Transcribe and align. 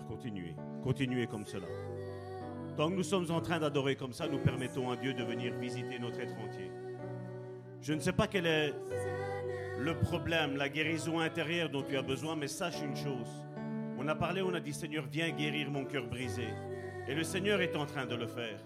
continuez. 0.00 0.54
Continuez 0.82 1.26
comme 1.26 1.46
cela. 1.46 1.66
Tant 2.76 2.88
que 2.88 2.94
nous 2.94 3.02
sommes 3.02 3.30
en 3.30 3.40
train 3.40 3.58
d'adorer 3.58 3.96
comme 3.96 4.12
ça, 4.12 4.26
nous 4.28 4.38
permettons 4.38 4.90
à 4.90 4.96
Dieu 4.96 5.12
de 5.12 5.22
venir 5.22 5.54
visiter 5.54 5.98
notre 5.98 6.20
être 6.20 6.38
entier. 6.38 6.70
Je 7.82 7.92
ne 7.92 8.00
sais 8.00 8.12
pas 8.12 8.26
quel 8.26 8.46
est 8.46 8.74
le 9.78 9.98
problème, 9.98 10.56
la 10.56 10.68
guérison 10.68 11.18
intérieure 11.18 11.68
dont 11.68 11.82
tu 11.82 11.96
as 11.96 12.02
besoin, 12.02 12.36
mais 12.36 12.48
sache 12.48 12.80
une 12.82 12.96
chose. 12.96 13.44
On 13.98 14.08
a 14.08 14.14
parlé, 14.14 14.40
on 14.42 14.54
a 14.54 14.60
dit 14.60 14.72
Seigneur, 14.72 15.04
viens 15.10 15.30
guérir 15.30 15.70
mon 15.70 15.84
cœur 15.84 16.06
brisé. 16.06 16.48
Et 17.08 17.14
le 17.14 17.24
Seigneur 17.24 17.60
est 17.60 17.76
en 17.76 17.84
train 17.84 18.06
de 18.06 18.14
le 18.14 18.26
faire. 18.26 18.58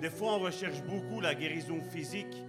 Des 0.00 0.10
fois, 0.10 0.34
on 0.34 0.40
recherche 0.40 0.82
beaucoup 0.82 1.20
la 1.20 1.34
guérison 1.34 1.80
physique, 1.80 2.44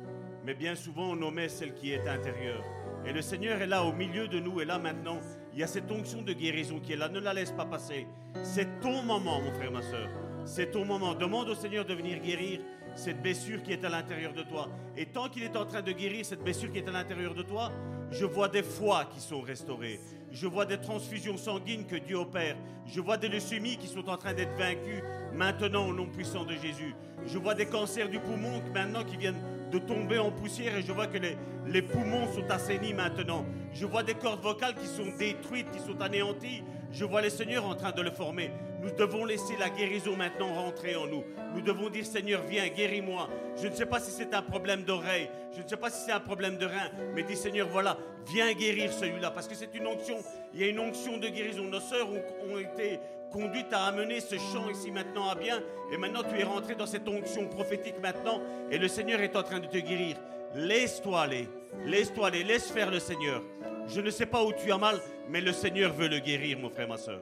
mais 0.45 0.55
bien 0.55 0.75
souvent, 0.75 1.11
on 1.11 1.21
omet 1.21 1.49
celle 1.49 1.73
qui 1.73 1.91
est 1.91 2.07
intérieure. 2.07 2.63
Et 3.05 3.13
le 3.13 3.21
Seigneur 3.21 3.61
est 3.61 3.67
là 3.67 3.83
au 3.83 3.93
milieu 3.93 4.27
de 4.27 4.39
nous, 4.39 4.61
et 4.61 4.65
là 4.65 4.79
maintenant, 4.79 5.19
il 5.53 5.59
y 5.59 5.63
a 5.63 5.67
cette 5.67 5.91
onction 5.91 6.21
de 6.21 6.33
guérison 6.33 6.79
qui 6.79 6.93
est 6.93 6.95
là. 6.95 7.09
Ne 7.09 7.19
la 7.19 7.33
laisse 7.33 7.51
pas 7.51 7.65
passer. 7.65 8.07
C'est 8.43 8.79
ton 8.79 9.03
moment, 9.03 9.41
mon 9.41 9.51
frère, 9.51 9.71
ma 9.71 9.81
soeur. 9.81 10.09
C'est 10.45 10.71
ton 10.71 10.85
moment. 10.85 11.13
Demande 11.13 11.49
au 11.49 11.55
Seigneur 11.55 11.85
de 11.85 11.93
venir 11.93 12.19
guérir 12.19 12.61
cette 12.95 13.21
blessure 13.21 13.61
qui 13.61 13.73
est 13.73 13.83
à 13.83 13.89
l'intérieur 13.89 14.33
de 14.33 14.43
toi. 14.43 14.69
Et 14.97 15.05
tant 15.05 15.29
qu'il 15.29 15.43
est 15.43 15.55
en 15.57 15.65
train 15.65 15.81
de 15.81 15.91
guérir 15.91 16.25
cette 16.25 16.43
blessure 16.43 16.71
qui 16.71 16.79
est 16.79 16.87
à 16.87 16.91
l'intérieur 16.91 17.33
de 17.33 17.43
toi, 17.43 17.71
je 18.11 18.25
vois 18.25 18.47
des 18.47 18.63
foies 18.63 19.05
qui 19.13 19.19
sont 19.19 19.41
restaurées. 19.41 19.99
Je 20.31 20.47
vois 20.47 20.65
des 20.65 20.79
transfusions 20.79 21.37
sanguines 21.37 21.85
que 21.85 21.97
Dieu 21.97 22.15
opère. 22.15 22.55
Je 22.87 23.01
vois 23.01 23.17
des 23.17 23.27
leucémies 23.27 23.77
qui 23.77 23.87
sont 23.87 24.07
en 24.09 24.17
train 24.17 24.33
d'être 24.33 24.55
vaincues 24.57 25.03
maintenant 25.33 25.87
au 25.87 25.93
nom 25.93 26.07
puissant 26.07 26.45
de 26.45 26.53
Jésus. 26.53 26.95
Je 27.25 27.37
vois 27.37 27.53
des 27.53 27.65
cancers 27.65 28.09
du 28.09 28.19
poumon 28.19 28.61
maintenant 28.73 29.03
qui 29.03 29.17
viennent 29.17 29.41
de 29.71 29.79
tomber 29.79 30.19
en 30.19 30.31
poussière 30.31 30.75
et 30.75 30.81
je 30.81 30.91
vois 30.91 31.07
que 31.07 31.17
les, 31.17 31.37
les 31.67 31.81
poumons 31.81 32.31
sont 32.33 32.49
assainis 32.49 32.93
maintenant. 32.93 33.45
Je 33.73 33.85
vois 33.85 34.03
des 34.03 34.13
cordes 34.13 34.41
vocales 34.41 34.75
qui 34.75 34.87
sont 34.87 35.07
détruites, 35.17 35.71
qui 35.71 35.79
sont 35.79 35.99
anéanties. 36.01 36.63
Je 36.91 37.05
vois 37.05 37.21
le 37.21 37.29
Seigneur 37.29 37.65
en 37.65 37.75
train 37.75 37.91
de 37.91 38.01
le 38.01 38.11
former. 38.11 38.51
Nous 38.81 38.91
devons 38.91 39.25
laisser 39.25 39.55
la 39.59 39.69
guérison 39.69 40.17
maintenant 40.17 40.53
rentrer 40.53 40.95
en 40.95 41.07
nous. 41.07 41.23
Nous 41.55 41.61
devons 41.61 41.89
dire 41.89 42.05
Seigneur, 42.05 42.41
viens, 42.49 42.67
guéris-moi. 42.67 43.29
Je 43.61 43.67
ne 43.67 43.73
sais 43.73 43.85
pas 43.85 43.99
si 43.99 44.11
c'est 44.11 44.33
un 44.33 44.41
problème 44.41 44.83
d'oreille, 44.83 45.29
je 45.55 45.61
ne 45.61 45.67
sais 45.67 45.77
pas 45.77 45.89
si 45.89 46.05
c'est 46.05 46.11
un 46.11 46.19
problème 46.19 46.57
de 46.57 46.65
rein, 46.65 46.89
mais 47.13 47.23
dis 47.23 47.35
Seigneur, 47.35 47.67
voilà, 47.67 47.97
viens 48.27 48.51
guérir 48.53 48.91
celui-là, 48.91 49.31
parce 49.31 49.47
que 49.47 49.55
c'est 49.55 49.73
une 49.75 49.85
onction. 49.85 50.17
Il 50.53 50.61
y 50.61 50.63
a 50.63 50.67
une 50.67 50.79
onction 50.79 51.17
de 51.17 51.27
guérison. 51.27 51.63
Nos 51.65 51.79
sœurs 51.79 52.09
ont 52.09 52.57
été 52.57 52.99
conduites 53.31 53.73
à 53.73 53.85
amener 53.85 54.19
ce 54.19 54.35
chant 54.35 54.69
ici 54.69 54.91
maintenant 54.91 55.29
à 55.29 55.35
bien, 55.35 55.61
et 55.91 55.97
maintenant 55.97 56.23
tu 56.23 56.39
es 56.39 56.43
rentré 56.43 56.75
dans 56.75 56.85
cette 56.85 57.07
onction 57.07 57.47
prophétique 57.47 57.99
maintenant, 58.01 58.41
et 58.69 58.77
le 58.77 58.87
Seigneur 58.87 59.21
est 59.21 59.35
en 59.35 59.43
train 59.43 59.59
de 59.59 59.67
te 59.67 59.77
guérir. 59.77 60.17
Laisse-toi 60.53 61.21
aller, 61.21 61.47
laisse-toi 61.85 62.27
aller, 62.27 62.43
laisse 62.43 62.69
faire 62.69 62.91
le 62.91 62.99
Seigneur. 62.99 63.41
Je 63.87 64.01
ne 64.01 64.09
sais 64.09 64.25
pas 64.25 64.43
où 64.43 64.51
tu 64.53 64.71
as 64.71 64.77
mal, 64.77 64.99
mais 65.29 65.41
le 65.41 65.53
Seigneur 65.53 65.93
veut 65.93 66.07
le 66.07 66.19
guérir, 66.19 66.59
mon 66.59 66.69
frère, 66.69 66.87
ma 66.87 66.97
soeur. 66.97 67.21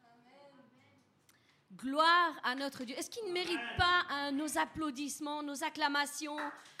Gloire 1.83 2.35
à 2.43 2.53
notre 2.53 2.83
Dieu. 2.83 2.95
Est-ce 2.95 3.09
qu'il 3.09 3.25
ne 3.27 3.33
mérite 3.33 3.59
pas 3.75 4.31
nos 4.31 4.57
applaudissements, 4.57 5.41
nos 5.41 5.63
acclamations, 5.63 6.37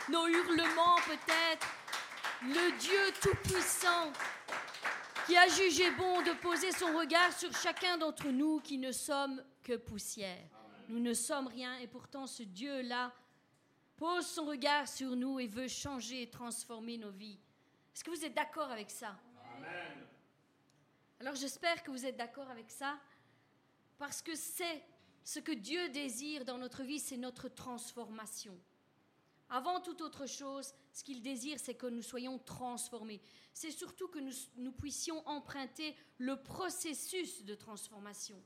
nos 0.09 0.27
hurlements 0.27 0.97
peut-être? 1.07 1.67
Le 2.43 2.77
Dieu 2.77 3.11
Tout-Puissant 3.19 4.11
qui 5.25 5.35
a 5.35 5.47
jugé 5.47 5.89
bon 5.91 6.21
de 6.21 6.33
poser 6.33 6.71
son 6.71 6.95
regard 6.97 7.33
sur 7.33 7.51
chacun 7.53 7.97
d'entre 7.97 8.27
nous 8.27 8.59
qui 8.59 8.77
ne 8.77 8.91
sommes 8.91 9.43
que 9.63 9.75
poussière. 9.77 10.47
Nous 10.87 10.99
ne 10.99 11.13
sommes 11.13 11.47
rien 11.47 11.77
et 11.77 11.87
pourtant 11.87 12.27
ce 12.27 12.43
Dieu-là 12.43 13.11
pose 13.97 14.27
son 14.27 14.45
regard 14.45 14.87
sur 14.87 15.15
nous 15.15 15.39
et 15.39 15.47
veut 15.47 15.67
changer 15.67 16.23
et 16.23 16.29
transformer 16.29 16.97
nos 16.97 17.11
vies. 17.11 17.39
Est-ce 17.95 18.03
que 18.03 18.11
vous 18.11 18.23
êtes 18.25 18.33
d'accord 18.35 18.69
avec 18.71 18.91
ça? 18.91 19.15
Amen. 19.57 20.07
Alors 21.19 21.35
j'espère 21.35 21.81
que 21.81 21.91
vous 21.91 22.05
êtes 22.05 22.17
d'accord 22.17 22.49
avec 22.49 22.69
ça 22.69 22.97
parce 23.97 24.21
que 24.21 24.35
c'est 24.35 24.83
ce 25.23 25.39
que 25.39 25.51
Dieu 25.51 25.89
désire 25.89 26.45
dans 26.45 26.57
notre 26.57 26.83
vie, 26.83 26.99
c'est 26.99 27.17
notre 27.17 27.49
transformation. 27.49 28.57
Avant 29.49 29.81
toute 29.81 30.01
autre 30.01 30.25
chose, 30.27 30.73
ce 30.93 31.03
qu'il 31.03 31.21
désire, 31.21 31.59
c'est 31.59 31.75
que 31.75 31.87
nous 31.87 32.01
soyons 32.01 32.39
transformés. 32.39 33.21
C'est 33.53 33.71
surtout 33.71 34.07
que 34.07 34.19
nous, 34.57 34.71
puissions 34.71 35.27
emprunter 35.27 35.93
le 36.17 36.41
processus 36.41 37.43
de 37.43 37.53
transformation. 37.53 38.41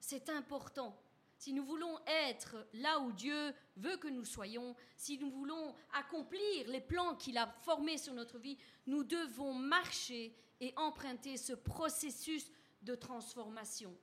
C'est 0.00 0.30
important. 0.30 0.98
Si 1.36 1.52
nous 1.52 1.64
voulons 1.64 1.98
être 2.06 2.66
là 2.72 3.00
où 3.00 3.12
Dieu 3.12 3.54
veut 3.76 3.98
que 3.98 4.08
nous 4.08 4.24
soyons, 4.24 4.74
si 4.96 5.18
nous 5.18 5.30
voulons 5.30 5.74
accomplir 5.92 6.68
les 6.68 6.80
plans 6.80 7.16
qu'il 7.16 7.36
a 7.36 7.46
formés 7.62 7.98
sur 7.98 8.14
notre 8.14 8.38
vie, 8.38 8.56
nous 8.86 9.04
devons 9.04 9.52
marcher 9.52 10.34
et 10.60 10.72
emprunter 10.76 11.36
ce 11.36 11.52
processus 11.52 12.50
de 12.80 12.94
transformation. 12.94 13.94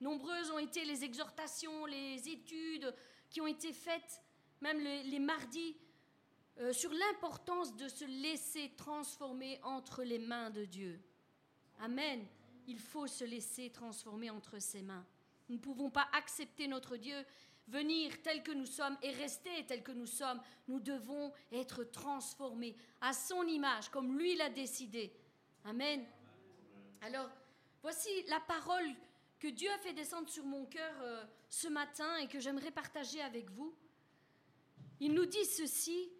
Nombreuses 0.00 0.50
ont 0.50 0.58
été 0.58 0.84
les 0.84 1.04
exhortations, 1.04 1.84
les 1.86 2.28
études 2.28 2.94
qui 3.28 3.40
ont 3.40 3.46
été 3.46 3.72
faites 3.72 4.22
même 4.60 4.78
les, 4.78 5.18
mardis, 5.18 5.76
euh, 6.58 6.72
sur 6.72 6.92
l'importance 6.92 7.74
de 7.76 7.88
se 7.88 8.04
laisser 8.04 8.72
transformer 8.76 9.58
entre 9.62 10.02
les 10.02 10.18
mains 10.18 10.50
de 10.50 10.64
Dieu. 10.64 11.00
Amen. 11.80 12.26
Il 12.66 12.78
faut 12.78 13.06
se 13.06 13.24
laisser 13.24 13.70
transformer 13.70 14.30
entre 14.30 14.58
ses 14.58 14.82
mains. 14.82 15.06
Nous 15.48 15.56
ne 15.56 15.60
pouvons 15.60 15.90
pas 15.90 16.08
accepter 16.12 16.68
notre 16.68 16.96
Dieu 16.96 17.24
venir 17.68 18.20
tel 18.22 18.42
que 18.42 18.52
nous 18.52 18.66
sommes 18.66 18.96
et 19.02 19.10
rester 19.12 19.64
tel 19.66 19.82
que 19.82 19.92
nous 19.92 20.06
sommes. 20.06 20.40
Nous 20.68 20.80
devons 20.80 21.32
être 21.52 21.84
transformés 21.84 22.76
à 23.00 23.12
son 23.12 23.44
image, 23.44 23.88
comme 23.88 24.18
lui 24.18 24.36
l'a 24.36 24.50
décidé. 24.50 25.12
Amen. 25.64 26.04
Alors, 27.00 27.30
voici 27.82 28.10
la 28.28 28.40
parole 28.40 28.94
que 29.40 29.48
Dieu 29.48 29.70
a 29.70 29.78
fait 29.78 29.94
descendre 29.94 30.28
sur 30.28 30.44
mon 30.44 30.66
cœur 30.66 30.94
euh, 31.00 31.24
ce 31.48 31.66
matin 31.66 32.16
et 32.18 32.28
que 32.28 32.38
j'aimerais 32.38 32.70
partager 32.70 33.22
avec 33.22 33.50
vous. 33.50 33.74
Il 35.00 35.14
nous 35.14 35.24
dit 35.24 35.46
ceci, 35.46 36.10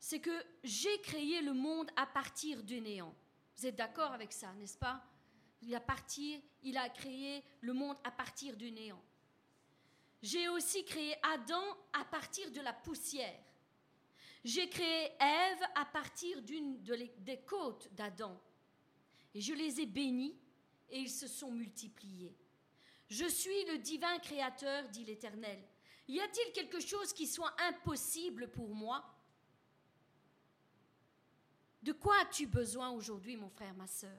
c'est 0.00 0.20
que 0.20 0.44
j'ai 0.64 1.00
créé 1.02 1.42
le 1.42 1.52
monde 1.52 1.90
à 1.96 2.06
partir 2.06 2.62
du 2.62 2.80
néant. 2.80 3.14
Vous 3.56 3.66
êtes 3.66 3.76
d'accord 3.76 4.12
avec 4.12 4.32
ça, 4.32 4.52
n'est-ce 4.54 4.78
pas? 4.78 5.04
Il 5.60 5.74
a, 5.76 6.88
créé 6.88 7.44
le 7.60 7.72
monde 7.72 7.96
à 8.02 8.10
partir 8.10 8.56
du 8.56 8.72
néant. 8.72 9.00
J'ai 10.22 10.48
aussi 10.48 10.84
créé 10.84 11.14
Adam 11.22 11.62
à 11.92 12.04
partir 12.04 12.50
de 12.50 12.60
la 12.60 12.72
poussière. 12.72 13.38
J'ai 14.44 14.68
créé 14.68 15.12
Ève 15.20 15.62
à 15.76 15.84
partir 15.84 16.42
d'une 16.42 16.82
des 17.18 17.40
côtes 17.42 17.92
d'Adam. 17.94 18.40
Et 19.34 19.40
je 19.40 19.52
les 19.52 19.80
ai 19.80 19.86
bénis 19.86 20.36
et 20.88 20.98
ils 20.98 21.10
se 21.10 21.28
sont 21.28 21.52
multipliés. 21.52 22.34
Je 23.12 23.26
suis 23.26 23.66
le 23.66 23.76
divin 23.76 24.18
créateur, 24.20 24.88
dit 24.88 25.04
l'Éternel. 25.04 25.62
Y 26.08 26.18
a-t-il 26.18 26.50
quelque 26.54 26.80
chose 26.80 27.12
qui 27.12 27.26
soit 27.26 27.54
impossible 27.60 28.50
pour 28.50 28.74
moi? 28.74 29.04
De 31.82 31.92
quoi 31.92 32.18
as-tu 32.22 32.46
besoin 32.46 32.88
aujourd'hui, 32.88 33.36
mon 33.36 33.50
frère, 33.50 33.74
ma 33.74 33.86
sœur? 33.86 34.18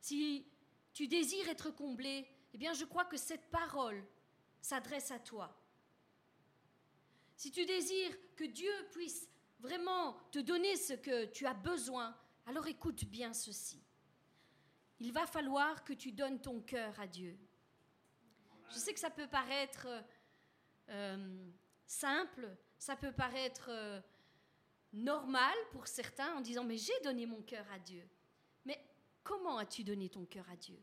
Si 0.00 0.44
tu 0.92 1.06
désires 1.06 1.48
être 1.48 1.70
comblé, 1.70 2.26
eh 2.52 2.58
bien 2.58 2.72
je 2.72 2.84
crois 2.84 3.04
que 3.04 3.16
cette 3.16 3.48
parole 3.48 4.04
s'adresse 4.60 5.12
à 5.12 5.20
toi. 5.20 5.56
Si 7.36 7.52
tu 7.52 7.64
désires 7.64 8.16
que 8.34 8.42
Dieu 8.42 8.72
puisse 8.90 9.28
vraiment 9.60 10.14
te 10.32 10.40
donner 10.40 10.74
ce 10.74 10.94
que 10.94 11.26
tu 11.26 11.46
as 11.46 11.54
besoin, 11.54 12.12
alors 12.44 12.66
écoute 12.66 13.04
bien 13.04 13.32
ceci. 13.32 13.80
Il 14.98 15.12
va 15.12 15.28
falloir 15.28 15.84
que 15.84 15.92
tu 15.92 16.10
donnes 16.10 16.40
ton 16.40 16.60
cœur 16.60 16.98
à 16.98 17.06
Dieu. 17.06 17.38
Je 18.70 18.78
sais 18.78 18.92
que 18.92 19.00
ça 19.00 19.10
peut 19.10 19.26
paraître 19.26 19.88
euh, 20.88 21.50
simple, 21.86 22.48
ça 22.78 22.96
peut 22.96 23.12
paraître 23.12 23.68
euh, 23.70 24.00
normal 24.92 25.54
pour 25.72 25.86
certains 25.86 26.34
en 26.36 26.40
disant 26.40 26.64
mais 26.64 26.76
j'ai 26.76 26.98
donné 27.02 27.26
mon 27.26 27.42
cœur 27.42 27.66
à 27.72 27.78
Dieu. 27.78 28.06
Mais 28.64 28.78
comment 29.22 29.58
as-tu 29.58 29.84
donné 29.84 30.08
ton 30.08 30.24
cœur 30.26 30.48
à 30.50 30.56
Dieu? 30.56 30.78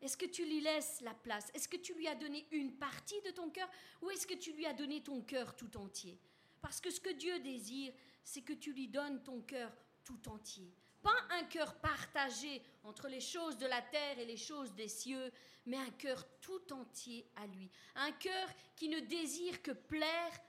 Est-ce 0.00 0.16
que 0.16 0.26
tu 0.26 0.44
lui 0.44 0.60
laisses 0.60 1.00
la 1.00 1.14
place? 1.14 1.48
Est-ce 1.54 1.68
que 1.68 1.76
tu 1.76 1.94
lui 1.94 2.08
as 2.08 2.16
donné 2.16 2.46
une 2.50 2.76
partie 2.76 3.20
de 3.22 3.30
ton 3.30 3.50
cœur 3.50 3.68
ou 4.02 4.10
est-ce 4.10 4.26
que 4.26 4.34
tu 4.34 4.52
lui 4.52 4.66
as 4.66 4.72
donné 4.72 5.02
ton 5.02 5.22
cœur 5.22 5.54
tout 5.54 5.76
entier? 5.76 6.18
Parce 6.60 6.80
que 6.80 6.90
ce 6.90 7.00
que 7.00 7.12
Dieu 7.12 7.38
désire, 7.40 7.92
c'est 8.24 8.42
que 8.42 8.52
tu 8.52 8.72
lui 8.72 8.88
donnes 8.88 9.22
ton 9.22 9.40
cœur 9.42 9.72
tout 10.04 10.28
entier. 10.28 10.74
Pas 11.02 11.16
un 11.30 11.44
cœur 11.44 11.74
partagé 11.80 12.62
entre 12.84 13.08
les 13.08 13.20
choses 13.20 13.58
de 13.58 13.66
la 13.66 13.82
terre 13.82 14.18
et 14.18 14.24
les 14.24 14.36
choses 14.36 14.72
des 14.74 14.88
cieux, 14.88 15.32
mais 15.66 15.76
un 15.76 15.90
cœur 15.90 16.24
tout 16.40 16.72
entier 16.72 17.26
à 17.36 17.46
lui. 17.46 17.70
Un 17.96 18.12
cœur 18.12 18.48
qui 18.76 18.88
ne 18.88 19.00
désire 19.00 19.62
que 19.62 19.72
plaire 19.72 20.40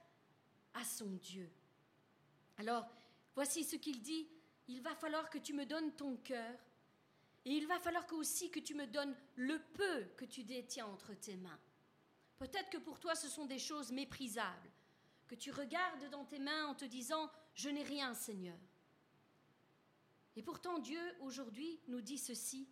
à 0.74 0.84
son 0.84 1.10
Dieu. 1.10 1.50
Alors, 2.58 2.86
voici 3.34 3.64
ce 3.64 3.76
qu'il 3.76 4.00
dit. 4.00 4.28
Il 4.68 4.80
va 4.80 4.94
falloir 4.94 5.28
que 5.28 5.38
tu 5.38 5.52
me 5.52 5.66
donnes 5.66 5.92
ton 5.92 6.16
cœur. 6.16 6.58
Et 7.44 7.50
il 7.50 7.66
va 7.66 7.78
falloir 7.78 8.10
aussi 8.12 8.50
que 8.50 8.60
tu 8.60 8.74
me 8.74 8.86
donnes 8.86 9.14
le 9.36 9.58
peu 9.74 10.04
que 10.16 10.24
tu 10.24 10.44
détiens 10.44 10.86
entre 10.86 11.12
tes 11.14 11.36
mains. 11.36 11.60
Peut-être 12.38 12.70
que 12.70 12.78
pour 12.78 12.98
toi 12.98 13.14
ce 13.14 13.28
sont 13.28 13.44
des 13.44 13.58
choses 13.58 13.92
méprisables, 13.92 14.70
que 15.26 15.34
tu 15.34 15.50
regardes 15.50 16.08
dans 16.10 16.24
tes 16.24 16.38
mains 16.38 16.66
en 16.66 16.74
te 16.74 16.84
disant⁇ 16.84 17.26
Je 17.54 17.68
n'ai 17.68 17.82
rien, 17.82 18.14
Seigneur⁇ 18.14 18.56
et 20.36 20.42
pourtant 20.42 20.78
Dieu 20.78 21.00
aujourd'hui 21.20 21.80
nous 21.88 22.00
dit 22.00 22.18
ceci. 22.18 22.68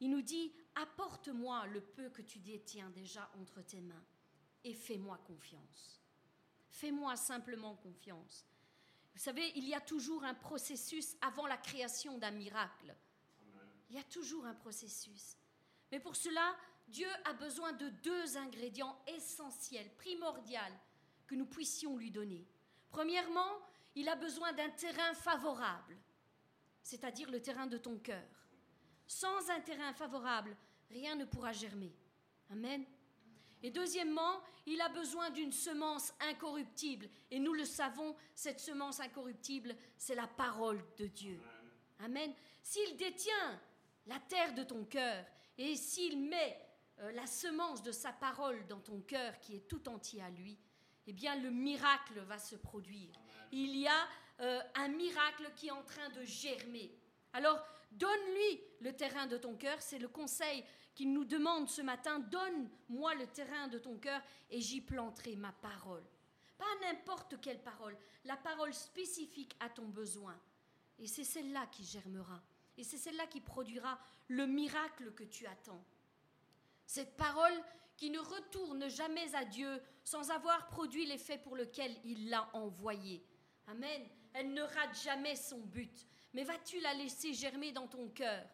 Il 0.00 0.10
nous 0.10 0.22
dit, 0.22 0.52
apporte-moi 0.74 1.66
le 1.66 1.80
peu 1.80 2.10
que 2.10 2.22
tu 2.22 2.38
détiens 2.40 2.90
déjà 2.90 3.30
entre 3.40 3.62
tes 3.62 3.80
mains 3.80 4.04
et 4.64 4.74
fais-moi 4.74 5.18
confiance. 5.18 6.00
Fais-moi 6.70 7.16
simplement 7.16 7.76
confiance. 7.76 8.46
Vous 9.14 9.20
savez, 9.20 9.52
il 9.56 9.68
y 9.68 9.74
a 9.74 9.80
toujours 9.80 10.24
un 10.24 10.34
processus 10.34 11.16
avant 11.20 11.46
la 11.46 11.58
création 11.58 12.18
d'un 12.18 12.30
miracle. 12.30 12.96
Il 13.90 13.96
y 13.96 14.00
a 14.00 14.04
toujours 14.04 14.46
un 14.46 14.54
processus. 14.54 15.36
Mais 15.90 16.00
pour 16.00 16.16
cela, 16.16 16.56
Dieu 16.88 17.08
a 17.26 17.34
besoin 17.34 17.72
de 17.72 17.90
deux 17.90 18.36
ingrédients 18.38 18.98
essentiels, 19.06 19.94
primordiaux, 19.96 20.58
que 21.26 21.34
nous 21.34 21.46
puissions 21.46 21.96
lui 21.96 22.10
donner. 22.10 22.46
Premièrement, 22.90 23.60
il 23.94 24.08
a 24.08 24.16
besoin 24.16 24.52
d'un 24.54 24.70
terrain 24.70 25.14
favorable 25.14 25.96
c'est-à-dire 26.82 27.30
le 27.30 27.40
terrain 27.40 27.66
de 27.66 27.78
ton 27.78 27.98
cœur. 27.98 28.46
Sans 29.06 29.50
un 29.50 29.60
terrain 29.60 29.92
favorable, 29.92 30.56
rien 30.90 31.14
ne 31.14 31.24
pourra 31.24 31.52
germer. 31.52 31.94
Amen. 32.50 32.84
Et 33.62 33.70
deuxièmement, 33.70 34.40
il 34.66 34.80
a 34.80 34.88
besoin 34.88 35.30
d'une 35.30 35.52
semence 35.52 36.12
incorruptible. 36.20 37.08
Et 37.30 37.38
nous 37.38 37.52
le 37.52 37.64
savons, 37.64 38.16
cette 38.34 38.58
semence 38.58 39.00
incorruptible, 39.00 39.76
c'est 39.96 40.14
la 40.14 40.26
parole 40.26 40.82
de 40.98 41.06
Dieu. 41.06 41.40
Amen. 42.00 42.32
S'il 42.62 42.96
détient 42.96 43.60
la 44.06 44.18
terre 44.18 44.54
de 44.54 44.64
ton 44.64 44.84
cœur 44.84 45.24
et 45.58 45.76
s'il 45.76 46.18
met 46.18 46.58
euh, 46.98 47.12
la 47.12 47.26
semence 47.26 47.82
de 47.82 47.92
sa 47.92 48.12
parole 48.12 48.66
dans 48.66 48.80
ton 48.80 49.00
cœur 49.00 49.38
qui 49.40 49.54
est 49.54 49.68
tout 49.68 49.88
entier 49.88 50.20
à 50.22 50.30
lui, 50.30 50.58
eh 51.06 51.12
bien 51.12 51.36
le 51.36 51.50
miracle 51.50 52.20
va 52.20 52.38
se 52.38 52.56
produire. 52.56 53.12
Il 53.52 53.76
y 53.76 53.86
a 53.86 54.08
euh, 54.40 54.60
un 54.74 54.88
miracle 54.88 55.50
qui 55.56 55.68
est 55.68 55.72
en 55.72 55.82
train 55.82 56.08
de 56.10 56.24
germer. 56.24 56.90
Alors, 57.32 57.64
donne-lui 57.92 58.60
le 58.80 58.92
terrain 58.92 59.26
de 59.26 59.36
ton 59.36 59.54
cœur, 59.54 59.80
c'est 59.80 59.98
le 59.98 60.08
conseil 60.08 60.64
qu'il 60.94 61.12
nous 61.12 61.24
demande 61.24 61.68
ce 61.68 61.82
matin, 61.82 62.18
donne-moi 62.18 63.14
le 63.14 63.26
terrain 63.28 63.68
de 63.68 63.78
ton 63.78 63.96
cœur 63.98 64.20
et 64.50 64.60
j'y 64.60 64.80
planterai 64.80 65.36
ma 65.36 65.52
parole. 65.52 66.04
Pas 66.58 66.64
n'importe 66.82 67.40
quelle 67.40 67.62
parole, 67.62 67.96
la 68.24 68.36
parole 68.36 68.74
spécifique 68.74 69.56
à 69.60 69.68
ton 69.68 69.86
besoin. 69.86 70.38
Et 70.98 71.06
c'est 71.06 71.24
celle-là 71.24 71.66
qui 71.72 71.84
germera. 71.84 72.42
Et 72.76 72.84
c'est 72.84 72.98
celle-là 72.98 73.26
qui 73.26 73.40
produira 73.40 73.98
le 74.28 74.46
miracle 74.46 75.12
que 75.12 75.24
tu 75.24 75.46
attends. 75.46 75.84
Cette 76.86 77.16
parole 77.16 77.58
qui 77.96 78.10
ne 78.10 78.18
retourne 78.18 78.88
jamais 78.88 79.34
à 79.34 79.44
Dieu 79.44 79.80
sans 80.04 80.30
avoir 80.30 80.68
produit 80.68 81.06
l'effet 81.06 81.38
pour 81.38 81.56
lequel 81.56 81.94
il 82.04 82.28
l'a 82.28 82.48
envoyé. 82.54 83.24
Amen 83.66 84.02
elle 84.34 84.52
ne 84.52 84.62
rate 84.62 85.02
jamais 85.02 85.36
son 85.36 85.58
but. 85.58 86.06
Mais 86.34 86.44
vas-tu 86.44 86.80
la 86.80 86.94
laisser 86.94 87.34
germer 87.34 87.72
dans 87.72 87.86
ton 87.86 88.08
cœur? 88.08 88.44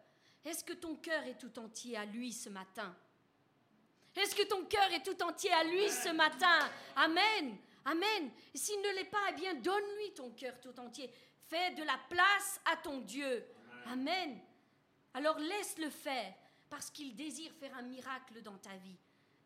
Est-ce 0.44 0.64
que 0.64 0.72
ton 0.72 0.96
cœur 0.96 1.22
est 1.24 1.38
tout 1.38 1.58
entier 1.58 1.96
à 1.96 2.04
lui 2.04 2.32
ce 2.32 2.48
matin? 2.48 2.96
Est-ce 4.16 4.34
que 4.34 4.48
ton 4.48 4.64
cœur 4.64 4.92
est 4.92 5.02
tout 5.02 5.22
entier 5.22 5.52
à 5.52 5.64
lui 5.64 5.88
ce 5.90 6.08
matin? 6.10 6.58
Amen. 6.96 7.56
Amen. 7.84 8.30
S'il 8.54 8.80
ne 8.80 8.94
l'est 8.96 9.04
pas, 9.04 9.30
eh 9.30 9.34
bien, 9.34 9.54
donne-lui 9.54 10.12
ton 10.14 10.30
cœur 10.30 10.60
tout 10.60 10.78
entier. 10.80 11.10
Fais 11.48 11.70
de 11.74 11.82
la 11.82 11.98
place 12.10 12.60
à 12.64 12.76
ton 12.76 12.98
Dieu. 12.98 13.46
Amen. 13.86 14.40
Alors 15.14 15.38
laisse-le 15.38 15.88
faire, 15.88 16.34
parce 16.68 16.90
qu'il 16.90 17.14
désire 17.14 17.52
faire 17.52 17.74
un 17.76 17.82
miracle 17.82 18.42
dans 18.42 18.58
ta 18.58 18.76
vie. 18.76 18.98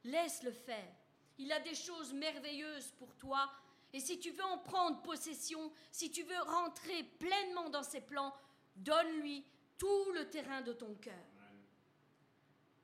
Laisse-le 0.05 0.53
faire. 0.53 0.93
Il 1.39 1.53
a 1.53 1.61
des 1.61 1.75
choses 1.75 2.13
merveilleuses 2.13 2.93
pour 2.99 3.15
toi. 3.15 3.51
Et 3.93 4.01
si 4.01 4.19
tu 4.19 4.31
veux 4.31 4.45
en 4.45 4.59
prendre 4.59 5.03
possession, 5.03 5.73
si 5.91 6.11
tu 6.11 6.23
veux 6.23 6.41
rentrer 6.43 7.03
pleinement 7.19 7.69
dans 7.69 7.83
ses 7.83 8.01
plans, 8.01 8.35
donne-lui 8.77 9.45
tout 9.77 10.13
le 10.15 10.31
terrain 10.31 10.63
de 10.63 10.73
ton 10.73 10.95
cœur. 10.95 11.15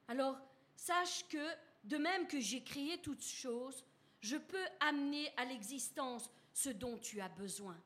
Alors, 0.08 0.38
sache 0.74 1.26
que, 1.28 1.54
de 1.84 1.96
même 1.96 2.26
que 2.26 2.40
j'ai 2.40 2.62
créé 2.62 2.98
toutes 2.98 3.24
choses, 3.24 3.84
je 4.20 4.36
peux 4.36 4.66
amener 4.80 5.32
à 5.36 5.44
l'existence 5.44 6.30
ce 6.52 6.70
dont 6.70 6.98
tu 6.98 7.20
as 7.20 7.28
besoin. 7.28 7.80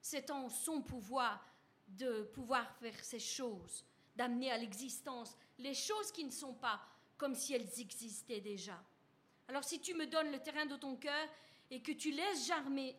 C'est 0.00 0.30
en 0.30 0.48
son 0.48 0.80
pouvoir 0.80 1.44
de 1.88 2.22
pouvoir 2.34 2.70
faire 2.76 3.02
ces 3.04 3.18
choses, 3.18 3.84
d'amener 4.14 4.50
à 4.50 4.58
l'existence 4.58 5.36
les 5.58 5.74
choses 5.74 6.12
qui 6.12 6.24
ne 6.24 6.30
sont 6.30 6.54
pas 6.54 6.80
comme 7.16 7.34
si 7.34 7.54
elles 7.54 7.80
existaient 7.80 8.40
déjà. 8.40 8.80
Alors 9.48 9.64
si 9.64 9.80
tu 9.80 9.94
me 9.94 10.06
donnes 10.06 10.32
le 10.32 10.42
terrain 10.42 10.66
de 10.66 10.76
ton 10.76 10.96
cœur 10.96 11.28
et 11.70 11.82
que 11.82 11.92
tu 11.92 12.10
laisses 12.10 12.46
germer, 12.46 12.96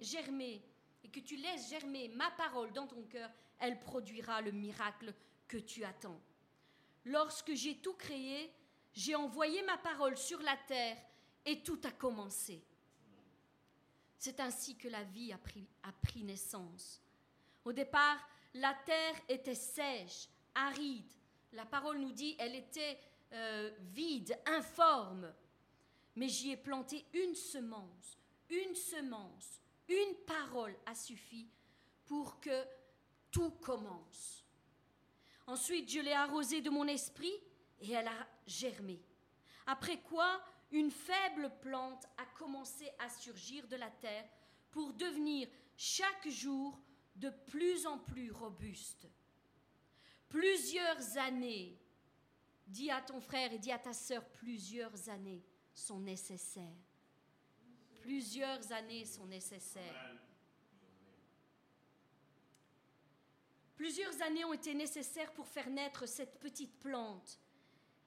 et 1.04 1.10
que 1.10 1.20
tu 1.20 1.36
laisses 1.38 1.70
germer 1.70 2.10
ma 2.10 2.30
parole 2.32 2.72
dans 2.74 2.88
ton 2.88 3.04
cœur, 3.04 3.30
elle 3.60 3.80
produira 3.80 4.42
le 4.42 4.52
miracle 4.52 5.14
que 5.48 5.58
tu 5.58 5.84
attends. 5.84 6.20
Lorsque 7.06 7.54
j'ai 7.54 7.78
tout 7.78 7.94
créé, 7.94 8.52
j'ai 8.94 9.16
envoyé 9.16 9.62
ma 9.64 9.78
parole 9.78 10.18
sur 10.18 10.42
la 10.42 10.58
terre 10.68 10.98
et 11.46 11.64
tout 11.64 11.80
a 11.84 11.92
commencé. 11.92 12.62
C'est 14.18 14.40
ainsi 14.40 14.76
que 14.76 14.88
la 14.88 15.04
vie 15.04 15.32
a 15.32 15.38
pris, 15.38 15.68
a 15.84 15.92
pris 15.92 16.24
naissance. 16.24 17.02
Au 17.64 17.72
départ, 17.72 18.18
la 18.56 18.74
terre 18.86 19.16
était 19.30 19.56
sèche, 19.56 20.28
aride. 20.56 21.12
La 21.54 21.66
parole 21.66 22.00
nous 22.00 22.12
dit 22.12 22.36
elle 22.40 22.56
était 22.56 23.00
euh, 23.34 23.72
vide, 23.94 24.38
informe. 24.46 25.32
Mais 26.16 26.28
j'y 26.28 26.52
ai 26.52 26.58
planté 26.58 27.06
une 27.14 27.36
semence, 27.36 28.18
une 28.50 28.76
semence, 28.76 29.62
une 29.88 30.16
parole 30.26 30.76
a 30.86 30.96
suffi 30.96 31.50
pour 32.06 32.40
que 32.40 32.66
tout 33.32 33.52
commence. 33.52 34.46
Ensuite, 35.46 35.90
je 35.90 36.00
l'ai 36.00 36.14
arrosée 36.14 36.62
de 36.62 36.70
mon 36.70 36.88
esprit 36.88 37.34
et 37.80 37.92
elle 37.92 38.08
a 38.08 38.28
germé. 38.46 39.02
Après 39.66 40.02
quoi, 40.02 40.42
une 40.72 40.92
faible 40.92 41.52
plante 41.62 42.06
a 42.18 42.26
commencé 42.38 42.90
à 43.00 43.10
surgir 43.10 43.68
de 43.68 43.76
la 43.76 43.90
terre 43.90 44.28
pour 44.72 44.94
devenir 44.94 45.48
chaque 45.76 46.28
jour 46.28 46.80
de 47.16 47.30
plus 47.48 47.86
en 47.86 47.98
plus 47.98 48.32
robuste. 48.32 49.08
Plusieurs 50.30 51.18
années, 51.18 51.80
dis 52.66 52.92
à 52.92 53.02
ton 53.02 53.22
frère 53.22 53.54
et 53.54 53.60
dis 53.60 53.72
à 53.72 53.80
ta 53.80 53.94
sœur, 53.94 54.24
plusieurs 54.30 55.10
années 55.10 55.44
sont 55.74 56.00
nécessaires. 56.00 56.87
Plusieurs 58.08 58.72
années 58.72 59.04
sont 59.04 59.26
nécessaires. 59.26 60.16
Plusieurs 63.76 64.22
années 64.22 64.46
ont 64.46 64.54
été 64.54 64.74
nécessaires 64.74 65.34
pour 65.34 65.46
faire 65.46 65.70
naître 65.70 66.06
cette 66.08 66.40
petite 66.40 66.80
plante. 66.80 67.38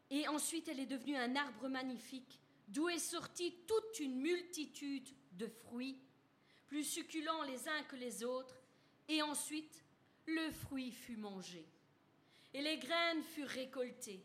Et 0.08 0.26
ensuite, 0.26 0.68
elle 0.68 0.80
est 0.80 0.86
devenue 0.86 1.18
un 1.18 1.36
arbre 1.36 1.68
magnifique, 1.68 2.40
d'où 2.68 2.88
est 2.88 2.98
sortie 2.98 3.54
toute 3.66 4.00
une 4.00 4.18
multitude 4.22 5.06
de 5.32 5.46
fruits, 5.46 6.00
plus 6.66 6.84
succulents 6.84 7.42
les 7.42 7.68
uns 7.68 7.82
que 7.82 7.96
les 7.96 8.24
autres. 8.24 8.58
Et 9.06 9.20
ensuite, 9.20 9.84
le 10.24 10.50
fruit 10.50 10.92
fut 10.92 11.18
mangé. 11.18 11.68
Et 12.54 12.62
les 12.62 12.78
graines 12.78 13.22
furent 13.22 13.48
récoltées. 13.48 14.24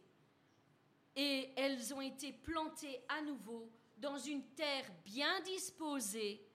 Et 1.17 1.49
elles 1.57 1.93
ont 1.93 1.99
été 1.99 2.31
plantées 2.31 3.01
à 3.09 3.21
nouveau 3.23 3.69
dans 3.97 4.17
une 4.17 4.43
terre 4.55 4.85
bien 5.03 5.41
disposée. 5.41 6.45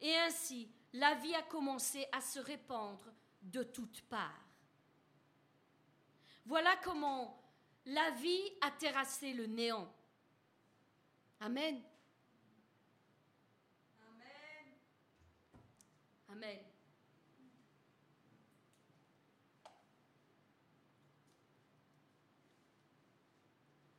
Et 0.00 0.16
ainsi, 0.16 0.70
la 0.92 1.14
vie 1.14 1.34
a 1.34 1.42
commencé 1.42 2.06
à 2.12 2.20
se 2.20 2.38
répandre 2.38 3.12
de 3.42 3.62
toutes 3.62 4.02
parts. 4.02 4.44
Voilà 6.46 6.76
comment 6.82 7.42
la 7.86 8.10
vie 8.12 8.52
a 8.60 8.70
terrassé 8.70 9.32
le 9.32 9.46
néant. 9.46 9.92
Amen. 11.40 11.82
Amen. 14.00 14.74
Amen. 16.30 16.58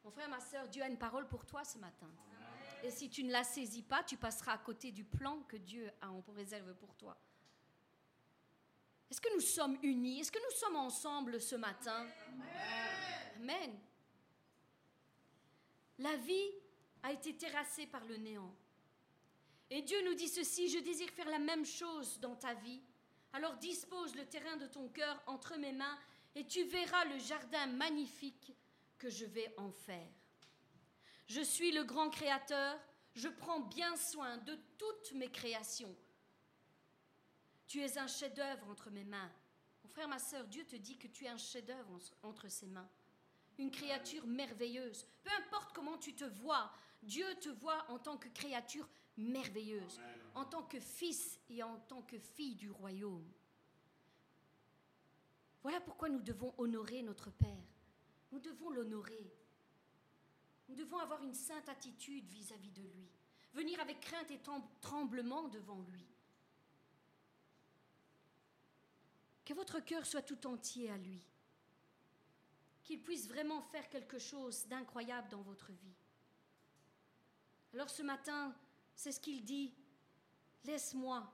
Mon 0.04 0.12
frère, 0.12 0.30
ma 0.30 0.40
soeur, 0.40 0.68
Dieu 0.68 0.82
a 0.82 0.88
une 0.88 0.98
parole 0.98 1.28
pour 1.28 1.46
toi 1.46 1.64
ce 1.64 1.78
matin. 1.78 2.10
Et 2.84 2.92
si 2.92 3.10
tu 3.10 3.24
ne 3.24 3.32
la 3.32 3.44
saisis 3.44 3.84
pas, 3.84 4.04
tu 4.04 4.18
passeras 4.18 4.54
à 4.54 4.58
côté 4.58 4.92
du 4.92 5.04
plan 5.04 5.42
que 5.44 5.58
Dieu 5.58 5.92
a 6.02 6.10
en 6.12 6.24
réserve 6.36 6.74
pour 6.76 6.96
toi. 6.96 7.18
Est-ce 9.10 9.20
que 9.20 9.34
nous 9.34 9.42
sommes 9.42 9.78
unis? 9.84 10.22
Est-ce 10.22 10.32
que 10.32 10.40
nous 10.40 10.58
sommes 10.58 10.76
ensemble 10.76 11.42
ce 11.42 11.56
matin? 11.56 12.08
Amen. 13.38 13.78
La 15.98 16.16
vie 16.16 16.52
a 17.04 17.12
été 17.12 17.36
terrassée 17.36 17.88
par 17.88 18.06
le 18.06 18.18
néant. 18.18 18.56
Et 19.70 19.82
Dieu 19.82 19.98
nous 20.06 20.14
dit 20.14 20.30
ceci, 20.30 20.70
je 20.70 20.80
désire 20.80 21.10
faire 21.10 21.30
la 21.30 21.40
même 21.40 21.66
chose 21.66 22.20
dans 22.20 22.36
ta 22.36 22.54
vie. 22.54 22.82
Alors 23.34 23.56
dispose 23.58 24.16
le 24.16 24.26
terrain 24.26 24.58
de 24.58 24.68
ton 24.68 24.88
cœur 24.90 25.22
entre 25.28 25.58
mes 25.58 25.74
mains 25.74 25.98
et 26.36 26.46
tu 26.46 26.64
verras 26.64 27.06
le 27.06 27.20
jardin 27.20 27.68
magnifique 27.68 28.54
que 28.98 29.10
je 29.10 29.26
vais 29.26 29.54
en 29.58 29.72
faire. 29.72 30.12
Je 31.30 31.42
suis 31.42 31.72
le 31.72 31.84
grand 31.84 32.10
créateur, 32.10 32.80
je 33.14 33.28
prends 33.28 33.60
bien 33.60 33.96
soin 33.96 34.38
de 34.38 34.58
toutes 34.80 35.14
mes 35.14 35.30
créations. 35.30 35.96
Tu 37.68 37.82
es 37.82 38.00
un 38.00 38.08
chef-d'œuvre 38.08 38.68
entre 38.68 38.90
mes 38.90 39.04
mains. 39.04 39.32
Mon 39.84 39.90
frère, 39.90 40.08
ma 40.08 40.18
sœur, 40.18 40.48
Dieu 40.48 40.66
te 40.66 40.76
dit 40.76 40.98
que 40.98 41.08
tu 41.08 41.26
es 41.26 41.30
un 41.30 41.38
chef-d'œuvre 41.38 42.00
entre 42.24 42.48
ses 42.50 42.66
mains. 42.66 42.90
Une 43.60 43.70
créature 43.70 44.26
merveilleuse. 44.26 45.06
Peu 45.24 45.30
importe 45.38 45.72
comment 45.72 46.00
tu 46.00 46.16
te 46.16 46.26
vois, 46.26 46.72
Dieu 47.04 47.28
te 47.36 47.50
voit 47.50 47.86
en 47.92 48.00
tant 48.00 48.18
que 48.18 48.30
créature 48.30 48.90
merveilleuse, 49.16 50.02
en 50.34 50.46
tant 50.46 50.64
que 50.64 50.80
fils 50.80 51.40
et 51.48 51.62
en 51.62 51.78
tant 51.82 52.02
que 52.02 52.18
fille 52.18 52.56
du 52.56 52.72
royaume. 52.72 53.32
Voilà 55.62 55.80
pourquoi 55.80 56.10
nous 56.10 56.22
devons 56.22 56.56
honorer 56.58 57.04
notre 57.04 57.30
Père. 57.30 57.68
Nous 58.32 58.40
devons 58.40 58.72
l'honorer. 58.72 59.32
Nous 60.70 60.76
devons 60.76 61.00
avoir 61.00 61.24
une 61.24 61.34
sainte 61.34 61.68
attitude 61.68 62.28
vis-à-vis 62.30 62.72
de 62.72 62.84
lui. 62.84 63.10
Venir 63.54 63.80
avec 63.80 64.00
crainte 64.00 64.30
et 64.30 64.40
tremblement 64.82 65.48
devant 65.48 65.82
lui. 65.82 66.06
Que 69.44 69.56
votre 69.56 69.80
cœur 69.80 70.06
soit 70.06 70.22
tout 70.22 70.46
entier 70.46 70.92
à 70.92 70.98
lui. 70.98 71.26
Qu'il 72.84 73.02
puisse 73.02 73.28
vraiment 73.28 73.62
faire 73.64 73.90
quelque 73.90 74.20
chose 74.20 74.68
d'incroyable 74.68 75.30
dans 75.30 75.42
votre 75.42 75.72
vie. 75.72 75.96
Alors 77.74 77.90
ce 77.90 78.04
matin, 78.04 78.56
c'est 78.96 79.12
ce 79.12 79.20
qu'il 79.20 79.44
dit. 79.44 79.74
Laisse-moi 80.66 81.28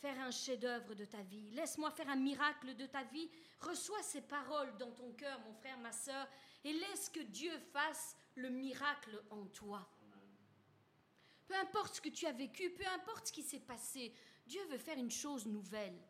faire 0.00 0.18
un 0.20 0.30
chef-d'œuvre 0.30 0.94
de 0.94 1.04
ta 1.04 1.22
vie. 1.22 1.50
Laisse-moi 1.50 1.90
faire 1.90 2.08
un 2.08 2.16
miracle 2.16 2.76
de 2.76 2.86
ta 2.86 3.02
vie. 3.04 3.28
Reçois 3.60 4.02
ces 4.02 4.22
paroles 4.22 4.76
dans 4.78 4.92
ton 4.92 5.12
cœur, 5.12 5.40
mon 5.40 5.54
frère, 5.54 5.78
ma 5.78 5.92
sœur, 5.92 6.28
et 6.64 6.72
laisse 6.72 7.08
que 7.08 7.20
Dieu 7.20 7.52
fasse 7.72 8.16
le 8.40 8.50
miracle 8.50 9.22
en 9.30 9.46
toi. 9.46 9.88
Peu 11.46 11.54
importe 11.56 11.96
ce 11.96 12.00
que 12.00 12.08
tu 12.08 12.26
as 12.26 12.32
vécu, 12.32 12.70
peu 12.70 12.86
importe 12.86 13.28
ce 13.28 13.32
qui 13.32 13.42
s'est 13.42 13.60
passé, 13.60 14.14
Dieu 14.46 14.64
veut 14.66 14.78
faire 14.78 14.98
une 14.98 15.10
chose 15.10 15.46
nouvelle. 15.46 16.00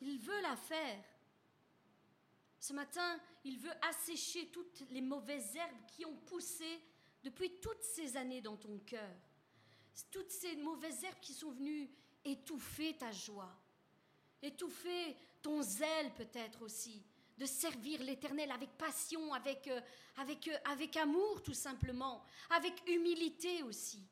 Il 0.00 0.18
veut 0.18 0.40
la 0.40 0.56
faire. 0.56 1.04
Ce 2.58 2.72
matin, 2.72 3.20
il 3.44 3.58
veut 3.58 3.74
assécher 3.88 4.48
toutes 4.48 4.84
les 4.90 5.00
mauvaises 5.00 5.54
herbes 5.56 5.86
qui 5.88 6.04
ont 6.04 6.16
poussé 6.16 6.80
depuis 7.22 7.60
toutes 7.60 7.82
ces 7.82 8.16
années 8.16 8.40
dans 8.40 8.56
ton 8.56 8.78
cœur. 8.78 9.14
Toutes 10.10 10.30
ces 10.30 10.56
mauvaises 10.56 11.04
herbes 11.04 11.20
qui 11.20 11.34
sont 11.34 11.50
venues 11.50 11.90
étouffer 12.24 12.96
ta 12.96 13.10
joie, 13.10 13.54
étouffer 14.40 15.16
ton 15.42 15.60
zèle 15.60 16.14
peut-être 16.14 16.62
aussi, 16.62 17.04
de 17.38 17.46
servir 17.46 18.02
l'Éternel 18.02 18.50
avec 18.50 18.70
passion, 18.76 19.32
avec, 19.32 19.66
euh, 19.68 19.80
avec, 20.16 20.48
euh, 20.48 20.56
avec 20.64 20.96
amour 20.96 21.42
tout 21.42 21.54
simplement, 21.54 22.24
avec 22.50 22.82
humilité 22.88 23.62
aussi. 23.62 24.06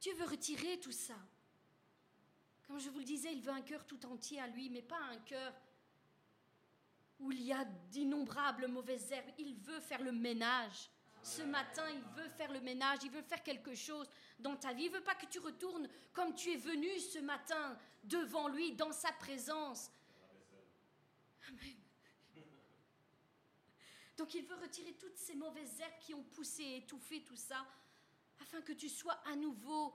Dieu 0.00 0.14
veut 0.14 0.26
retirer 0.26 0.78
tout 0.80 0.92
ça. 0.92 1.16
Comme 2.66 2.78
je 2.78 2.90
vous 2.90 2.98
le 2.98 3.04
disais, 3.04 3.32
il 3.32 3.42
veut 3.42 3.52
un 3.52 3.62
cœur 3.62 3.86
tout 3.86 4.04
entier 4.06 4.40
à 4.40 4.46
lui, 4.46 4.70
mais 4.70 4.82
pas 4.82 5.00
un 5.10 5.18
cœur 5.18 5.54
où 7.18 7.32
il 7.32 7.42
y 7.42 7.52
a 7.52 7.64
d'innombrables 7.64 8.68
mauvaises 8.68 9.10
herbes. 9.10 9.30
Il 9.38 9.54
veut 9.54 9.80
faire 9.80 10.02
le 10.02 10.12
ménage 10.12 10.90
Ce 11.22 11.42
matin, 11.42 11.82
il 11.90 12.00
veut 12.22 12.28
faire 12.30 12.52
le 12.52 12.60
ménage, 12.60 13.00
il 13.02 13.10
veut 13.10 13.22
faire 13.22 13.42
quelque 13.42 13.74
chose 13.74 14.08
dans 14.38 14.56
ta 14.56 14.72
vie. 14.72 14.84
Il 14.84 14.92
veut 14.92 15.02
pas 15.02 15.16
que 15.16 15.26
tu 15.26 15.40
retournes 15.40 15.88
comme 16.12 16.34
tu 16.34 16.52
es 16.52 16.56
venu 16.56 16.98
ce 17.00 17.18
matin 17.18 17.76
devant 18.04 18.48
lui, 18.48 18.72
dans 18.72 18.92
sa 18.92 19.12
présence. 19.12 19.90
Donc 24.16 24.34
il 24.34 24.44
veut 24.44 24.56
retirer 24.56 24.94
toutes 24.94 25.16
ces 25.16 25.36
mauvaises 25.36 25.80
herbes 25.80 25.98
qui 26.00 26.12
ont 26.12 26.24
poussé, 26.24 26.82
étouffé 26.82 27.22
tout 27.22 27.36
ça, 27.36 27.64
afin 28.40 28.60
que 28.62 28.72
tu 28.72 28.88
sois 28.88 29.18
à 29.26 29.36
nouveau 29.36 29.94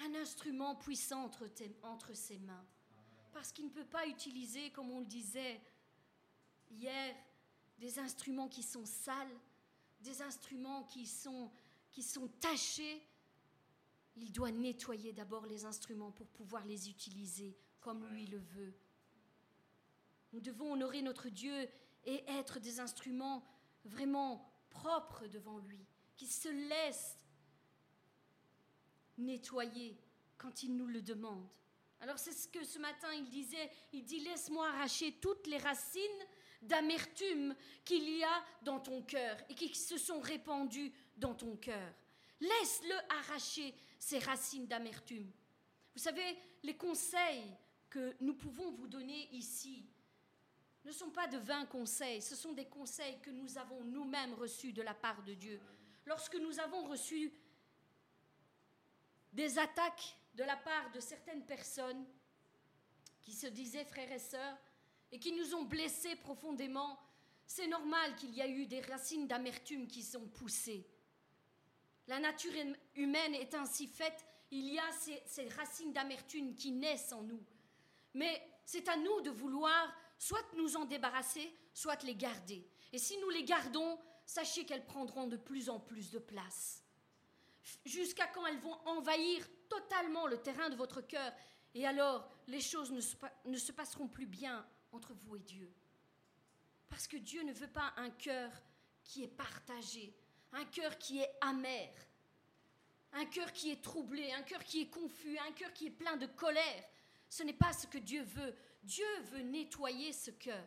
un 0.00 0.14
instrument 0.16 0.74
puissant 0.74 1.24
entre, 1.24 1.48
entre 1.82 2.12
ses 2.12 2.38
mains. 2.38 2.66
Parce 3.32 3.52
qu'il 3.52 3.66
ne 3.66 3.70
peut 3.70 3.86
pas 3.86 4.06
utiliser, 4.06 4.70
comme 4.72 4.90
on 4.90 5.00
le 5.00 5.06
disait 5.06 5.60
hier, 6.70 7.14
des 7.78 7.98
instruments 7.98 8.48
qui 8.48 8.62
sont 8.62 8.84
sales, 8.84 9.40
des 10.00 10.22
instruments 10.22 10.84
qui 10.84 11.06
sont, 11.06 11.50
qui 11.90 12.02
sont 12.02 12.28
tachés. 12.40 13.06
Il 14.16 14.32
doit 14.32 14.50
nettoyer 14.50 15.12
d'abord 15.12 15.46
les 15.46 15.64
instruments 15.64 16.10
pour 16.10 16.26
pouvoir 16.28 16.64
les 16.64 16.90
utiliser 16.90 17.56
comme 17.80 18.06
lui 18.08 18.26
le 18.26 18.38
veut. 18.38 18.74
Nous 20.32 20.40
devons 20.40 20.72
honorer 20.72 21.02
notre 21.02 21.28
Dieu 21.28 21.68
et 22.04 22.24
être 22.28 22.58
des 22.58 22.80
instruments 22.80 23.44
vraiment 23.84 24.50
propres 24.70 25.26
devant 25.26 25.58
lui, 25.58 25.84
qui 26.16 26.26
se 26.26 26.48
laissent 26.48 27.18
nettoyer 29.18 29.98
quand 30.38 30.62
il 30.62 30.76
nous 30.76 30.86
le 30.86 31.02
demande. 31.02 31.46
Alors 32.00 32.18
c'est 32.18 32.32
ce 32.32 32.48
que 32.48 32.64
ce 32.64 32.78
matin 32.78 33.12
il 33.14 33.28
disait, 33.28 33.70
il 33.92 34.04
dit 34.04 34.20
laisse-moi 34.20 34.66
arracher 34.68 35.12
toutes 35.20 35.46
les 35.46 35.58
racines 35.58 36.00
d'amertume 36.62 37.54
qu'il 37.84 38.08
y 38.08 38.24
a 38.24 38.44
dans 38.62 38.80
ton 38.80 39.02
cœur 39.02 39.36
et 39.48 39.54
qui 39.54 39.74
se 39.74 39.98
sont 39.98 40.20
répandues 40.20 40.92
dans 41.16 41.34
ton 41.34 41.56
cœur. 41.56 41.94
Laisse-le 42.40 42.94
arracher 43.20 43.74
ces 43.98 44.18
racines 44.18 44.66
d'amertume. 44.66 45.30
Vous 45.94 46.00
savez, 46.00 46.36
les 46.62 46.76
conseils 46.76 47.54
que 47.88 48.16
nous 48.20 48.34
pouvons 48.34 48.72
vous 48.72 48.88
donner 48.88 49.28
ici 49.32 49.84
ne 50.84 50.92
sont 50.92 51.10
pas 51.10 51.28
de 51.28 51.38
vains 51.38 51.66
conseils, 51.66 52.20
ce 52.22 52.34
sont 52.34 52.52
des 52.52 52.66
conseils 52.66 53.18
que 53.20 53.30
nous 53.30 53.58
avons 53.58 53.82
nous-mêmes 53.84 54.34
reçus 54.34 54.72
de 54.72 54.82
la 54.82 54.94
part 54.94 55.22
de 55.22 55.34
Dieu. 55.34 55.60
Lorsque 56.06 56.34
nous 56.36 56.58
avons 56.58 56.84
reçu 56.84 57.32
des 59.32 59.58
attaques 59.58 60.16
de 60.34 60.44
la 60.44 60.56
part 60.56 60.90
de 60.92 61.00
certaines 61.00 61.44
personnes 61.46 62.04
qui 63.20 63.32
se 63.32 63.46
disaient 63.46 63.84
frères 63.84 64.10
et 64.10 64.18
sœurs 64.18 64.58
et 65.12 65.18
qui 65.18 65.32
nous 65.32 65.54
ont 65.54 65.64
blessés 65.64 66.16
profondément, 66.16 66.98
c'est 67.46 67.68
normal 67.68 68.16
qu'il 68.16 68.34
y 68.34 68.40
ait 68.40 68.50
eu 68.50 68.66
des 68.66 68.80
racines 68.80 69.28
d'amertume 69.28 69.86
qui 69.86 70.02
sont 70.02 70.26
poussées. 70.26 70.86
La 72.08 72.18
nature 72.18 72.52
humaine 72.96 73.34
est 73.34 73.54
ainsi 73.54 73.86
faite, 73.86 74.24
il 74.50 74.72
y 74.72 74.78
a 74.78 74.92
ces, 74.92 75.22
ces 75.26 75.48
racines 75.50 75.92
d'amertume 75.92 76.56
qui 76.56 76.72
naissent 76.72 77.12
en 77.12 77.22
nous. 77.22 77.42
Mais 78.14 78.42
c'est 78.64 78.88
à 78.88 78.96
nous 78.96 79.20
de 79.20 79.30
vouloir 79.30 79.94
soit 80.22 80.54
nous 80.54 80.76
en 80.76 80.84
débarrasser, 80.84 81.52
soit 81.74 82.00
les 82.04 82.14
garder. 82.14 82.64
Et 82.92 82.98
si 82.98 83.18
nous 83.18 83.30
les 83.30 83.42
gardons, 83.42 83.98
sachez 84.24 84.64
qu'elles 84.64 84.86
prendront 84.86 85.26
de 85.26 85.36
plus 85.36 85.68
en 85.68 85.80
plus 85.80 86.12
de 86.12 86.20
place. 86.20 86.84
Jusqu'à 87.84 88.28
quand 88.28 88.46
elles 88.46 88.60
vont 88.60 88.78
envahir 88.86 89.44
totalement 89.68 90.28
le 90.28 90.40
terrain 90.40 90.70
de 90.70 90.76
votre 90.76 91.00
cœur? 91.00 91.32
Et 91.74 91.88
alors, 91.88 92.30
les 92.46 92.60
choses 92.60 92.92
ne 92.92 93.00
se, 93.56 93.72
passeront 93.72 94.06
plus 94.06 94.26
bien 94.26 94.64
entre 94.92 95.12
vous 95.12 95.34
et 95.34 95.40
Dieu. 95.40 95.74
Parce 96.88 97.08
que 97.08 97.16
Dieu 97.16 97.42
ne 97.42 97.52
veut 97.52 97.72
pas 97.72 97.92
un 97.96 98.10
cœur 98.10 98.52
qui 99.02 99.24
est 99.24 99.36
partagé, 99.36 100.14
un 100.52 100.66
cœur 100.66 100.98
qui 100.98 101.18
est 101.18 101.34
amer, 101.40 101.92
un 103.12 103.24
cœur 103.24 103.52
qui 103.52 103.72
est 103.72 103.82
troublé, 103.82 104.30
un 104.30 104.42
cœur 104.42 104.62
qui 104.62 104.82
est 104.82 104.88
confus, 104.88 105.36
un 105.38 105.52
cœur 105.52 105.72
qui 105.72 105.86
est 105.86 105.90
plein 105.90 106.16
de 106.16 106.26
colère. 106.26 106.84
Ce 107.28 107.42
n'est 107.42 107.52
pas 107.52 107.72
ce 107.72 107.88
que 107.88 107.98
Dieu 107.98 108.22
veut. 108.22 108.54
Dieu 108.82 109.06
veut 109.30 109.42
nettoyer 109.42 110.12
ce 110.12 110.30
cœur. 110.30 110.64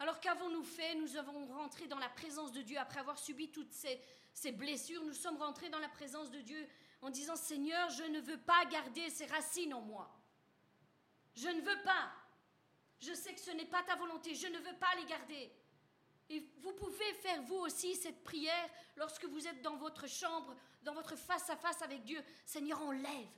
Alors 0.00 0.20
qu'avons-nous 0.20 0.62
fait? 0.62 0.94
Nous 0.94 1.16
avons 1.16 1.46
rentré 1.46 1.86
dans 1.88 1.98
la 1.98 2.08
présence 2.08 2.52
de 2.52 2.62
Dieu 2.62 2.78
après 2.78 3.00
avoir 3.00 3.18
subi 3.18 3.50
toutes 3.50 3.72
ces, 3.72 4.52
blessures. 4.52 5.02
Nous 5.04 5.14
sommes 5.14 5.36
rentrés 5.38 5.70
dans 5.70 5.80
la 5.80 5.88
présence 5.88 6.30
de 6.30 6.40
Dieu 6.40 6.68
en 7.02 7.10
disant 7.10 7.36
Seigneur, 7.36 7.90
je 7.90 8.04
ne 8.04 8.20
veux 8.20 8.38
pas 8.38 8.64
garder 8.66 9.10
ces 9.10 9.26
racines 9.26 9.74
en 9.74 9.80
moi. 9.80 10.08
Je 11.34 11.48
ne 11.48 11.60
veux 11.60 11.82
pas. 11.82 12.12
Je 13.00 13.12
sais 13.12 13.32
que 13.32 13.40
ce 13.40 13.50
n'est 13.52 13.66
pas 13.66 13.82
ta 13.82 13.96
volonté, 13.96 14.34
je 14.34 14.46
ne 14.46 14.58
veux 14.58 14.76
pas 14.78 14.94
les 14.96 15.04
garder. 15.06 15.52
Et 16.30 16.40
vous 16.58 16.72
pouvez 16.72 17.14
faire 17.14 17.40
vous 17.42 17.56
aussi 17.56 17.94
cette 17.94 18.22
prière 18.22 18.70
lorsque 18.96 19.24
vous 19.24 19.46
êtes 19.46 19.62
dans 19.62 19.76
votre 19.76 20.06
chambre, 20.06 20.54
dans 20.82 20.92
votre 20.92 21.16
face 21.16 21.48
à 21.48 21.56
face 21.56 21.80
avec 21.82 22.02
Dieu. 22.04 22.22
Seigneur, 22.44 22.80
enlève. 22.82 23.28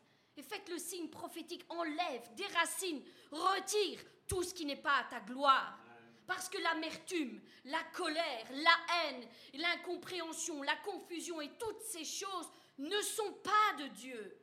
Et 0.40 0.42
faites 0.42 0.70
le 0.70 0.78
signe 0.78 1.10
prophétique, 1.10 1.66
enlève, 1.68 2.34
déracine, 2.34 3.02
retire 3.30 4.00
tout 4.26 4.42
ce 4.42 4.54
qui 4.54 4.64
n'est 4.64 4.74
pas 4.74 4.96
à 4.96 5.04
ta 5.04 5.20
gloire. 5.20 5.78
Parce 6.26 6.48
que 6.48 6.56
l'amertume, 6.56 7.42
la 7.66 7.82
colère, 7.94 8.46
la 8.50 9.04
haine, 9.04 9.28
l'incompréhension, 9.52 10.62
la 10.62 10.76
confusion 10.76 11.42
et 11.42 11.50
toutes 11.58 11.82
ces 11.82 12.06
choses 12.06 12.48
ne 12.78 13.02
sont 13.02 13.34
pas 13.44 13.82
de 13.82 13.88
Dieu. 13.88 14.38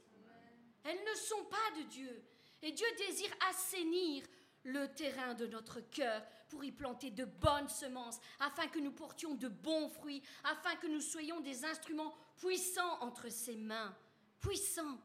Elles 0.83 1.03
ne 1.03 1.15
sont 1.15 1.45
pas 1.45 1.79
de 1.79 1.83
Dieu. 1.87 2.23
Et 2.61 2.73
Dieu 2.73 2.85
désire 2.99 3.35
assainir 3.49 4.23
le 4.65 4.93
terrain 4.93 5.33
de 5.33 5.47
notre 5.47 5.79
cœur 5.79 6.21
pour 6.47 6.63
y 6.63 6.71
planter 6.71 7.09
de 7.09 7.25
bonnes 7.25 7.69
semences, 7.69 8.19
afin 8.39 8.67
que 8.67 8.77
nous 8.77 8.91
portions 8.91 9.33
de 9.33 9.47
bons 9.47 9.89
fruits, 9.89 10.21
afin 10.43 10.75
que 10.75 10.85
nous 10.85 11.01
soyons 11.01 11.39
des 11.39 11.65
instruments 11.65 12.13
puissants 12.35 12.99
entre 13.01 13.29
ses 13.29 13.55
mains. 13.55 13.97
Puissants. 14.39 14.99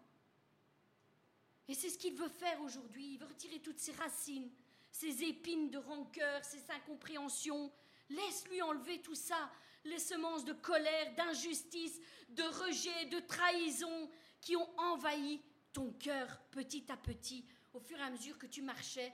Et 1.69 1.75
c'est 1.75 1.91
ce 1.91 1.99
qu'il 1.99 2.15
veut 2.15 2.29
faire 2.29 2.61
aujourd'hui. 2.63 3.15
Il 3.15 3.19
veut 3.19 3.27
retirer 3.27 3.61
toutes 3.61 3.79
ces 3.79 3.93
racines, 3.93 4.51
ces 4.91 5.23
épines 5.25 5.71
de 5.71 5.79
rancœur, 5.79 6.45
ces 6.45 6.71
incompréhensions. 6.71 7.73
Laisse-lui 8.11 8.61
enlever 8.63 9.01
tout 9.01 9.15
ça, 9.15 9.51
les 9.85 9.99
semences 9.99 10.45
de 10.45 10.53
colère, 10.53 11.15
d'injustice, 11.15 12.01
de 12.31 12.43
rejet, 12.43 13.07
de 13.07 13.21
trahison 13.21 14.11
qui 14.41 14.57
ont 14.57 14.69
envahi 14.79 15.41
ton 15.73 15.93
cœur 15.93 16.41
petit 16.51 16.91
à 16.91 16.97
petit 16.97 17.45
au 17.73 17.81
fur 17.81 17.99
et 17.99 18.03
à 18.03 18.11
mesure 18.11 18.39
que 18.39 18.47
tu 18.47 18.61
marchais 18.61 19.13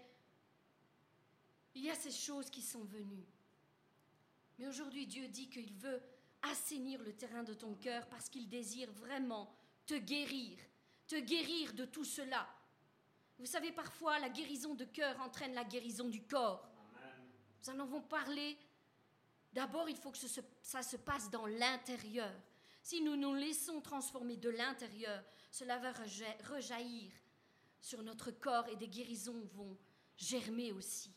il 1.78 1.84
y 1.84 1.90
a 1.90 1.94
ces 1.94 2.10
choses 2.10 2.50
qui 2.50 2.62
sont 2.62 2.82
venues. 2.84 3.26
Mais 4.58 4.66
aujourd'hui, 4.66 5.06
Dieu 5.06 5.28
dit 5.28 5.48
qu'il 5.48 5.72
veut 5.74 6.02
assainir 6.42 7.00
le 7.02 7.12
terrain 7.12 7.44
de 7.44 7.54
ton 7.54 7.74
cœur 7.74 8.08
parce 8.08 8.28
qu'il 8.28 8.48
désire 8.48 8.90
vraiment 8.92 9.54
te 9.86 9.94
guérir, 9.94 10.58
te 11.08 11.16
guérir 11.16 11.72
de 11.72 11.86
tout 11.86 12.04
cela. 12.04 12.46
Vous 13.38 13.46
savez, 13.46 13.72
parfois, 13.72 14.18
la 14.18 14.28
guérison 14.28 14.74
de 14.74 14.84
cœur 14.84 15.18
entraîne 15.20 15.54
la 15.54 15.64
guérison 15.64 16.08
du 16.08 16.22
corps. 16.22 16.68
Nous 17.62 17.70
en 17.70 17.80
avons 17.80 18.02
parlé. 18.02 18.56
D'abord, 19.52 19.88
il 19.88 19.96
faut 19.96 20.10
que 20.10 20.18
ça 20.18 20.82
se 20.82 20.96
passe 20.96 21.30
dans 21.30 21.46
l'intérieur. 21.46 22.32
Si 22.82 23.00
nous 23.00 23.16
nous 23.16 23.34
laissons 23.34 23.80
transformer 23.80 24.36
de 24.36 24.50
l'intérieur, 24.50 25.24
cela 25.50 25.78
va 25.78 25.92
rejaillir 26.44 27.10
sur 27.80 28.02
notre 28.02 28.30
corps 28.30 28.68
et 28.68 28.76
des 28.76 28.88
guérisons 28.88 29.40
vont 29.54 29.76
germer 30.16 30.72
aussi. 30.72 31.12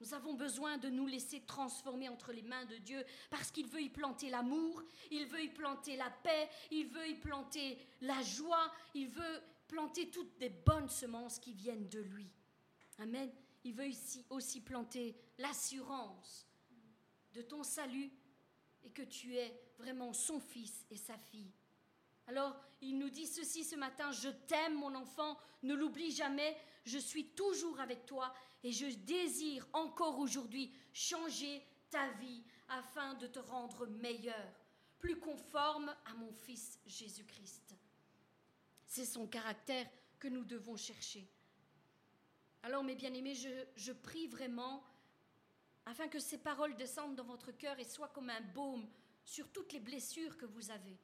Nous 0.00 0.14
avons 0.14 0.34
besoin 0.34 0.78
de 0.78 0.88
nous 0.88 1.06
laisser 1.06 1.40
transformer 1.40 2.08
entre 2.08 2.32
les 2.32 2.42
mains 2.42 2.64
de 2.66 2.76
Dieu 2.76 3.04
parce 3.30 3.50
qu'il 3.50 3.66
veut 3.66 3.82
y 3.82 3.88
planter 3.88 4.30
l'amour, 4.30 4.82
il 5.10 5.26
veut 5.26 5.42
y 5.42 5.48
planter 5.48 5.96
la 5.96 6.10
paix, 6.10 6.48
il 6.70 6.86
veut 6.86 7.08
y 7.08 7.14
planter 7.14 7.78
la 8.00 8.22
joie, 8.22 8.72
il 8.94 9.08
veut 9.08 9.42
planter 9.66 10.08
toutes 10.08 10.38
des 10.38 10.50
bonnes 10.50 10.88
semences 10.88 11.38
qui 11.38 11.52
viennent 11.52 11.88
de 11.88 12.00
lui. 12.00 12.30
Amen. 12.98 13.30
Il 13.64 13.74
veut 13.74 13.88
ici 13.88 14.24
aussi 14.30 14.60
planter 14.60 15.16
l'assurance 15.38 16.46
de 17.32 17.42
ton 17.42 17.62
salut 17.62 18.10
et 18.84 18.90
que 18.90 19.02
tu 19.02 19.36
es 19.36 19.60
vraiment 19.78 20.12
son 20.12 20.40
fils 20.40 20.86
et 20.90 20.96
sa 20.96 21.18
fille. 21.18 21.52
Alors, 22.28 22.54
il 22.82 22.98
nous 22.98 23.08
dit 23.08 23.26
ceci 23.26 23.64
ce 23.64 23.74
matin, 23.74 24.12
je 24.12 24.28
t'aime 24.28 24.74
mon 24.74 24.94
enfant, 24.94 25.36
ne 25.62 25.74
l'oublie 25.74 26.12
jamais, 26.12 26.56
je 26.84 26.98
suis 26.98 27.30
toujours 27.30 27.80
avec 27.80 28.04
toi 28.04 28.32
et 28.62 28.70
je 28.70 28.86
désire 28.86 29.66
encore 29.72 30.18
aujourd'hui 30.18 30.72
changer 30.92 31.66
ta 31.90 32.10
vie 32.12 32.44
afin 32.68 33.14
de 33.14 33.26
te 33.26 33.38
rendre 33.38 33.86
meilleur, 33.86 34.52
plus 34.98 35.18
conforme 35.18 35.88
à 36.04 36.14
mon 36.14 36.30
Fils 36.30 36.78
Jésus-Christ. 36.86 37.74
C'est 38.86 39.06
son 39.06 39.26
caractère 39.26 39.88
que 40.18 40.28
nous 40.28 40.44
devons 40.44 40.76
chercher. 40.76 41.26
Alors 42.62 42.84
mes 42.84 42.94
bien-aimés, 42.94 43.34
je, 43.34 43.92
prie 43.92 44.26
vraiment 44.26 44.84
afin 45.86 46.08
que 46.08 46.18
ces 46.18 46.36
paroles 46.36 46.76
descendent 46.76 47.16
dans 47.16 47.24
votre 47.24 47.52
cœur 47.52 47.78
et 47.78 47.84
soient 47.84 48.08
comme 48.08 48.28
un 48.28 48.42
baume 48.42 48.86
sur 49.24 49.50
toutes 49.50 49.72
les 49.72 49.80
blessures 49.80 50.36
que 50.36 50.44
vous 50.44 50.70
avez, 50.70 50.98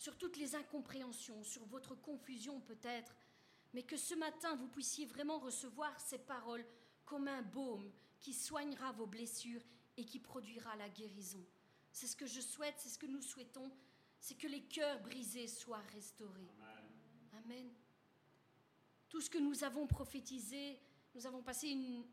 sur 0.00 0.16
toutes 0.16 0.38
les 0.38 0.54
incompréhensions, 0.54 1.44
sur 1.44 1.62
votre 1.66 1.94
confusion 1.94 2.58
peut-être, 2.62 3.14
mais 3.74 3.82
que 3.82 3.98
ce 3.98 4.14
matin 4.14 4.56
vous 4.56 4.66
puissiez 4.66 5.04
vraiment 5.04 5.38
recevoir 5.38 6.00
ces 6.00 6.16
paroles 6.16 6.64
comme 7.04 7.28
un 7.28 7.42
baume 7.42 7.92
qui 8.18 8.32
soignera 8.32 8.92
vos 8.92 9.06
blessures 9.06 9.60
et 9.98 10.06
qui 10.06 10.18
produira 10.18 10.74
la 10.76 10.88
guérison. 10.88 11.44
C'est 11.92 12.06
ce 12.06 12.16
que 12.16 12.24
je 12.24 12.40
souhaite, 12.40 12.76
c'est 12.78 12.88
ce 12.88 12.98
que 12.98 13.04
nous 13.04 13.20
souhaitons, 13.20 13.70
c'est 14.18 14.38
que 14.38 14.46
les 14.46 14.62
cœurs 14.62 15.02
brisés 15.02 15.48
soient 15.48 15.82
restaurés. 15.92 16.48
Amen. 17.44 17.70
Tout 19.10 19.20
ce 19.20 19.28
que 19.28 19.38
nous 19.38 19.64
avons 19.64 19.86
prophétisé, 19.86 20.80
nous 21.14 21.26
avons 21.26 21.42
passé 21.42 21.68
une, 21.68 22.06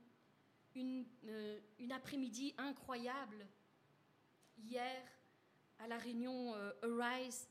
une, 0.75 1.05
euh, 1.23 1.61
une 1.79 1.93
après-midi 1.93 2.53
incroyable 2.57 3.47
hier 4.57 5.07
à 5.79 5.87
la 5.87 5.97
réunion 5.97 6.53
euh, 6.53 6.73
Arise. 6.81 7.47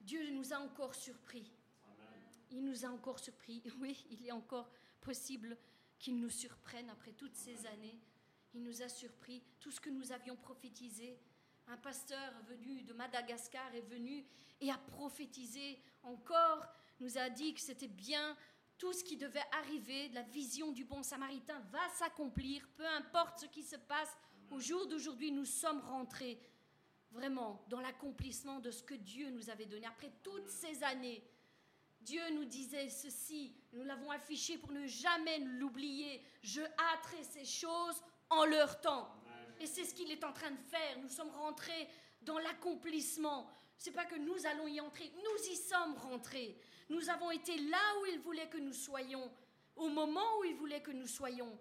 Dieu 0.00 0.30
nous 0.30 0.52
a 0.52 0.58
encore 0.58 0.94
surpris. 0.94 1.50
Il 2.50 2.64
nous 2.64 2.84
a 2.84 2.88
encore 2.88 3.18
surpris. 3.18 3.62
Oui, 3.80 4.04
il 4.10 4.26
est 4.26 4.32
encore 4.32 4.70
possible 5.00 5.56
qu'il 5.98 6.18
nous 6.18 6.30
surprenne 6.30 6.90
après 6.90 7.12
toutes 7.12 7.36
ces 7.36 7.66
années. 7.66 7.98
Il 8.54 8.62
nous 8.62 8.82
a 8.82 8.88
surpris. 8.88 9.42
Tout 9.60 9.70
ce 9.70 9.80
que 9.80 9.90
nous 9.90 10.12
avions 10.12 10.36
prophétisé. 10.36 11.18
Un 11.68 11.76
pasteur 11.76 12.32
venu 12.48 12.82
de 12.82 12.92
Madagascar 12.92 13.74
est 13.74 13.88
venu 13.88 14.24
et 14.60 14.70
a 14.70 14.78
prophétisé 14.78 15.80
encore, 16.02 16.66
nous 16.98 17.16
a 17.16 17.30
dit 17.30 17.54
que 17.54 17.60
c'était 17.60 17.86
bien 17.86 18.36
tout 18.80 18.94
ce 18.94 19.04
qui 19.04 19.18
devait 19.18 19.44
arriver, 19.52 20.08
la 20.08 20.22
vision 20.22 20.72
du 20.72 20.84
bon 20.84 21.02
samaritain 21.02 21.60
va 21.70 21.86
s'accomplir, 21.90 22.66
peu 22.76 22.86
importe 22.86 23.40
ce 23.40 23.46
qui 23.46 23.62
se 23.62 23.76
passe. 23.76 24.16
Au 24.50 24.58
jour 24.58 24.86
d'aujourd'hui, 24.88 25.30
nous 25.30 25.44
sommes 25.44 25.80
rentrés 25.80 26.40
vraiment 27.10 27.64
dans 27.68 27.80
l'accomplissement 27.80 28.60
de 28.60 28.70
ce 28.70 28.82
que 28.82 28.94
Dieu 28.94 29.30
nous 29.30 29.50
avait 29.50 29.66
donné. 29.66 29.86
Après 29.86 30.12
toutes 30.22 30.48
ces 30.48 30.82
années, 30.82 31.22
Dieu 32.00 32.22
nous 32.32 32.44
disait 32.44 32.88
ceci, 32.88 33.54
nous 33.72 33.82
l'avons 33.82 34.10
affiché 34.10 34.58
pour 34.58 34.72
ne 34.72 34.86
jamais 34.86 35.38
l'oublier. 35.38 36.22
Je 36.42 36.62
hâterai 36.62 37.22
ces 37.24 37.44
choses 37.44 38.02
en 38.30 38.44
leur 38.44 38.80
temps. 38.80 39.14
Et 39.60 39.66
c'est 39.66 39.84
ce 39.84 39.94
qu'il 39.94 40.10
est 40.10 40.24
en 40.24 40.32
train 40.32 40.50
de 40.50 40.60
faire. 40.60 40.98
Nous 41.02 41.10
sommes 41.10 41.30
rentrés 41.30 41.88
dans 42.22 42.38
l'accomplissement. 42.38 43.50
C'est 43.76 43.92
pas 43.92 44.06
que 44.06 44.16
nous 44.16 44.46
allons 44.46 44.66
y 44.66 44.80
entrer, 44.80 45.10
nous 45.16 45.52
y 45.52 45.56
sommes 45.56 45.94
rentrés. 45.96 46.58
Nous 46.88 47.08
avons 47.08 47.30
été 47.30 47.56
là 47.56 47.78
où 48.00 48.06
il 48.06 48.18
voulait 48.20 48.48
que 48.48 48.58
nous 48.58 48.72
soyons, 48.72 49.30
au 49.76 49.88
moment 49.88 50.38
où 50.38 50.44
il 50.44 50.54
voulait 50.54 50.82
que 50.82 50.90
nous 50.90 51.06
soyons. 51.06 51.58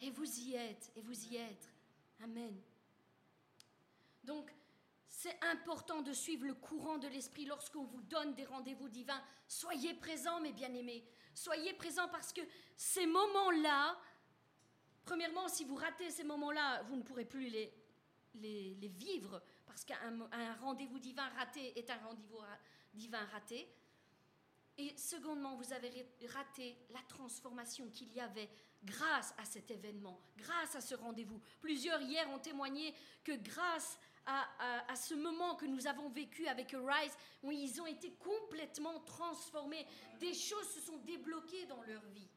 Et 0.00 0.10
vous 0.10 0.40
y 0.40 0.54
êtes, 0.54 0.90
et 0.96 1.02
vous 1.02 1.24
y 1.26 1.36
êtes. 1.36 1.72
Amen. 2.22 2.60
Donc, 4.24 4.52
c'est 5.08 5.38
important 5.42 6.02
de 6.02 6.12
suivre 6.12 6.46
le 6.46 6.54
courant 6.54 6.98
de 6.98 7.08
l'esprit 7.08 7.44
lorsqu'on 7.44 7.84
vous 7.84 8.00
donne 8.02 8.34
des 8.34 8.44
rendez-vous 8.44 8.88
divins. 8.88 9.22
Soyez 9.48 9.94
présents, 9.94 10.40
mes 10.40 10.52
bien-aimés. 10.52 11.04
Soyez 11.34 11.74
présents 11.74 12.08
parce 12.08 12.32
que 12.32 12.40
ces 12.76 13.06
moments-là, 13.06 13.98
premièrement, 15.04 15.48
si 15.48 15.64
vous 15.64 15.74
ratez 15.74 16.10
ces 16.10 16.24
moments-là, 16.24 16.82
vous 16.84 16.96
ne 16.96 17.02
pourrez 17.02 17.24
plus 17.24 17.48
les, 17.48 17.74
vivre 18.34 19.42
parce 19.66 19.84
qu'un 19.84 20.28
rendez-vous 20.60 20.98
divin 20.98 21.28
raté 21.30 21.78
est 21.78 21.90
un 21.90 21.98
rendez-vous 21.98 22.40
divin 22.94 23.24
raté. 23.26 23.68
Et 24.78 24.96
secondement, 24.96 25.56
vous 25.56 25.72
avez 25.72 26.06
raté 26.28 26.76
la 26.90 27.00
transformation 27.08 27.90
qu'il 27.90 28.12
y 28.14 28.20
avait 28.20 28.48
grâce 28.82 29.34
à 29.36 29.44
cet 29.44 29.70
événement, 29.70 30.20
grâce 30.38 30.74
à 30.74 30.80
ce 30.80 30.94
rendez-vous. 30.94 31.40
Plusieurs 31.60 32.00
hier 32.00 32.28
ont 32.30 32.38
témoigné 32.38 32.94
que 33.22 33.32
grâce 33.32 33.98
à, 33.98 34.00
ce 35.00 35.14
moment 35.14 35.56
que 35.56 35.66
nous 35.66 35.86
avons 35.86 36.08
vécu 36.08 36.46
avec 36.46 36.70
Rise, 36.72 37.16
où 37.42 37.50
ils 37.50 37.80
ont 37.80 37.86
été 37.86 38.12
complètement 38.12 39.00
transformés. 39.00 39.86
Des 40.20 40.34
choses 40.34 40.68
se 40.70 40.80
sont 40.80 40.98
débloquées 40.98 41.66
dans 41.66 41.82
leur 41.82 42.04
vie. 42.06 42.28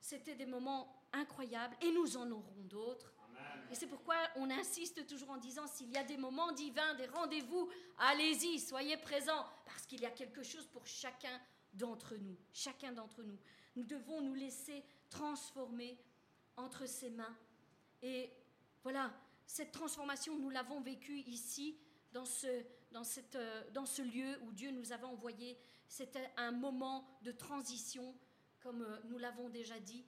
C'était 0.00 0.34
des 0.34 0.46
moments 0.46 1.02
incroyables 1.12 1.76
et 1.80 1.90
nous 1.92 2.16
en 2.16 2.30
aurons 2.30 2.62
d'autres. 2.64 3.14
Et 3.70 3.74
c'est 3.74 3.86
pourquoi 3.86 4.16
on 4.36 4.50
insiste 4.50 5.06
toujours 5.06 5.30
en 5.30 5.38
disant 5.38 5.66
s'il 5.66 5.90
y 5.90 5.96
a 5.96 6.04
des 6.04 6.18
moments 6.18 6.52
divins, 6.52 6.94
des 6.94 7.06
rendez-vous, 7.06 7.70
allez-y, 7.98 8.58
soyez 8.60 8.98
présents, 8.98 9.46
parce 9.64 9.86
qu'il 9.86 10.00
y 10.00 10.06
a 10.06 10.10
quelque 10.10 10.42
chose 10.42 10.66
pour 10.66 10.86
chacun 10.86 11.40
d'entre 11.72 12.16
nous, 12.16 12.36
chacun 12.52 12.92
d'entre 12.92 13.22
nous. 13.22 13.38
Nous 13.76 13.84
devons 13.84 14.20
nous 14.20 14.34
laisser 14.34 14.84
transformer 15.08 15.98
entre 16.56 16.86
ses 16.86 17.08
mains. 17.08 17.34
Et 18.02 18.30
voilà, 18.82 19.12
cette 19.46 19.72
transformation, 19.72 20.38
nous 20.38 20.50
l'avons 20.50 20.80
vécue 20.80 21.18
ici, 21.26 21.78
dans 22.12 22.24
ce, 22.24 22.46
dans, 22.90 23.04
cette, 23.04 23.36
euh, 23.36 23.70
dans 23.72 23.86
ce 23.86 24.02
lieu 24.02 24.38
où 24.42 24.52
Dieu 24.52 24.70
nous 24.70 24.92
avait 24.92 25.04
envoyés. 25.04 25.58
C'était 25.88 26.30
un 26.36 26.52
moment 26.52 27.06
de 27.22 27.32
transition, 27.32 28.14
comme 28.60 28.82
euh, 28.82 28.98
nous 29.04 29.18
l'avons 29.18 29.48
déjà 29.48 29.78
dit. 29.80 30.04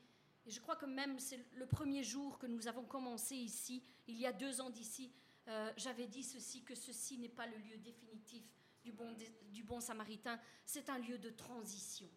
Et 0.46 0.50
je 0.50 0.60
crois 0.60 0.76
que 0.76 0.86
même 0.86 1.18
c'est 1.18 1.40
le 1.54 1.66
premier 1.66 2.02
jour 2.02 2.38
que 2.38 2.46
nous 2.46 2.68
avons 2.68 2.84
commencé 2.84 3.34
ici, 3.34 3.82
il 4.06 4.16
y 4.16 4.26
a 4.26 4.32
deux 4.32 4.60
ans 4.60 4.70
d'ici, 4.70 5.10
euh, 5.48 5.72
j'avais 5.76 6.06
dit 6.06 6.22
ceci, 6.22 6.62
que 6.62 6.74
ceci 6.74 7.18
n'est 7.18 7.28
pas 7.28 7.46
le 7.46 7.56
lieu 7.56 7.78
définitif 7.78 8.44
du 8.82 8.92
bon, 8.92 9.14
du 9.50 9.62
bon 9.62 9.80
samaritain, 9.80 10.38
c'est 10.66 10.90
un 10.90 10.98
lieu 10.98 11.16
de 11.16 11.30
transition. 11.30 12.08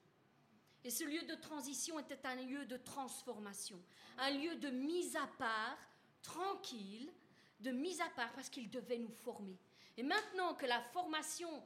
Et 0.84 0.90
ce 0.90 1.06
lieu 1.06 1.24
de 1.24 1.36
transition 1.36 2.00
était 2.00 2.26
un 2.26 2.36
lieu 2.36 2.66
de 2.66 2.78
transformation, 2.78 3.82
un 4.18 4.32
lieu 4.32 4.56
de 4.56 4.70
mise 4.70 5.16
à 5.16 5.28
part, 5.38 5.78
tranquille, 6.22 7.12
de 7.60 7.72
mise 7.72 8.02
à 8.02 8.10
part 8.10 8.32
parce 8.34 8.50
qu'il 8.50 8.70
devait 8.70 8.98
nous 8.98 9.12
former. 9.12 9.58
Et 9.96 10.04
maintenant 10.04 10.54
que 10.54 10.66
la 10.66 10.82
formation 10.82 11.64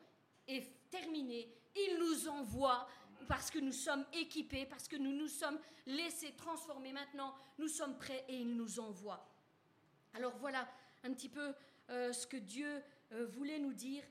est 0.47 0.89
terminée, 0.89 1.53
il 1.75 1.97
nous 1.99 2.27
envoie 2.27 2.87
parce 3.27 3.51
que 3.51 3.59
nous 3.59 3.71
sommes 3.71 4.05
équipés, 4.13 4.65
parce 4.65 4.87
que 4.87 4.95
nous 4.95 5.13
nous 5.13 5.27
sommes 5.27 5.59
laissés 5.85 6.33
transformer. 6.35 6.91
Maintenant, 6.91 7.33
nous 7.57 7.67
sommes 7.67 7.97
prêts 7.97 8.25
et 8.27 8.39
il 8.39 8.55
nous 8.55 8.79
envoie. 8.79 9.25
Alors 10.13 10.35
voilà 10.37 10.67
un 11.03 11.13
petit 11.13 11.29
peu 11.29 11.53
euh, 11.89 12.11
ce 12.13 12.27
que 12.27 12.37
Dieu 12.37 12.83
euh, 13.11 13.25
voulait 13.27 13.59
nous 13.59 13.73
dire. 13.73 14.03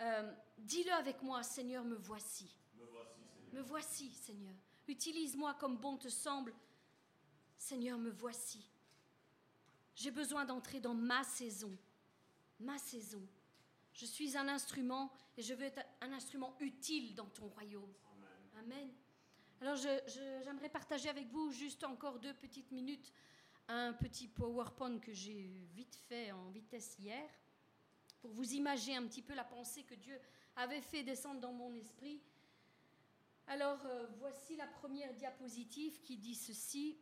Euh, 0.00 0.32
dis-le 0.58 0.92
avec 0.92 1.22
moi, 1.22 1.42
Seigneur, 1.42 1.84
me 1.84 1.96
voici. 1.96 2.50
Me 2.76 2.84
voici, 2.84 3.20
Seigneur. 3.20 3.52
Me 3.52 3.62
voici, 3.62 4.10
Seigneur. 4.10 4.54
Utilise-moi 4.86 5.54
comme 5.54 5.76
bon 5.76 5.96
te 5.96 6.08
semble. 6.08 6.54
Seigneur, 7.56 7.98
me 7.98 8.10
voici. 8.10 8.64
J'ai 9.98 10.12
besoin 10.12 10.44
d'entrer 10.44 10.78
dans 10.78 10.94
ma 10.94 11.24
saison. 11.24 11.76
Ma 12.60 12.78
saison. 12.78 13.20
Je 13.92 14.06
suis 14.06 14.36
un 14.36 14.46
instrument 14.46 15.12
et 15.36 15.42
je 15.42 15.54
veux 15.54 15.64
être 15.64 15.84
un 16.00 16.12
instrument 16.12 16.56
utile 16.60 17.16
dans 17.16 17.26
ton 17.26 17.48
royaume. 17.48 17.92
Amen. 18.60 18.92
Alors 19.60 19.74
j'aimerais 19.74 20.68
partager 20.68 21.08
avec 21.08 21.26
vous 21.30 21.50
juste 21.50 21.82
encore 21.82 22.20
deux 22.20 22.34
petites 22.34 22.70
minutes 22.70 23.12
un 23.66 23.92
petit 23.92 24.28
PowerPoint 24.28 25.00
que 25.00 25.12
j'ai 25.12 25.66
vite 25.74 25.96
fait 26.08 26.30
en 26.30 26.48
vitesse 26.50 26.96
hier 27.00 27.28
pour 28.20 28.30
vous 28.30 28.52
imaginer 28.52 28.96
un 28.98 29.06
petit 29.06 29.22
peu 29.22 29.34
la 29.34 29.44
pensée 29.44 29.82
que 29.82 29.96
Dieu 29.96 30.20
avait 30.54 30.80
fait 30.80 31.02
descendre 31.02 31.40
dans 31.40 31.52
mon 31.52 31.74
esprit. 31.74 32.22
Alors 33.48 33.84
euh, 33.84 34.06
voici 34.18 34.54
la 34.54 34.68
première 34.68 35.12
diapositive 35.14 36.00
qui 36.02 36.16
dit 36.16 36.36
ceci. 36.36 37.00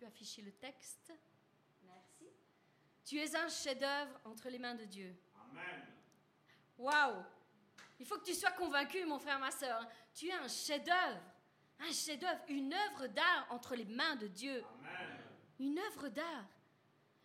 Tu 0.00 0.06
peux 0.06 0.12
afficher 0.12 0.40
le 0.40 0.52
texte. 0.52 1.12
Merci. 1.82 2.24
Tu 3.04 3.18
es 3.18 3.36
un 3.36 3.48
chef-d'œuvre 3.50 4.18
entre 4.24 4.48
les 4.48 4.58
mains 4.58 4.74
de 4.74 4.86
Dieu. 4.86 5.14
Amen. 5.50 5.84
Waouh 6.78 7.22
il 7.98 8.06
faut 8.06 8.16
que 8.16 8.24
tu 8.24 8.32
sois 8.32 8.52
convaincu, 8.52 9.04
mon 9.04 9.18
frère, 9.18 9.38
ma 9.38 9.50
soeur. 9.50 9.86
Tu 10.14 10.28
es 10.28 10.32
un 10.32 10.48
chef-d'œuvre. 10.48 11.20
Un 11.80 11.92
chef-d'œuvre, 11.92 12.40
une 12.48 12.72
œuvre 12.72 13.08
d'art 13.08 13.46
entre 13.50 13.76
les 13.76 13.84
mains 13.84 14.16
de 14.16 14.26
Dieu. 14.26 14.64
Une 15.58 15.78
œuvre 15.78 16.08
d'art. 16.08 16.48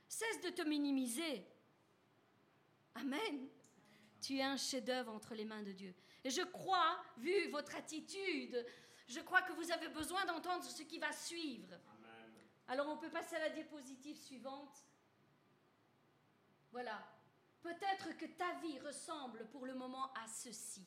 Cesse 0.10 0.42
de 0.42 0.50
te 0.50 0.64
minimiser. 0.64 1.48
Amen. 2.96 3.48
Tu 4.20 4.40
es 4.40 4.44
un 4.44 4.58
chef-d'œuvre 4.58 5.14
entre 5.14 5.34
les 5.34 5.46
mains 5.46 5.64
de 5.64 5.72
Dieu. 5.72 5.96
Et 6.26 6.30
je 6.30 6.42
crois, 6.42 7.02
vu 7.16 7.50
votre 7.52 7.74
attitude, 7.78 8.66
je 9.08 9.22
crois 9.22 9.44
que 9.44 9.54
vous 9.54 9.72
avez 9.72 9.88
besoin 9.88 10.26
d'entendre 10.26 10.66
ce 10.66 10.84
qui 10.84 11.00
va 11.00 11.14
suivre. 11.14 11.80
Alors 12.68 12.88
on 12.90 12.98
peut 12.98 13.10
passer 13.10 13.36
à 13.36 13.40
la 13.40 13.50
diapositive 13.50 14.18
suivante. 14.18 14.84
Voilà. 16.72 17.06
Peut-être 17.62 18.18
que 18.18 18.26
ta 18.26 18.54
vie 18.60 18.80
ressemble 18.80 19.48
pour 19.48 19.66
le 19.66 19.74
moment 19.74 20.12
à 20.14 20.28
ceci. 20.28 20.86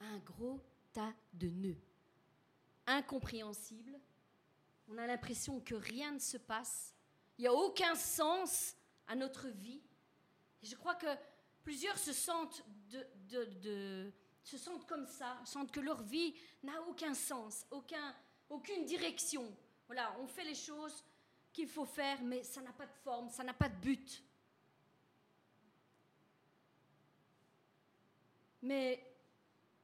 Un 0.00 0.18
gros 0.18 0.60
tas 0.92 1.14
de 1.32 1.48
nœuds. 1.48 1.80
Incompréhensible. 2.86 3.98
On 4.88 4.98
a 4.98 5.06
l'impression 5.06 5.60
que 5.60 5.74
rien 5.74 6.12
ne 6.12 6.18
se 6.18 6.36
passe. 6.36 6.94
Il 7.38 7.42
n'y 7.42 7.48
a 7.48 7.54
aucun 7.54 7.94
sens 7.94 8.76
à 9.06 9.14
notre 9.14 9.48
vie. 9.48 9.80
Et 10.62 10.66
je 10.66 10.76
crois 10.76 10.96
que 10.96 11.06
plusieurs 11.62 11.98
se 11.98 12.12
sentent, 12.12 12.64
de, 13.28 14.12
se 14.42 14.58
sentent 14.58 14.86
comme 14.86 15.06
ça, 15.06 15.40
sentent 15.44 15.72
que 15.72 15.80
leur 15.80 16.02
vie 16.02 16.34
n'a 16.62 16.80
aucun 16.82 17.14
sens, 17.14 17.66
aucun, 17.70 18.14
aucune 18.48 18.84
direction. 18.84 19.54
Voilà, 19.86 20.16
on 20.20 20.26
fait 20.26 20.44
les 20.44 20.54
choses 20.54 21.04
qu'il 21.52 21.68
faut 21.68 21.84
faire, 21.84 22.22
mais 22.22 22.42
ça 22.42 22.60
n'a 22.62 22.72
pas 22.72 22.86
de 22.86 22.94
forme, 23.04 23.28
ça 23.30 23.44
n'a 23.44 23.54
pas 23.54 23.68
de 23.68 23.76
but. 23.76 24.24
Mais 28.62 29.04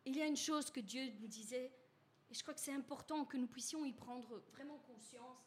il 0.05 0.17
y 0.17 0.23
a 0.23 0.27
une 0.27 0.37
chose 0.37 0.71
que 0.71 0.81
Dieu 0.81 1.03
nous 1.21 1.27
disait, 1.29 1.73
et 2.31 2.35
je 2.35 2.43
crois 2.43 2.55
que 2.55 2.61
c'est 2.61 2.73
important 2.73 3.25
que 3.25 3.37
nous 3.37 3.49
puissions 3.49 3.85
y 3.85 3.93
prendre 3.93 4.43
vraiment 4.53 4.79
conscience, 4.79 5.39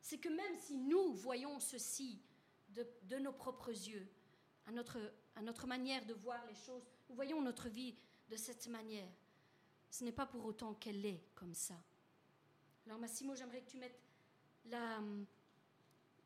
c'est 0.00 0.18
que 0.18 0.28
même 0.28 0.56
si 0.56 0.76
nous 0.76 1.14
voyons 1.14 1.60
ceci 1.60 2.20
de, 2.70 2.86
de 3.04 3.18
nos 3.18 3.32
propres 3.32 3.70
yeux, 3.70 4.08
à 4.66 4.72
notre, 4.72 4.98
à 5.36 5.42
notre 5.42 5.66
manière 5.66 6.04
de 6.06 6.14
voir 6.14 6.44
les 6.46 6.54
choses, 6.54 6.86
voyons 7.14 7.40
notre 7.40 7.68
vie 7.68 7.94
de 8.28 8.36
cette 8.36 8.66
manière, 8.68 9.08
ce 9.90 10.04
n'est 10.04 10.12
pas 10.12 10.26
pour 10.26 10.44
autant 10.44 10.74
qu'elle 10.74 11.04
est 11.04 11.22
comme 11.34 11.54
ça. 11.54 11.74
Alors 12.86 12.98
Massimo, 12.98 13.34
j'aimerais 13.34 13.60
que 13.60 13.70
tu 13.70 13.76
mettes 13.76 14.00
la, 14.64 15.00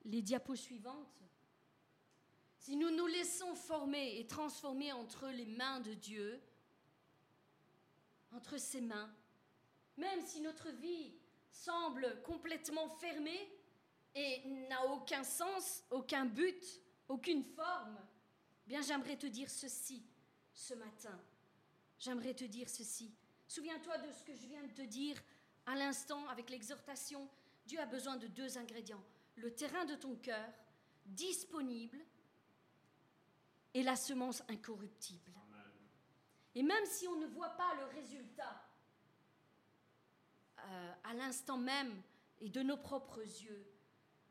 les 0.04 0.22
diapos 0.22 0.56
suivantes. 0.56 1.22
Si 2.58 2.76
nous 2.76 2.90
nous 2.90 3.06
laissons 3.06 3.54
former 3.54 4.18
et 4.18 4.26
transformer 4.26 4.92
entre 4.92 5.28
les 5.28 5.46
mains 5.46 5.80
de 5.80 5.94
Dieu, 5.94 6.40
entre 8.32 8.58
ses 8.58 8.80
mains, 8.80 9.12
même 9.96 10.20
si 10.24 10.40
notre 10.40 10.70
vie 10.70 11.14
semble 11.50 12.22
complètement 12.22 12.88
fermée 12.88 13.50
et 14.14 14.42
n'a 14.68 14.84
aucun 14.86 15.24
sens, 15.24 15.84
aucun 15.90 16.24
but, 16.24 16.64
aucune 17.08 17.44
forme, 17.44 17.98
bien 18.66 18.82
j'aimerais 18.82 19.16
te 19.16 19.26
dire 19.26 19.50
ceci 19.50 20.02
ce 20.56 20.74
matin. 20.74 21.16
J'aimerais 21.98 22.34
te 22.34 22.44
dire 22.44 22.68
ceci. 22.68 23.14
Souviens-toi 23.46 23.98
de 23.98 24.10
ce 24.10 24.24
que 24.24 24.34
je 24.34 24.46
viens 24.46 24.62
de 24.62 24.72
te 24.72 24.82
dire 24.82 25.16
à 25.66 25.76
l'instant 25.76 26.26
avec 26.28 26.50
l'exhortation. 26.50 27.28
Dieu 27.66 27.78
a 27.78 27.86
besoin 27.86 28.16
de 28.16 28.26
deux 28.26 28.58
ingrédients. 28.58 29.04
Le 29.36 29.54
terrain 29.54 29.84
de 29.84 29.94
ton 29.94 30.16
cœur, 30.16 30.48
disponible, 31.04 31.98
et 33.74 33.82
la 33.82 33.94
semence 33.94 34.42
incorruptible. 34.48 35.32
Et 36.54 36.62
même 36.62 36.86
si 36.86 37.06
on 37.06 37.16
ne 37.16 37.26
voit 37.26 37.50
pas 37.50 37.74
le 37.74 37.84
résultat 38.00 38.66
euh, 40.58 40.92
à 41.04 41.12
l'instant 41.12 41.58
même 41.58 42.02
et 42.40 42.48
de 42.48 42.62
nos 42.62 42.78
propres 42.78 43.20
yeux, 43.20 43.66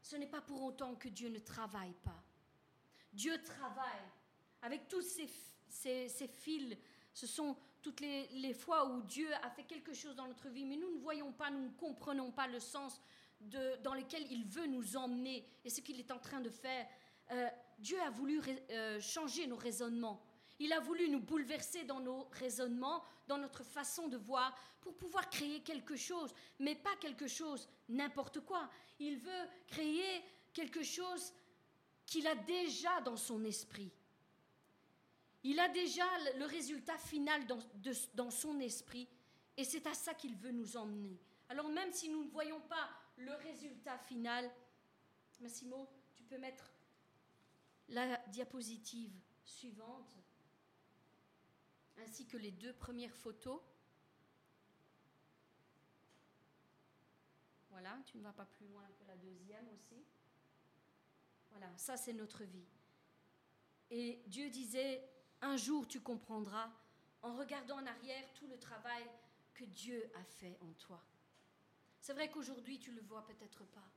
ce 0.02 0.16
n'est 0.16 0.26
pas 0.26 0.42
pour 0.42 0.64
autant 0.64 0.96
que 0.96 1.08
Dieu 1.08 1.30
ne 1.30 1.38
travaille 1.38 1.94
pas. 2.04 2.24
Dieu 3.14 3.40
travaille 3.44 4.10
avec 4.64 4.88
tous 4.88 5.04
ces, 5.04 5.30
ces, 5.68 6.10
fils. 6.28 6.76
Ce 7.14 7.28
sont 7.28 7.56
toutes 7.82 8.02
les, 8.02 8.54
fois 8.54 8.86
où 8.86 9.02
Dieu 9.04 9.28
a 9.44 9.50
fait 9.50 9.64
quelque 9.64 9.94
chose 9.94 10.16
dans 10.16 10.28
notre 10.28 10.50
vie, 10.50 10.66
mais 10.66 10.76
nous 10.76 10.94
ne 10.94 11.00
voyons 11.00 11.32
pas, 11.32 11.50
nous 11.50 11.64
ne 11.64 11.74
comprenons 11.74 12.32
pas 12.32 12.48
le 12.48 12.60
sens 12.60 13.02
dans 13.40 13.94
lequel 13.94 14.26
il 14.32 14.46
veut 14.46 14.68
nous 14.68 14.98
emmener 14.98 15.46
et 15.64 15.70
ce 15.70 15.82
qu'il 15.82 16.00
est 16.00 16.12
en 16.12 16.20
train 16.20 16.42
de 16.42 16.50
faire. 16.50 16.88
Euh, 17.32 17.48
Dieu 17.78 18.00
a 18.02 18.10
voulu 18.10 18.42
euh, 18.72 19.00
changer 19.00 19.48
nos 19.48 19.56
raisonnements. 19.56 20.24
Il 20.60 20.72
a 20.72 20.80
voulu 20.80 21.10
nous 21.10 21.20
bouleverser 21.20 21.84
dans 21.84 22.00
nos 22.00 22.28
raisonnements, 22.32 23.04
dans 23.28 23.38
notre 23.38 23.64
façon 23.64 24.08
de 24.08 24.18
voir, 24.18 24.56
pour 24.80 24.96
pouvoir 24.96 25.30
créer 25.30 25.62
quelque 25.62 25.96
chose, 25.96 26.34
mais 26.60 26.76
pas 26.76 26.96
quelque 27.02 27.28
chose 27.28 27.68
n'importe 27.90 28.40
quoi. 28.42 28.70
Il 29.00 29.18
veut 29.18 29.50
créer 29.68 30.24
quelque 30.54 30.84
chose 30.84 31.34
qu'il 32.06 32.26
a 32.28 32.36
déjà 32.36 33.02
dans 33.02 33.18
son 33.18 33.44
esprit. 33.44 33.92
Il 35.48 35.60
a 35.60 35.70
déjà 35.70 36.08
le 36.40 36.46
résultat 36.46 36.98
final 36.98 37.46
dans, 38.16 38.32
son 38.32 38.60
esprit, 38.60 39.08
et 39.56 39.64
c'est 39.64 39.86
à 39.86 39.94
ça 39.94 40.16
qu'il 40.16 40.36
veut 40.36 40.50
nous 40.50 40.76
emmener. 40.76 41.20
Alors 41.50 41.70
même 41.70 41.92
si 41.92 42.10
nous 42.10 42.24
ne 42.24 42.30
voyons 42.32 42.60
pas 42.62 42.90
le 43.18 43.32
résultat 43.36 43.96
final, 44.00 44.50
Massimo, 45.40 45.88
tu 46.16 46.24
peux 46.24 46.40
mettre 46.40 46.74
la 47.90 48.18
diapositive 48.30 49.14
suivante, 49.44 50.18
ainsi 51.98 52.26
que 52.26 52.38
les 52.38 52.52
deux 52.52 52.74
premières 52.74 53.16
photos. 53.16 53.62
Voilà, 57.70 58.00
tu 58.08 58.18
ne 58.18 58.24
vas 58.24 58.34
pas 58.34 58.46
plus 58.46 58.66
loin 58.66 58.88
que 58.98 59.06
la 59.06 59.16
deuxième 59.18 59.68
aussi. 59.76 60.04
Voilà, 61.52 61.72
ça 61.78 61.98
c'est 61.98 62.14
notre 62.14 62.44
vie. 62.44 62.66
Et 63.92 64.24
Dieu 64.26 64.50
disait, 64.50 65.08
un 65.42 65.58
jour 65.58 65.88
tu 65.88 66.02
comprendras, 66.02 66.70
en 67.22 67.36
regardant 67.36 67.78
en 67.78 67.86
arrière, 67.86 68.32
tout 68.34 68.48
le 68.48 68.60
travail 68.60 69.04
que 69.54 69.66
Dieu 69.66 70.12
a 70.16 70.24
fait 70.24 70.58
en 70.62 70.72
toi. 70.74 71.04
C'est 72.00 72.14
vrai 72.14 72.30
qu'aujourd'hui 72.30 72.80
tu 72.80 72.92
ne 72.92 72.98
le 72.98 73.02
vois 73.02 73.26
peut-être 73.26 73.64
pas. 73.66 73.90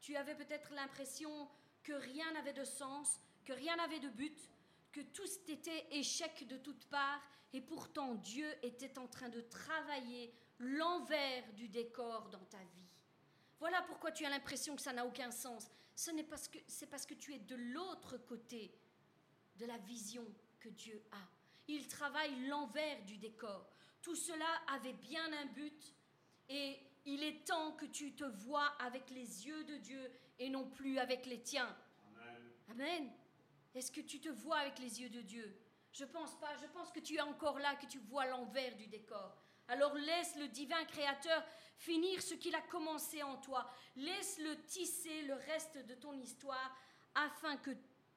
Tu 0.00 0.16
avais 0.16 0.34
peut-être 0.34 0.72
l'impression 0.72 1.48
que 1.82 1.92
rien 1.92 2.30
n'avait 2.32 2.52
de 2.52 2.64
sens, 2.64 3.20
que 3.44 3.52
rien 3.52 3.76
n'avait 3.76 4.00
de 4.00 4.08
but, 4.08 4.50
que 4.92 5.00
tout 5.00 5.28
était 5.48 5.86
échec 5.90 6.46
de 6.46 6.56
toutes 6.56 6.86
parts, 6.86 7.22
et 7.52 7.60
pourtant 7.60 8.14
Dieu 8.14 8.48
était 8.62 8.98
en 8.98 9.06
train 9.06 9.28
de 9.28 9.40
travailler 9.40 10.32
l'envers 10.58 11.52
du 11.52 11.68
décor 11.68 12.28
dans 12.30 12.44
ta 12.46 12.58
vie. 12.58 12.88
Voilà 13.58 13.82
pourquoi 13.82 14.12
tu 14.12 14.24
as 14.24 14.30
l'impression 14.30 14.76
que 14.76 14.82
ça 14.82 14.92
n'a 14.92 15.06
aucun 15.06 15.30
sens. 15.30 15.70
Ce 15.94 16.10
n'est 16.10 16.24
parce 16.24 16.48
que 16.48 16.58
c'est 16.66 16.86
parce 16.86 17.06
que 17.06 17.14
tu 17.14 17.34
es 17.34 17.38
de 17.38 17.56
l'autre 17.56 18.18
côté 18.18 18.74
de 19.56 19.64
la 19.66 19.78
vision 19.78 20.26
que 20.66 20.70
Dieu 20.70 21.00
a. 21.12 21.28
Il 21.68 21.86
travaille 21.86 22.34
l'envers 22.48 23.00
du 23.04 23.18
décor. 23.18 23.70
Tout 24.02 24.16
cela 24.16 24.46
avait 24.68 24.94
bien 24.94 25.32
un 25.32 25.46
but 25.46 25.94
et 26.48 26.78
il 27.04 27.22
est 27.22 27.46
temps 27.46 27.72
que 27.72 27.86
tu 27.86 28.14
te 28.14 28.24
vois 28.24 28.66
avec 28.80 29.10
les 29.10 29.46
yeux 29.46 29.62
de 29.64 29.76
Dieu 29.76 30.10
et 30.40 30.48
non 30.48 30.68
plus 30.68 30.98
avec 30.98 31.26
les 31.26 31.40
tiens. 31.40 31.76
Amen. 32.08 32.52
Amen. 32.70 33.12
Est-ce 33.74 33.92
que 33.92 34.00
tu 34.00 34.20
te 34.20 34.28
vois 34.28 34.58
avec 34.58 34.78
les 34.80 35.00
yeux 35.00 35.08
de 35.08 35.20
Dieu? 35.20 35.56
Je 35.92 36.04
pense 36.04 36.38
pas. 36.40 36.56
Je 36.56 36.66
pense 36.66 36.90
que 36.90 37.00
tu 37.00 37.14
es 37.14 37.20
encore 37.20 37.60
là, 37.60 37.76
que 37.76 37.86
tu 37.86 37.98
vois 37.98 38.26
l'envers 38.26 38.74
du 38.76 38.88
décor. 38.88 39.36
Alors 39.68 39.94
laisse 39.94 40.34
le 40.36 40.48
divin 40.48 40.84
créateur 40.84 41.44
finir 41.76 42.22
ce 42.22 42.34
qu'il 42.34 42.56
a 42.56 42.62
commencé 42.62 43.22
en 43.22 43.36
toi. 43.36 43.70
Laisse-le 43.94 44.64
tisser 44.64 45.22
le 45.22 45.34
reste 45.34 45.78
de 45.86 45.94
ton 45.94 46.14
histoire 46.14 46.76
afin 47.14 47.56
que 47.56 47.70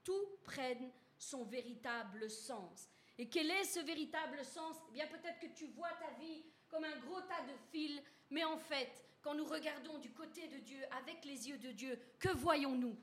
tout 0.04 0.26
prenne 0.44 0.92
son 1.20 1.44
véritable 1.44 2.30
sens. 2.32 2.90
Et 3.18 3.30
quel 3.30 3.52
est 3.52 3.66
ce 3.66 3.82
véritable 3.82 4.44
sens? 4.44 4.78
Eh 4.90 4.94
bien 4.94 5.08
peut-être 5.08 5.40
que 5.40 5.54
tu 5.54 5.68
vois 5.68 5.92
ta 6.00 6.12
vie 6.20 6.44
comme 6.68 6.86
un 6.86 6.98
gros 7.00 7.22
tas 7.22 7.46
de 7.46 7.58
fils 7.72 8.02
mais 8.30 8.44
en 8.44 8.58
fait, 8.58 9.06
quand 9.22 9.34
nous 9.34 9.46
regardons 9.46 9.98
du 9.98 10.12
côté 10.12 10.48
de 10.48 10.60
Dieu, 10.60 10.80
avec 10.92 11.26
les 11.26 11.50
yeux 11.50 11.58
de 11.58 11.72
Dieu, 11.72 12.00
que 12.20 12.30
voyons-nous? 12.30 12.98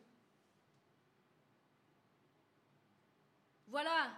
Voilà 3.66 4.12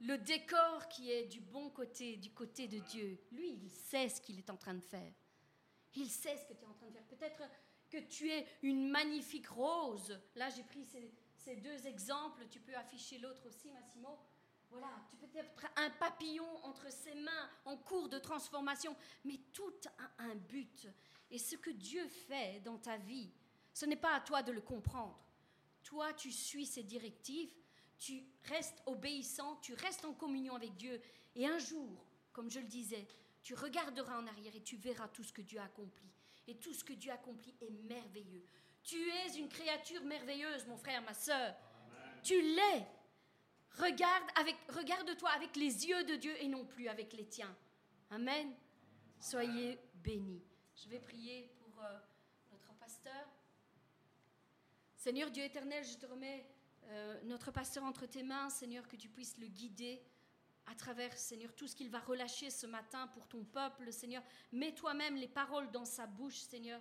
le 0.00 0.18
décor 0.18 0.88
qui 0.88 1.10
est 1.10 1.26
du 1.26 1.40
bon 1.40 1.70
côté, 1.70 2.16
du 2.16 2.30
côté 2.30 2.68
de 2.68 2.78
Dieu. 2.78 3.18
Lui, 3.32 3.50
il 3.62 3.70
sait 3.70 4.08
ce 4.08 4.20
qu'il 4.20 4.38
est 4.38 4.50
en 4.50 4.56
train 4.56 4.74
de 4.74 4.82
faire. 4.82 5.12
Il 5.94 6.10
sait 6.10 6.36
ce 6.36 6.44
que 6.46 6.52
tu 6.52 6.62
es 6.62 6.66
en 6.66 6.74
train 6.74 6.86
de 6.86 6.92
faire. 6.92 7.04
Peut-être 7.04 7.42
que 7.88 7.98
tu 7.98 8.30
es 8.30 8.46
une 8.62 8.90
magnifique 8.90 9.48
rose. 9.48 10.20
Là, 10.34 10.50
j'ai 10.50 10.64
pris 10.64 10.84
ces, 10.84 11.10
ces, 11.46 11.56
deux 11.56 11.86
exemples. 11.86 12.46
Tu 12.50 12.60
peux 12.60 12.74
afficher 12.74 13.18
l'autre 13.18 13.46
aussi, 13.46 13.70
Massimo. 13.70 14.18
Voilà, 14.68 14.90
tu 15.08 15.16
peux 15.16 15.38
être 15.38 15.66
un 15.76 15.90
papillon 15.90 16.64
entre 16.64 16.90
ses 16.90 17.14
mains 17.14 17.50
en 17.64 17.76
cours 17.76 18.08
de 18.08 18.18
transformation, 18.18 18.96
mais 19.24 19.38
tout 19.52 19.74
a 19.98 20.24
un 20.24 20.34
but. 20.34 20.88
Et 21.30 21.38
ce 21.38 21.54
que 21.56 21.70
Dieu 21.70 22.06
fait 22.08 22.60
dans 22.60 22.78
ta 22.78 22.96
vie, 22.96 23.30
ce 23.72 23.86
n'est 23.86 23.96
pas 23.96 24.16
à 24.16 24.20
toi 24.20 24.42
de 24.42 24.52
le 24.52 24.60
comprendre. 24.60 25.18
Toi, 25.84 26.12
tu 26.14 26.32
suis 26.32 26.66
ses 26.66 26.82
directives, 26.82 27.54
tu 27.96 28.24
restes 28.44 28.82
obéissant, 28.86 29.56
tu 29.62 29.74
restes 29.74 30.04
en 30.04 30.14
communion 30.14 30.56
avec 30.56 30.74
Dieu. 30.76 31.00
Et 31.36 31.46
un 31.46 31.58
jour, 31.58 32.04
comme 32.32 32.50
je 32.50 32.58
le 32.58 32.66
disais, 32.66 33.06
tu 33.42 33.54
regarderas 33.54 34.18
en 34.18 34.26
arrière 34.26 34.54
et 34.56 34.62
tu 34.62 34.76
verras 34.76 35.08
tout 35.08 35.22
ce 35.22 35.32
que 35.32 35.42
Dieu 35.42 35.60
a 35.60 35.64
accompli. 35.64 36.10
Et 36.48 36.56
tout 36.56 36.74
ce 36.74 36.82
que 36.82 36.92
Dieu 36.92 37.12
a 37.12 37.14
accompli 37.14 37.54
est 37.60 37.70
merveilleux. 37.70 38.44
Tu 38.86 39.10
es 39.10 39.36
une 39.36 39.48
créature 39.48 40.04
merveilleuse, 40.04 40.64
mon 40.68 40.76
frère, 40.76 41.02
ma 41.02 41.12
soeur. 41.12 41.56
Tu 42.22 42.40
l'es. 42.40 42.86
Regarde 43.72 44.22
regarde-toi 44.68 45.28
avec 45.30 45.56
les 45.56 45.88
yeux 45.88 46.04
de 46.04 46.14
Dieu 46.14 46.32
et 46.40 46.46
non 46.46 46.64
plus 46.64 46.86
avec 46.86 47.12
les 47.12 47.26
tiens. 47.26 47.54
Amen. 48.10 48.54
Soyez 49.18 49.80
bénis. 49.96 50.40
Je 50.76 50.88
vais 50.88 51.00
prier 51.00 51.50
pour 51.58 51.82
euh, 51.82 51.98
notre 52.52 52.72
pasteur. 52.74 53.28
Seigneur 54.94 55.32
Dieu 55.32 55.42
éternel, 55.42 55.84
je 55.84 55.96
te 55.96 56.06
remets 56.06 56.46
euh, 56.84 57.20
notre 57.24 57.50
pasteur 57.50 57.82
entre 57.82 58.06
tes 58.06 58.22
mains, 58.22 58.48
Seigneur, 58.50 58.86
que 58.86 58.96
tu 58.96 59.08
puisses 59.08 59.36
le 59.38 59.48
guider 59.48 60.00
à 60.66 60.76
travers, 60.76 61.12
Seigneur, 61.18 61.52
tout 61.56 61.66
ce 61.66 61.74
qu'il 61.74 61.90
va 61.90 61.98
relâcher 61.98 62.50
ce 62.50 62.66
matin 62.66 63.08
pour 63.08 63.26
ton 63.26 63.42
peuple, 63.42 63.92
Seigneur. 63.92 64.22
Mets 64.52 64.74
toi-même 64.74 65.16
les 65.16 65.28
paroles 65.28 65.72
dans 65.72 65.84
sa 65.84 66.06
bouche, 66.06 66.38
Seigneur 66.38 66.80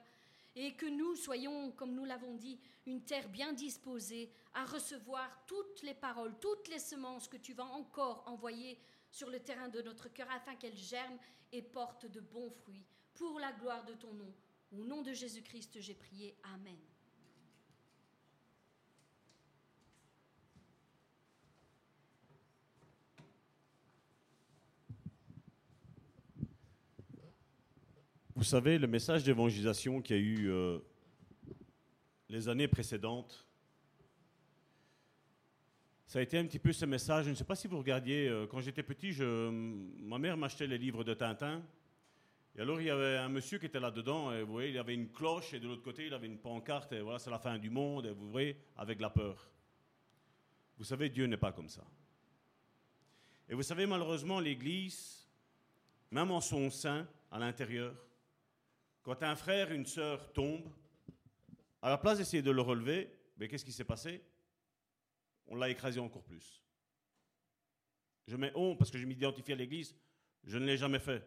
et 0.56 0.74
que 0.76 0.86
nous 0.86 1.16
soyons, 1.16 1.72
comme 1.72 1.94
nous 1.94 2.06
l'avons 2.06 2.34
dit, 2.36 2.60
une 2.86 3.04
terre 3.04 3.28
bien 3.30 3.54
disposée 3.54 4.32
à 4.54 4.66
recevoir 4.66 5.30
toutes 5.48 5.82
les 5.84 5.94
paroles, 5.94 6.34
toutes 6.40 6.68
les 6.70 6.80
semences 6.80 7.28
que 7.28 7.38
tu 7.38 7.54
vas 7.54 7.66
encore 7.66 8.24
envoyer 8.28 8.80
sur 9.12 9.30
le 9.30 9.40
terrain 9.40 9.70
de 9.70 9.82
notre 9.82 10.10
cœur 10.10 10.30
afin 10.32 10.56
qu'elles 10.56 10.78
germent 10.78 11.20
et 11.52 11.62
portent 11.62 12.06
de 12.06 12.20
bons 12.20 12.50
fruits. 12.50 12.86
Pour 13.14 13.40
la 13.40 13.52
gloire 13.54 13.86
de 13.86 13.94
ton 13.94 14.14
nom. 14.14 14.34
Au 14.72 14.84
nom 14.84 15.02
de 15.02 15.14
Jésus-Christ, 15.14 15.80
j'ai 15.80 15.94
prié. 15.94 16.38
Amen. 16.44 16.95
Vous 28.38 28.44
savez, 28.44 28.78
le 28.78 28.88
message 28.88 29.24
d'évangélisation 29.24 30.02
qu'il 30.02 30.18
y 30.18 30.20
a 30.20 30.22
eu 30.22 30.50
euh, 30.50 30.80
les 32.28 32.50
années 32.50 32.68
précédentes, 32.68 33.48
ça 36.06 36.20
a 36.20 36.22
été 36.22 36.38
un 36.38 36.46
petit 36.46 36.60
peu 36.60 36.74
ce 36.74 36.84
message. 36.84 37.26
Je 37.26 37.30
ne 37.30 37.36
sais 37.36 37.46
pas 37.46 37.56
si 37.56 37.70
vous 37.70 37.78
regardiez, 37.78 38.28
euh, 38.28 38.46
quand 38.46 38.60
j'étais 38.60 38.84
petit, 38.84 39.14
ma 39.22 40.18
mère 40.18 40.36
m'achetait 40.36 40.68
les 40.68 40.78
livres 40.78 41.06
de 41.06 41.14
Tintin. 41.14 41.64
Et 42.58 42.60
alors, 42.60 42.82
il 42.82 42.88
y 42.88 42.90
avait 42.90 43.16
un 43.16 43.30
monsieur 43.30 43.58
qui 43.58 43.68
était 43.68 43.80
là-dedans, 43.80 44.34
et 44.34 44.44
vous 44.44 44.52
voyez, 44.52 44.72
il 44.72 44.78
avait 44.78 44.96
une 44.96 45.14
cloche, 45.14 45.54
et 45.54 45.62
de 45.62 45.68
l'autre 45.70 45.84
côté, 45.84 46.08
il 46.08 46.14
avait 46.14 46.28
une 46.28 46.40
pancarte, 46.40 46.92
et 46.92 47.00
voilà, 47.00 47.20
c'est 47.20 47.32
la 47.32 47.40
fin 47.40 47.58
du 47.58 47.70
monde, 47.70 48.06
et 48.06 48.12
vous 48.12 48.30
voyez, 48.30 48.58
avec 48.76 49.00
la 49.00 49.10
peur. 49.10 49.50
Vous 50.78 50.84
savez, 50.84 51.08
Dieu 51.08 51.26
n'est 51.26 51.38
pas 51.38 51.54
comme 51.54 51.70
ça. 51.70 51.86
Et 53.48 53.54
vous 53.54 53.64
savez, 53.64 53.86
malheureusement, 53.86 54.42
l'Église, 54.42 55.26
même 56.12 56.32
en 56.32 56.42
son 56.42 56.70
sein, 56.70 57.08
à 57.32 57.40
l'intérieur, 57.40 57.96
quand 59.06 59.22
un 59.22 59.36
frère, 59.36 59.72
une 59.72 59.86
sœur 59.86 60.34
tombe, 60.34 60.68
à 61.84 61.92
la 61.92 61.98
place 62.00 62.18
d'essayer 62.18 62.42
de 62.42 62.50
le 62.50 62.62
relever, 62.62 63.16
mais 63.38 63.48
qu'est-ce 63.48 63.64
qui 63.64 63.72
s'est 63.72 63.84
passé? 63.84 64.24
On 65.46 65.56
l'a 65.56 65.70
écrasé 65.70 66.00
encore 66.00 66.24
plus. 66.24 66.64
Je 68.26 68.36
mets 68.36 68.52
honte 68.56 68.80
parce 68.80 68.90
que 68.90 68.98
je 68.98 69.06
m'identifie 69.06 69.52
à 69.54 69.56
l'Église, 69.56 69.96
je 70.44 70.58
ne 70.58 70.66
l'ai 70.66 70.78
jamais 70.78 70.98
fait. 70.98 71.24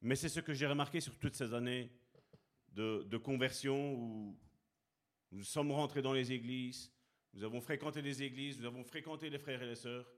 Mais 0.00 0.16
c'est 0.16 0.30
ce 0.30 0.40
que 0.40 0.54
j'ai 0.54 0.66
remarqué 0.66 1.00
sur 1.00 1.18
toutes 1.18 1.34
ces 1.34 1.52
années 1.52 1.92
de, 2.68 3.02
de 3.06 3.16
conversion 3.18 3.92
où 3.92 4.38
nous 5.30 5.44
sommes 5.44 5.72
rentrés 5.72 6.00
dans 6.00 6.14
les 6.14 6.32
églises, 6.32 6.90
nous 7.34 7.44
avons 7.44 7.60
fréquenté 7.60 8.00
les 8.00 8.22
églises, 8.22 8.58
nous 8.58 8.66
avons 8.66 8.82
fréquenté 8.82 9.28
les 9.28 9.38
frères 9.38 9.62
et 9.62 9.66
les 9.66 9.74
sœurs. 9.74 10.10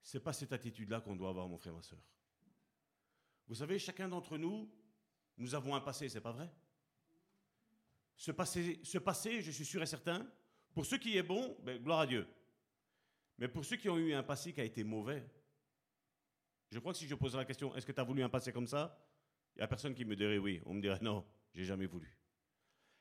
C'est 0.00 0.22
pas 0.22 0.32
cette 0.32 0.52
attitude-là 0.52 1.00
qu'on 1.00 1.16
doit 1.16 1.30
avoir, 1.30 1.48
mon 1.48 1.58
frère, 1.58 1.74
ma 1.74 1.82
sœur. 1.82 1.98
Vous 3.48 3.56
savez, 3.56 3.80
chacun 3.80 4.08
d'entre 4.08 4.38
nous, 4.38 4.70
nous 5.38 5.54
avons 5.54 5.74
un 5.74 5.80
passé, 5.80 6.08
c'est 6.08 6.20
pas 6.20 6.32
vrai? 6.32 6.50
Ce 8.16 8.30
passé, 8.32 9.40
je 9.40 9.50
suis 9.50 9.64
sûr 9.64 9.82
et 9.82 9.86
certain, 9.86 10.28
pour 10.74 10.84
ceux 10.84 10.98
qui 10.98 11.16
est 11.16 11.22
bon, 11.22 11.56
ben, 11.62 11.80
gloire 11.82 12.00
à 12.00 12.06
Dieu. 12.06 12.26
Mais 13.38 13.48
pour 13.48 13.64
ceux 13.64 13.76
qui 13.76 13.88
ont 13.88 13.96
eu 13.96 14.12
un 14.12 14.22
passé 14.22 14.52
qui 14.52 14.60
a 14.60 14.64
été 14.64 14.82
mauvais, 14.82 15.24
je 16.70 16.78
crois 16.80 16.92
que 16.92 16.98
si 16.98 17.06
je 17.06 17.14
posais 17.14 17.36
la 17.36 17.44
question, 17.44 17.74
est-ce 17.76 17.86
que 17.86 17.92
tu 17.92 18.00
as 18.00 18.04
voulu 18.04 18.22
un 18.22 18.28
passé 18.28 18.52
comme 18.52 18.66
ça? 18.66 19.00
Il 19.54 19.60
n'y 19.60 19.64
a 19.64 19.68
personne 19.68 19.94
qui 19.94 20.04
me 20.04 20.16
dirait 20.16 20.38
oui. 20.38 20.60
On 20.66 20.74
me 20.74 20.80
dirait 20.80 20.98
non, 21.00 21.24
j'ai 21.54 21.64
jamais 21.64 21.86
voulu. 21.86 22.18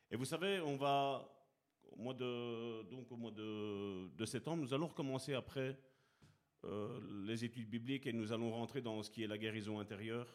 Et 0.10 0.16
vous 0.16 0.26
savez, 0.26 0.60
on 0.62 0.78
va, 0.78 1.28
au 1.92 1.98
mois 1.98 2.14
de, 2.14 2.84
donc 2.84 3.12
au 3.12 3.18
mois 3.18 3.32
de 3.32 4.26
septembre, 4.26 4.64
nous 4.64 4.74
allons 4.74 4.88
recommencer 4.88 5.34
après 5.34 5.78
euh, 6.66 7.00
les 7.26 7.46
études 7.46 7.70
bibliques 7.70 8.08
et 8.08 8.14
nous 8.14 8.32
allons 8.32 8.52
rentrer 8.52 8.82
dans 8.82 9.02
ce 9.04 9.12
qui 9.12 9.24
est 9.24 9.28
la 9.28 9.38
guérison 9.38 9.80
intérieure. 9.80 10.28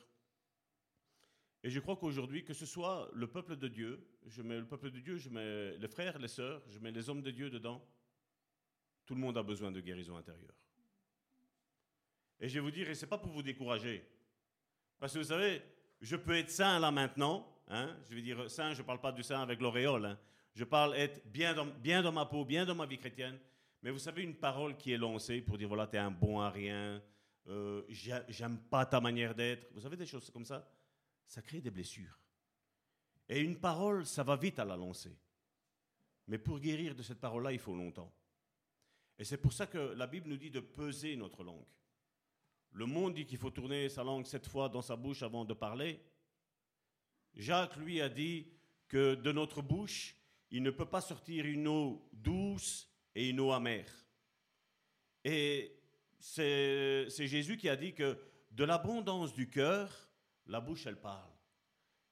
Et 1.65 1.71
je 1.71 1.79
crois 1.79 1.97
qu'aujourd'hui, 1.97 2.45
que 2.45 2.55
ce 2.55 2.67
soit 2.67 3.09
le 3.15 3.29
peuple 3.29 3.57
de 3.57 3.69
Dieu, 3.69 4.05
je 4.27 4.43
mets 4.43 4.59
le 4.59 4.67
peuple 4.67 4.91
de 4.91 4.99
Dieu, 4.99 5.17
je 5.17 5.29
mets 5.29 5.77
les 5.77 5.89
frères, 5.89 6.19
les 6.19 6.29
sœurs, 6.29 6.63
je 6.69 6.79
mets 6.81 6.91
les 6.91 7.09
hommes 7.09 7.23
de 7.23 7.31
Dieu 7.31 7.51
dedans, 7.51 7.81
tout 9.07 9.15
le 9.15 9.21
monde 9.21 9.39
a 9.39 9.43
besoin 9.43 9.71
de 9.71 9.81
guérison 9.81 10.17
intérieure. 10.17 10.55
Et 12.41 12.49
je 12.49 12.55
vais 12.55 12.61
vous 12.61 12.73
dire, 12.73 12.91
et 12.91 12.95
ce 12.95 13.05
n'est 13.05 13.09
pas 13.09 13.19
pour 13.19 13.31
vous 13.31 13.43
décourager, 13.43 14.05
parce 14.99 15.13
que 15.13 15.19
vous 15.19 15.25
savez, 15.25 15.63
je 16.01 16.17
peux 16.17 16.35
être 16.35 16.51
saint 16.51 16.81
là 16.81 16.91
maintenant, 16.91 17.47
hein, 17.69 17.97
je 18.11 18.17
vais 18.17 18.23
dire 18.23 18.51
saint, 18.51 18.73
je 18.75 18.83
ne 18.83 18.87
parle 18.87 19.01
pas 19.01 19.13
du 19.13 19.23
saint 19.23 19.41
avec 19.41 19.61
l'auréole, 19.61 20.07
hein, 20.07 20.19
je 20.55 20.65
parle 20.65 20.97
être 20.97 21.25
bien 21.31 21.55
dans, 21.55 21.67
bien 21.67 22.03
dans 22.03 22.13
ma 22.13 22.27
peau, 22.27 22.45
bien 22.45 22.67
dans 22.67 22.75
ma 22.75 22.87
vie 22.87 22.99
chrétienne, 22.99 23.39
mais 23.83 23.93
vous 23.93 24.01
savez, 24.01 24.23
une 24.23 24.35
parole 24.35 24.77
qui 24.77 24.93
est 24.93 24.99
lancée 24.99 25.41
pour 25.41 25.57
dire, 25.59 25.69
voilà, 25.69 25.87
tu 25.87 25.95
es 25.95 26.01
un 26.01 26.11
bon 26.11 26.41
à 26.41 26.51
rien, 26.51 27.01
euh, 27.47 27.83
j'aime 28.29 28.59
pas 28.59 28.85
ta 28.85 29.01
manière 29.01 29.33
d'être, 29.33 29.69
vous 29.73 29.81
savez 29.81 29.97
des 29.97 30.07
choses 30.07 30.29
comme 30.31 30.45
ça? 30.45 30.69
Ça 31.27 31.43
crée 31.43 31.61
des 31.61 31.71
blessures. 31.71 32.19
Et 33.29 33.41
une 33.41 33.59
parole, 33.59 34.05
ça 34.07 34.23
va 34.23 34.37
vite 34.37 34.59
à 34.59 34.65
la 34.65 34.77
lancer. 34.77 35.17
Mais 36.29 36.39
pour 36.39 36.61
guérir 36.61 36.95
de 36.95 37.03
cette 37.03 37.21
parole-là, 37.21 37.53
il 37.53 37.59
faut 37.59 37.75
longtemps. 37.75 38.13
Et 39.19 39.25
c'est 39.25 39.39
pour 39.39 39.53
ça 39.53 39.67
que 39.67 39.79
la 39.79 40.07
Bible 40.07 40.29
nous 40.29 40.37
dit 40.37 40.51
de 40.51 40.61
peser 40.61 41.17
notre 41.17 41.45
langue. 41.45 41.67
Le 42.73 42.87
monde 42.87 43.15
dit 43.15 43.27
qu'il 43.27 43.39
faut 43.39 43.51
tourner 43.51 43.89
sa 43.89 44.03
langue 44.03 44.27
sept 44.27 44.47
fois 44.47 44.69
dans 44.69 44.83
sa 44.83 44.97
bouche 44.97 45.23
avant 45.23 45.45
de 45.45 45.55
parler. 45.55 46.01
Jacques, 47.35 47.77
lui, 47.77 48.01
a 48.01 48.09
dit 48.09 48.47
que 48.89 49.15
de 49.15 49.33
notre 49.33 49.63
bouche, 49.63 50.17
il 50.51 50.63
ne 50.63 50.71
peut 50.71 50.89
pas 50.89 51.01
sortir 51.01 51.47
une 51.47 51.69
eau 51.69 52.09
douce 52.13 52.91
et 53.15 53.29
une 53.29 53.41
eau 53.41 53.53
amère. 53.53 53.91
Et 55.25 55.79
c'est 56.19 57.09
Jésus 57.09 57.57
qui 57.57 57.69
a 57.69 57.77
dit 57.77 57.95
que 57.95 58.19
de 58.51 58.65
l'abondance 58.65 59.33
du 59.33 59.49
cœur, 59.49 60.11
la 60.47 60.61
bouche, 60.61 60.87
elle 60.87 61.01
parle. 61.01 61.31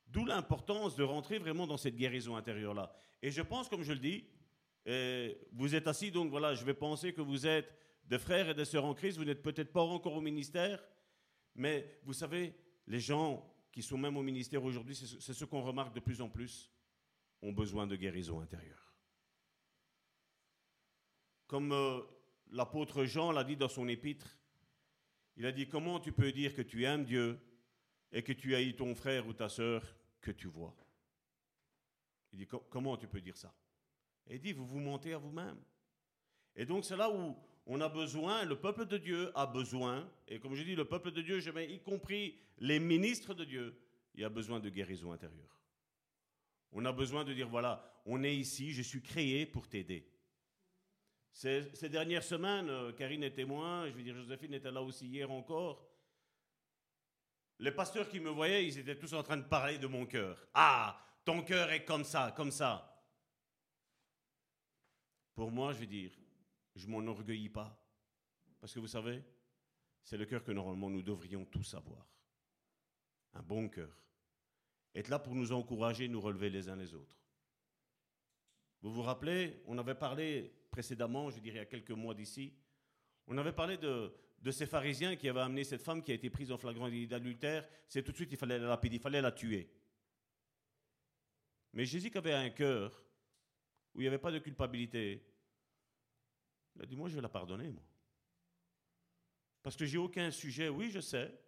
D'où 0.06 0.24
l'importance 0.24 0.96
de 0.96 1.02
rentrer 1.02 1.38
vraiment 1.38 1.66
dans 1.66 1.76
cette 1.76 1.96
guérison 1.96 2.36
intérieure-là. 2.36 2.92
Et 3.22 3.30
je 3.30 3.42
pense, 3.42 3.68
comme 3.68 3.82
je 3.82 3.92
le 3.92 3.98
dis, 3.98 4.24
euh, 4.88 5.32
vous 5.52 5.74
êtes 5.74 5.86
assis, 5.86 6.10
donc 6.10 6.30
voilà, 6.30 6.54
je 6.54 6.64
vais 6.64 6.74
penser 6.74 7.12
que 7.12 7.20
vous 7.20 7.46
êtes 7.46 7.76
des 8.04 8.18
frères 8.18 8.48
et 8.48 8.54
des 8.54 8.64
sœurs 8.64 8.84
en 8.84 8.94
Christ, 8.94 9.18
vous 9.18 9.24
n'êtes 9.24 9.42
peut-être 9.42 9.72
pas 9.72 9.82
encore 9.82 10.14
au 10.14 10.20
ministère, 10.20 10.82
mais 11.54 12.00
vous 12.04 12.12
savez, 12.12 12.54
les 12.86 12.98
gens 12.98 13.46
qui 13.70 13.82
sont 13.82 13.98
même 13.98 14.16
au 14.16 14.22
ministère 14.22 14.64
aujourd'hui, 14.64 14.96
c'est 14.96 15.32
ce 15.34 15.44
qu'on 15.44 15.62
remarque 15.62 15.94
de 15.94 16.00
plus 16.00 16.20
en 16.20 16.28
plus, 16.28 16.72
ont 17.42 17.52
besoin 17.52 17.86
de 17.86 17.94
guérison 17.94 18.40
intérieure. 18.40 18.94
Comme 21.46 21.72
euh, 21.72 22.00
l'apôtre 22.50 23.04
Jean 23.04 23.32
l'a 23.32 23.44
dit 23.44 23.56
dans 23.56 23.68
son 23.68 23.88
épître, 23.88 24.38
il 25.36 25.46
a 25.46 25.52
dit, 25.52 25.68
comment 25.68 26.00
tu 26.00 26.12
peux 26.12 26.32
dire 26.32 26.54
que 26.54 26.62
tu 26.62 26.84
aimes 26.84 27.04
Dieu 27.04 27.38
et 28.12 28.22
que 28.22 28.32
tu 28.32 28.54
haïs 28.54 28.74
ton 28.74 28.94
frère 28.94 29.26
ou 29.26 29.32
ta 29.32 29.48
sœur 29.48 29.82
que 30.20 30.30
tu 30.30 30.48
vois. 30.48 30.74
Il 32.32 32.38
dit, 32.38 32.46
comment 32.46 32.96
tu 32.96 33.08
peux 33.08 33.20
dire 33.20 33.36
ça? 33.36 33.54
Il 34.28 34.40
dit, 34.40 34.52
vous 34.52 34.66
vous 34.66 34.80
mentez 34.80 35.12
à 35.12 35.18
vous-même. 35.18 35.58
Et 36.54 36.64
donc 36.64 36.84
c'est 36.84 36.96
là 36.96 37.10
où 37.10 37.36
on 37.66 37.80
a 37.80 37.88
besoin, 37.88 38.44
le 38.44 38.58
peuple 38.58 38.86
de 38.86 38.98
Dieu 38.98 39.30
a 39.34 39.46
besoin, 39.46 40.08
et 40.28 40.38
comme 40.38 40.54
je 40.54 40.62
dis, 40.62 40.74
le 40.74 40.84
peuple 40.84 41.10
de 41.10 41.22
Dieu, 41.22 41.40
y 41.40 41.80
compris 41.80 42.36
les 42.58 42.78
ministres 42.78 43.34
de 43.34 43.44
Dieu, 43.44 43.74
il 44.14 44.24
a 44.24 44.28
besoin 44.28 44.60
de 44.60 44.68
guérison 44.68 45.12
intérieure. 45.12 45.60
On 46.72 46.84
a 46.84 46.92
besoin 46.92 47.24
de 47.24 47.32
dire, 47.32 47.48
voilà, 47.48 47.84
on 48.06 48.22
est 48.22 48.34
ici, 48.36 48.72
je 48.72 48.82
suis 48.82 49.02
créé 49.02 49.46
pour 49.46 49.68
t'aider. 49.68 50.06
Ces, 51.32 51.68
ces, 51.74 51.88
dernières 51.88 52.24
semaines, 52.24 52.68
euh, 52.68 52.92
Karine 52.92 53.22
est 53.22 53.30
témoin, 53.30 53.88
je 53.88 53.92
veux 53.92 54.02
dire, 54.02 54.16
Joséphine 54.16 54.54
était 54.54 54.70
là 54.70 54.82
aussi 54.82 55.06
hier 55.06 55.30
encore, 55.30 55.89
les 57.60 57.72
pasteurs 57.72 58.08
qui 58.08 58.20
me 58.20 58.30
voyaient, 58.30 58.66
ils 58.66 58.78
étaient 58.78 58.98
tous 58.98 59.12
en 59.12 59.22
train 59.22 59.36
de 59.36 59.44
parler 59.44 59.78
de 59.78 59.86
mon 59.86 60.06
cœur. 60.06 60.48
Ah, 60.54 60.98
ton 61.24 61.42
cœur 61.42 61.70
est 61.70 61.84
comme 61.84 62.04
ça, 62.04 62.32
comme 62.34 62.50
ça. 62.50 62.86
Pour 65.34 65.50
moi, 65.50 65.72
je 65.74 65.80
veux 65.80 65.86
dire, 65.86 66.10
je 66.74 66.86
m'en 66.86 67.06
orgueillis 67.06 67.50
pas. 67.50 67.76
Parce 68.60 68.72
que 68.72 68.80
vous 68.80 68.86
savez, 68.86 69.22
c'est 70.02 70.16
le 70.16 70.24
cœur 70.24 70.42
que 70.42 70.52
normalement 70.52 70.88
nous 70.88 71.02
devrions 71.02 71.44
tous 71.44 71.74
avoir. 71.74 72.06
Un 73.34 73.42
bon 73.42 73.68
cœur. 73.68 73.94
Être 74.94 75.08
là 75.08 75.18
pour 75.18 75.34
nous 75.34 75.52
encourager, 75.52 76.08
nous 76.08 76.20
relever 76.20 76.48
les 76.48 76.68
uns 76.68 76.76
les 76.76 76.94
autres. 76.94 77.16
Vous 78.80 78.90
vous 78.90 79.02
rappelez, 79.02 79.62
on 79.66 79.76
avait 79.76 79.94
parlé 79.94 80.50
précédemment, 80.70 81.30
je 81.30 81.38
dirais 81.40 81.56
il 81.56 81.58
y 81.58 81.62
a 81.62 81.66
quelques 81.66 81.90
mois 81.90 82.14
d'ici, 82.14 82.54
on 83.26 83.36
avait 83.36 83.52
parlé 83.52 83.76
de, 83.76 84.12
de 84.40 84.50
ces 84.50 84.66
pharisiens 84.66 85.16
qui 85.16 85.28
avaient 85.28 85.40
amené 85.40 85.64
cette 85.64 85.82
femme 85.82 86.02
qui 86.02 86.12
a 86.12 86.14
été 86.14 86.30
prise 86.30 86.50
en 86.50 86.56
flagrant 86.56 86.88
d'adultère, 86.88 87.68
c'est 87.86 88.02
tout 88.02 88.12
de 88.12 88.16
suite 88.16 88.32
il 88.32 88.38
fallait 88.38 88.58
la 88.58 88.80
il 88.82 89.00
fallait 89.00 89.20
la 89.20 89.32
tuer. 89.32 89.70
Mais 91.72 91.84
Jésus 91.84 92.10
qui 92.10 92.18
avait 92.18 92.32
un 92.32 92.50
cœur 92.50 93.04
où 93.94 94.00
il 94.00 94.04
n'y 94.04 94.08
avait 94.08 94.18
pas 94.18 94.32
de 94.32 94.38
culpabilité, 94.38 95.22
il 96.76 96.82
a 96.82 96.86
dit, 96.86 96.96
moi 96.96 97.08
je 97.08 97.16
vais 97.16 97.20
la 97.20 97.28
pardonner, 97.28 97.70
moi. 97.70 97.82
Parce 99.62 99.76
que 99.76 99.84
j'ai 99.84 99.98
aucun 99.98 100.30
sujet, 100.30 100.68
oui 100.68 100.90
je 100.90 101.00
sais, 101.00 101.38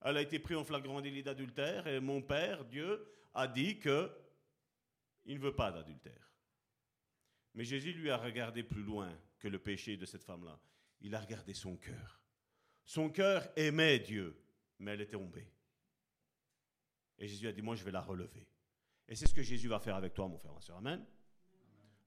elle 0.00 0.16
a 0.16 0.22
été 0.22 0.38
prise 0.38 0.56
en 0.56 0.64
flagrant 0.64 1.00
délit 1.00 1.22
d'adultère 1.22 1.86
et 1.86 2.00
mon 2.00 2.22
Père, 2.22 2.64
Dieu, 2.64 3.06
a 3.34 3.46
dit 3.46 3.78
que 3.78 4.10
il 5.26 5.36
ne 5.36 5.42
veut 5.42 5.54
pas 5.54 5.70
d'adultère. 5.70 6.32
Mais 7.54 7.64
Jésus 7.64 7.92
lui 7.92 8.10
a 8.10 8.16
regardé 8.16 8.62
plus 8.62 8.82
loin 8.82 9.16
que 9.38 9.48
le 9.48 9.58
péché 9.58 9.96
de 9.96 10.06
cette 10.06 10.24
femme-là 10.24 10.58
il 11.00 11.14
a 11.14 11.20
regardé 11.20 11.54
son 11.54 11.76
cœur. 11.76 12.20
Son 12.84 13.10
cœur 13.10 13.48
aimait 13.56 13.98
Dieu, 13.98 14.40
mais 14.78 14.92
elle 14.92 15.00
était 15.00 15.12
tombée. 15.12 15.50
Et 17.18 17.26
Jésus 17.26 17.48
a 17.48 17.52
dit, 17.52 17.62
moi 17.62 17.74
je 17.74 17.84
vais 17.84 17.90
la 17.90 18.00
relever. 18.00 18.46
Et 19.08 19.14
c'est 19.14 19.26
ce 19.26 19.34
que 19.34 19.42
Jésus 19.42 19.68
va 19.68 19.78
faire 19.78 19.96
avec 19.96 20.14
toi, 20.14 20.28
mon 20.28 20.38
frère, 20.38 20.52
ma 20.52 20.60
soeur. 20.60 20.76
Amen. 20.76 21.04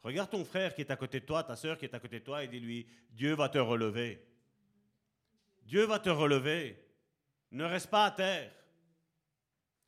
Regarde 0.01 0.29
ton 0.29 0.45
frère 0.45 0.73
qui 0.73 0.81
est 0.81 0.91
à 0.91 0.95
côté 0.95 1.19
de 1.19 1.25
toi, 1.25 1.43
ta 1.43 1.55
soeur 1.55 1.77
qui 1.77 1.85
est 1.85 1.93
à 1.93 1.99
côté 1.99 2.19
de 2.19 2.25
toi, 2.25 2.43
et 2.43 2.47
dis-lui, 2.47 2.87
Dieu 3.09 3.35
va 3.35 3.49
te 3.49 3.57
relever. 3.57 4.25
Dieu 5.63 5.85
va 5.85 5.99
te 5.99 6.09
relever. 6.09 6.81
Ne 7.51 7.63
reste 7.65 7.89
pas 7.89 8.05
à 8.05 8.11
terre. 8.11 8.53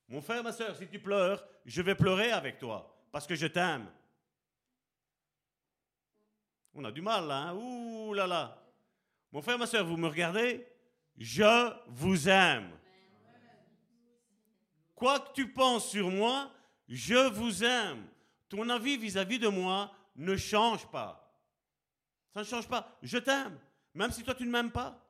Mon 0.07 0.21
frère, 0.21 0.43
ma 0.43 0.51
soeur, 0.51 0.75
si 0.75 0.87
tu 0.87 0.99
pleures, 0.99 1.47
je 1.65 1.81
vais 1.81 1.95
pleurer 1.95 2.31
avec 2.31 2.57
toi, 2.57 3.01
parce 3.11 3.25
que 3.25 3.35
je 3.35 3.47
t'aime. 3.47 3.89
On 6.73 6.83
a 6.83 6.91
du 6.91 7.01
mal 7.01 7.29
hein? 7.29 7.53
Ouh 7.55 8.13
là 8.13 8.27
là. 8.27 8.60
Mon 9.31 9.41
frère, 9.41 9.57
ma 9.57 9.65
soeur, 9.65 9.85
vous 9.85 9.97
me 9.97 10.07
regardez? 10.07 10.65
Je 11.17 11.73
vous 11.87 12.27
aime. 12.27 12.69
quoi 14.95 15.19
que 15.19 15.33
tu 15.33 15.51
penses 15.51 15.89
sur 15.89 16.09
moi, 16.09 16.51
je 16.87 17.29
vous 17.29 17.63
aime. 17.63 18.07
Ton 18.49 18.67
avis 18.69 18.97
vis-à-vis 18.97 19.39
de 19.39 19.47
moi 19.47 19.91
ne 20.15 20.35
change 20.35 20.85
pas. 20.91 21.33
Ça 22.33 22.41
ne 22.41 22.45
change 22.45 22.67
pas. 22.67 22.97
Je 23.01 23.17
t'aime, 23.17 23.57
même 23.93 24.11
si 24.11 24.23
toi 24.23 24.35
tu 24.35 24.45
ne 24.45 24.51
m'aimes 24.51 24.71
pas. 24.71 25.01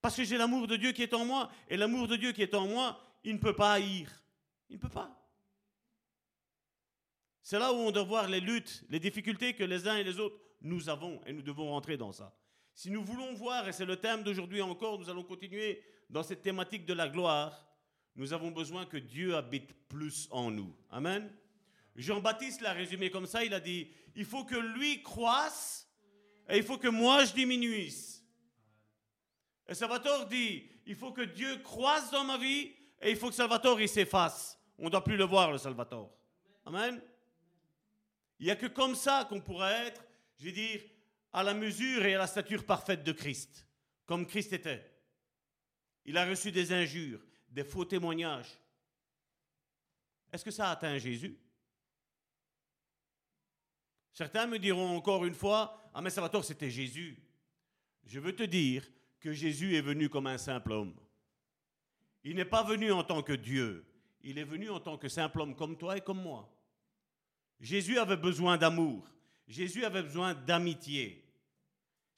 Parce 0.00 0.16
que 0.16 0.24
j'ai 0.24 0.38
l'amour 0.38 0.66
de 0.66 0.76
Dieu 0.76 0.92
qui 0.92 1.02
est 1.02 1.14
en 1.14 1.24
moi. 1.24 1.50
Et 1.68 1.76
l'amour 1.76 2.08
de 2.08 2.16
Dieu 2.16 2.32
qui 2.32 2.42
est 2.42 2.54
en 2.54 2.66
moi, 2.66 3.00
il 3.22 3.34
ne 3.34 3.38
peut 3.38 3.54
pas 3.54 3.72
haïr. 3.72 4.10
Il 4.68 4.76
ne 4.76 4.80
peut 4.80 4.88
pas. 4.88 5.16
C'est 7.42 7.58
là 7.58 7.72
où 7.72 7.76
on 7.76 7.90
doit 7.90 8.04
voir 8.04 8.28
les 8.28 8.40
luttes, 8.40 8.84
les 8.88 9.00
difficultés 9.00 9.54
que 9.54 9.64
les 9.64 9.86
uns 9.88 9.96
et 9.96 10.04
les 10.04 10.18
autres 10.18 10.38
nous 10.60 10.88
avons. 10.88 11.20
Et 11.26 11.32
nous 11.32 11.42
devons 11.42 11.70
rentrer 11.70 11.96
dans 11.96 12.12
ça. 12.12 12.34
Si 12.80 12.90
nous 12.90 13.04
voulons 13.04 13.34
voir, 13.34 13.68
et 13.68 13.72
c'est 13.72 13.84
le 13.84 13.98
thème 13.98 14.22
d'aujourd'hui 14.22 14.62
encore, 14.62 14.98
nous 14.98 15.10
allons 15.10 15.22
continuer 15.22 15.84
dans 16.08 16.22
cette 16.22 16.40
thématique 16.40 16.86
de 16.86 16.94
la 16.94 17.10
gloire, 17.10 17.68
nous 18.16 18.32
avons 18.32 18.50
besoin 18.50 18.86
que 18.86 18.96
Dieu 18.96 19.36
habite 19.36 19.74
plus 19.86 20.28
en 20.30 20.50
nous. 20.50 20.74
Amen. 20.88 21.30
Jean-Baptiste 21.94 22.62
l'a 22.62 22.72
résumé 22.72 23.10
comme 23.10 23.26
ça, 23.26 23.44
il 23.44 23.52
a 23.52 23.60
dit, 23.60 23.90
il 24.16 24.24
faut 24.24 24.46
que 24.46 24.56
lui 24.56 25.02
croisse 25.02 25.92
et 26.48 26.56
il 26.56 26.62
faut 26.62 26.78
que 26.78 26.88
moi 26.88 27.26
je 27.26 27.34
diminuisse. 27.34 28.24
Et 29.68 29.74
Salvatore 29.74 30.24
dit, 30.24 30.66
il 30.86 30.94
faut 30.94 31.12
que 31.12 31.20
Dieu 31.20 31.58
croisse 31.58 32.10
dans 32.10 32.24
ma 32.24 32.38
vie 32.38 32.74
et 33.02 33.10
il 33.10 33.16
faut 33.16 33.28
que 33.28 33.34
Salvatore 33.34 33.78
il 33.82 33.90
s'efface. 33.90 34.58
On 34.78 34.86
ne 34.86 34.90
doit 34.90 35.04
plus 35.04 35.18
le 35.18 35.24
voir, 35.24 35.52
le 35.52 35.58
Salvatore. 35.58 36.10
Amen. 36.64 36.98
Il 38.38 38.46
n'y 38.46 38.50
a 38.50 38.56
que 38.56 38.68
comme 38.68 38.94
ça 38.94 39.26
qu'on 39.28 39.42
pourra 39.42 39.70
être, 39.70 40.02
je 40.38 40.46
vais 40.46 40.52
dire, 40.52 40.80
à 41.32 41.42
la 41.42 41.54
mesure 41.54 42.04
et 42.04 42.14
à 42.14 42.18
la 42.18 42.26
stature 42.26 42.64
parfaite 42.64 43.04
de 43.04 43.12
Christ, 43.12 43.66
comme 44.06 44.26
Christ 44.26 44.52
était. 44.52 44.84
Il 46.04 46.16
a 46.16 46.26
reçu 46.26 46.50
des 46.50 46.72
injures, 46.72 47.20
des 47.48 47.64
faux 47.64 47.84
témoignages. 47.84 48.58
Est-ce 50.32 50.44
que 50.44 50.50
ça 50.50 50.68
a 50.68 50.72
atteint 50.72 50.98
Jésus? 50.98 51.38
Certains 54.12 54.46
me 54.46 54.58
diront 54.58 54.96
encore 54.96 55.24
une 55.24 55.34
fois, 55.34 55.90
ah 55.94 56.00
mais 56.00 56.10
Salvatore, 56.10 56.44
c'était 56.44 56.70
Jésus. 56.70 57.18
Je 58.04 58.18
veux 58.18 58.34
te 58.34 58.42
dire 58.42 58.86
que 59.20 59.32
Jésus 59.32 59.76
est 59.76 59.80
venu 59.80 60.08
comme 60.08 60.26
un 60.26 60.38
simple 60.38 60.72
homme. 60.72 60.94
Il 62.24 62.36
n'est 62.36 62.44
pas 62.44 62.62
venu 62.62 62.92
en 62.92 63.04
tant 63.04 63.22
que 63.22 63.32
Dieu, 63.32 63.84
il 64.22 64.38
est 64.38 64.44
venu 64.44 64.68
en 64.70 64.80
tant 64.80 64.98
que 64.98 65.08
simple 65.08 65.40
homme 65.40 65.54
comme 65.54 65.76
toi 65.76 65.96
et 65.96 66.00
comme 66.00 66.22
moi. 66.22 66.52
Jésus 67.60 67.98
avait 67.98 68.16
besoin 68.16 68.58
d'amour, 68.58 69.08
Jésus 69.50 69.84
avait 69.84 70.02
besoin 70.02 70.32
d'amitié, 70.32 71.28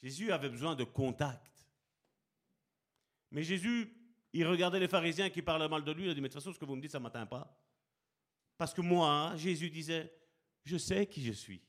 Jésus 0.03 0.31
avait 0.31 0.51
besoin 0.51 0.75
de 0.75 0.85
contact. 0.85 1.67
Mais 3.31 3.43
Jésus, 3.43 3.91
il 4.35 4.47
regardait 4.47 4.79
les 4.79 4.87
pharisiens 4.87 5.31
qui 5.31 5.41
parlaient 5.41 5.69
mal 5.69 5.83
de 5.83 5.93
lui, 5.93 6.05
il 6.05 6.11
a 6.11 6.15
dit, 6.15 6.21
mais 6.21 6.29
de 6.29 6.35
toute 6.35 6.43
façon, 6.43 6.53
ce 6.53 6.59
que 6.59 6.67
vous 6.67 6.77
me 6.77 6.83
dites, 6.83 6.91
ça 6.91 6.99
ne 6.99 7.05
m'atteint 7.05 7.25
pas. 7.25 7.59
Parce 8.59 8.75
que 8.75 8.83
moi, 8.83 9.33
Jésus 9.37 9.71
disait, 9.71 10.13
je 10.63 10.77
sais 10.77 11.07
qui 11.07 11.25
je 11.25 11.33
suis. 11.33 11.63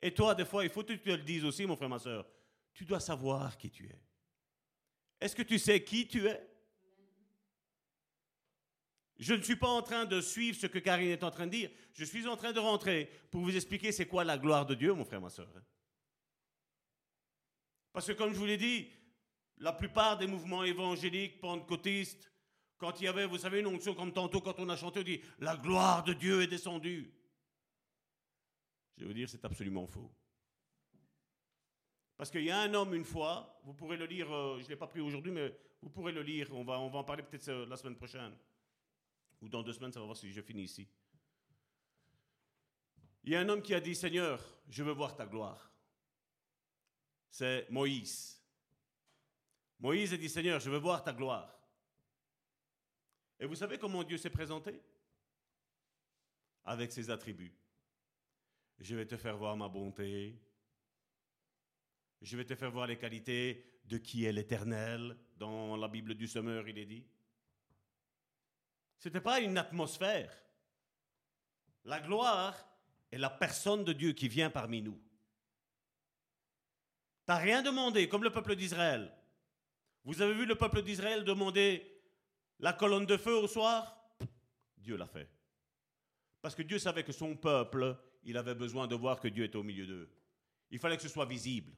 Et 0.00 0.14
toi, 0.14 0.36
des 0.36 0.44
fois, 0.44 0.62
il 0.62 0.70
faut 0.70 0.84
que 0.84 0.92
tu 0.92 1.00
te 1.00 1.10
le 1.10 1.24
dises 1.24 1.44
aussi, 1.44 1.66
mon 1.66 1.74
frère, 1.74 1.88
ma 1.88 1.98
soeur. 1.98 2.28
Tu 2.72 2.84
dois 2.84 3.00
savoir 3.00 3.58
qui 3.58 3.70
tu 3.70 3.86
es. 3.86 4.00
Est-ce 5.20 5.34
que 5.34 5.42
tu 5.42 5.58
sais 5.58 5.82
qui 5.82 6.06
tu 6.06 6.28
es? 6.28 6.48
Je 9.18 9.34
ne 9.34 9.42
suis 9.42 9.56
pas 9.56 9.68
en 9.68 9.82
train 9.82 10.04
de 10.04 10.20
suivre 10.20 10.58
ce 10.58 10.66
que 10.66 10.78
Karine 10.78 11.10
est 11.10 11.24
en 11.24 11.30
train 11.30 11.46
de 11.46 11.52
dire. 11.52 11.70
Je 11.94 12.04
suis 12.04 12.26
en 12.26 12.36
train 12.36 12.52
de 12.52 12.60
rentrer 12.60 13.10
pour 13.30 13.40
vous 13.40 13.54
expliquer 13.54 13.92
c'est 13.92 14.06
quoi 14.06 14.24
la 14.24 14.36
gloire 14.36 14.66
de 14.66 14.74
Dieu, 14.74 14.92
mon 14.92 15.04
frère, 15.04 15.20
ma 15.20 15.30
soeur. 15.30 15.48
Parce 17.92 18.06
que 18.06 18.12
comme 18.12 18.32
je 18.32 18.38
vous 18.38 18.44
l'ai 18.44 18.58
dit, 18.58 18.90
la 19.58 19.72
plupart 19.72 20.18
des 20.18 20.26
mouvements 20.26 20.64
évangéliques, 20.64 21.40
pentecôtistes, 21.40 22.30
quand 22.76 23.00
il 23.00 23.04
y 23.04 23.08
avait, 23.08 23.24
vous 23.24 23.38
savez, 23.38 23.60
une 23.60 23.68
onction 23.68 23.94
comme 23.94 24.12
tantôt 24.12 24.42
quand 24.42 24.58
on 24.58 24.68
a 24.68 24.76
chanté, 24.76 25.00
on 25.00 25.04
dit 25.04 25.22
La 25.38 25.56
gloire 25.56 26.04
de 26.04 26.12
Dieu 26.12 26.42
est 26.42 26.46
descendue. 26.46 27.10
Je 28.96 29.02
vais 29.02 29.08
vous 29.08 29.14
dire, 29.14 29.28
c'est 29.30 29.44
absolument 29.46 29.86
faux. 29.86 30.12
Parce 32.16 32.30
qu'il 32.30 32.44
y 32.44 32.50
a 32.50 32.60
un 32.60 32.72
homme 32.74 32.94
une 32.94 33.04
fois, 33.04 33.60
vous 33.64 33.74
pourrez 33.74 33.96
le 33.96 34.06
lire, 34.06 34.30
euh, 34.32 34.58
je 34.58 34.64
ne 34.64 34.68
l'ai 34.70 34.76
pas 34.76 34.86
pris 34.86 35.00
aujourd'hui, 35.00 35.32
mais 35.32 35.54
vous 35.82 35.90
pourrez 35.90 36.12
le 36.12 36.22
lire, 36.22 36.48
on 36.52 36.64
va, 36.64 36.80
on 36.80 36.88
va 36.88 37.00
en 37.00 37.04
parler 37.04 37.22
peut-être 37.22 37.48
euh, 37.48 37.66
la 37.66 37.76
semaine 37.76 37.96
prochaine. 37.96 38.32
Ou 39.40 39.48
dans 39.48 39.62
deux 39.62 39.72
semaines, 39.72 39.92
ça 39.92 40.00
va 40.00 40.06
voir 40.06 40.16
si 40.16 40.32
je 40.32 40.40
finis 40.40 40.64
ici. 40.64 40.88
Il 43.24 43.32
y 43.32 43.36
a 43.36 43.40
un 43.40 43.48
homme 43.48 43.62
qui 43.62 43.74
a 43.74 43.80
dit, 43.80 43.94
Seigneur, 43.94 44.40
je 44.68 44.82
veux 44.82 44.92
voir 44.92 45.16
ta 45.16 45.26
gloire. 45.26 45.72
C'est 47.28 47.68
Moïse. 47.70 48.40
Moïse 49.78 50.14
a 50.14 50.16
dit, 50.16 50.28
Seigneur, 50.28 50.60
je 50.60 50.70
veux 50.70 50.78
voir 50.78 51.02
ta 51.02 51.12
gloire. 51.12 51.52
Et 53.38 53.46
vous 53.46 53.56
savez 53.56 53.78
comment 53.78 54.02
Dieu 54.04 54.16
s'est 54.16 54.30
présenté? 54.30 54.80
Avec 56.64 56.92
ses 56.92 57.10
attributs. 57.10 57.54
Je 58.78 58.96
vais 58.96 59.06
te 59.06 59.16
faire 59.16 59.36
voir 59.36 59.56
ma 59.56 59.68
bonté. 59.68 60.40
Je 62.22 62.36
vais 62.36 62.44
te 62.44 62.54
faire 62.54 62.70
voir 62.70 62.86
les 62.86 62.96
qualités 62.96 63.64
de 63.84 63.98
qui 63.98 64.24
est 64.24 64.32
l'Éternel. 64.32 65.16
Dans 65.36 65.76
la 65.76 65.88
Bible 65.88 66.14
du 66.14 66.26
Sommeur, 66.26 66.68
il 66.68 66.78
est 66.78 66.86
dit. 66.86 67.04
Ce 68.98 69.08
n'était 69.08 69.20
pas 69.20 69.40
une 69.40 69.58
atmosphère. 69.58 70.32
La 71.84 72.00
gloire 72.00 72.54
est 73.12 73.18
la 73.18 73.30
personne 73.30 73.84
de 73.84 73.92
Dieu 73.92 74.12
qui 74.12 74.28
vient 74.28 74.50
parmi 74.50 74.82
nous. 74.82 75.00
Tu 77.24 77.32
n'as 77.32 77.38
rien 77.38 77.62
demandé, 77.62 78.08
comme 78.08 78.24
le 78.24 78.32
peuple 78.32 78.56
d'Israël. 78.56 79.12
Vous 80.04 80.22
avez 80.22 80.34
vu 80.34 80.46
le 80.46 80.54
peuple 80.54 80.82
d'Israël 80.82 81.24
demander 81.24 82.02
la 82.58 82.72
colonne 82.72 83.06
de 83.06 83.16
feu 83.16 83.34
au 83.34 83.48
soir? 83.48 83.96
Dieu 84.78 84.96
l'a 84.96 85.06
fait. 85.06 85.28
Parce 86.40 86.54
que 86.54 86.62
Dieu 86.62 86.78
savait 86.78 87.04
que 87.04 87.12
son 87.12 87.36
peuple 87.36 87.96
il 88.26 88.36
avait 88.36 88.54
besoin 88.56 88.88
de 88.88 88.94
voir 88.96 89.20
que 89.20 89.28
Dieu 89.28 89.44
était 89.44 89.56
au 89.56 89.62
milieu 89.62 89.86
d'eux. 89.86 90.10
Il 90.70 90.80
fallait 90.80 90.96
que 90.96 91.02
ce 91.02 91.08
soit 91.08 91.26
visible. 91.26 91.72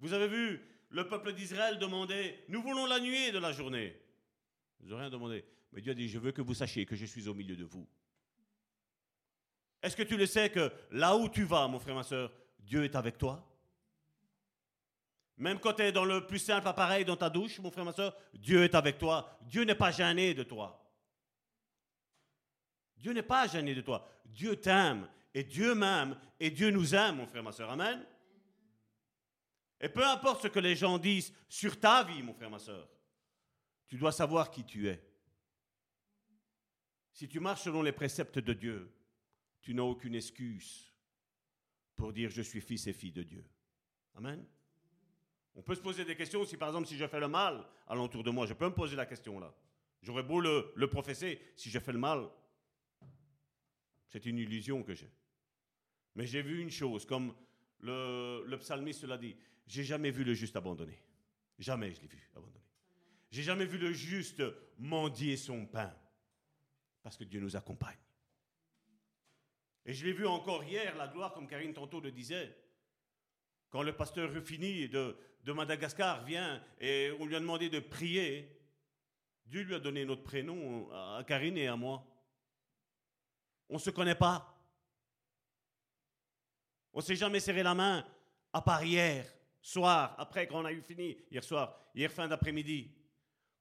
Vous 0.00 0.14
avez 0.14 0.26
vu, 0.26 0.60
le 0.88 1.06
peuple 1.06 1.34
d'Israël 1.34 1.78
demandait, 1.78 2.42
nous 2.48 2.62
voulons 2.62 2.86
la 2.86 2.98
nuit 2.98 3.30
de 3.30 3.38
la 3.38 3.52
journée. 3.52 4.01
Ils 4.82 4.88
n'ont 4.88 4.98
rien 4.98 5.10
demandé. 5.10 5.44
Mais 5.72 5.80
Dieu 5.80 5.92
a 5.92 5.94
dit, 5.94 6.08
je 6.08 6.18
veux 6.18 6.32
que 6.32 6.42
vous 6.42 6.54
sachiez 6.54 6.84
que 6.84 6.96
je 6.96 7.06
suis 7.06 7.28
au 7.28 7.34
milieu 7.34 7.56
de 7.56 7.64
vous. 7.64 7.86
Est-ce 9.82 9.96
que 9.96 10.02
tu 10.02 10.16
le 10.16 10.26
sais 10.26 10.50
que 10.50 10.72
là 10.90 11.16
où 11.16 11.28
tu 11.28 11.44
vas, 11.44 11.66
mon 11.66 11.78
frère, 11.78 11.94
ma 11.94 12.02
soeur, 12.02 12.32
Dieu 12.58 12.84
est 12.84 12.94
avec 12.94 13.18
toi? 13.18 13.48
Même 15.38 15.58
quand 15.58 15.72
tu 15.74 15.82
es 15.82 15.92
dans 15.92 16.04
le 16.04 16.26
plus 16.26 16.38
simple 16.38 16.68
appareil 16.68 17.04
dans 17.04 17.16
ta 17.16 17.30
douche, 17.30 17.58
mon 17.58 17.70
frère, 17.70 17.84
ma 17.84 17.92
soeur, 17.92 18.16
Dieu 18.34 18.62
est 18.62 18.74
avec 18.74 18.98
toi. 18.98 19.38
Dieu 19.42 19.64
n'est 19.64 19.74
pas 19.74 19.90
gêné 19.90 20.34
de 20.34 20.42
toi. 20.42 20.78
Dieu 22.96 23.12
n'est 23.12 23.22
pas 23.22 23.48
gêné 23.48 23.74
de 23.74 23.80
toi. 23.80 24.08
Dieu 24.24 24.56
t'aime 24.56 25.08
et 25.34 25.42
Dieu 25.42 25.74
m'aime 25.74 26.16
et 26.38 26.50
Dieu 26.50 26.70
nous 26.70 26.94
aime, 26.94 27.16
mon 27.16 27.26
frère, 27.26 27.42
ma 27.42 27.50
soeur. 27.50 27.70
Amen. 27.70 28.06
Et 29.80 29.88
peu 29.88 30.06
importe 30.06 30.42
ce 30.42 30.48
que 30.48 30.60
les 30.60 30.76
gens 30.76 30.98
disent 30.98 31.34
sur 31.48 31.80
ta 31.80 32.04
vie, 32.04 32.22
mon 32.22 32.34
frère, 32.34 32.50
ma 32.50 32.60
soeur, 32.60 32.88
tu 33.92 33.98
dois 33.98 34.10
savoir 34.10 34.50
qui 34.50 34.64
tu 34.64 34.88
es. 34.88 34.98
Si 37.12 37.28
tu 37.28 37.40
marches 37.40 37.64
selon 37.64 37.82
les 37.82 37.92
préceptes 37.92 38.38
de 38.38 38.54
Dieu, 38.54 38.90
tu 39.60 39.74
n'as 39.74 39.82
aucune 39.82 40.14
excuse 40.14 40.90
pour 41.94 42.10
dire 42.10 42.30
je 42.30 42.40
suis 42.40 42.62
fils 42.62 42.86
et 42.86 42.94
fille 42.94 43.12
de 43.12 43.22
Dieu. 43.22 43.44
Amen. 44.14 44.46
On 45.54 45.60
peut 45.60 45.74
se 45.74 45.82
poser 45.82 46.06
des 46.06 46.16
questions 46.16 46.46
si 46.46 46.56
par 46.56 46.70
exemple 46.70 46.88
si 46.88 46.96
je 46.96 47.06
fais 47.06 47.20
le 47.20 47.28
mal 47.28 47.68
alentour 47.86 48.24
de 48.24 48.30
moi, 48.30 48.46
je 48.46 48.54
peux 48.54 48.64
me 48.64 48.74
poser 48.74 48.96
la 48.96 49.04
question 49.04 49.38
là. 49.38 49.54
J'aurais 50.00 50.22
beau 50.22 50.40
le, 50.40 50.72
le 50.74 50.88
professer, 50.88 51.38
si 51.54 51.68
je 51.68 51.78
fais 51.78 51.92
le 51.92 51.98
mal, 51.98 52.30
c'est 54.08 54.24
une 54.24 54.38
illusion 54.38 54.82
que 54.82 54.94
j'ai. 54.94 55.12
Mais 56.14 56.26
j'ai 56.26 56.40
vu 56.40 56.62
une 56.62 56.70
chose, 56.70 57.04
comme 57.04 57.34
le, 57.80 58.42
le 58.46 58.58
psalmiste 58.58 59.04
l'a 59.04 59.18
dit, 59.18 59.36
j'ai 59.66 59.84
jamais 59.84 60.10
vu 60.10 60.24
le 60.24 60.32
juste 60.32 60.56
abandonné. 60.56 60.98
Jamais 61.58 61.92
je 61.92 62.00
l'ai 62.00 62.08
vu 62.08 62.30
abandonné. 62.34 62.61
J'ai 63.32 63.42
jamais 63.42 63.64
vu 63.64 63.78
le 63.78 63.92
juste 63.94 64.42
mendier 64.78 65.38
son 65.38 65.64
pain. 65.64 65.90
Parce 67.02 67.16
que 67.16 67.24
Dieu 67.24 67.40
nous 67.40 67.56
accompagne. 67.56 67.96
Et 69.86 69.94
je 69.94 70.04
l'ai 70.04 70.12
vu 70.12 70.26
encore 70.26 70.62
hier, 70.62 70.94
la 70.96 71.08
gloire, 71.08 71.32
comme 71.32 71.48
Karine 71.48 71.72
tantôt 71.72 71.98
le 71.98 72.12
disait. 72.12 72.54
Quand 73.70 73.82
le 73.82 73.96
pasteur 73.96 74.30
Ruffini 74.30 74.86
de, 74.90 75.16
Madagascar 75.46 76.22
vient 76.24 76.62
et 76.78 77.10
on 77.18 77.24
lui 77.24 77.34
a 77.34 77.40
demandé 77.40 77.70
de 77.70 77.80
prier, 77.80 78.54
Dieu 79.46 79.62
lui 79.62 79.74
a 79.74 79.80
donné 79.80 80.04
notre 80.04 80.22
prénom 80.22 80.90
à 80.92 81.24
Karine 81.26 81.56
et 81.56 81.68
à 81.68 81.74
moi. 81.74 82.06
On 83.70 83.74
ne 83.74 83.80
se 83.80 83.90
connaît 83.90 84.14
pas. 84.14 84.62
On 86.92 86.98
ne 86.98 87.02
s'est 87.02 87.16
jamais 87.16 87.40
serré 87.40 87.62
la 87.62 87.74
main, 87.74 88.06
à 88.52 88.60
part 88.60 88.84
hier, 88.84 89.26
soir, 89.62 90.14
après 90.18 90.46
qu'on 90.46 90.66
a 90.66 90.72
eu 90.72 90.82
fini, 90.82 91.16
hier 91.30 91.42
soir, 91.42 91.74
hier 91.94 92.12
fin 92.12 92.28
d'après-midi. 92.28 93.01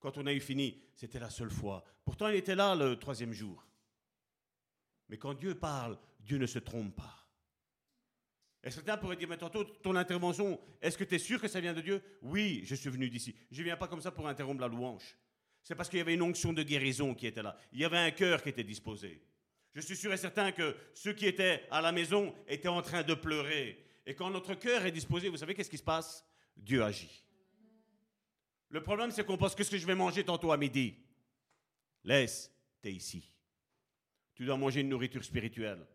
Quand 0.02 0.18
on 0.18 0.26
a 0.26 0.34
eu 0.34 0.42
fini, 0.42 0.82
c'était 0.96 1.20
la 1.20 1.30
seule 1.30 1.52
fois. 1.52 1.86
Pourtant, 2.04 2.28
il 2.28 2.36
était 2.36 2.56
là 2.56 2.76
le 2.76 2.98
troisième 2.98 3.32
jour. 3.32 3.66
Mais 5.08 5.18
quand 5.18 5.36
Dieu 5.36 5.56
parle, 5.56 5.98
Dieu 6.20 6.38
ne 6.38 6.48
se 6.48 6.60
trompe 6.60 6.96
pas. 6.96 7.18
Et 8.64 8.72
certains 8.72 8.98
pourraient 8.98 9.16
dire, 9.16 9.28
mais 9.28 9.38
tantôt, 9.38 9.64
ton 9.64 9.96
intervention, 9.96 10.60
est-ce 10.82 10.98
que 10.98 11.04
tu 11.04 11.16
es 11.16 11.20
sûr 11.20 11.40
que 11.40 11.48
ça 11.48 11.62
vient 11.62 11.74
de 11.74 11.82
Dieu? 11.82 12.02
Oui, 12.22 12.62
je 12.66 12.76
suis 12.76 12.90
venu 12.90 13.10
d'ici. 13.10 13.36
Je 13.52 13.60
ne 13.60 13.66
viens 13.66 13.78
pas 13.78 13.88
comme 13.88 14.02
ça 14.02 14.12
pour 14.12 14.28
interrompre 14.28 14.62
la 14.62 14.68
louange. 14.68 15.18
C'est 15.64 15.76
parce 15.76 15.90
qu'il 15.90 16.00
y 16.00 16.02
avait 16.02 16.16
une 16.16 16.22
onction 16.22 16.54
de 16.54 16.64
guérison 16.64 17.14
qui 17.14 17.28
était 17.28 17.44
là. 17.44 17.56
Il 17.72 17.80
y 17.80 17.86
avait 17.86 17.98
un 17.98 18.12
cœur 18.12 18.42
qui 18.42 18.50
était 18.50 18.64
disposé. 18.64 19.22
Je 19.74 19.82
suis 19.82 19.96
sûr 19.96 20.12
et 20.12 20.18
certain 20.18 20.52
que 20.52 20.76
ceux 20.94 21.14
qui 21.14 21.28
étaient 21.28 21.66
à 21.72 21.82
la 21.82 21.92
maison 21.92 22.34
étaient 22.48 22.68
en 22.68 22.82
train 22.82 23.04
de 23.04 23.14
pleurer. 23.14 23.84
Et 24.06 24.16
quand 24.16 24.30
notre 24.30 24.56
cœur 24.56 24.86
est 24.86 24.92
disposé, 24.92 25.30
vous 25.30 25.38
savez 25.38 25.54
qu'est-ce 25.54 25.70
qui 25.70 25.78
se 25.78 25.84
passe? 25.84 26.26
Dieu 26.58 26.84
agit. 26.84 27.24
Le 28.72 28.82
problème, 28.82 29.12
c'est 29.12 29.26
qu'on 29.26 29.38
pense 29.38 29.54
que 29.54 29.64
ce 29.64 29.72
que 29.72 29.78
je 29.78 29.86
vais 29.86 29.96
manger 29.96 30.24
tantôt 30.24 30.52
à 30.52 30.58
midi? 30.58 30.96
Laisse, 32.06 32.52
tu 32.82 32.88
es 32.88 32.94
ici. 32.94 33.30
Tu 34.34 34.46
dois 34.46 34.56
manger 34.58 34.80
une 34.80 34.90
nourriture 34.90 35.24
spirituelle. 35.24 35.86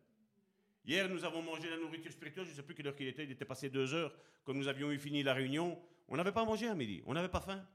Hier, 0.85 1.09
nous 1.09 1.25
avons 1.25 1.43
mangé 1.43 1.71
la 1.71 1.79
nourriture 1.79 2.13
spirituelle, 2.13 2.45
je 2.45 2.51
ne 2.51 2.57
sais 2.57 2.63
plus 2.63 2.75
quelle 2.75 2.87
heure 2.87 2.95
qu'il 2.95 3.09
était, 3.09 3.25
il 3.25 3.31
était 3.31 3.47
passé 3.47 3.71
deux 3.71 3.95
heures, 3.95 4.15
comme 4.45 4.59
nous 4.59 4.69
avions 4.69 4.93
eu 4.93 4.99
fini 4.99 5.23
la 5.23 5.33
réunion. 5.33 5.81
On 6.07 6.17
n'avait 6.17 6.33
pas 6.33 6.45
mangé 6.45 6.69
à 6.69 6.75
midi, 6.75 7.03
on 7.07 7.15
n'avait 7.15 7.31
pas 7.31 7.41
faim. 7.41 7.67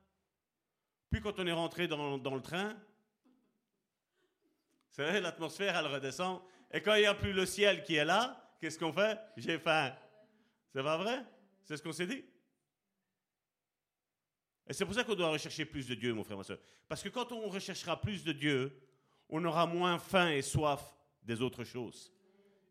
Puis 1.10 1.20
quand 1.20 1.38
on 1.40 1.48
est 1.48 1.52
rentré 1.52 1.88
dans, 1.88 2.20
dans 2.20 2.36
le 2.36 2.42
train, 2.42 2.70
vous 2.74 2.80
savez, 4.92 5.20
l'atmosphère, 5.20 5.76
elle 5.76 5.88
redescend. 5.88 6.42
Et 6.72 6.80
quand 6.80 6.94
il 6.94 7.02
n'y 7.02 7.08
a 7.08 7.16
plus 7.16 7.34
le 7.34 7.48
ciel 7.48 7.84
qui 7.84 7.96
est 7.96 8.06
là, 8.06 8.56
qu'est-ce 8.62 8.78
qu'on 8.78 8.94
fait? 8.94 9.20
J'ai 9.36 9.58
faim. 9.58 9.94
C'est 10.74 10.84
pas 10.84 10.98
vrai? 10.98 11.26
C'est 11.64 11.76
ce 11.76 11.82
qu'on 11.84 11.92
s'est 11.92 12.08
dit? 12.08 12.24
Et 14.68 14.74
c'est 14.74 14.86
pour 14.86 14.94
ça 14.94 15.04
qu'on 15.04 15.16
doit 15.16 15.30
rechercher 15.30 15.66
plus 15.66 15.88
de 15.88 15.96
Dieu, 15.96 16.14
mon 16.14 16.24
frère, 16.24 16.38
ma 16.38 16.44
soeur. 16.44 16.60
Parce 16.88 17.04
que 17.04 17.10
quand 17.10 17.32
on 17.32 17.50
recherchera 17.50 18.00
plus 18.00 18.24
de 18.24 18.32
Dieu, 18.32 18.72
on 19.30 19.44
aura 19.46 19.66
moins 19.66 19.98
faim 19.98 20.32
et 20.32 20.42
soif 20.42 20.96
des 21.24 21.42
autres 21.42 21.64
choses. 21.64 22.12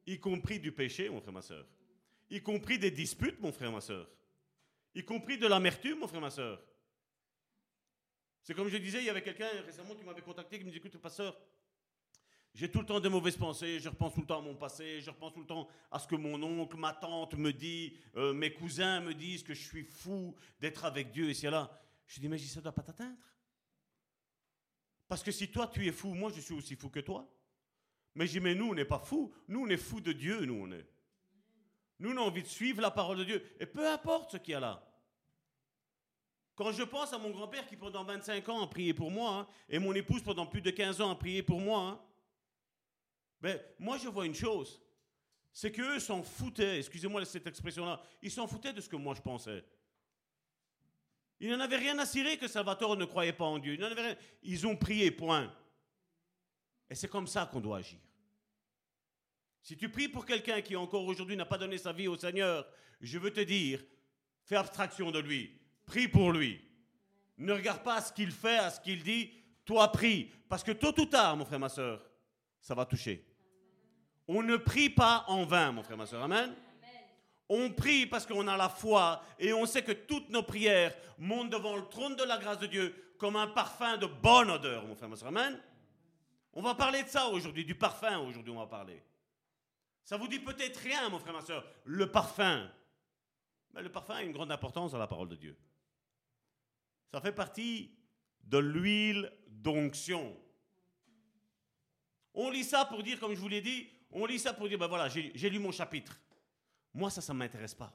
Y 0.06 0.18
compris 0.18 0.58
du 0.58 0.72
péché, 0.72 1.08
mon 1.08 1.20
frère, 1.20 1.32
ma 1.32 1.42
soeur. 1.42 1.66
Y 2.30 2.40
compris 2.40 2.78
des 2.78 2.90
disputes, 2.90 3.40
mon 3.40 3.52
frère, 3.52 3.72
ma 3.72 3.80
soeur. 3.80 4.08
Y 4.94 5.04
compris 5.04 5.38
de 5.38 5.46
l'amertume, 5.46 5.98
mon 5.98 6.08
frère, 6.08 6.20
ma 6.20 6.30
soeur. 6.30 6.62
C'est 8.42 8.54
comme 8.54 8.68
je 8.68 8.78
disais, 8.78 8.98
il 8.98 9.04
y 9.04 9.10
avait 9.10 9.22
quelqu'un 9.22 9.48
récemment 9.66 9.94
qui 9.94 10.04
m'avait 10.04 10.22
contacté, 10.22 10.58
qui 10.58 10.64
me 10.64 10.70
dit, 10.70 10.78
écoute, 10.78 10.96
pasteur, 10.98 11.38
j'ai 12.54 12.70
tout 12.70 12.80
le 12.80 12.86
temps 12.86 13.00
de 13.00 13.08
mauvaises 13.08 13.36
pensées, 13.36 13.78
je 13.78 13.88
repense 13.88 14.14
tout 14.14 14.20
le 14.20 14.26
temps 14.26 14.38
à 14.38 14.42
mon 14.42 14.56
passé, 14.56 15.00
je 15.00 15.10
repense 15.10 15.32
tout 15.32 15.40
le 15.40 15.46
temps 15.46 15.68
à 15.90 15.98
ce 15.98 16.06
que 16.06 16.16
mon 16.16 16.42
oncle, 16.42 16.76
ma 16.76 16.92
tante 16.92 17.34
me 17.34 17.52
dit, 17.52 17.96
euh, 18.16 18.32
mes 18.32 18.52
cousins 18.52 19.00
me 19.00 19.14
disent 19.14 19.42
que 19.42 19.54
je 19.54 19.62
suis 19.62 19.84
fou 19.84 20.34
d'être 20.60 20.84
avec 20.84 21.12
Dieu 21.12 21.30
et 21.30 21.34
c'est 21.34 21.50
là. 21.50 21.70
Je 22.06 22.18
dis, 22.18 22.28
mais 22.28 22.38
ça 22.38 22.58
ne 22.58 22.64
doit 22.64 22.72
pas 22.72 22.82
t'atteindre. 22.82 23.16
Parce 25.06 25.22
que 25.22 25.30
si 25.30 25.48
toi 25.48 25.68
tu 25.68 25.86
es 25.86 25.92
fou, 25.92 26.12
moi 26.14 26.30
je 26.34 26.40
suis 26.40 26.54
aussi 26.54 26.74
fou 26.74 26.88
que 26.88 27.00
toi. 27.00 27.28
Mais 28.16 28.26
je 28.26 28.32
dis, 28.32 28.40
mais 28.40 28.54
nous 28.54 28.70
on 28.70 28.74
n'est 28.74 28.84
pas 28.84 28.98
fous, 28.98 29.32
nous 29.46 29.64
on 29.64 29.68
est 29.68 29.76
fous 29.76 30.00
de 30.00 30.12
Dieu, 30.12 30.44
nous 30.44 30.54
on 30.54 30.72
est. 30.72 30.86
Nous 32.00 32.10
on 32.10 32.16
a 32.16 32.20
envie 32.20 32.42
de 32.42 32.48
suivre 32.48 32.82
la 32.82 32.90
parole 32.90 33.18
de 33.18 33.24
Dieu. 33.24 33.56
Et 33.60 33.66
peu 33.66 33.88
importe 33.88 34.32
ce 34.32 34.36
qu'il 34.38 34.52
y 34.52 34.54
a 34.54 34.60
là. 34.60 34.86
Quand 36.56 36.72
je 36.72 36.82
pense 36.82 37.12
à 37.12 37.18
mon 37.18 37.30
grand-père 37.30 37.66
qui 37.66 37.76
pendant 37.76 38.04
25 38.04 38.48
ans 38.48 38.62
a 38.62 38.66
prié 38.66 38.92
pour 38.92 39.10
moi, 39.10 39.30
hein, 39.30 39.46
et 39.68 39.78
mon 39.78 39.94
épouse 39.94 40.22
pendant 40.22 40.46
plus 40.46 40.60
de 40.60 40.70
15 40.70 41.00
ans 41.00 41.10
a 41.10 41.14
prié 41.14 41.42
pour 41.42 41.60
moi, 41.60 41.80
hein, 41.80 42.00
ben, 43.40 43.60
moi 43.78 43.98
je 43.98 44.08
vois 44.08 44.26
une 44.26 44.34
chose, 44.34 44.80
c'est 45.52 45.72
qu'eux 45.72 45.98
s'en 45.98 46.22
foutaient, 46.22 46.78
excusez-moi 46.78 47.24
cette 47.24 47.46
expression-là, 47.46 48.02
ils 48.22 48.30
s'en 48.30 48.46
foutaient 48.46 48.72
de 48.72 48.80
ce 48.80 48.88
que 48.88 48.96
moi 48.96 49.14
je 49.14 49.22
pensais. 49.22 49.64
Ils 51.40 51.50
n'en 51.50 51.60
avaient 51.60 51.76
rien 51.76 51.98
à 51.98 52.06
cirer 52.06 52.36
que 52.36 52.46
Salvatore 52.46 52.96
ne 52.96 53.06
croyait 53.06 53.32
pas 53.32 53.46
en 53.46 53.58
Dieu. 53.58 53.74
Ils, 53.74 53.82
rien. 53.84 54.16
Ils 54.42 54.66
ont 54.66 54.76
prié, 54.76 55.10
point. 55.10 55.50
Et 56.90 56.94
c'est 56.94 57.08
comme 57.08 57.26
ça 57.26 57.48
qu'on 57.50 57.60
doit 57.60 57.78
agir. 57.78 57.98
Si 59.62 59.76
tu 59.76 59.88
pries 59.88 60.08
pour 60.08 60.26
quelqu'un 60.26 60.60
qui 60.60 60.76
encore 60.76 61.04
aujourd'hui 61.04 61.36
n'a 61.36 61.46
pas 61.46 61.56
donné 61.56 61.78
sa 61.78 61.92
vie 61.92 62.08
au 62.08 62.16
Seigneur, 62.16 62.66
je 63.00 63.18
veux 63.18 63.32
te 63.32 63.40
dire, 63.40 63.82
fais 64.44 64.56
abstraction 64.56 65.10
de 65.10 65.18
lui. 65.18 65.58
Prie 65.86 66.08
pour 66.08 66.32
lui. 66.32 66.60
Ne 67.38 67.54
regarde 67.54 67.82
pas 67.82 67.96
à 67.96 68.02
ce 68.02 68.12
qu'il 68.12 68.32
fait, 68.32 68.58
à 68.58 68.70
ce 68.70 68.80
qu'il 68.80 69.02
dit. 69.02 69.32
Toi, 69.64 69.90
prie. 69.90 70.30
Parce 70.48 70.62
que 70.62 70.72
tôt 70.72 70.98
ou 71.00 71.06
tard, 71.06 71.38
mon 71.38 71.46
frère, 71.46 71.58
ma 71.58 71.70
soeur, 71.70 72.04
ça 72.60 72.74
va 72.74 72.84
toucher. 72.84 73.29
On 74.32 74.44
ne 74.44 74.56
prie 74.56 74.88
pas 74.88 75.24
en 75.26 75.44
vain, 75.44 75.72
mon 75.72 75.82
frère, 75.82 75.96
ma 75.96 76.06
soeur. 76.06 76.22
Amen. 76.22 76.54
On 77.48 77.68
prie 77.72 78.06
parce 78.06 78.24
qu'on 78.24 78.46
a 78.46 78.56
la 78.56 78.68
foi 78.68 79.24
et 79.40 79.52
on 79.52 79.66
sait 79.66 79.82
que 79.82 79.90
toutes 79.90 80.28
nos 80.28 80.44
prières 80.44 80.94
montent 81.18 81.50
devant 81.50 81.76
le 81.76 81.84
trône 81.88 82.14
de 82.14 82.22
la 82.22 82.38
grâce 82.38 82.60
de 82.60 82.68
Dieu 82.68 83.12
comme 83.18 83.34
un 83.34 83.48
parfum 83.48 83.96
de 83.96 84.06
bonne 84.06 84.48
odeur, 84.48 84.86
mon 84.86 84.94
frère, 84.94 85.08
ma 85.08 85.16
soeur. 85.16 85.30
Amen. 85.30 85.60
On 86.52 86.62
va 86.62 86.76
parler 86.76 87.02
de 87.02 87.08
ça 87.08 87.26
aujourd'hui, 87.26 87.64
du 87.64 87.74
parfum 87.74 88.20
aujourd'hui, 88.20 88.52
on 88.52 88.60
va 88.60 88.68
parler. 88.68 89.02
Ça 90.04 90.16
vous 90.16 90.28
dit 90.28 90.38
peut-être 90.38 90.76
rien, 90.76 91.08
mon 91.08 91.18
frère, 91.18 91.32
ma 91.32 91.42
soeur, 91.42 91.66
le 91.84 92.08
parfum. 92.08 92.70
Mais 93.74 93.82
le 93.82 93.90
parfum 93.90 94.14
a 94.14 94.22
une 94.22 94.30
grande 94.30 94.52
importance 94.52 94.92
dans 94.92 94.98
la 94.98 95.08
parole 95.08 95.28
de 95.28 95.34
Dieu. 95.34 95.58
Ça 97.10 97.20
fait 97.20 97.32
partie 97.32 97.90
de 98.44 98.58
l'huile 98.58 99.32
d'onction. 99.48 100.36
On 102.32 102.48
lit 102.48 102.62
ça 102.62 102.84
pour 102.84 103.02
dire, 103.02 103.18
comme 103.18 103.34
je 103.34 103.40
vous 103.40 103.48
l'ai 103.48 103.60
dit, 103.60 103.90
on 104.12 104.26
lit 104.26 104.38
ça 104.38 104.52
pour 104.52 104.68
dire, 104.68 104.78
ben 104.78 104.86
voilà, 104.86 105.08
j'ai 105.08 105.50
lu 105.50 105.58
mon 105.58 105.72
chapitre. 105.72 106.20
Moi, 106.92 107.10
ça, 107.10 107.20
ça 107.20 107.32
ne 107.32 107.38
m'intéresse 107.38 107.74
pas. 107.74 107.92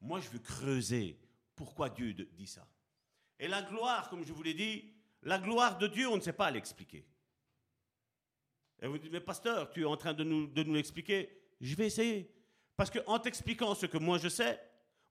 Moi, 0.00 0.20
je 0.20 0.28
veux 0.28 0.38
creuser 0.38 1.18
pourquoi 1.54 1.88
Dieu 1.88 2.12
dit 2.12 2.46
ça. 2.46 2.66
Et 3.38 3.48
la 3.48 3.62
gloire, 3.62 4.08
comme 4.08 4.24
je 4.24 4.32
vous 4.32 4.42
l'ai 4.42 4.54
dit, 4.54 4.92
la 5.22 5.38
gloire 5.38 5.78
de 5.78 5.86
Dieu, 5.86 6.08
on 6.08 6.16
ne 6.16 6.20
sait 6.20 6.32
pas 6.32 6.50
l'expliquer. 6.50 7.04
Et 8.80 8.86
vous 8.86 8.98
dites, 8.98 9.12
mais 9.12 9.20
pasteur, 9.20 9.70
tu 9.70 9.82
es 9.82 9.84
en 9.84 9.96
train 9.96 10.12
de 10.12 10.24
nous, 10.24 10.46
de 10.46 10.62
nous 10.64 10.74
l'expliquer. 10.74 11.30
Je 11.60 11.74
vais 11.76 11.86
essayer. 11.86 12.32
Parce 12.76 12.90
qu'en 12.90 13.18
t'expliquant 13.18 13.74
ce 13.74 13.86
que 13.86 13.98
moi 13.98 14.18
je 14.18 14.28
sais, 14.28 14.60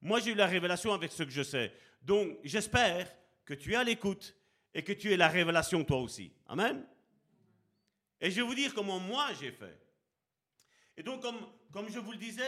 moi 0.01 0.19
j'ai 0.19 0.31
eu 0.31 0.35
la 0.35 0.47
révélation 0.47 0.93
avec 0.93 1.11
ce 1.11 1.23
que 1.23 1.29
je 1.29 1.43
sais. 1.43 1.73
Donc 2.01 2.37
j'espère 2.43 3.09
que 3.45 3.53
tu 3.53 3.73
es 3.73 3.75
à 3.75 3.83
l'écoute 3.83 4.35
et 4.73 4.83
que 4.83 4.91
tu 4.91 5.11
aies 5.13 5.17
la 5.17 5.29
révélation 5.29 5.83
toi 5.85 5.97
aussi. 5.97 6.33
Amen. 6.47 6.85
Et 8.19 8.29
je 8.29 8.37
vais 8.37 8.47
vous 8.47 8.55
dire 8.55 8.73
comment 8.73 8.99
moi 8.99 9.27
j'ai 9.39 9.51
fait. 9.51 9.79
Et 11.01 11.03
donc, 11.03 11.23
comme, 11.71 11.89
je 11.89 11.97
vous 11.97 12.11
le 12.11 12.19
disais, 12.19 12.45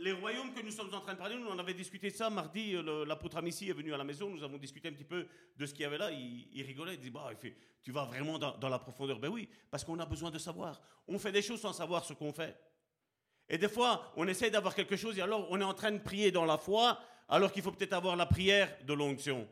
les 0.00 0.12
royaumes 0.12 0.54
que 0.54 0.62
nous 0.62 0.70
sommes 0.70 0.94
en 0.94 1.00
train 1.02 1.12
de 1.12 1.18
parler, 1.18 1.36
nous 1.36 1.48
en 1.48 1.58
avait 1.58 1.74
discuté 1.74 2.08
ça 2.08 2.30
mardi, 2.30 2.74
euh, 2.74 3.04
l'apôtre 3.04 3.36
Amici 3.36 3.68
est 3.68 3.74
venu 3.74 3.92
à 3.92 3.98
la 3.98 4.04
maison, 4.04 4.30
nous 4.30 4.42
avons 4.42 4.56
discuté 4.56 4.88
un 4.88 4.92
petit 4.92 5.04
peu 5.04 5.26
de 5.54 5.66
ce 5.66 5.74
qu'il 5.74 5.82
y 5.82 5.84
avait 5.84 5.98
là, 5.98 6.10
il, 6.10 6.62
rigolait, 6.62 6.94
il 6.94 7.00
dit, 7.00 7.10
bah, 7.10 7.30
tu 7.82 7.92
vas 7.92 8.06
vraiment 8.06 8.38
dans, 8.38 8.68
la 8.70 8.78
profondeur. 8.78 9.18
Ben 9.18 9.28
oui, 9.28 9.46
parce 9.70 9.84
qu'on 9.84 9.98
a 9.98 10.06
besoin 10.06 10.30
de 10.30 10.38
savoir. 10.38 10.80
On 11.06 11.18
fait 11.18 11.32
des 11.32 11.42
choses 11.42 11.60
sans 11.60 11.74
savoir 11.74 12.06
ce 12.06 12.14
qu'on 12.14 12.32
fait. 12.32 12.58
Et 13.50 13.58
des 13.58 13.68
fois, 13.68 14.10
on 14.16 14.26
essaie 14.26 14.50
d'avoir 14.50 14.74
quelque 14.74 14.96
chose 14.96 15.18
et 15.18 15.20
alors 15.20 15.46
on 15.50 15.60
est 15.60 15.64
en 15.64 15.74
train 15.74 15.92
de 15.92 15.98
prier 15.98 16.30
dans 16.30 16.46
la 16.46 16.56
foi, 16.56 16.98
alors 17.28 17.52
qu'il 17.52 17.62
faut 17.62 17.72
peut-être 17.72 17.92
avoir 17.92 18.16
la 18.16 18.24
prière 18.24 18.74
de 18.86 18.94
l'onction. 18.94 19.46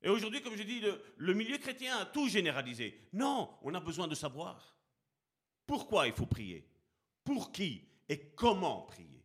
Et 0.00 0.08
aujourd'hui, 0.08 0.40
comme 0.40 0.56
je 0.56 0.62
dis, 0.62 0.82
le 1.18 1.34
milieu 1.34 1.58
chrétien 1.58 1.98
a 1.98 2.06
tout 2.06 2.30
généralisé. 2.30 2.98
Non, 3.12 3.50
on 3.60 3.74
a 3.74 3.80
besoin 3.80 4.08
de 4.08 4.14
savoir. 4.14 4.77
Pourquoi 5.68 6.06
il 6.06 6.14
faut 6.14 6.24
prier? 6.24 6.66
Pour 7.22 7.52
qui 7.52 7.86
et 8.08 8.30
comment 8.30 8.80
prier? 8.82 9.22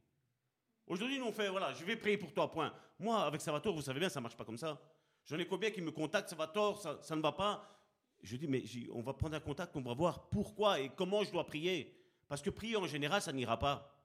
Aujourd'hui, 0.86 1.18
nous 1.18 1.28
on 1.28 1.32
fait, 1.32 1.48
voilà, 1.48 1.72
je 1.74 1.86
vais 1.86 1.96
prier 1.96 2.18
pour 2.18 2.34
toi, 2.34 2.52
point. 2.52 2.74
Moi, 3.00 3.24
avec 3.24 3.40
Salvatore, 3.40 3.74
vous 3.74 3.82
savez 3.82 4.02
bien, 4.02 4.10
ça 4.10 4.20
ne 4.20 4.24
marche 4.24 4.36
pas 4.36 4.44
comme 4.44 4.58
ça. 4.58 4.78
J'en 5.26 5.40
ai 5.40 5.48
combien 5.48 5.72
qui 5.72 5.82
me 5.82 5.92
contactent, 5.92 6.28
Salvatore, 6.28 6.82
ça, 7.02 7.16
ne 7.16 7.22
va 7.22 7.32
pas? 7.32 7.82
Je 8.22 8.36
dis, 8.36 8.48
mais 8.48 8.62
on 8.92 9.02
va 9.02 9.14
prendre 9.14 9.38
un 9.38 9.40
contact, 9.40 9.74
on 9.78 9.82
va 9.82 9.94
voir 9.94 10.30
pourquoi 10.30 10.82
et 10.82 10.90
comment 10.90 11.24
je 11.24 11.32
dois 11.32 11.48
prier. 11.48 11.98
Parce 12.28 12.42
que 12.42 12.50
prier 12.50 12.76
en 12.76 12.88
général, 12.88 13.22
ça 13.22 13.32
n'ira 13.32 13.58
pas. 13.58 13.98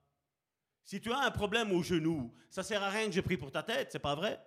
Si 0.85 1.01
tu 1.01 1.11
as 1.11 1.19
un 1.19 1.31
problème 1.31 1.73
au 1.73 1.83
genou, 1.83 2.33
ça 2.49 2.63
sert 2.63 2.81
à 2.81 2.89
rien 2.89 3.07
que 3.07 3.11
je 3.11 3.21
prie 3.21 3.35
pour 3.35 3.51
ta 3.51 3.63
tête, 3.63 3.91
c'est 3.91 3.99
pas 3.99 4.15
vrai? 4.15 4.41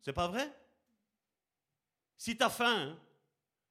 C'est 0.00 0.12
pas 0.12 0.28
vrai? 0.28 0.48
Si 2.16 2.36
tu 2.36 2.44
as 2.44 2.50
faim 2.50 2.96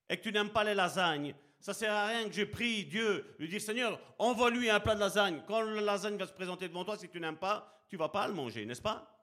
et 0.10 0.18
que 0.18 0.24
tu 0.24 0.34
n'aimes 0.34 0.51
pas 0.51 0.66
les 0.66 0.76
lasagnes, 0.76 1.34
ça 1.60 1.74
sert 1.74 1.91
à 1.91 2.08
rien 2.08 2.28
que 2.28 2.34
je 2.34 2.43
prie 2.43 2.86
Dieu, 2.86 3.36
lui 3.39 3.47
dire 3.47 3.62
Seigneur, 3.62 3.99
envoie-lui 4.18 4.70
un 4.70 4.80
plat 4.80 4.95
de 4.95 4.99
lasagne. 4.99 5.41
Quand 5.47 5.62
la 5.62 5.82
lasagne 5.82 6.18
va 6.18 6.28
se 6.28 6.34
présenter 6.34 6.68
devant 6.68 6.86
toi, 6.86 6.97
si 6.97 7.10
tu 7.10 7.20
n'aimes 7.20 7.38
pas, 7.38 7.84
tu 7.89 7.97
vas 7.97 8.10
pas 8.10 8.28
le 8.28 8.34
manger, 8.34 8.66
n'est-ce 8.66 8.82
pas? 8.82 9.14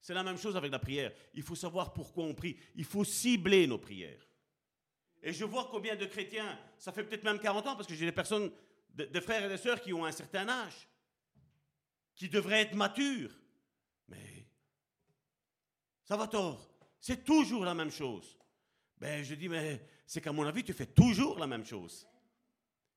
C'est 0.00 0.14
la 0.14 0.22
même 0.22 0.38
chose 0.38 0.56
avec 0.56 0.70
la 0.70 0.78
prière. 0.78 1.12
Il 1.34 1.42
faut 1.42 1.54
savoir 1.54 1.92
pourquoi 1.92 2.24
on 2.24 2.34
prie. 2.34 2.56
Il 2.74 2.84
faut 2.84 3.04
cibler 3.04 3.66
nos 3.66 3.78
prières. 3.78 4.26
Et 5.22 5.32
je 5.32 5.44
vois 5.44 5.68
combien 5.70 5.96
de 5.96 6.06
chrétiens, 6.06 6.58
ça 6.78 6.92
fait 6.92 7.02
peut-être 7.02 7.24
même 7.24 7.40
40 7.40 7.66
ans, 7.66 7.76
parce 7.76 7.88
que 7.88 7.94
j'ai 7.94 8.06
des 8.06 8.12
personnes, 8.12 8.50
des 8.94 9.20
frères 9.20 9.44
et 9.44 9.48
des 9.48 9.56
sœurs 9.56 9.80
qui 9.80 9.92
ont 9.92 10.04
un 10.04 10.12
certain 10.12 10.48
âge, 10.48 10.88
qui 12.14 12.28
devraient 12.28 12.62
être 12.62 12.74
matures. 12.74 13.32
Mais 14.08 14.46
ça 16.04 16.16
va 16.16 16.28
tort. 16.28 16.70
C'est 17.00 17.24
toujours 17.24 17.64
la 17.64 17.74
même 17.74 17.90
chose. 17.90 18.38
Ben, 18.98 19.22
je 19.22 19.34
dis, 19.34 19.48
mais 19.48 19.80
c'est 20.06 20.20
qu'à 20.20 20.32
mon 20.32 20.46
avis, 20.46 20.64
tu 20.64 20.72
fais 20.72 20.86
toujours 20.86 21.38
la 21.38 21.46
même 21.46 21.64
chose. 21.64 22.06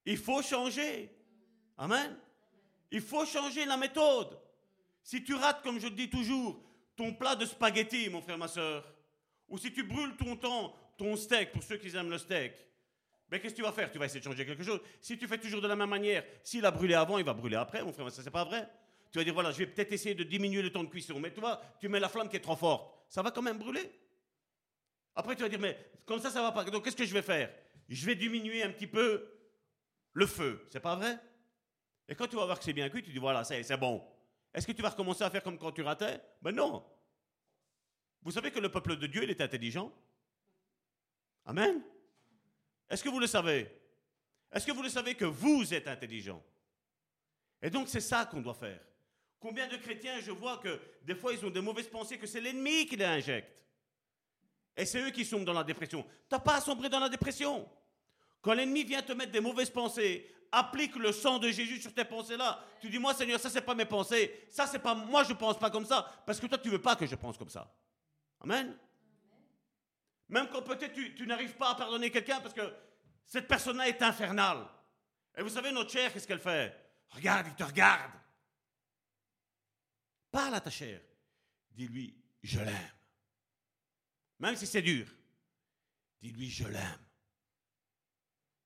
Il 0.06 0.18
faut 0.18 0.42
changer. 0.42 1.10
Amen. 1.78 2.18
Il 2.92 3.02
faut 3.02 3.26
changer 3.26 3.66
la 3.66 3.78
méthode. 3.78 4.40
Si 5.04 5.24
tu 5.24 5.34
rates, 5.34 5.62
comme 5.62 5.80
je 5.80 5.88
dis 5.88 6.10
toujours, 6.10 6.62
ton 6.96 7.14
plat 7.14 7.36
de 7.36 7.46
spaghetti, 7.46 8.10
mon 8.10 8.22
frère, 8.22 8.38
ma 8.38 8.48
soeur, 8.48 8.86
ou 9.48 9.58
si 9.58 9.72
tu 9.74 9.84
brûles 9.84 10.16
ton 10.16 10.36
temps, 10.36 10.76
ton 10.98 11.16
steak, 11.16 11.52
pour 11.52 11.64
ceux 11.64 11.78
qui 11.78 11.96
aiment 11.96 12.10
le 12.10 12.18
steak, 12.18 12.54
Mais 13.32 13.40
qu'est-ce 13.40 13.54
que 13.54 13.60
tu 13.60 13.64
vas 13.64 13.72
faire? 13.72 13.92
Tu 13.92 14.00
vas 14.00 14.06
essayer 14.06 14.20
de 14.20 14.26
changer 14.26 14.46
quelque 14.46 14.64
chose. 14.64 14.82
Si 15.02 15.18
tu 15.18 15.28
fais 15.28 15.38
toujours 15.38 15.62
de 15.62 15.68
la 15.68 15.76
même 15.76 15.90
manière, 15.90 16.24
s'il 16.44 16.66
a 16.66 16.72
brûlé 16.72 16.96
avant, 16.96 17.18
il 17.18 17.24
va 17.24 17.34
brûler 17.34 17.58
après, 17.58 17.84
mon 17.84 17.94
frère. 17.94 18.10
Ça, 18.12 18.24
c'est 18.24 18.32
pas 18.32 18.44
vrai. 18.44 18.68
Tu 19.12 19.18
vas 19.18 19.24
dire, 19.24 19.34
voilà, 19.34 19.52
je 19.52 19.60
vais 19.60 19.68
peut-être 19.68 19.92
essayer 19.92 20.16
de 20.16 20.24
diminuer 20.24 20.62
le 20.62 20.72
temps 20.72 20.84
de 20.84 20.90
cuisson. 20.90 21.20
Mais 21.20 21.32
tu 21.32 21.40
vois, 21.40 21.62
tu 21.80 21.88
mets 21.90 22.00
la 22.00 22.10
flamme 22.10 22.30
qui 22.30 22.38
est 22.38 22.42
trop 22.42 22.56
forte. 22.56 22.92
Ça 23.08 23.22
va 23.22 23.32
quand 23.32 23.42
même 23.42 23.58
brûler. 23.58 23.90
Après, 25.20 25.36
tu 25.36 25.42
vas 25.42 25.50
dire, 25.50 25.60
mais 25.60 25.78
comme 26.06 26.22
ça, 26.22 26.30
ça 26.32 26.42
va 26.42 26.54
pas. 26.54 26.64
Donc, 26.64 26.86
qu'est-ce 26.86 26.96
que 26.96 27.06
je 27.06 27.14
vais 27.14 27.22
faire? 27.22 27.54
Je 27.90 28.06
vais 28.06 28.16
diminuer 28.16 28.64
un 28.64 28.72
petit 28.72 28.88
peu 28.88 29.30
le 30.14 30.26
feu. 30.26 30.66
C'est 30.72 30.80
pas 30.80 30.96
vrai? 30.96 31.20
Et 32.08 32.16
quand 32.16 32.26
tu 32.26 32.38
vas 32.38 32.46
voir 32.46 32.58
que 32.58 32.64
c'est 32.64 32.72
bien 32.72 32.88
cuit, 32.88 33.04
tu 33.04 33.12
dis, 33.12 33.18
voilà, 33.18 33.44
c'est 33.44 33.78
bon. 33.78 34.02
Est-ce 34.54 34.66
que 34.66 34.72
tu 34.72 34.82
vas 34.82 34.92
recommencer 34.92 35.26
à 35.26 35.30
faire 35.30 35.44
comme 35.44 35.58
quand 35.58 35.74
tu 35.74 35.82
ratais? 35.82 36.22
Ben 36.42 36.56
non. 36.56 36.86
Vous 38.22 38.32
savez 38.32 38.50
que 38.50 38.60
le 38.60 38.72
peuple 38.72 38.96
de 38.96 39.08
Dieu, 39.08 39.24
il 39.24 39.30
est 39.30 39.42
intelligent 39.42 39.92
Amen. 41.46 41.82
Est-ce 42.90 43.04
que 43.04 43.10
vous 43.10 43.20
le 43.20 43.28
savez? 43.28 43.70
Est-ce 44.54 44.66
que 44.66 44.72
vous 44.72 44.84
le 44.84 44.90
savez 44.90 45.16
que 45.16 45.26
vous 45.26 45.74
êtes 45.74 45.90
intelligent? 45.90 46.42
Et 47.62 47.70
donc 47.70 47.90
c'est 47.90 48.00
ça 48.00 48.26
qu'on 48.26 48.40
doit 48.40 48.54
faire. 48.54 48.80
Combien 49.38 49.68
de 49.68 49.76
chrétiens, 49.76 50.22
je 50.22 50.32
vois 50.32 50.60
que 50.60 50.80
des 51.04 51.16
fois 51.16 51.34
ils 51.34 51.46
ont 51.46 51.50
des 51.50 51.60
mauvaises 51.60 51.90
pensées, 51.90 52.18
que 52.18 52.26
c'est 52.26 52.40
l'ennemi 52.40 52.86
qui 52.86 52.96
les 52.96 53.06
injecte. 53.06 53.60
Et 54.80 54.86
c'est 54.86 55.02
eux 55.02 55.10
qui 55.10 55.26
sont 55.26 55.42
dans 55.42 55.52
la 55.52 55.66
dépression. 55.66 56.04
Tu 56.04 56.10
n'as 56.32 56.40
pas 56.40 56.56
à 56.56 56.62
sombrer 56.62 56.88
dans 56.88 57.02
la 57.02 57.10
dépression. 57.10 57.70
Quand 58.42 58.54
l'ennemi 58.54 58.86
vient 58.86 59.02
te 59.02 59.12
mettre 59.12 59.34
des 59.34 59.42
mauvaises 59.42 59.70
pensées, 59.70 60.34
applique 60.54 60.96
le 60.96 61.12
sang 61.12 61.38
de 61.38 61.50
Jésus 61.50 61.82
sur 61.82 61.94
tes 61.94 62.06
pensées-là. 62.06 62.64
Tu 62.80 62.90
dis, 62.90 62.98
moi 62.98 63.14
Seigneur, 63.14 63.42
ça 63.42 63.50
c'est 63.50 63.60
pas 63.60 63.76
mes 63.76 63.84
pensées. 63.84 64.48
Ça 64.50 64.68
c'est 64.68 64.80
pas, 64.80 64.96
moi 64.96 65.26
je 65.26 65.34
pense 65.34 65.60
pas 65.60 65.70
comme 65.70 65.86
ça. 65.86 66.24
Parce 66.26 66.40
que 66.40 66.48
toi 66.48 66.58
tu 66.58 66.70
veux 66.70 66.82
pas 66.82 66.96
que 66.96 67.06
je 67.06 67.16
pense 67.16 67.38
comme 67.38 67.50
ça. 67.50 67.70
Amen. 68.40 68.74
Même 70.30 70.48
quand 70.48 70.62
peut-être 70.62 70.94
tu, 70.94 71.28
n'arrives 71.28 71.56
pas 71.56 71.72
à 71.72 71.76
pardonner 71.76 72.10
quelqu'un 72.10 72.40
parce 72.40 72.54
que 72.54 72.74
cette 73.26 73.50
personne-là 73.50 73.90
est 73.90 74.02
infernale. 74.02 74.66
Et 75.36 75.42
vous 75.42 75.50
savez, 75.50 75.74
notre 75.74 75.92
chair, 75.92 76.14
qu'est-ce 76.14 76.28
qu'elle 76.28 76.40
fait? 76.40 76.74
Regarde, 77.10 77.48
il 77.48 77.56
te 77.56 77.64
regarde. 77.64 78.14
Parle 80.32 80.56
à 80.56 80.62
ta 80.62 80.70
chair. 80.70 81.02
Dis-lui, 81.72 82.16
je 82.42 82.60
l'aime. 82.60 82.99
Même 84.40 84.56
si 84.56 84.66
c'est 84.66 84.82
dur. 84.82 85.08
Dis-lui, 86.22 86.50
je 86.50 86.68
l'aime. 86.68 87.06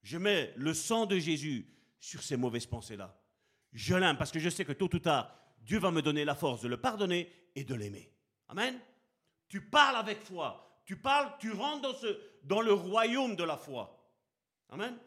Je 0.03 0.17
mets 0.17 0.53
le 0.57 0.73
sang 0.73 1.05
de 1.05 1.17
Jésus 1.17 1.67
sur 1.99 2.21
ces 2.23 2.37
mauvaises 2.37 2.65
pensées-là. 2.65 3.17
Je 3.71 3.95
l'aime 3.95 4.17
parce 4.17 4.31
que 4.31 4.39
je 4.39 4.49
sais 4.49 4.65
que 4.65 4.73
tôt 4.73 4.93
ou 4.93 4.99
tard, 4.99 5.35
Dieu 5.61 5.79
va 5.79 5.91
me 5.91 6.01
donner 6.01 6.25
la 6.25 6.35
force 6.35 6.61
de 6.61 6.67
le 6.67 6.79
pardonner 6.79 7.31
et 7.55 7.63
de 7.63 7.73
l'aimer. 7.73 8.11
Amen. 8.49 8.79
Tu 9.47 9.61
parles 9.61 9.95
avec 9.95 10.19
foi. 10.21 10.81
Tu 10.85 10.97
parles, 10.97 11.31
tu 11.39 11.51
rentres 11.51 11.95
dans, 12.43 12.61
le 12.61 12.73
royaume 12.73 13.35
de 13.35 13.43
la 13.43 13.57
foi. 13.57 14.11
Amen. 14.69 14.97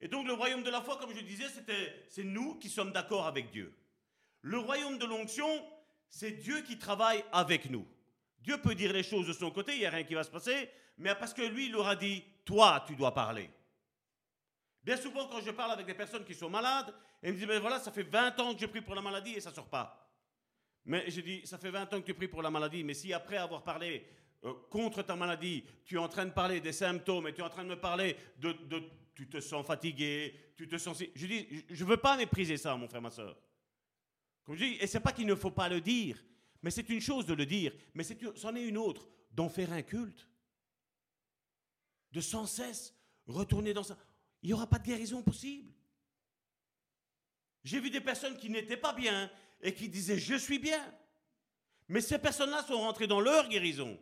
Et 0.00 0.08
donc 0.08 0.26
le 0.26 0.32
royaume 0.32 0.62
de 0.62 0.70
la 0.70 0.80
foi, 0.80 0.96
comme 0.98 1.14
je 1.14 1.20
disais, 1.20 1.46
c'est 2.08 2.24
nous 2.24 2.54
qui 2.56 2.68
sommes 2.68 2.92
d'accord 2.92 3.26
avec 3.26 3.50
Dieu. 3.50 3.76
Le 4.40 4.58
royaume 4.58 4.98
de 4.98 5.04
l'onction, 5.04 5.48
c'est 6.08 6.32
Dieu 6.32 6.62
qui 6.62 6.78
travaille 6.78 7.24
avec 7.32 7.70
nous. 7.70 7.86
Dieu 8.42 8.58
peut 8.58 8.74
dire 8.74 8.92
les 8.92 9.02
choses 9.02 9.26
de 9.26 9.32
son 9.32 9.50
côté, 9.50 9.72
il 9.74 9.78
n'y 9.78 9.86
a 9.86 9.90
rien 9.90 10.04
qui 10.04 10.14
va 10.14 10.24
se 10.24 10.30
passer, 10.30 10.68
mais 10.98 11.14
parce 11.14 11.32
que 11.32 11.42
lui, 11.42 11.66
il 11.66 11.72
leur 11.72 11.86
a 11.86 11.96
dit, 11.96 12.24
toi, 12.44 12.84
tu 12.86 12.96
dois 12.96 13.14
parler. 13.14 13.48
Bien 14.82 14.96
souvent, 14.96 15.28
quand 15.28 15.40
je 15.40 15.52
parle 15.52 15.72
avec 15.72 15.86
des 15.86 15.94
personnes 15.94 16.24
qui 16.24 16.34
sont 16.34 16.50
malades, 16.50 16.92
ils 17.22 17.32
me 17.32 17.36
disent, 17.36 17.46
mais 17.46 17.60
voilà, 17.60 17.78
ça 17.78 17.92
fait 17.92 18.02
20 18.02 18.38
ans 18.40 18.54
que 18.54 18.60
je 18.60 18.66
prie 18.66 18.80
pour 18.80 18.96
la 18.96 19.00
maladie 19.00 19.34
et 19.34 19.40
ça 19.40 19.50
ne 19.50 19.54
sort 19.54 19.68
pas. 19.68 20.10
Mais 20.84 21.08
je 21.08 21.20
dis, 21.20 21.46
ça 21.46 21.56
fait 21.56 21.70
20 21.70 21.94
ans 21.94 22.00
que 22.00 22.06
tu 22.06 22.14
pries 22.14 22.26
pour 22.26 22.42
la 22.42 22.50
maladie, 22.50 22.82
mais 22.82 22.94
si 22.94 23.12
après 23.12 23.36
avoir 23.36 23.62
parlé 23.62 24.04
euh, 24.44 24.52
contre 24.68 25.02
ta 25.02 25.14
maladie, 25.14 25.64
tu 25.84 25.94
es 25.94 25.98
en 25.98 26.08
train 26.08 26.26
de 26.26 26.32
parler 26.32 26.60
des 26.60 26.72
symptômes 26.72 27.28
et 27.28 27.32
tu 27.32 27.40
es 27.40 27.44
en 27.44 27.48
train 27.48 27.62
de 27.62 27.68
me 27.68 27.80
parler 27.80 28.16
de, 28.38 28.56
tu 29.14 29.28
te 29.28 29.38
sens 29.38 29.64
fatigué, 29.64 30.34
tu 30.56 30.66
te 30.66 30.76
sens... 30.78 31.00
Je 31.14 31.26
dis, 31.26 31.64
je 31.70 31.84
ne 31.84 31.88
veux 31.88 31.96
pas 31.96 32.16
mépriser 32.16 32.56
ça, 32.56 32.74
mon 32.74 32.88
frère, 32.88 33.02
ma 33.02 33.10
soeur. 33.10 33.36
Comme 34.44 34.56
je 34.56 34.64
dis, 34.64 34.76
et 34.80 34.88
c'est 34.88 34.98
pas 34.98 35.12
qu'il 35.12 35.26
ne 35.26 35.36
faut 35.36 35.52
pas 35.52 35.68
le 35.68 35.80
dire, 35.80 36.18
mais 36.62 36.70
c'est 36.70 36.88
une 36.88 37.00
chose 37.00 37.26
de 37.26 37.34
le 37.34 37.44
dire, 37.44 37.72
mais 37.94 38.04
c'en 38.36 38.54
est 38.54 38.64
une 38.64 38.78
autre, 38.78 39.08
d'en 39.32 39.48
faire 39.48 39.72
un 39.72 39.82
culte. 39.82 40.28
De 42.12 42.20
sans 42.20 42.46
cesse 42.46 42.94
retourner 43.26 43.72
dans 43.72 43.82
ça. 43.82 43.96
Il 44.42 44.48
n'y 44.48 44.52
aura 44.52 44.66
pas 44.66 44.78
de 44.78 44.84
guérison 44.84 45.22
possible. 45.22 45.72
J'ai 47.64 47.80
vu 47.80 47.90
des 47.90 48.00
personnes 48.00 48.36
qui 48.36 48.50
n'étaient 48.50 48.76
pas 48.76 48.92
bien 48.92 49.30
et 49.60 49.74
qui 49.74 49.88
disaient 49.88 50.18
je 50.18 50.34
suis 50.34 50.58
bien. 50.58 50.82
Mais 51.88 52.00
ces 52.00 52.18
personnes-là 52.18 52.62
sont 52.64 52.78
rentrées 52.78 53.06
dans 53.06 53.20
leur 53.20 53.48
guérison. 53.48 53.98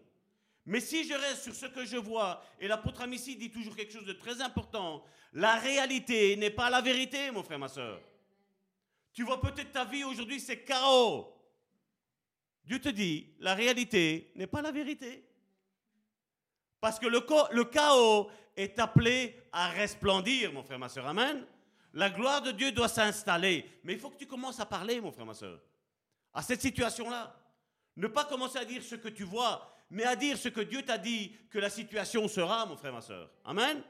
Mais 0.66 0.80
si 0.80 1.04
je 1.04 1.14
reste 1.14 1.42
sur 1.42 1.54
ce 1.54 1.66
que 1.66 1.84
je 1.84 1.96
vois, 1.96 2.44
et 2.60 2.68
l'apôtre 2.68 3.00
Amici 3.00 3.36
dit 3.36 3.50
toujours 3.50 3.74
quelque 3.74 3.92
chose 3.92 4.04
de 4.04 4.12
très 4.12 4.40
important, 4.40 5.04
la 5.32 5.56
réalité 5.56 6.36
n'est 6.36 6.50
pas 6.50 6.70
la 6.70 6.80
vérité, 6.80 7.30
mon 7.30 7.42
frère, 7.42 7.58
ma 7.58 7.68
soeur. 7.68 8.00
Tu 9.12 9.24
vois 9.24 9.40
peut-être 9.40 9.72
ta 9.72 9.84
vie 9.84 10.04
aujourd'hui, 10.04 10.40
c'est 10.40 10.64
chaos. 10.64 11.34
Dieu 12.70 12.78
te 12.78 12.88
dit, 12.88 13.26
la 13.40 13.56
réalité 13.56 14.30
n'est 14.36 14.46
pas 14.46 14.62
la 14.62 14.70
vérité. 14.70 15.24
Parce 16.80 17.00
que 17.00 17.08
le, 17.08 17.64
chaos 17.64 18.30
est 18.56 18.78
appelé 18.78 19.36
à 19.50 19.70
resplendir, 19.70 20.52
mon 20.52 20.62
frère, 20.62 20.78
ma 20.78 20.88
soeur. 20.88 21.04
Amen. 21.08 21.44
La 21.94 22.10
gloire 22.10 22.42
de 22.42 22.52
Dieu 22.52 22.70
doit 22.70 22.86
s'installer. 22.86 23.68
Mais 23.82 23.94
il 23.94 23.98
faut 23.98 24.08
que 24.08 24.18
tu 24.18 24.28
commences 24.28 24.60
à 24.60 24.66
parler, 24.66 25.00
mon 25.00 25.10
frère, 25.10 25.26
ma 25.26 25.34
soeur, 25.34 25.60
à 26.32 26.42
cette 26.42 26.62
situation-là. 26.62 27.34
Ne 27.96 28.06
pas 28.06 28.24
commencer 28.24 28.58
à 28.58 28.64
dire 28.64 28.84
ce 28.84 28.94
que 28.94 29.08
tu 29.08 29.24
vois, 29.24 29.68
mais 29.90 30.04
à 30.04 30.14
dire 30.14 30.38
ce 30.38 30.48
que 30.48 30.60
Dieu 30.60 30.82
t'a 30.82 30.96
dit 30.96 31.34
que 31.50 31.58
la 31.58 31.70
situation 31.70 32.28
sera, 32.28 32.66
mon 32.66 32.76
frère, 32.76 32.92
ma 32.92 33.00
soeur. 33.00 33.32
Amen. 33.44 33.82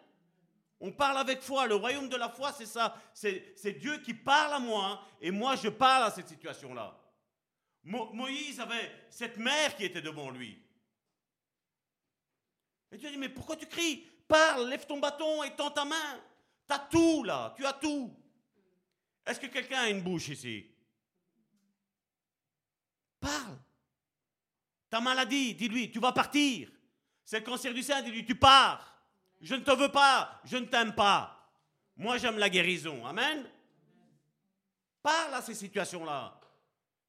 On 0.81 0.91
parle 0.91 1.18
avec 1.18 1.43
foi. 1.43 1.66
Le 1.66 1.74
royaume 1.74 2.09
de 2.09 2.16
la 2.16 2.31
foi, 2.31 2.51
c'est 2.53 2.64
ça. 2.64 2.97
C'est 3.12 3.78
Dieu 3.78 3.99
qui 3.99 4.14
parle 4.14 4.55
à 4.55 4.59
moi 4.59 5.03
et 5.20 5.31
moi, 5.31 5.55
je 5.55 5.68
parle 5.68 6.05
à 6.05 6.11
cette 6.11 6.28
situation-là. 6.28 6.97
Moïse 7.83 8.61
avait 8.61 9.07
cette 9.09 9.39
mère 9.39 9.76
qui 9.76 9.85
était 9.85 10.03
devant 10.03 10.31
lui. 10.31 10.62
Et 12.93 12.99
Dieu 12.99 13.11
dit, 13.11 13.16
mais 13.16 13.28
pourquoi 13.28 13.57
tu 13.57 13.66
cries? 13.66 14.07
Parle, 14.28 14.68
lève 14.68 14.87
ton 14.87 14.99
bâton 14.99 15.43
et 15.43 15.55
tends 15.57 15.70
ta 15.70 15.85
main. 15.85 16.20
Tu 16.66 16.74
as 16.74 16.78
tout 16.78 17.24
là, 17.24 17.55
tu 17.57 17.64
as 17.64 17.72
tout. 17.72 18.14
Est-ce 19.26 19.41
que 19.41 19.47
quelqu'un 19.47 19.81
a 19.81 19.89
une 19.89 20.03
bouche 20.03 20.28
ici? 20.28 20.66
Parle. 23.18 23.59
Ta 24.89 25.01
maladie, 25.01 25.55
dis-lui, 25.55 25.90
tu 25.90 26.01
vas 26.01 26.12
partir. 26.12 26.70
C'est 27.24 27.40
le 27.40 27.44
cancer 27.44 27.73
du 27.73 27.82
sein, 27.82 28.02
dis-lui, 28.02 28.24
tu 28.24 28.35
pars. 28.35 29.05
Je 29.40 29.55
ne 29.55 29.61
te 29.61 29.70
veux 29.70 29.90
pas, 29.90 30.40
je 30.44 30.57
ne 30.57 30.66
t'aime 30.66 30.94
pas. 30.94 31.36
Moi, 31.97 32.19
j'aime 32.19 32.39
la 32.39 32.51
guérison. 32.51 33.07
Amen. 33.07 33.48
Parle 35.02 35.35
à 35.35 35.43
ces 35.43 35.55
situations-là. 35.55 36.40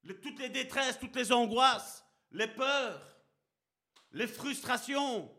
Toutes 0.03 0.39
les 0.39 0.49
détresses, 0.49 0.99
toutes 0.99 1.15
les 1.15 1.31
angoisses, 1.31 2.05
les 2.31 2.47
peurs, 2.47 3.01
les 4.11 4.27
frustrations. 4.27 5.31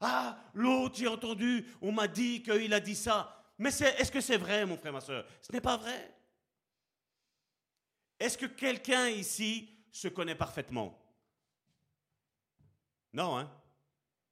Ah, 0.00 0.38
l'autre, 0.54 0.96
j'ai 0.96 1.08
entendu, 1.08 1.66
on 1.82 1.92
m'a 1.92 2.08
dit 2.08 2.42
qu'il 2.42 2.72
a 2.72 2.80
dit 2.80 2.94
ça. 2.94 3.36
Mais 3.58 3.68
est-ce 3.68 4.10
que 4.10 4.20
c'est 4.20 4.38
vrai, 4.38 4.64
mon 4.64 4.78
frère, 4.78 4.92
ma 4.92 5.00
soeur? 5.00 5.26
Ce 5.42 5.52
n'est 5.52 5.60
pas 5.60 5.76
vrai. 5.76 6.16
Est-ce 8.18 8.38
que 8.38 8.46
quelqu'un 8.46 9.08
ici 9.08 9.68
se 9.90 10.08
connaît 10.08 10.34
parfaitement? 10.34 10.98
Non, 13.12 13.36
hein? 13.38 13.50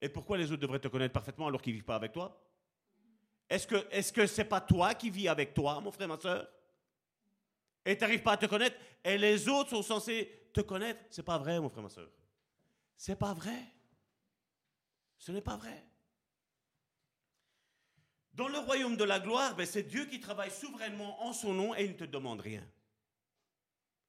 Et 0.01 0.09
pourquoi 0.09 0.39
les 0.39 0.51
autres 0.53 0.63
devraient 0.63 0.79
te 0.79 0.89
connaître 0.89 1.13
parfaitement 1.13 1.49
alors 1.49 1.61
qu'ils 1.61 1.73
ne 1.73 1.79
vivent 1.79 1.85
pas 1.85 1.97
avec 1.97 2.13
toi? 2.13 2.41
Est-ce 3.51 4.13
que 4.13 4.27
ce 4.27 4.41
n'est 4.41 4.49
pas 4.49 4.61
toi 4.61 4.95
qui 4.95 5.11
vis 5.11 5.29
avec 5.29 5.53
toi, 5.53 5.81
mon 5.81 5.91
frère, 5.91 6.09
ma 6.09 6.19
soeur? 6.19 6.49
Et 7.89 7.97
tu 7.97 8.03
n'arrives 8.03 8.23
pas 8.23 8.33
à 8.33 8.37
te 8.37 8.45
connaître 8.45 8.77
et 9.03 9.17
les 9.17 9.49
autres 9.49 9.71
sont 9.71 9.83
censés 9.83 10.51
te 10.53 10.61
connaître 10.61 11.01
C'est 11.09 11.23
pas 11.23 11.39
vrai, 11.39 11.59
mon 11.59 11.71
frère, 11.71 11.83
ma 11.83 11.89
soeur. 11.89 12.11
C'est 12.95 13.17
pas 13.17 13.33
vrai. 13.33 13.65
Ce 15.17 15.33
n'est 15.33 15.41
pas 15.41 15.57
vrai. 15.57 15.87
Dans 18.35 18.49
le 18.49 18.59
royaume 18.59 18.99
de 18.99 19.05
la 19.05 19.19
gloire, 19.19 19.57
ben, 19.57 19.65
c'est 19.65 19.85
Dieu 19.85 20.05
qui 20.05 20.21
travaille 20.21 20.51
souverainement 20.51 21.25
en 21.25 21.33
son 21.33 21.55
nom 21.55 21.75
et 21.75 21.87
il 21.87 21.93
ne 21.93 21.97
te 21.97 22.05
demande 22.05 22.43
rien. 22.43 22.63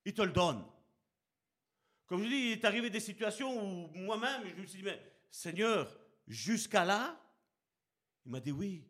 Il 0.03 0.13
te 0.13 0.23
le 0.23 0.33
donne. 0.33 0.61
Comme 2.05 2.23
je 2.23 2.27
dis, 2.27 2.35
il 2.35 2.51
est 2.51 2.65
arrivé 2.65 2.89
des 2.89 2.99
situations 2.99 3.63
où 3.63 3.87
moi-même, 3.95 4.45
je 4.45 4.61
me 4.61 4.67
suis 4.67 4.79
dit, 4.79 4.83
mais 4.83 5.01
Seigneur, 5.31 5.97
jusqu'à 6.27 6.83
là, 6.83 7.17
il 8.25 8.31
m'a 8.33 8.41
dit 8.41 8.51
oui. 8.51 8.85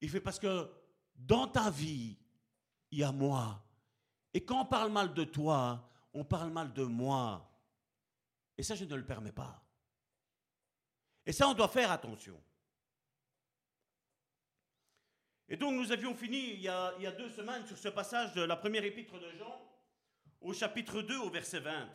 Il 0.00 0.08
fait 0.08 0.20
parce 0.20 0.38
que 0.38 0.70
dans 1.16 1.48
ta 1.48 1.68
vie, 1.68 2.16
il 2.92 3.00
y 3.00 3.02
a 3.02 3.10
moi. 3.10 3.63
Et 4.34 4.44
quand 4.44 4.62
on 4.62 4.66
parle 4.66 4.90
mal 4.90 5.14
de 5.14 5.22
toi, 5.22 5.88
on 6.12 6.24
parle 6.24 6.50
mal 6.50 6.72
de 6.72 6.82
moi. 6.82 7.48
Et 8.58 8.64
ça, 8.64 8.74
je 8.74 8.84
ne 8.84 8.94
le 8.96 9.06
permets 9.06 9.32
pas. 9.32 9.64
Et 11.24 11.32
ça, 11.32 11.48
on 11.48 11.54
doit 11.54 11.68
faire 11.68 11.92
attention. 11.92 12.38
Et 15.48 15.56
donc, 15.56 15.74
nous 15.74 15.92
avions 15.92 16.14
fini 16.14 16.54
il 16.54 16.60
y, 16.60 16.68
a, 16.68 17.12
deux 17.12 17.30
semaines 17.30 17.66
sur 17.66 17.78
ce 17.78 17.88
passage 17.88 18.32
de 18.34 18.42
la 18.42 18.56
première 18.56 18.84
épître 18.84 19.18
de 19.18 19.30
Jean, 19.38 19.60
au 20.40 20.52
chapitre 20.52 21.00
2, 21.02 21.16
au 21.18 21.30
verset 21.30 21.60
20. 21.60 21.88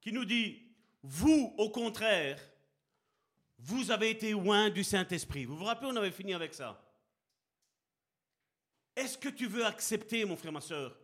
Qui 0.00 0.12
nous 0.12 0.24
dit, 0.24 0.62
vous, 1.02 1.54
au 1.58 1.70
contraire, 1.70 2.40
vous 3.58 3.90
avez 3.90 4.10
été 4.10 4.32
loin 4.32 4.70
du 4.70 4.82
Saint-Esprit. 4.82 5.44
Vous 5.44 5.56
vous 5.56 5.64
rappelez, 5.64 5.90
on 5.90 5.96
avait 5.96 6.10
fini 6.10 6.34
avec 6.34 6.54
ça. 6.54 6.82
Est-ce 8.96 9.18
que 9.18 9.28
tu 9.28 9.46
veux 9.46 9.64
accepter, 9.64 10.24
mon 10.24 10.36
frère, 10.36 10.52
ma 10.52 10.60
soeur, 10.60 10.96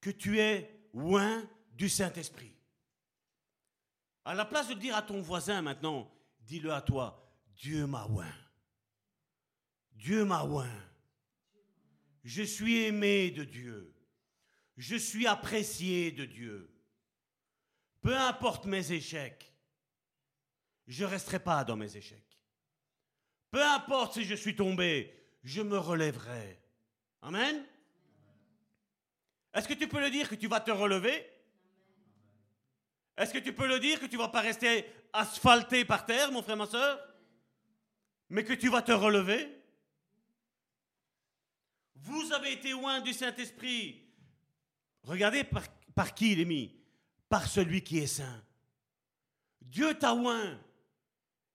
que 0.00 0.10
tu 0.10 0.38
es 0.38 0.88
loin 0.92 1.48
du 1.72 1.88
Saint-Esprit? 1.88 2.54
À 4.24 4.34
la 4.34 4.44
place 4.44 4.68
de 4.68 4.74
dire 4.74 4.96
à 4.96 5.02
ton 5.02 5.20
voisin 5.20 5.62
maintenant, 5.62 6.10
dis-le 6.40 6.72
à 6.72 6.82
toi, 6.82 7.32
Dieu 7.56 7.86
m'a 7.86 8.06
oint. 8.06 8.34
Dieu 9.92 10.24
m'a 10.24 10.44
oint. 10.44 10.68
Je 12.24 12.42
suis 12.42 12.84
aimé 12.84 13.30
de 13.30 13.44
Dieu. 13.44 13.94
Je 14.76 14.96
suis 14.96 15.26
apprécié 15.26 16.12
de 16.12 16.24
Dieu. 16.24 16.70
Peu 18.08 18.16
importe 18.16 18.64
mes 18.64 18.90
échecs, 18.90 19.52
je 20.86 21.04
ne 21.04 21.10
resterai 21.10 21.40
pas 21.40 21.62
dans 21.62 21.76
mes 21.76 21.94
échecs. 21.94 22.42
Peu 23.50 23.62
importe 23.62 24.14
si 24.14 24.24
je 24.24 24.34
suis 24.34 24.56
tombé, 24.56 25.14
je 25.42 25.60
me 25.60 25.76
relèverai. 25.76 26.58
Amen. 27.20 27.62
Est-ce 29.52 29.68
que 29.68 29.74
tu 29.74 29.86
peux 29.88 30.00
le 30.00 30.08
dire 30.08 30.26
que 30.26 30.36
tu 30.36 30.48
vas 30.48 30.60
te 30.60 30.70
relever? 30.70 31.22
Est-ce 33.18 33.34
que 33.34 33.40
tu 33.40 33.52
peux 33.52 33.68
le 33.68 33.78
dire 33.78 34.00
que 34.00 34.06
tu 34.06 34.16
vas 34.16 34.28
pas 34.28 34.40
rester 34.40 34.86
asphalté 35.12 35.84
par 35.84 36.06
terre, 36.06 36.32
mon 36.32 36.40
frère, 36.40 36.56
ma 36.56 36.64
soeur? 36.64 36.98
Mais 38.30 38.42
que 38.42 38.54
tu 38.54 38.70
vas 38.70 38.80
te 38.80 38.92
relever? 38.92 39.54
Vous 41.94 42.32
avez 42.32 42.54
été 42.54 42.70
loin 42.70 43.02
du 43.02 43.12
Saint-Esprit. 43.12 44.02
Regardez 45.02 45.44
par, 45.44 45.64
par 45.94 46.14
qui 46.14 46.32
il 46.32 46.40
est 46.40 46.46
mis 46.46 46.78
Par 47.28 47.46
celui 47.46 47.82
qui 47.82 47.98
est 47.98 48.06
saint. 48.06 48.42
Dieu 49.60 49.94
t'a 49.94 50.14
oint. 50.14 50.58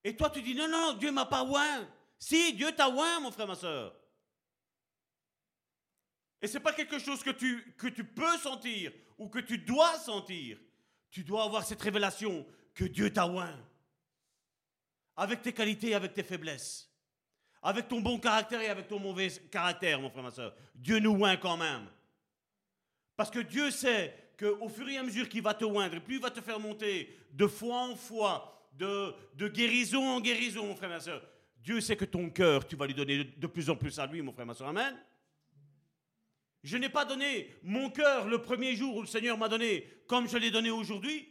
Et 0.04 0.16
toi, 0.16 0.30
tu 0.30 0.42
dis 0.42 0.54
non, 0.54 0.68
non, 0.68 0.92
Dieu 0.94 1.10
m'a 1.10 1.26
pas 1.26 1.44
oint. 1.44 1.88
Si, 2.18 2.52
Dieu 2.54 2.72
t'a 2.72 2.88
oint, 2.88 3.20
mon 3.20 3.30
frère, 3.30 3.46
ma 3.46 3.54
soeur. 3.54 3.94
Et 6.40 6.46
ce 6.46 6.54
n'est 6.54 6.62
pas 6.62 6.74
quelque 6.74 6.98
chose 6.98 7.22
que 7.22 7.30
tu, 7.30 7.74
que 7.78 7.86
tu 7.86 8.04
peux 8.04 8.36
sentir 8.38 8.92
ou 9.18 9.28
que 9.28 9.38
tu 9.38 9.58
dois 9.58 9.98
sentir. 9.98 10.58
Tu 11.10 11.24
dois 11.24 11.44
avoir 11.44 11.64
cette 11.64 11.80
révélation 11.80 12.46
que 12.74 12.84
Dieu 12.84 13.10
t'a 13.12 13.26
oint. 13.26 13.58
Avec 15.16 15.42
tes 15.42 15.52
qualités 15.52 15.94
avec 15.94 16.12
tes 16.12 16.22
faiblesses. 16.22 16.90
Avec 17.62 17.88
ton 17.88 18.00
bon 18.00 18.18
caractère 18.18 18.60
et 18.60 18.68
avec 18.68 18.88
ton 18.88 18.98
mauvais 18.98 19.30
caractère, 19.50 20.00
mon 20.00 20.10
frère, 20.10 20.22
ma 20.22 20.30
soeur. 20.30 20.54
Dieu 20.74 20.98
nous 20.98 21.16
oint 21.24 21.36
quand 21.36 21.56
même. 21.56 21.88
Parce 23.16 23.30
que 23.30 23.38
Dieu 23.38 23.70
sait 23.70 24.23
qu'au 24.36 24.68
fur 24.68 24.88
et 24.88 24.96
à 24.96 25.02
mesure 25.02 25.28
qu'il 25.28 25.42
va 25.42 25.54
te 25.54 25.64
oindre, 25.64 26.00
plus 26.00 26.16
il 26.16 26.20
va 26.20 26.30
te 26.30 26.40
faire 26.40 26.60
monter 26.60 27.16
de 27.32 27.46
foi 27.46 27.76
en 27.76 27.96
foi, 27.96 28.68
de, 28.72 29.48
guérison 29.48 30.06
en 30.06 30.20
guérison, 30.20 30.66
mon 30.66 30.76
frère, 30.76 30.90
ma 30.90 31.00
soeur, 31.00 31.22
Dieu 31.58 31.80
sait 31.80 31.96
que 31.96 32.04
ton 32.04 32.28
cœur, 32.30 32.66
tu 32.66 32.76
vas 32.76 32.86
lui 32.86 32.94
donner 32.94 33.24
de 33.24 33.46
plus 33.46 33.70
en 33.70 33.76
plus 33.76 33.98
à 33.98 34.06
lui, 34.06 34.20
mon 34.22 34.32
frère, 34.32 34.46
ma 34.46 34.54
soeur. 34.54 34.68
Amen. 34.68 34.96
Je 36.62 36.76
n'ai 36.76 36.88
pas 36.88 37.04
donné 37.04 37.54
mon 37.62 37.90
cœur 37.90 38.26
le 38.26 38.40
premier 38.40 38.74
jour 38.74 38.96
où 38.96 39.00
le 39.02 39.06
Seigneur 39.06 39.36
m'a 39.36 39.48
donné 39.48 39.86
comme 40.06 40.28
je 40.28 40.38
l'ai 40.38 40.50
donné 40.50 40.70
aujourd'hui. 40.70 41.28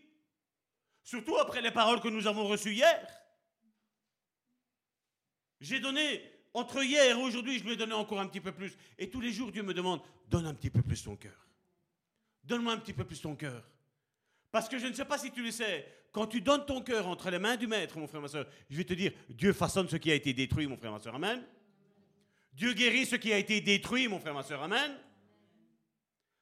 Surtout 1.04 1.38
après 1.38 1.62
les 1.62 1.72
paroles 1.72 2.00
que 2.02 2.08
nous 2.08 2.28
avons 2.28 2.48
reçues 2.48 2.74
hier. 2.74 3.08
J'ai 5.60 5.80
donné, 5.80 6.22
entre 6.54 6.84
hier 6.84 7.18
et 7.18 7.22
aujourd'hui, 7.22 7.58
je 7.58 7.64
lui 7.64 7.74
ai 7.74 7.76
donné 7.76 7.94
encore 7.94 8.20
un 8.20 8.28
petit 8.28 8.42
peu 8.42 8.52
plus. 8.52 8.76
Et 8.98 9.10
tous 9.10 9.22
les 9.22 9.32
jours, 9.32 9.52
Dieu 9.52 9.64
me 9.64 9.74
demande, 9.74 10.02
donne 10.30 10.46
un 10.46 10.54
petit 10.54 10.70
peu 10.70 10.82
plus 10.82 11.04
ton 11.04 11.16
cœur. 11.16 11.48
Donne-moi 12.44 12.74
un 12.74 12.78
petit 12.78 12.94
peu 12.94 13.04
plus 13.04 13.22
ton 13.22 13.36
cœur. 13.36 13.64
Parce 14.52 14.70
que 14.70 14.78
je 14.78 14.88
ne 14.88 14.94
sais 14.94 15.06
pas 15.06 15.18
si 15.18 15.32
tu 15.32 15.42
le 15.42 15.52
sais, 15.52 15.88
quand 16.12 16.28
tu 16.28 16.42
donnes 16.42 16.66
ton 16.66 16.82
cœur 16.82 17.08
entre 17.08 17.32
les 17.32 17.40
mains 17.40 17.56
du 17.56 17.66
Maître, 17.66 17.98
mon 17.98 18.08
frère, 18.08 18.22
ma 18.22 18.28
soeur, 18.28 18.46
je 18.70 18.78
vais 18.78 18.84
te 18.84 18.94
dire, 18.94 19.12
Dieu 19.30 19.52
façonne 19.52 19.90
ce 19.90 19.96
qui 19.96 20.12
a 20.12 20.16
été 20.16 20.34
détruit, 20.34 20.68
mon 20.68 20.78
frère, 20.78 20.92
ma 20.92 21.00
soeur. 21.00 21.16
Amen. 21.16 21.44
Dieu 22.54 22.74
guérit 22.74 23.06
ce 23.06 23.16
qui 23.16 23.34
a 23.34 23.38
été 23.38 23.62
détruit, 23.62 24.08
mon 24.08 24.20
frère, 24.20 24.36
ma 24.36 24.44
soeur. 24.44 24.62
Amen. 24.62 24.96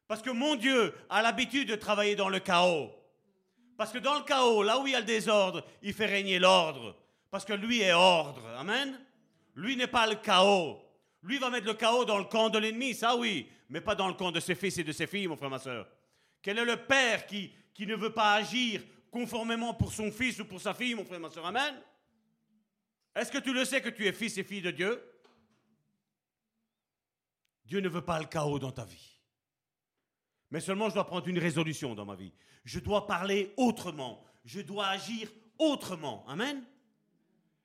Parce 0.08 0.22
que 0.22 0.30
mon 0.30 0.56
Dieu 0.56 0.94
a 1.10 1.22
l'habitude 1.22 1.70
de 1.70 1.76
travailler 1.76 2.18
dans 2.18 2.28
le 2.28 2.40
chaos. 2.40 2.92
Parce 3.78 3.94
que 3.94 3.98
dans 3.98 4.16
le 4.16 4.24
chaos, 4.24 4.62
là 4.62 4.78
où 4.80 4.88
il 4.88 4.92
y 4.92 4.96
a 4.96 5.00
le 5.00 5.06
désordre, 5.06 5.64
il 5.82 5.94
fait 5.94 6.06
régner 6.06 6.38
l'ordre. 6.38 6.98
Parce 7.30 7.46
que 7.46 7.54
lui 7.54 7.80
est 7.80 7.94
ordre. 7.94 8.46
Amen. 8.58 9.00
Lui 9.56 9.78
n'est 9.78 9.88
pas 9.88 10.06
le 10.06 10.16
chaos. 10.16 10.82
Lui 11.24 11.38
va 11.38 11.50
mettre 11.50 11.68
le 11.68 11.74
chaos 11.74 12.06
dans 12.06 12.18
le 12.18 12.26
camp 12.26 12.50
de 12.50 12.58
l'ennemi, 12.58 12.96
ça 12.96 13.16
oui, 13.16 13.48
mais 13.70 13.82
pas 13.82 13.96
dans 13.96 14.08
le 14.08 14.14
camp 14.14 14.32
de 14.32 14.40
ses 14.40 14.56
fils 14.56 14.78
et 14.78 14.84
de 14.84 14.92
ses 14.92 15.08
filles, 15.08 15.28
mon 15.28 15.36
frère, 15.36 15.50
ma 15.50 15.60
soeur. 15.60 15.88
Quel 16.42 16.58
est 16.58 16.66
le 16.66 16.78
père 16.78 17.26
qui, 17.28 17.54
ne 17.80 17.96
veut 17.96 18.14
pas 18.14 18.34
agir 18.34 18.82
conformément 19.12 19.74
pour 19.74 19.94
son 19.94 20.12
fils 20.12 20.40
ou 20.40 20.46
pour 20.46 20.60
sa 20.60 20.74
fille, 20.74 20.96
mon 20.96 21.06
frère, 21.06 21.20
ma 21.20 21.30
soeur? 21.30 21.46
Amen. 21.46 21.76
Est-ce 23.16 23.32
que 23.32 23.38
tu 23.38 23.54
le 23.54 23.66
sais 23.66 23.82
que 23.82 23.90
tu 23.90 24.08
es 24.08 24.14
fils 24.14 24.38
et 24.38 24.44
fille 24.44 24.62
de 24.62 24.72
Dieu? 24.72 25.02
Dieu 27.66 27.80
ne 27.80 27.90
veut 27.90 28.04
pas 28.04 28.20
le 28.20 28.26
chaos 28.26 28.60
dans 28.60 28.72
ta 28.72 28.86
vie. 28.86 29.20
Mais 30.50 30.60
seulement 30.60 30.90
je 30.90 30.96
dois 30.96 31.06
prendre 31.06 31.28
une 31.28 31.40
résolution 31.40 31.96
dans 31.96 32.06
ma 32.06 32.16
vie. 32.16 32.34
Je 32.66 32.80
dois 32.80 33.08
parler 33.08 33.54
autrement. 33.58 34.24
Je 34.44 34.62
dois 34.62 34.88
agir 34.88 35.30
autrement. 35.58 36.26
Amen. 36.28 36.64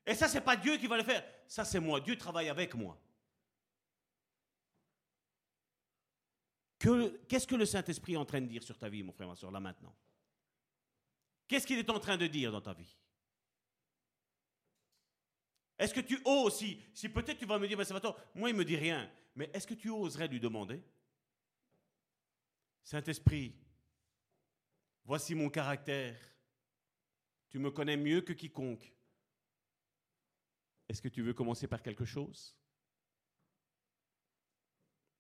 Et 0.06 0.14
ça, 0.14 0.28
c'est 0.28 0.40
pas 0.40 0.56
Dieu 0.56 0.76
qui 0.76 0.86
va 0.86 0.96
le 0.96 1.02
faire. 1.02 1.24
Ça, 1.48 1.64
c'est 1.64 1.80
moi. 1.80 2.00
Dieu 2.00 2.16
travaille 2.16 2.48
avec 2.48 2.74
moi. 2.74 2.96
Qu'est-ce 6.78 7.46
que 7.46 7.54
le 7.54 7.64
Saint-Esprit 7.64 8.14
est 8.14 8.18
en 8.18 8.24
train 8.24 8.40
de 8.40 8.46
dire 8.46 8.62
sur 8.62 8.78
ta 8.78 8.88
vie, 8.88 9.02
mon 9.02 9.12
frère, 9.12 9.28
ma 9.28 9.36
soeur, 9.36 9.50
là 9.50 9.60
maintenant? 9.60 9.94
Qu'est-ce 11.48 11.66
qu'il 11.66 11.78
est 11.78 11.90
en 11.90 12.00
train 12.00 12.16
de 12.16 12.26
dire 12.26 12.52
dans 12.52 12.60
ta 12.60 12.74
vie? 12.74 12.96
Est-ce 15.78 15.94
que 15.94 16.00
tu 16.00 16.18
oses, 16.24 16.56
si, 16.56 16.80
si 16.94 17.08
peut-être 17.08 17.38
tu 17.38 17.46
vas 17.46 17.58
me 17.58 17.68
dire, 17.68 17.76
ben, 17.76 17.84
Salvatore, 17.84 18.18
moi 18.34 18.50
il 18.50 18.56
me 18.56 18.64
dit 18.64 18.76
rien, 18.76 19.10
mais 19.34 19.50
est-ce 19.52 19.66
que 19.66 19.74
tu 19.74 19.90
oserais 19.90 20.28
lui 20.28 20.40
demander? 20.40 20.82
Saint-Esprit, 22.82 23.54
voici 25.04 25.34
mon 25.34 25.50
caractère. 25.50 26.16
Tu 27.50 27.58
me 27.58 27.70
connais 27.70 27.96
mieux 27.96 28.20
que 28.20 28.32
quiconque. 28.32 28.92
Est-ce 30.88 31.02
que 31.02 31.08
tu 31.08 31.22
veux 31.22 31.34
commencer 31.34 31.66
par 31.66 31.82
quelque 31.82 32.04
chose? 32.04 32.56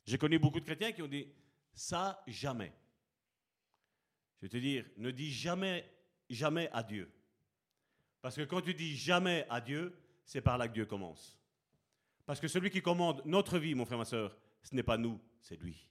J'ai 0.04 0.18
connu 0.18 0.38
beaucoup 0.38 0.60
de 0.60 0.64
chrétiens 0.64 0.92
qui 0.92 1.02
ont 1.02 1.08
dit 1.08 1.32
ça 1.76 2.20
jamais. 2.26 2.72
Je 4.36 4.46
vais 4.46 4.48
te 4.48 4.56
dire, 4.56 4.84
ne 4.96 5.10
dis 5.10 5.30
jamais, 5.30 5.88
jamais 6.28 6.68
à 6.72 6.82
Dieu. 6.82 7.12
Parce 8.20 8.34
que 8.34 8.42
quand 8.42 8.62
tu 8.62 8.74
dis 8.74 8.96
jamais 8.96 9.46
à 9.48 9.60
Dieu, 9.60 9.96
c'est 10.24 10.40
par 10.40 10.58
là 10.58 10.66
que 10.66 10.74
Dieu 10.74 10.86
commence. 10.86 11.38
Parce 12.24 12.40
que 12.40 12.48
celui 12.48 12.70
qui 12.70 12.82
commande 12.82 13.22
notre 13.24 13.58
vie, 13.58 13.74
mon 13.74 13.84
frère, 13.84 13.98
ma 13.98 14.04
soeur, 14.04 14.36
ce 14.62 14.74
n'est 14.74 14.82
pas 14.82 14.96
nous, 14.96 15.20
c'est 15.40 15.60
lui. 15.60 15.86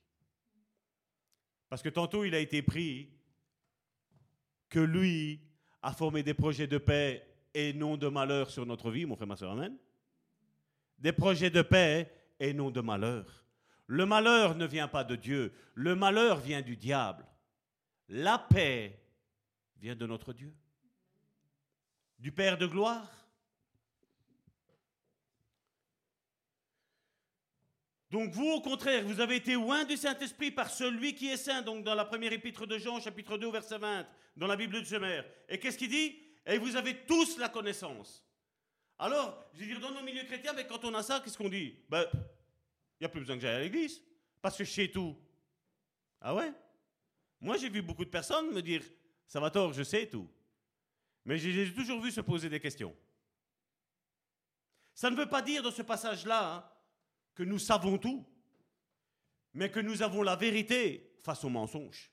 Parce 1.69 1.81
que 1.81 1.89
tantôt, 1.89 2.25
il 2.25 2.35
a 2.35 2.39
été 2.39 2.61
pris 2.61 3.09
que 4.67 4.79
lui 4.79 5.39
a 5.81 5.93
formé 5.93 6.23
des 6.23 6.33
projets 6.33 6.67
de 6.67 6.77
paix 6.77 7.25
et 7.53 7.73
non 7.73 7.95
de 7.95 8.07
malheur 8.07 8.49
sur 8.49 8.65
notre 8.65 8.91
vie, 8.91 9.05
mon 9.05 9.15
frère, 9.15 9.27
ma 9.27 9.37
soeur, 9.37 9.51
amen. 9.51 9.77
Des 10.97 11.13
projets 11.13 11.49
de 11.49 11.61
paix 11.61 12.11
et 12.39 12.53
non 12.53 12.71
de 12.71 12.81
malheur. 12.81 13.44
Le 13.87 14.05
malheur 14.05 14.55
ne 14.55 14.65
vient 14.65 14.87
pas 14.87 15.03
de 15.03 15.15
Dieu, 15.15 15.53
le 15.73 15.95
malheur 15.95 16.39
vient 16.39 16.61
du 16.61 16.75
diable. 16.75 17.25
La 18.07 18.37
paix 18.37 18.99
vient 19.77 19.95
de 19.95 20.05
notre 20.05 20.33
Dieu, 20.33 20.55
du 22.19 22.31
Père 22.31 22.57
de 22.57 22.65
gloire. 22.65 23.11
Donc 28.11 28.31
vous, 28.31 28.49
au 28.49 28.61
contraire, 28.61 29.03
vous 29.03 29.19
avez 29.19 29.35
été 29.35 29.53
loin 29.53 29.83
du 29.83 29.97
Saint-Esprit 29.97 30.51
par 30.51 30.69
celui 30.69 31.15
qui 31.15 31.27
est 31.27 31.37
saint, 31.37 31.61
donc 31.61 31.83
dans 31.83 31.95
la 31.95 32.05
première 32.05 32.31
épître 32.31 32.65
de 32.65 32.77
Jean, 32.77 32.99
chapitre 32.99 33.37
2, 33.37 33.51
verset 33.51 33.77
20, 33.77 34.07
dans 34.37 34.47
la 34.47 34.55
Bible 34.55 34.79
de 34.79 34.85
Jemer. 34.85 35.21
Et 35.49 35.59
qu'est-ce 35.59 35.77
qu'il 35.77 35.89
dit? 35.89 36.17
Et 36.45 36.57
vous 36.57 36.75
avez 36.75 37.05
tous 37.05 37.37
la 37.37 37.49
connaissance. 37.49 38.23
Alors, 38.97 39.49
je 39.53 39.59
veux 39.59 39.65
dire, 39.65 39.79
dans 39.79 39.91
nos 39.91 40.03
milieux 40.03 40.23
chrétiens, 40.23 40.53
mais 40.53 40.65
quand 40.65 40.85
on 40.85 40.93
a 40.93 41.03
ça, 41.03 41.19
qu'est-ce 41.19 41.37
qu'on 41.37 41.49
dit? 41.49 41.75
Ben, 41.89 42.05
il 42.99 43.03
n'y 43.03 43.05
a 43.05 43.09
plus 43.09 43.19
besoin 43.21 43.35
que 43.35 43.41
j'aille 43.41 43.55
à 43.55 43.59
l'église, 43.59 44.01
parce 44.41 44.57
que 44.57 44.63
je 44.63 44.71
sais 44.71 44.87
tout. 44.87 45.15
Ah 46.21 46.33
ouais? 46.33 46.51
Moi, 47.41 47.57
j'ai 47.57 47.69
vu 47.69 47.81
beaucoup 47.81 48.05
de 48.05 48.09
personnes 48.09 48.51
me 48.51 48.61
dire, 48.61 48.81
ça 49.27 49.39
va 49.39 49.49
tort, 49.49 49.73
je 49.73 49.83
sais 49.83 50.07
tout. 50.07 50.29
Mais 51.25 51.37
j'ai 51.37 51.73
toujours 51.73 52.01
vu 52.01 52.11
se 52.11 52.21
poser 52.21 52.49
des 52.49 52.59
questions. 52.59 52.95
Ça 54.93 55.09
ne 55.09 55.15
veut 55.15 55.27
pas 55.27 55.41
dire 55.41 55.61
dans 55.61 55.71
ce 55.71 55.81
passage-là, 55.81 56.55
hein, 56.55 56.69
que 57.33 57.43
nous 57.43 57.59
savons 57.59 57.97
tout, 57.97 58.25
mais 59.53 59.69
que 59.69 59.79
nous 59.79 60.01
avons 60.01 60.23
la 60.23 60.35
vérité 60.35 61.17
face 61.21 61.43
au 61.43 61.49
mensonge. 61.49 62.11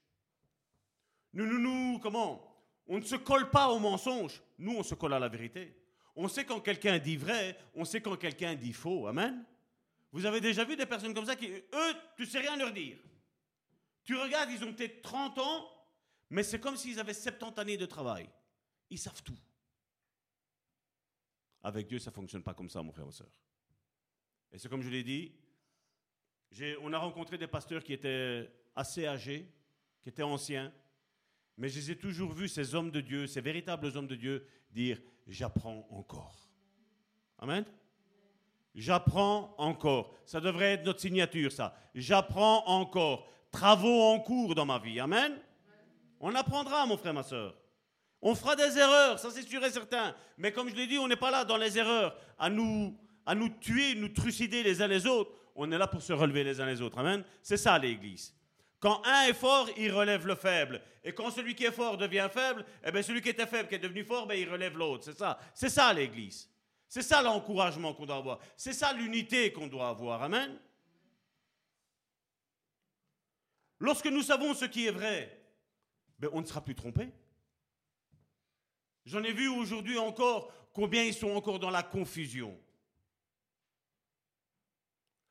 Nous, 1.33 1.47
nous, 1.47 1.59
nous, 1.59 1.99
comment? 2.01 2.49
On 2.87 2.99
ne 2.99 3.05
se 3.05 3.17
colle 3.17 3.51
pas 3.51 3.69
au 3.69 3.79
mensonge, 3.79 4.43
nous, 4.59 4.77
on 4.77 4.83
se 4.83 4.95
colle 4.95 5.15
à 5.15 5.19
la 5.19 5.29
vérité. 5.29 5.77
On 6.17 6.29
sait 6.29 6.45
quand 6.45 6.61
quelqu'un 6.61 6.99
dit 6.99 7.17
vrai, 7.17 7.57
on 7.75 7.85
sait 7.85 8.01
quand 8.01 8.17
quelqu'un 8.17 8.55
dit 8.55 8.73
faux. 8.73 9.07
Amen? 9.07 9.45
Vous 10.13 10.27
avez 10.27 10.41
déjà 10.41 10.65
vu 10.65 10.77
des 10.77 10.87
personnes 10.87 11.15
comme 11.15 11.27
ça 11.27 11.37
qui, 11.37 11.51
eux, 11.51 11.95
tu 12.17 12.27
sais 12.27 12.39
rien 12.39 12.57
leur 12.57 12.73
dire. 12.73 12.99
Tu 14.05 14.15
regardes, 14.15 14.51
ils 14.51 14.63
ont 14.63 14.73
peut-être 14.73 15.03
30 15.03 15.39
ans, 15.39 15.69
Mais 16.31 16.43
c'est 16.43 16.61
comme 16.61 16.77
s'ils 16.77 16.99
avaient 16.99 17.15
70 17.15 17.61
années 17.61 17.77
de 17.77 17.87
travail. 17.87 18.29
Ils 18.89 18.99
savent 18.99 19.23
tout. 19.23 19.39
Avec 21.63 21.87
Dieu, 21.87 21.99
ça 21.99 22.11
ne 22.11 22.15
fonctionne 22.15 22.43
pas 22.43 22.55
comme 22.55 22.71
ça, 22.71 22.83
mon 22.83 22.93
frère, 22.93 23.07
ma 23.07 23.13
soeur. 23.13 23.29
Et 24.51 24.59
c'est 24.59 24.69
comme 24.69 24.83
je 24.83 24.89
l'ai 24.89 25.05
dit, 25.05 25.33
on 26.81 26.93
a 26.93 26.99
rencontré 26.99 27.39
des 27.39 27.47
pasteurs 27.47 27.83
qui 27.85 27.93
étaient 27.93 28.51
assez 28.75 29.07
âgés, 29.07 29.47
qui 30.03 30.09
étaient 30.09 30.23
anciens, 30.23 30.73
mais 31.57 31.69
je 31.69 31.79
les 31.79 31.91
ai 31.93 31.99
toujours 31.99 32.33
vus, 32.33 32.49
ces 32.49 32.75
hommes 32.75 32.91
de 32.91 33.01
Dieu, 33.01 33.27
ces 33.27 33.41
véritables 33.41 33.87
hommes 33.97 34.09
de 34.09 34.17
Dieu, 34.17 34.47
dire 34.71 35.01
J'apprends 35.27 35.87
encore. 35.91 36.51
Amen. 37.39 37.65
J'apprends 38.75 39.55
encore. 39.59 40.15
Ça 40.25 40.41
devrait 40.41 40.73
être 40.73 40.85
notre 40.85 41.01
signature, 41.01 41.53
ça. 41.53 41.75
J'apprends 41.95 42.67
encore. 42.67 43.29
Travaux 43.51 44.03
en 44.03 44.19
cours 44.19 44.55
dans 44.55 44.65
ma 44.65 44.79
vie. 44.79 44.99
Amen. 44.99 45.39
On 46.21 46.35
apprendra, 46.35 46.87
mon 46.87 46.97
frère, 46.97 47.13
ma 47.13 47.23
soeur. 47.23 47.55
On 48.23 48.37
fera 48.37 48.55
des 48.55 48.79
erreurs, 48.79 49.19
ça 49.19 49.31
c'est 49.31 49.43
sûr 49.43 49.63
et 49.65 49.71
certain. 49.71 50.15
Mais 50.39 50.53
comme 50.53 50.71
je 50.71 50.77
l'ai 50.77 50.87
dit, 50.87 50.97
on 50.97 51.09
n'est 51.09 51.17
pas 51.17 51.33
là 51.33 51.45
dans 51.45 51.57
les 51.57 51.77
erreurs 51.77 52.17
à 52.39 52.49
nous, 52.49 52.97
à 53.27 53.35
nous 53.35 53.49
tuer, 53.49 53.97
nous 53.97 54.09
trucider 54.09 54.63
les 54.63 54.81
uns 54.81 54.87
les 54.87 55.07
autres. 55.07 55.33
On 55.57 55.71
est 55.73 55.77
là 55.77 55.89
pour 55.89 56.01
se 56.01 56.13
relever 56.13 56.45
les 56.45 56.61
uns 56.61 56.67
les 56.67 56.81
autres. 56.81 56.99
Amen. 56.99 57.25
C'est 57.43 57.57
ça 57.57 57.77
l'Église. 57.79 58.33
Quand 58.79 59.03
un 59.05 59.27
est 59.27 59.35
fort, 59.35 59.69
il 59.77 59.93
relève 59.93 60.27
le 60.27 60.37
faible. 60.37 60.81
Et 61.05 61.13
quand 61.13 61.31
celui 61.31 61.55
qui 61.55 61.65
est 61.65 61.73
fort 61.73 61.97
devient 61.97 62.29
faible, 62.33 62.65
eh 62.85 62.93
bien 62.93 63.03
celui 63.03 63.21
qui 63.21 63.29
était 63.29 63.47
faible, 63.47 63.69
qui 63.69 63.75
est 63.75 63.81
devenu 63.81 64.05
fort, 64.05 64.27
ben, 64.27 64.39
il 64.39 64.49
relève 64.49 64.79
l'autre. 64.79 65.05
C'est 65.05 65.19
ça. 65.19 65.39
C'est 65.53 65.69
ça 65.69 65.93
l'Église. 65.93 66.49
C'est 66.93 67.01
ça 67.01 67.23
l'encouragement 67.23 67.95
qu'on 67.95 68.05
doit 68.05 68.17
avoir. 68.17 68.39
C'est 68.55 68.75
ça 68.75 68.93
l'unité 68.93 69.51
qu'on 69.51 69.67
doit 69.67 69.89
avoir. 69.89 70.23
Amen. 70.23 70.61
Lorsque 73.79 74.09
nous 74.09 74.21
savons 74.21 74.53
ce 74.53 74.67
qui 74.67 74.87
est 74.87 74.91
vrai, 74.91 75.43
ben, 76.19 76.29
on 76.35 76.43
ne 76.43 76.47
sera 76.47 76.63
plus 76.63 76.75
trompé. 76.75 77.11
J'en 79.07 79.23
ai 79.23 79.33
vu 79.33 79.49
aujourd'hui 79.49 79.97
encore 79.97 80.53
combien 80.75 81.03
ils 81.03 81.15
sont 81.15 81.31
encore 81.31 81.59
dans 81.59 81.71
la 81.71 81.83
confusion. 81.83 82.61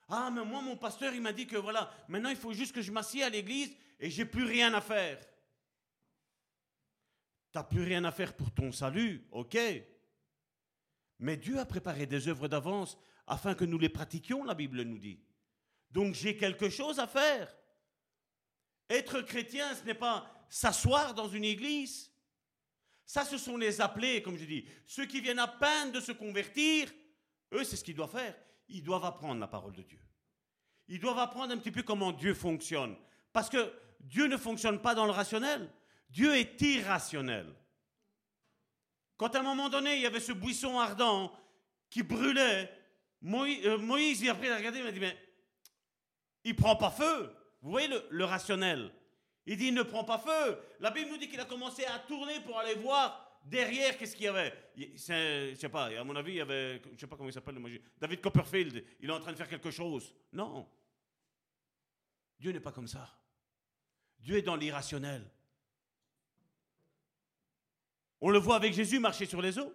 Ah, 0.10 0.32
mais 0.34 0.44
moi, 0.44 0.64
mon 0.64 0.78
pasteur, 0.78 1.14
il 1.14 1.22
m'a 1.22 1.32
dit 1.32 1.46
que 1.46 1.58
voilà, 1.58 1.94
maintenant 2.08 2.32
il 2.32 2.38
faut 2.38 2.54
juste 2.54 2.74
que 2.74 2.82
je 2.82 2.92
m'assieds 2.92 3.22
à 3.22 3.30
l'église 3.30 3.72
et 4.00 4.10
j'ai 4.10 4.26
plus 4.26 4.46
rien 4.46 4.74
à 4.74 4.82
faire. 4.82 5.20
Tu 7.52 7.60
n'as 7.60 7.64
plus 7.64 7.84
rien 7.84 8.04
à 8.04 8.12
faire 8.12 8.36
pour 8.36 8.52
ton 8.52 8.72
salut, 8.72 9.28
ok. 9.30 9.60
Mais 11.22 11.38
Dieu 11.38 11.60
a 11.60 11.66
préparé 11.66 12.08
des 12.08 12.28
œuvres 12.28 12.48
d'avance 12.48 12.98
afin 13.28 13.54
que 13.54 13.64
nous 13.64 13.78
les 13.78 13.90
pratiquions, 13.90 14.44
la 14.44 14.56
Bible 14.56 14.82
nous 14.82 14.98
dit. 14.98 15.20
Donc 15.92 16.16
j'ai 16.16 16.36
quelque 16.36 16.70
chose 16.70 17.00
à 17.00 17.08
faire. 17.08 17.56
Être 18.90 19.22
chrétien, 19.22 19.74
ce 19.76 19.86
n'est 19.86 19.94
pas 19.94 20.30
s'asseoir 20.50 21.14
dans 21.14 21.30
une 21.30 21.46
église. 21.46 22.12
Ça, 23.06 23.24
ce 23.24 23.38
sont 23.38 23.56
les 23.56 23.82
appelés, 23.82 24.22
comme 24.22 24.38
je 24.38 24.46
dis. 24.46 24.66
Ceux 24.86 25.06
qui 25.06 25.22
viennent 25.22 25.40
à 25.40 25.48
peine 25.48 25.92
de 25.92 26.00
se 26.00 26.12
convertir, 26.12 26.92
eux, 27.54 27.64
c'est 27.64 27.76
ce 27.76 27.84
qu'ils 27.84 27.96
doivent 27.96 28.12
faire. 28.12 28.36
Ils 28.68 28.84
doivent 28.84 29.06
apprendre 29.06 29.40
la 29.40 29.48
parole 29.48 29.76
de 29.76 29.84
Dieu. 29.84 30.00
Ils 30.88 31.00
doivent 31.00 31.20
apprendre 31.20 31.54
un 31.54 31.58
petit 31.58 31.72
peu 31.72 31.84
comment 31.84 32.12
Dieu 32.12 32.34
fonctionne. 32.34 32.96
Parce 33.32 33.50
que 33.50 33.72
Dieu 34.00 34.28
ne 34.28 34.38
fonctionne 34.38 34.82
pas 34.82 34.96
dans 34.96 35.06
le 35.06 35.12
rationnel. 35.12 35.70
Dieu 36.10 36.36
est 36.36 36.60
irrationnel. 36.62 37.54
Quand 39.22 39.36
à 39.36 39.40
un 39.42 39.44
moment 39.44 39.70
donné, 39.70 39.98
il 39.98 40.02
y 40.02 40.08
avait 40.08 40.20
ce 40.20 40.32
buisson 40.32 40.80
ardent 40.80 41.32
qui 41.92 42.02
brûlait, 42.02 42.74
Moïse, 43.22 43.64
euh, 43.68 43.78
Moïse 43.78 44.20
il 44.22 44.30
a 44.32 44.34
regardé, 44.34 44.80
il 44.80 44.84
m'a 44.84 44.92
dit, 44.92 45.00
mais 45.00 45.16
il 46.44 46.56
prend 46.56 46.76
pas 46.76 46.90
feu. 46.90 47.32
Vous 47.62 47.70
voyez 47.70 47.88
le, 48.10 48.26
rationnel? 48.26 48.92
Il 49.46 49.58
dit, 49.58 49.68
il 49.68 49.76
ne 49.76 49.84
prend 49.84 50.04
pas 50.04 50.18
feu. 50.18 50.58
La 50.80 50.90
Bible 50.90 51.12
nous 51.12 51.18
dit 51.18 51.30
qu'il 51.30 51.40
a 51.40 51.46
commencé 51.46 51.86
à 51.86 52.00
tourner 52.00 52.40
pour 52.40 52.58
aller 52.58 52.74
voir 52.74 53.40
derrière 53.46 53.96
qu'est-ce 53.96 54.16
qu'il 54.16 54.26
y 54.26 54.28
avait? 54.28 54.52
Je 54.76 55.54
sais 55.56 55.70
pas, 55.70 55.96
à 56.00 56.04
mon 56.04 56.16
avis, 56.16 56.32
il 56.32 56.38
y 56.38 56.42
avait, 56.42 56.82
je 56.96 57.00
sais 57.00 57.06
pas 57.06 57.16
comment 57.16 57.30
il 57.30 57.34
s'appelle, 57.34 57.62
David 58.00 58.22
Copperfield, 58.22 58.84
il 59.02 59.08
est 59.08 59.14
en 59.14 59.20
train 59.20 59.34
de 59.34 59.38
faire 59.38 59.50
quelque 59.50 59.70
chose. 59.70 60.16
Non. 60.34 60.68
Dieu 62.40 62.52
n'est 62.52 62.60
pas 62.60 62.72
comme 62.72 62.88
ça. 62.88 63.08
Dieu 64.18 64.38
est 64.38 64.42
dans 64.42 64.56
l'irrationnel. 64.56 65.30
On 68.22 68.30
le 68.30 68.38
voit 68.38 68.56
avec 68.56 68.74
Jésus 68.74 69.00
marcher 69.00 69.26
sur 69.26 69.42
les 69.42 69.58
eaux. 69.58 69.74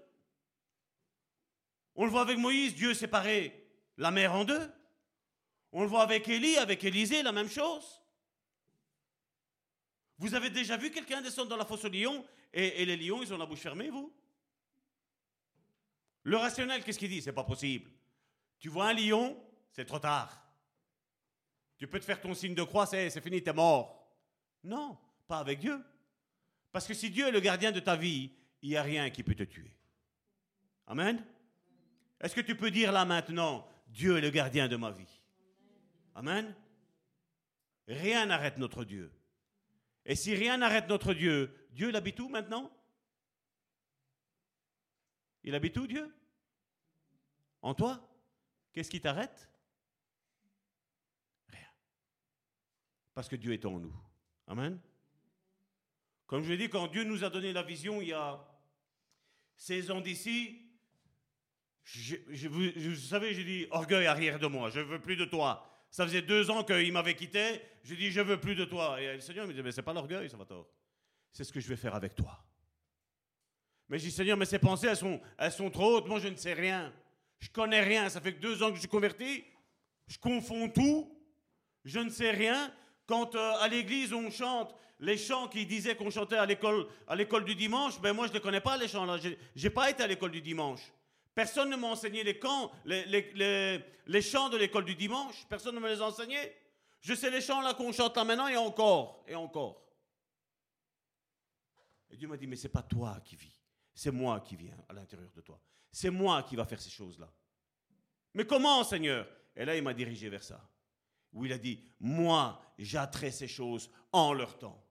On 1.97 2.05
le 2.05 2.11
voit 2.11 2.23
avec 2.23 2.39
Moïse, 2.39 2.75
Dieu 2.75 2.95
séparait 2.95 3.67
la 3.97 4.11
mer 4.11 4.33
en 4.33 4.45
deux. 4.45 4.73
On 5.73 5.83
le 5.83 5.89
voit 5.89 6.03
avec 6.03 6.29
Élie, 6.29 6.57
avec 6.57 6.85
Élisée, 6.85 7.23
la 7.23 7.33
même 7.33 7.49
chose. 7.49 8.03
Vous 10.19 10.35
avez 10.35 10.51
déjà 10.51 10.77
vu 10.77 10.91
quelqu'un 10.91 11.21
descendre 11.21 11.49
dans 11.49 11.57
la 11.57 11.65
fosse 11.65 11.85
aux 11.85 11.91
lions 11.91 12.25
et, 12.53 12.87
les 12.87 12.97
lions, 12.97 13.23
ils 13.23 13.35
ont 13.35 13.37
la 13.37 13.45
bouche 13.45 13.61
fermée, 13.61 13.91
vous? 13.91 14.15
Le 16.23 16.37
rationnel, 16.37 16.83
qu'est-ce 16.83 16.99
qu'il 16.99 17.11
dit? 17.11 17.21
C'est 17.21 17.33
pas 17.33 17.45
possible. 17.45 17.91
Tu 18.59 18.69
vois 18.69 18.89
un 18.89 18.95
lion, 18.95 19.37
c'est 19.71 19.85
trop 19.85 19.99
tard. 19.99 20.43
Tu 21.77 21.87
peux 21.87 22.01
te 22.01 22.05
faire 22.05 22.21
ton 22.21 22.33
signe 22.33 22.55
de 22.55 22.63
croix, 22.63 22.87
c'est 22.87 23.21
fini, 23.21 23.43
t'es 23.43 23.53
mort. 23.53 24.17
Non, 24.65 24.97
pas 25.29 25.39
avec 25.39 25.59
Dieu. 25.59 25.85
Parce 26.77 26.87
que 26.87 26.93
si 26.93 27.09
Dieu 27.09 27.27
est 27.27 27.33
le 27.33 27.41
gardien 27.41 27.73
de 27.73 27.81
ta 27.81 27.97
vie, 27.97 28.31
il 28.61 28.69
n'y 28.69 28.77
a 28.77 28.83
rien 28.83 29.09
qui 29.09 29.23
peut 29.23 29.35
te 29.35 29.45
tuer. 29.45 29.75
Amen? 30.87 31.25
Est-ce 32.21 32.35
que 32.35 32.43
tu 32.43 32.55
peux 32.55 32.71
dire 32.71 32.93
là 32.93 33.07
maintenant, 33.07 33.67
Dieu 33.87 34.19
est 34.19 34.21
le 34.21 34.29
gardien 34.29 34.69
de 34.69 34.77
ma 34.77 34.91
vie? 34.91 35.23
Amen? 36.15 36.55
Rien 37.89 38.27
n'arrête 38.27 38.59
notre 38.59 38.85
Dieu. 38.85 39.11
Et 40.05 40.15
si 40.15 40.35
rien 40.35 40.59
n'arrête 40.59 40.87
notre 40.87 41.15
Dieu, 41.15 41.67
Dieu 41.71 41.89
il 41.89 41.97
habite 41.97 42.21
où 42.21 42.29
maintenant? 42.29 42.71
Il 45.45 45.55
habite 45.55 45.79
où 45.79 45.87
Dieu? 45.87 46.15
En 47.63 47.73
toi? 47.73 48.07
Qu'est-ce 48.75 48.91
qui 48.91 49.01
t'arrête? 49.01 49.49
Rien. 51.49 51.71
Parce 53.15 53.31
que 53.31 53.37
Dieu 53.37 53.55
est 53.55 53.65
en 53.65 53.79
nous. 53.79 53.97
Amen? 54.47 54.79
Comme 56.27 56.43
je 56.43 56.51
l'ai 56.51 56.57
dit, 56.57 56.69
quand 56.69 56.89
Dieu 56.89 57.05
nous 57.05 57.25
a 57.25 57.31
donné 57.31 57.53
la 57.53 57.63
vision 57.63 58.01
il 58.03 58.09
y 58.09 58.13
a 58.13 58.45
16 59.57 59.91
ans 59.93 60.01
d'ici, 60.01 60.61
je, 61.85 62.49
vous, 62.49 62.95
savez, 62.97 63.33
j'ai 63.33 63.45
dit 63.45 63.67
orgueil 63.71 64.07
arrière 64.07 64.39
de 64.39 64.47
moi, 64.49 64.71
je 64.71 64.81
veux 64.81 65.01
plus 65.01 65.17
de 65.17 65.25
toi. 65.25 65.65
Ça 65.89 66.05
faisait 66.05 66.23
deux 66.23 66.51
ans 66.51 66.65
qu'il 66.65 66.93
m'avait 66.93 67.15
quitté, 67.15 67.61
je 67.85 67.95
dis 67.95 68.11
je 68.11 68.21
veux 68.21 68.41
plus 68.41 68.57
de 68.57 68.65
toi. 68.65 69.01
Et 69.01 69.15
le 69.15 69.21
Seigneur 69.21 69.47
me 69.47 69.53
dit 69.53 69.63
mais 69.63 69.71
c'est 69.71 69.83
pas 69.83 69.93
l'orgueil, 69.93 70.29
ça 70.29 70.37
va 70.37 70.45
tort. 70.45 70.69
C'est 71.33 71.45
ce 71.45 71.53
que 71.53 71.61
je 71.61 71.69
vais 71.69 71.77
faire 71.77 71.95
avec 71.95 72.15
toi. 72.15 72.45
Mais 73.89 73.99
je 73.99 74.07
dis 74.07 74.11
Seigneur, 74.11 74.37
mais 74.37 74.47
ces 74.47 74.59
pensées, 74.59 74.89
elles 74.89 74.97
sont, 74.97 75.21
elles 75.39 75.53
sont 75.53 75.71
trop 75.71 75.97
hautes, 75.97 76.09
moi 76.09 76.19
je 76.19 76.29
ne 76.29 76.37
sais 76.37 76.55
rien. 76.55 76.93
Je 77.39 77.51
connais 77.51 77.83
rien, 77.83 78.09
ça 78.09 78.21
fait 78.21 78.35
que 78.35 78.41
deux 78.41 78.63
ans 78.63 78.71
que 78.71 78.75
je 78.75 78.81
suis 78.81 78.89
converti, 78.89 79.45
je 80.09 80.19
confonds 80.19 80.69
tout, 80.69 81.17
je 81.85 82.01
ne 82.01 82.11
sais 82.11 82.33
rien. 82.33 82.73
Quand 83.07 83.35
euh, 83.35 83.53
à 83.61 83.69
l'église 83.69 84.13
on 84.13 84.31
chante 84.31 84.75
les 84.99 85.17
chants 85.17 85.49
qui 85.49 85.67
disaient 85.67 85.95
qu'on 85.95 86.11
chantait 86.11 86.37
à 86.37 86.47
l'école, 86.47 86.89
à 87.07 87.15
l'école 87.15 87.45
du 87.45 87.55
dimanche, 87.55 88.01
ben 88.01 88.13
moi 88.13 88.27
je 88.27 88.33
ne 88.33 88.39
connais 88.39 88.61
pas 88.61 88.77
les 88.77 88.89
chants 88.89 89.05
là. 89.05 89.19
J'ai 89.55 89.71
pas 89.71 89.91
été 89.91 90.03
à 90.03 90.07
l'école 90.07 90.31
du 90.31 90.41
dimanche. 90.41 90.81
Personne 91.35 91.69
ne 91.69 91.77
m'a 91.77 91.89
enseigné 91.89 92.25
les, 92.25 94.23
chants 94.23 94.49
de 94.49 94.57
l'école 94.57 94.87
du 94.87 94.95
dimanche. 94.95 95.47
Personne 95.49 95.75
ne 95.75 95.81
me 95.81 95.89
les 95.89 96.01
a 96.01 96.07
enseignés. 96.07 96.53
Je 97.01 97.15
sais 97.15 97.31
les 97.31 97.43
chants 97.43 97.61
là 97.61 97.75
qu'on 97.75 97.93
chante 97.93 98.17
là 98.17 98.25
maintenant 98.25 98.49
et 98.49 98.57
encore 98.57 99.23
et 99.29 99.35
encore. 99.35 99.83
Et 102.11 102.17
Dieu 102.17 102.27
m'a 102.27 102.39
dit 102.39 102.47
mais 102.47 102.57
c'est 102.57 102.71
pas 102.71 102.83
toi 102.83 103.21
qui 103.23 103.37
vis, 103.37 103.63
c'est 103.95 104.11
moi 104.11 104.41
qui 104.41 104.57
viens 104.57 104.77
à 104.89 104.95
l'intérieur 104.95 105.31
de 105.35 105.41
toi. 105.43 105.61
C'est 105.93 106.11
moi 106.11 106.43
qui 106.43 106.57
va 106.57 106.65
faire 106.65 106.81
ces 106.81 106.91
choses 106.91 107.19
là. 107.19 107.31
Mais 108.33 108.47
comment 108.47 108.83
Seigneur? 108.83 109.29
Et 109.55 109.65
là 109.65 109.77
il 109.77 109.83
m'a 109.83 109.93
dirigé 109.93 110.31
vers 110.31 110.43
ça. 110.43 110.67
Où 111.33 111.45
il 111.45 111.53
a 111.53 111.59
dit 111.59 111.83
moi 112.01 112.63
j'attrai 112.79 113.31
ces 113.31 113.49
choses 113.49 113.91
en 114.13 114.33
leur 114.33 114.59
temps. 114.59 114.83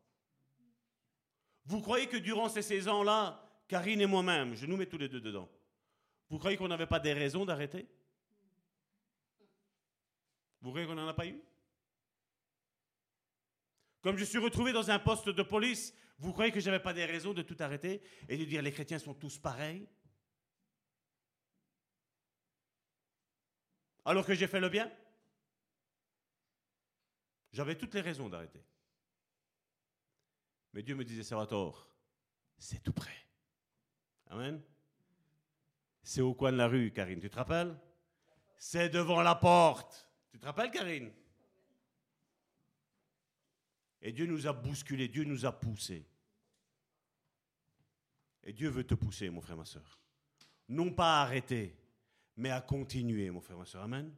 Vous 1.66 1.82
croyez 1.82 2.08
que 2.08 2.18
durant 2.18 2.50
ces 2.50 2.62
16 2.62 2.88
ans-là, 2.88 3.42
Karine 3.68 4.02
et 4.02 4.06
moi-même, 4.06 4.54
je 4.54 4.66
nous 4.68 4.78
mets 4.78 4.86
tous 4.86 5.00
les 5.00 5.10
deux 5.10 5.22
dedans, 5.22 5.50
vous 6.30 6.38
croyez 6.38 6.58
qu'on 6.58 6.68
n'avait 6.68 6.86
pas 6.86 7.00
des 7.00 7.14
raisons 7.14 7.46
d'arrêter? 7.46 7.88
Vous 10.62 10.70
croyez 10.70 10.88
qu'on 10.88 10.96
n'en 10.96 11.08
a 11.08 11.14
pas 11.14 11.28
eu? 11.28 11.40
Comme 14.02 14.18
je 14.18 14.24
suis 14.24 14.38
retrouvé 14.38 14.72
dans 14.72 14.92
un 14.92 15.00
poste 15.00 15.30
de 15.30 15.44
police, 15.44 15.94
vous 16.20 16.32
croyez 16.32 16.52
que 16.52 16.60
je 16.60 16.68
n'avais 16.68 16.82
pas 16.82 16.94
des 16.94 17.06
raisons 17.06 17.34
de 17.34 17.42
tout 17.42 17.58
arrêter 17.60 18.02
et 18.30 18.38
de 18.38 18.46
dire 18.46 18.62
les 18.62 18.72
chrétiens 18.72 19.00
sont 19.00 19.14
tous 19.14 19.40
pareils? 19.40 19.88
Alors 24.06 24.26
que 24.26 24.36
j'ai 24.36 24.48
fait 24.48 24.60
le 24.60 24.70
bien? 24.70 24.92
J'avais 27.56 27.78
toutes 27.78 27.94
les 27.94 28.02
raisons 28.02 28.28
d'arrêter. 28.28 28.62
Mais 30.74 30.84
Dieu 30.84 30.94
me 30.94 31.06
disait, 31.06 31.24
Salvatore, 31.24 31.90
c'est 32.58 32.84
tout 32.84 32.92
près. 32.92 33.16
Amen. 34.28 34.62
C'est 36.04 36.20
au 36.20 36.34
coin 36.34 36.52
de 36.52 36.58
la 36.58 36.68
rue, 36.68 36.92
Karine, 36.92 37.22
tu 37.22 37.30
te 37.30 37.36
rappelles? 37.38 37.80
C'est 38.58 38.90
devant 38.90 39.22
la 39.22 39.36
porte. 39.36 40.06
Tu 40.34 40.38
te 40.38 40.46
rappelles, 40.46 40.70
Karine? 40.70 41.14
Et 44.02 44.12
Dieu 44.12 44.26
nous 44.26 44.48
a 44.48 44.52
bousculés, 44.52 45.08
Dieu 45.08 45.24
nous 45.24 45.46
a 45.46 45.58
poussés. 45.58 46.06
Et 48.44 48.52
Dieu 48.52 48.68
veut 48.68 48.86
te 48.86 48.96
pousser, 48.96 49.30
mon 49.30 49.40
frère, 49.40 49.56
ma 49.56 49.64
soeur. 49.64 50.02
Non 50.68 50.92
pas 50.92 51.22
à 51.22 51.24
arrêter, 51.24 51.74
mais 52.36 52.52
à 52.52 52.60
continuer, 52.60 53.32
mon 53.32 53.40
frère, 53.40 53.58
ma 53.58 53.66
soeur. 53.66 53.84
Amen. 53.84 54.14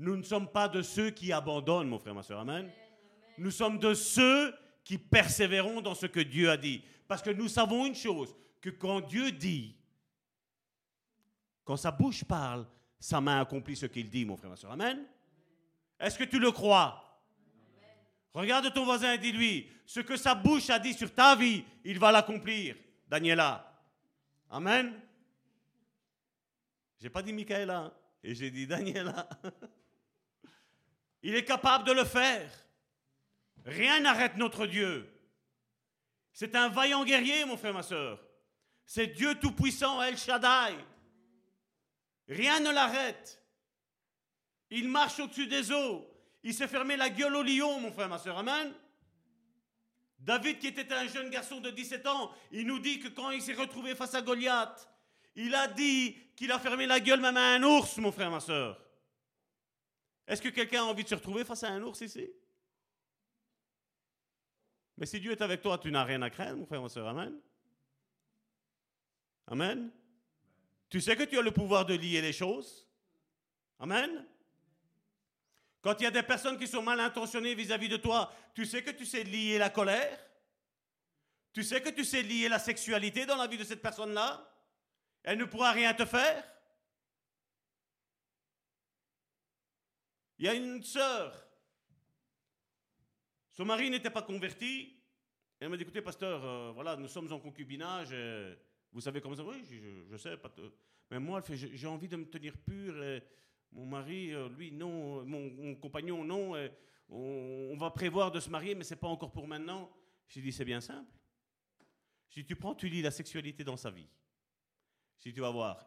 Nous 0.00 0.16
ne 0.16 0.22
sommes 0.22 0.48
pas 0.48 0.66
de 0.66 0.80
ceux 0.80 1.10
qui 1.10 1.30
abandonnent, 1.30 1.90
mon 1.90 1.98
frère, 1.98 2.14
ma 2.14 2.22
soeur. 2.22 2.40
Amen. 2.40 2.70
Nous 3.36 3.50
sommes 3.50 3.78
de 3.78 3.92
ceux 3.92 4.54
qui 4.82 4.96
persévérons 4.96 5.82
dans 5.82 5.94
ce 5.94 6.06
que 6.06 6.20
Dieu 6.20 6.48
a 6.48 6.56
dit. 6.56 6.82
Parce 7.06 7.20
que 7.20 7.28
nous 7.28 7.48
savons 7.48 7.84
une 7.84 7.94
chose, 7.94 8.34
que 8.62 8.70
quand 8.70 9.02
Dieu 9.02 9.30
dit, 9.30 9.76
quand 11.64 11.76
sa 11.76 11.90
bouche 11.90 12.24
parle, 12.24 12.66
sa 12.98 13.20
main 13.20 13.42
accomplit 13.42 13.76
ce 13.76 13.84
qu'il 13.84 14.08
dit, 14.08 14.24
mon 14.24 14.38
frère, 14.38 14.48
ma 14.48 14.56
soeur. 14.56 14.72
Amen. 14.72 15.04
Est-ce 15.98 16.18
que 16.18 16.24
tu 16.24 16.38
le 16.38 16.50
crois? 16.50 17.20
Regarde 18.32 18.72
ton 18.72 18.86
voisin 18.86 19.12
et 19.12 19.18
dis-lui, 19.18 19.68
ce 19.84 20.00
que 20.00 20.16
sa 20.16 20.34
bouche 20.34 20.70
a 20.70 20.78
dit 20.78 20.94
sur 20.94 21.14
ta 21.14 21.36
vie, 21.36 21.62
il 21.84 21.98
va 21.98 22.10
l'accomplir. 22.10 22.74
Daniela. 23.06 23.70
Amen. 24.48 24.98
J'ai 26.98 27.10
pas 27.10 27.20
dit 27.20 27.34
Michaela, 27.34 27.80
hein, 27.80 27.92
et 28.22 28.34
j'ai 28.34 28.50
dit 28.50 28.66
Daniela. 28.66 29.28
Il 31.22 31.34
est 31.34 31.44
capable 31.44 31.84
de 31.84 31.92
le 31.92 32.04
faire. 32.04 32.50
Rien 33.64 34.00
n'arrête 34.00 34.36
notre 34.36 34.66
Dieu. 34.66 35.08
C'est 36.32 36.54
un 36.54 36.68
vaillant 36.68 37.04
guerrier, 37.04 37.44
mon 37.44 37.56
frère, 37.56 37.74
ma 37.74 37.82
soeur. 37.82 38.20
C'est 38.86 39.08
Dieu 39.08 39.34
Tout-Puissant, 39.34 40.02
El 40.02 40.16
Shaddai. 40.16 40.74
Rien 42.28 42.60
ne 42.60 42.70
l'arrête. 42.70 43.42
Il 44.70 44.88
marche 44.88 45.18
au-dessus 45.18 45.46
des 45.46 45.72
eaux. 45.72 46.06
Il 46.42 46.54
s'est 46.54 46.68
fermé 46.68 46.96
la 46.96 47.10
gueule 47.10 47.36
au 47.36 47.42
lion, 47.42 47.80
mon 47.80 47.92
frère, 47.92 48.08
ma 48.08 48.18
soeur. 48.18 48.38
Amen. 48.38 48.72
David, 50.18 50.58
qui 50.58 50.68
était 50.68 50.92
un 50.92 51.06
jeune 51.06 51.30
garçon 51.30 51.60
de 51.60 51.70
17 51.70 52.06
ans, 52.06 52.30
il 52.52 52.66
nous 52.66 52.78
dit 52.78 53.00
que 53.00 53.08
quand 53.08 53.30
il 53.30 53.42
s'est 53.42 53.54
retrouvé 53.54 53.94
face 53.94 54.14
à 54.14 54.22
Goliath, 54.22 54.88
il 55.34 55.54
a 55.54 55.66
dit 55.66 56.16
qu'il 56.36 56.52
a 56.52 56.58
fermé 56.58 56.86
la 56.86 57.00
gueule 57.00 57.20
même 57.20 57.36
à 57.36 57.54
un 57.54 57.62
ours, 57.62 57.96
mon 57.98 58.12
frère, 58.12 58.30
ma 58.30 58.40
soeur. 58.40 58.80
Est-ce 60.30 60.40
que 60.40 60.48
quelqu'un 60.48 60.82
a 60.82 60.84
envie 60.84 61.02
de 61.02 61.08
se 61.08 61.16
retrouver 61.16 61.44
face 61.44 61.64
à 61.64 61.70
un 61.70 61.82
ours 61.82 62.00
ici? 62.02 62.30
Mais 64.96 65.04
si 65.04 65.18
Dieu 65.18 65.32
est 65.32 65.42
avec 65.42 65.60
toi, 65.60 65.76
tu 65.76 65.90
n'as 65.90 66.04
rien 66.04 66.22
à 66.22 66.30
craindre, 66.30 66.58
mon 66.58 66.66
frère, 66.66 66.80
ma 66.80 66.88
soeur. 66.88 67.08
Amen. 67.08 67.36
Amen. 69.48 69.90
Tu 70.88 71.00
sais 71.00 71.16
que 71.16 71.24
tu 71.24 71.36
as 71.36 71.42
le 71.42 71.50
pouvoir 71.50 71.84
de 71.84 71.94
lier 71.94 72.20
les 72.20 72.32
choses. 72.32 72.86
Amen. 73.80 74.24
Quand 75.82 76.00
il 76.00 76.04
y 76.04 76.06
a 76.06 76.12
des 76.12 76.22
personnes 76.22 76.58
qui 76.58 76.68
sont 76.68 76.82
mal 76.82 77.00
intentionnées 77.00 77.56
vis-à-vis 77.56 77.88
de 77.88 77.96
toi, 77.96 78.32
tu 78.54 78.64
sais 78.66 78.84
que 78.84 78.92
tu 78.92 79.06
sais 79.06 79.24
lier 79.24 79.58
la 79.58 79.70
colère 79.70 80.16
Tu 81.52 81.64
sais 81.64 81.82
que 81.82 81.88
tu 81.88 82.04
sais 82.04 82.22
lier 82.22 82.48
la 82.48 82.60
sexualité 82.60 83.26
dans 83.26 83.36
la 83.36 83.48
vie 83.48 83.58
de 83.58 83.64
cette 83.64 83.82
personne-là 83.82 84.48
Elle 85.24 85.38
ne 85.38 85.44
pourra 85.44 85.72
rien 85.72 85.92
te 85.92 86.04
faire 86.04 86.44
Il 90.40 90.46
y 90.46 90.48
a 90.48 90.54
une 90.54 90.82
sœur, 90.82 91.46
son 93.50 93.66
mari 93.66 93.90
n'était 93.90 94.08
pas 94.08 94.22
converti. 94.22 94.96
Elle 95.58 95.68
m'a 95.68 95.76
dit, 95.76 95.82
écoutez, 95.82 96.00
pasteur, 96.00 96.42
euh, 96.42 96.72
voilà, 96.72 96.96
nous 96.96 97.08
sommes 97.08 97.30
en 97.30 97.38
concubinage. 97.38 98.16
vous 98.90 99.02
savez 99.02 99.20
comment 99.20 99.36
ça 99.36 99.44
Oui, 99.44 99.62
je, 100.10 100.16
sais. 100.16 100.38
Pas 100.38 100.50
mais 101.10 101.20
moi, 101.20 101.42
j'ai 101.50 101.86
envie 101.86 102.08
de 102.08 102.16
me 102.16 102.24
tenir 102.24 102.56
pur. 102.56 102.94
Mon 103.72 103.84
mari, 103.84 104.32
euh, 104.32 104.48
lui, 104.48 104.72
non. 104.72 105.26
Mon, 105.26 105.74
compagnon, 105.74 106.24
non. 106.24 106.54
On, 107.10 107.76
va 107.76 107.90
prévoir 107.90 108.30
de 108.30 108.40
se 108.40 108.48
marier, 108.48 108.74
mais 108.74 108.84
ce 108.84 108.94
n'est 108.94 109.00
pas 109.00 109.08
encore 109.08 109.32
pour 109.32 109.46
maintenant. 109.46 109.92
J'ai 110.26 110.40
dit, 110.40 110.52
c'est 110.52 110.64
bien 110.64 110.80
simple. 110.80 111.12
Si 112.30 112.46
tu 112.46 112.56
prends, 112.56 112.74
tu 112.74 112.88
lis 112.88 113.02
la 113.02 113.10
sexualité 113.10 113.62
dans 113.62 113.76
sa 113.76 113.90
vie. 113.90 114.08
Si 115.18 115.34
tu 115.34 115.40
vas 115.42 115.50
voir, 115.50 115.86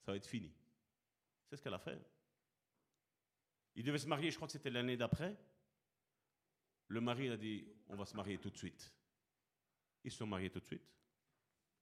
ça 0.00 0.10
va 0.10 0.16
être 0.16 0.26
fini. 0.26 0.52
C'est 1.48 1.56
ce 1.58 1.62
qu'elle 1.62 1.74
a 1.74 1.78
fait. 1.78 2.17
Il 3.78 3.84
devait 3.84 3.98
se 3.98 4.08
marier, 4.08 4.32
je 4.32 4.34
crois 4.34 4.48
que 4.48 4.52
c'était 4.52 4.70
l'année 4.70 4.96
d'après. 4.96 5.38
Le 6.88 7.00
mari 7.00 7.28
a 7.28 7.36
dit, 7.36 7.64
on 7.86 7.94
va 7.94 8.04
se 8.06 8.16
marier 8.16 8.36
tout 8.38 8.50
de 8.50 8.56
suite. 8.56 8.92
Ils 10.02 10.10
se 10.10 10.18
sont 10.18 10.26
mariés 10.26 10.50
tout 10.50 10.58
de 10.58 10.66
suite. 10.66 10.82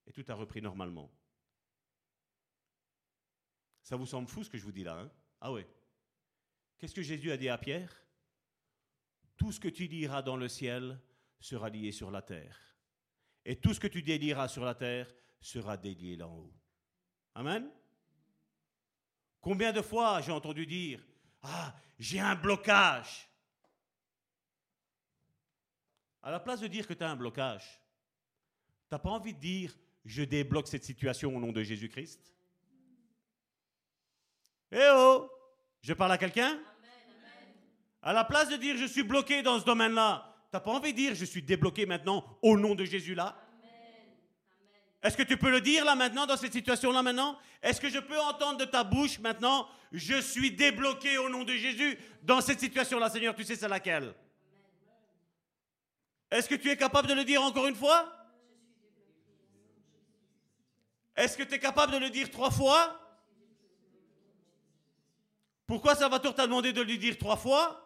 Et 0.07 0.13
tout 0.13 0.23
a 0.29 0.35
repris 0.35 0.61
normalement. 0.61 1.11
Ça 3.83 3.97
vous 3.97 4.05
semble 4.05 4.29
fou 4.29 4.45
ce 4.45 4.51
que 4.51 4.59
je 4.59 4.65
vous 4.65 4.73
dis 4.73 4.85
là 4.85 5.01
hein? 5.01 5.11
Ah 5.41 5.51
ouais. 5.51 5.67
Qu'est-ce 6.77 6.95
que 6.95 7.01
Jésus 7.01 7.33
a 7.33 7.39
dit 7.39 7.49
à 7.49 7.57
Pierre? 7.57 7.97
Tout 9.39 9.51
ce 9.51 9.59
que 9.59 9.69
tu 9.69 9.89
diras 9.89 10.21
dans 10.21 10.37
le 10.37 10.49
ciel 10.49 11.01
sera 11.41 11.71
lié 11.71 11.93
sur 11.93 12.11
la 12.11 12.21
terre. 12.21 12.61
Et 13.43 13.57
tout 13.57 13.73
ce 13.73 13.81
que 13.81 13.87
tu 13.87 14.03
délieras 14.03 14.49
sur 14.49 14.67
la 14.67 14.75
terre 14.75 15.11
sera 15.41 15.79
délié 15.79 16.17
là 16.17 16.29
haut. 16.29 16.53
Amen? 17.35 17.71
Combien 19.41 19.73
de 19.73 19.81
fois 19.81 20.21
j'ai 20.21 20.33
entendu 20.33 20.67
dire 20.67 21.03
Ah, 21.49 21.75
j'ai 21.99 22.19
un 22.19 22.35
blocage. 22.35 23.29
À 26.23 26.31
la 26.31 26.41
place 26.41 26.61
de 26.61 26.67
dire 26.67 26.87
que 26.87 26.95
tu 26.95 27.05
as 27.05 27.11
un 27.11 27.17
blocage, 27.17 27.81
tu 28.89 28.89
n'as 28.93 28.99
pas 28.99 29.11
envie 29.11 29.33
de 29.33 29.39
dire 29.39 29.73
Je 30.05 30.23
débloque 30.23 30.69
cette 30.69 30.85
situation 30.85 31.35
au 31.35 31.41
nom 31.41 31.53
de 31.53 31.63
Jésus-Christ? 31.63 32.35
Eh 34.73 34.89
oh 34.93 35.31
Je 35.81 35.93
parle 35.93 36.13
à 36.13 36.19
quelqu'un? 36.19 36.59
À 38.03 38.13
la 38.13 38.25
place 38.25 38.49
de 38.49 38.57
dire 38.57 38.77
je 38.77 38.87
suis 38.87 39.03
bloqué 39.03 39.43
dans 39.43 39.59
ce 39.59 39.65
domaine-là, 39.65 40.33
t'as 40.51 40.61
pas 40.61 40.71
envie 40.71 40.93
de 40.93 40.97
dire 40.97 41.15
je 41.15 41.25
suis 41.25 41.43
débloqué 41.43 41.87
maintenant 41.87 42.39
au 42.43 42.57
nom 42.57 42.75
de 42.75 42.85
Jésus 42.85 43.15
là 43.15 43.37
Est-ce 45.03 45.17
que 45.17 45.23
tu 45.23 45.37
peux 45.37 45.51
le 45.51 45.61
dire 45.61 45.85
là 45.85 45.95
maintenant, 45.95 46.27
dans 46.27 46.37
cette 46.37 46.53
situation-là 46.53 47.03
maintenant? 47.03 47.39
Est-ce 47.63 47.81
que 47.81 47.89
je 47.89 47.99
peux 47.99 48.19
entendre 48.19 48.59
de 48.59 48.65
ta 48.65 48.83
bouche 48.85 49.19
maintenant 49.19 49.69
je 49.93 50.21
suis 50.21 50.51
débloqué 50.51 51.19
au 51.19 51.29
nom 51.29 51.45
de 51.45 51.55
Jésus 51.55 51.99
dans 52.23 52.41
cette 52.41 52.61
situation-là, 52.61 53.09
Seigneur 53.09 53.35
Tu 53.35 53.45
sais 53.45 53.57
c'est 53.57 53.69
laquelle? 53.69 54.15
Est-ce 56.31 56.49
que 56.49 56.55
tu 56.55 56.71
es 56.71 56.77
capable 56.77 57.09
de 57.09 57.15
le 57.15 57.25
dire 57.25 57.43
encore 57.43 57.67
une 57.67 57.77
fois? 57.77 58.13
Est-ce 61.15 61.37
que 61.37 61.45
tu 61.45 61.55
es 61.55 61.59
capable 61.59 61.93
de 61.93 61.99
le 61.99 62.11
dire 62.11 62.31
trois 62.31 62.51
fois? 62.51 63.01
Pourquoi 65.67 65.95
Salvatore 65.95 66.35
t'a 66.35 66.47
demandé 66.47 66.73
de 66.73 66.83
lui 66.83 66.99
dire 66.99 67.17
trois 67.17 67.37
fois? 67.37 67.83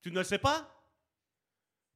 Tu 0.00 0.10
ne 0.10 0.18
le 0.18 0.24
sais 0.24 0.38
pas? 0.38 0.68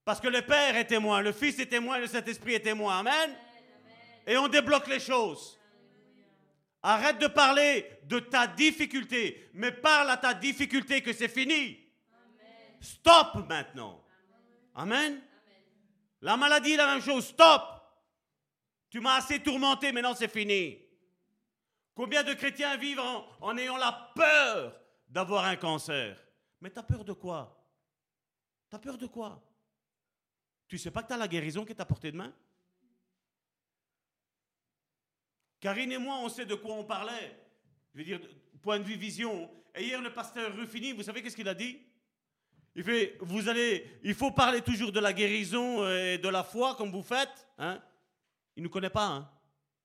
Parce 0.04 0.20
que 0.20 0.28
le 0.28 0.42
Père 0.42 0.76
est 0.76 0.86
témoin, 0.86 1.20
le 1.22 1.32
Fils 1.32 1.58
est 1.58 1.66
témoin, 1.66 1.98
le 1.98 2.06
Saint-Esprit 2.06 2.54
est 2.54 2.60
témoin. 2.60 2.98
Amen. 2.98 3.34
Et 4.26 4.36
on 4.36 4.48
débloque 4.48 4.88
les 4.88 5.00
choses. 5.00 5.58
Arrête 6.82 7.18
de 7.18 7.26
parler 7.26 7.98
de 8.04 8.18
ta 8.18 8.46
difficulté, 8.46 9.48
mais 9.54 9.72
parle 9.72 10.10
à 10.10 10.16
ta 10.16 10.34
difficulté 10.34 11.02
que 11.02 11.12
c'est 11.12 11.28
fini. 11.28 11.78
Stop 12.80 13.46
maintenant. 13.48 14.04
Amen. 14.74 15.20
La 16.20 16.36
maladie 16.36 16.76
la 16.76 16.86
même 16.86 17.02
chose. 17.02 17.26
Stop. 17.26 17.62
Tu 18.90 19.00
m'as 19.00 19.16
assez 19.16 19.40
tourmenté, 19.42 19.92
maintenant 19.92 20.14
c'est 20.14 20.30
fini. 20.30 20.78
Combien 21.94 22.22
de 22.22 22.34
chrétiens 22.34 22.76
vivent 22.76 23.00
en, 23.40 23.56
ayant 23.56 23.76
la 23.78 24.12
peur 24.14 24.78
d'avoir 25.08 25.44
un 25.46 25.56
cancer? 25.56 26.16
Mais 26.60 26.70
tu 26.70 26.78
as 26.78 26.82
peur 26.82 27.04
de 27.04 27.12
quoi? 27.12 27.64
Tu 28.68 28.76
as 28.76 28.78
peur 28.78 28.98
de 28.98 29.06
quoi? 29.06 29.42
Tu 30.68 30.78
sais 30.78 30.90
pas 30.90 31.02
que 31.02 31.08
tu 31.08 31.14
as 31.14 31.16
la 31.16 31.28
guérison 31.28 31.64
qui 31.64 31.72
est 31.72 31.80
à 31.80 31.84
portée 31.84 32.12
de 32.12 32.16
main? 32.16 32.32
Karine 35.60 35.92
et 35.92 35.98
moi, 35.98 36.18
on 36.22 36.28
sait 36.28 36.46
de 36.46 36.54
quoi 36.54 36.74
on 36.74 36.84
parlait. 36.84 37.36
Je 37.94 37.98
veux 37.98 38.04
dire, 38.04 38.20
point 38.62 38.78
de 38.78 38.84
vue 38.84 38.96
vision. 38.96 39.50
Et 39.74 39.84
hier, 39.84 40.00
le 40.00 40.12
pasteur 40.12 40.54
Ruffini, 40.54 40.92
vous 40.92 41.02
savez 41.02 41.22
qu'est-ce 41.22 41.36
qu'il 41.36 41.48
a 41.48 41.54
dit? 41.54 41.80
Il 42.74 42.84
fait, 42.84 43.16
vous 43.20 43.48
allez, 43.48 43.86
il 44.02 44.14
faut 44.14 44.30
parler 44.30 44.60
toujours 44.60 44.92
de 44.92 45.00
la 45.00 45.12
guérison 45.12 45.88
et 45.88 46.18
de 46.18 46.28
la 46.28 46.44
foi 46.44 46.74
comme 46.74 46.90
vous 46.90 47.02
faites. 47.02 47.48
Hein? 47.56 47.82
Il 48.54 48.62
ne 48.62 48.68
nous 48.68 48.72
connaît 48.72 48.90
pas. 48.90 49.06
Hein? 49.06 49.30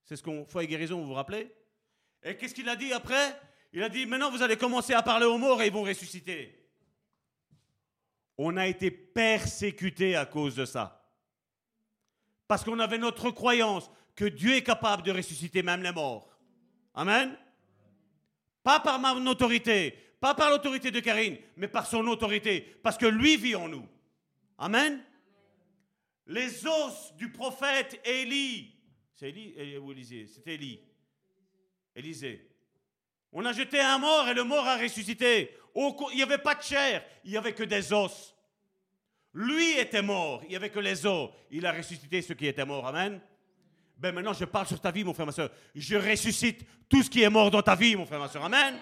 C'est 0.03 0.17
ce 0.17 0.23
qu'on 0.23 0.45
foi 0.45 0.63
et 0.63 0.67
guérison, 0.67 0.99
vous 0.99 1.07
vous 1.07 1.13
rappelez? 1.13 1.49
Et 2.23 2.35
qu'est-ce 2.35 2.53
qu'il 2.53 2.67
a 2.67 2.75
dit 2.75 2.91
après? 2.91 3.39
Il 3.71 3.81
a 3.81 3.87
dit, 3.87 4.05
maintenant 4.05 4.29
vous 4.29 4.41
allez 4.41 4.57
commencer 4.57 4.93
à 4.93 5.01
parler 5.01 5.25
aux 5.25 5.37
morts 5.37 5.61
et 5.61 5.67
ils 5.67 5.73
vont 5.73 5.83
ressusciter. 5.83 6.57
On 8.37 8.57
a 8.57 8.67
été 8.67 8.91
persécutés 8.91 10.17
à 10.17 10.25
cause 10.25 10.55
de 10.55 10.65
ça. 10.65 11.09
Parce 12.47 12.65
qu'on 12.65 12.79
avait 12.79 12.97
notre 12.97 13.31
croyance 13.31 13.89
que 14.15 14.25
Dieu 14.25 14.55
est 14.55 14.63
capable 14.63 15.03
de 15.03 15.11
ressusciter 15.11 15.63
même 15.63 15.83
les 15.83 15.91
morts. 15.91 16.37
Amen. 16.93 17.37
Pas 18.63 18.79
par 18.79 18.99
mon 18.99 19.25
autorité, 19.27 19.97
pas 20.19 20.35
par 20.35 20.49
l'autorité 20.49 20.91
de 20.91 20.99
Karine, 20.99 21.37
mais 21.57 21.67
par 21.67 21.87
son 21.87 22.05
autorité, 22.07 22.61
parce 22.83 22.97
que 22.97 23.07
lui 23.07 23.37
vit 23.37 23.55
en 23.55 23.67
nous. 23.67 23.87
Amen. 24.57 25.03
Les 26.27 26.65
os 26.67 27.13
du 27.17 27.31
prophète 27.31 27.99
Élie, 28.05 28.75
c'est 29.13 29.29
Élie 29.29 29.77
ou 29.77 29.91
Élisée 29.91 30.27
C'était 30.27 30.53
Élie. 30.53 30.79
Élisée. 31.95 32.47
On 33.33 33.43
a 33.45 33.53
jeté 33.53 33.79
un 33.79 33.97
mort 33.97 34.27
et 34.27 34.33
le 34.33 34.43
mort 34.43 34.67
a 34.67 34.77
ressuscité. 34.77 35.51
Il 35.75 36.15
n'y 36.15 36.21
avait 36.21 36.37
pas 36.37 36.55
de 36.55 36.61
chair, 36.61 37.03
il 37.23 37.31
n'y 37.31 37.37
avait 37.37 37.53
que 37.53 37.63
des 37.63 37.91
os. 37.91 38.35
Lui 39.33 39.77
était 39.77 40.01
mort, 40.01 40.41
il 40.43 40.49
n'y 40.49 40.55
avait 40.55 40.69
que 40.69 40.79
les 40.79 41.05
os. 41.05 41.31
Il 41.49 41.65
a 41.65 41.71
ressuscité 41.71 42.21
ceux 42.21 42.35
qui 42.35 42.47
étaient 42.47 42.65
morts. 42.65 42.85
Amen. 42.85 43.21
Ben 44.01 44.15
maintenant, 44.15 44.33
je 44.33 44.45
parle 44.45 44.65
sur 44.65 44.81
ta 44.81 44.89
vie, 44.89 45.03
mon 45.03 45.13
frère, 45.13 45.27
ma 45.27 45.31
soeur. 45.31 45.51
Je 45.75 45.95
ressuscite 45.95 46.65
tout 46.89 47.03
ce 47.03 47.09
qui 47.09 47.21
est 47.21 47.29
mort 47.29 47.51
dans 47.51 47.61
ta 47.61 47.75
vie, 47.75 47.95
mon 47.95 48.07
frère, 48.07 48.19
ma 48.19 48.27
soeur. 48.27 48.43
Amen. 48.43 48.75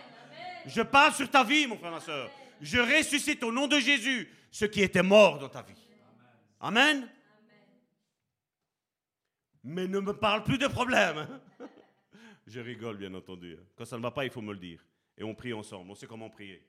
Je 0.66 0.82
parle 0.82 1.14
sur 1.14 1.30
ta 1.30 1.44
vie, 1.44 1.68
mon 1.68 1.78
frère, 1.78 1.92
ma 1.92 2.00
soeur. 2.00 2.32
Je 2.62 2.80
ressuscite 2.80 3.44
au 3.44 3.52
nom 3.52 3.68
de 3.68 3.82
Jésus 3.82 4.32
ce 4.50 4.64
qui 4.64 4.82
était 4.82 5.04
mort 5.04 5.38
dans 5.38 5.50
ta 5.50 5.62
vie. 5.62 5.76
Amen. 6.62 7.10
Mais 9.62 9.90
ne 9.90 10.00
me 10.00 10.14
parle 10.14 10.46
plus 10.46 10.58
de 10.58 10.68
problèmes. 10.68 11.28
Je 12.48 12.62
rigole, 12.62 12.96
bien 12.96 13.14
entendu. 13.14 13.58
Quand 13.76 13.84
ça 13.84 13.98
ne 13.98 14.02
va 14.02 14.12
pas, 14.12 14.24
il 14.24 14.32
faut 14.32 14.42
me 14.42 14.54
le 14.54 14.60
dire. 14.60 14.80
Et 15.18 15.24
on 15.26 15.36
prie 15.36 15.52
ensemble. 15.52 15.92
On 15.92 15.96
sait 15.96 16.08
comment 16.08 16.30
prier. 16.30 16.66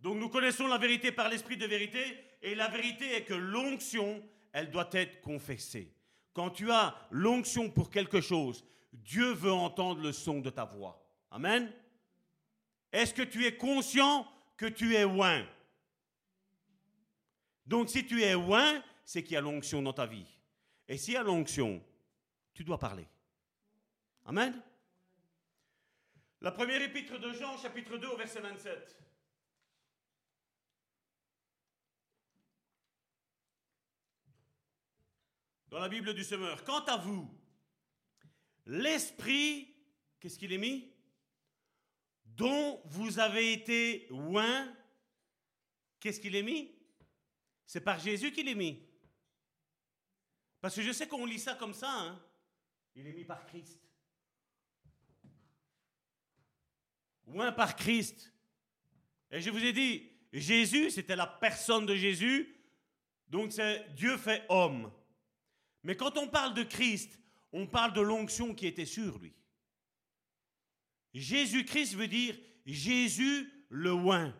Donc 0.00 0.18
nous 0.18 0.28
connaissons 0.28 0.66
la 0.66 0.76
vérité 0.76 1.12
par 1.12 1.28
l'esprit 1.28 1.56
de 1.56 1.66
vérité. 1.66 2.02
Et 2.42 2.56
la 2.56 2.66
vérité 2.68 3.14
est 3.14 3.24
que 3.24 3.34
l'onction, 3.34 4.20
elle 4.52 4.72
doit 4.72 4.88
être 4.92 5.20
confessée. 5.20 5.94
Quand 6.32 6.50
tu 6.50 6.70
as 6.70 6.94
l'onction 7.10 7.70
pour 7.70 7.90
quelque 7.90 8.20
chose, 8.20 8.64
Dieu 8.92 9.32
veut 9.32 9.52
entendre 9.52 10.00
le 10.00 10.12
son 10.12 10.40
de 10.40 10.50
ta 10.50 10.64
voix. 10.64 11.04
Amen. 11.30 11.72
Est-ce 12.92 13.14
que 13.14 13.22
tu 13.22 13.44
es 13.46 13.56
conscient 13.56 14.26
que 14.56 14.66
tu 14.66 14.94
es 14.94 15.02
loin 15.02 15.46
Donc 17.66 17.88
si 17.88 18.06
tu 18.06 18.22
es 18.22 18.34
loin, 18.34 18.82
c'est 19.04 19.22
qu'il 19.22 19.34
y 19.34 19.36
a 19.36 19.40
l'onction 19.40 19.82
dans 19.82 19.92
ta 19.92 20.06
vie. 20.06 20.26
Et 20.88 20.96
s'il 20.96 21.14
y 21.14 21.16
a 21.16 21.22
l'onction, 21.22 21.82
tu 22.52 22.64
dois 22.64 22.78
parler. 22.78 23.06
Amen. 24.26 24.60
La 26.40 26.52
première 26.52 26.80
épître 26.82 27.18
de 27.18 27.32
Jean, 27.32 27.56
chapitre 27.58 27.96
2, 27.96 28.08
au 28.08 28.16
verset 28.16 28.40
27. 28.40 28.96
Dans 35.70 35.78
la 35.78 35.88
Bible 35.88 36.12
du 36.14 36.24
Semeur. 36.24 36.64
Quant 36.64 36.84
à 36.86 36.96
vous, 36.96 37.32
l'esprit, 38.66 39.72
qu'est-ce 40.18 40.36
qu'il 40.36 40.52
est 40.52 40.58
mis? 40.58 40.92
Dont 42.24 42.82
vous 42.86 43.20
avez 43.20 43.52
été 43.52 44.08
loin, 44.10 44.68
qu'est-ce 46.00 46.18
qu'il 46.18 46.34
est 46.34 46.42
mis? 46.42 46.74
C'est 47.66 47.82
par 47.82 48.00
Jésus 48.00 48.32
qu'il 48.32 48.48
est 48.48 48.54
mis. 48.56 48.84
Parce 50.60 50.74
que 50.74 50.82
je 50.82 50.90
sais 50.90 51.06
qu'on 51.06 51.24
lit 51.24 51.38
ça 51.38 51.54
comme 51.54 51.74
ça. 51.74 51.88
Hein. 51.88 52.20
Il 52.96 53.06
est 53.06 53.12
mis 53.12 53.24
par 53.24 53.46
Christ. 53.46 53.80
Loin 57.28 57.52
par 57.52 57.76
Christ. 57.76 58.32
Et 59.30 59.40
je 59.40 59.50
vous 59.50 59.64
ai 59.64 59.72
dit, 59.72 60.10
Jésus, 60.32 60.90
c'était 60.90 61.14
la 61.14 61.28
personne 61.28 61.86
de 61.86 61.94
Jésus. 61.94 62.56
Donc 63.28 63.52
c'est 63.52 63.88
Dieu 63.94 64.16
fait 64.16 64.44
homme. 64.48 64.90
Mais 65.82 65.96
quand 65.96 66.16
on 66.18 66.28
parle 66.28 66.54
de 66.54 66.62
Christ, 66.62 67.18
on 67.52 67.66
parle 67.66 67.92
de 67.92 68.00
l'onction 68.00 68.54
qui 68.54 68.66
était 68.66 68.86
sur 68.86 69.18
lui. 69.18 69.34
Jésus-Christ 71.14 71.94
veut 71.94 72.08
dire 72.08 72.38
Jésus 72.66 73.50
le 73.68 73.92
oint. 73.92 74.34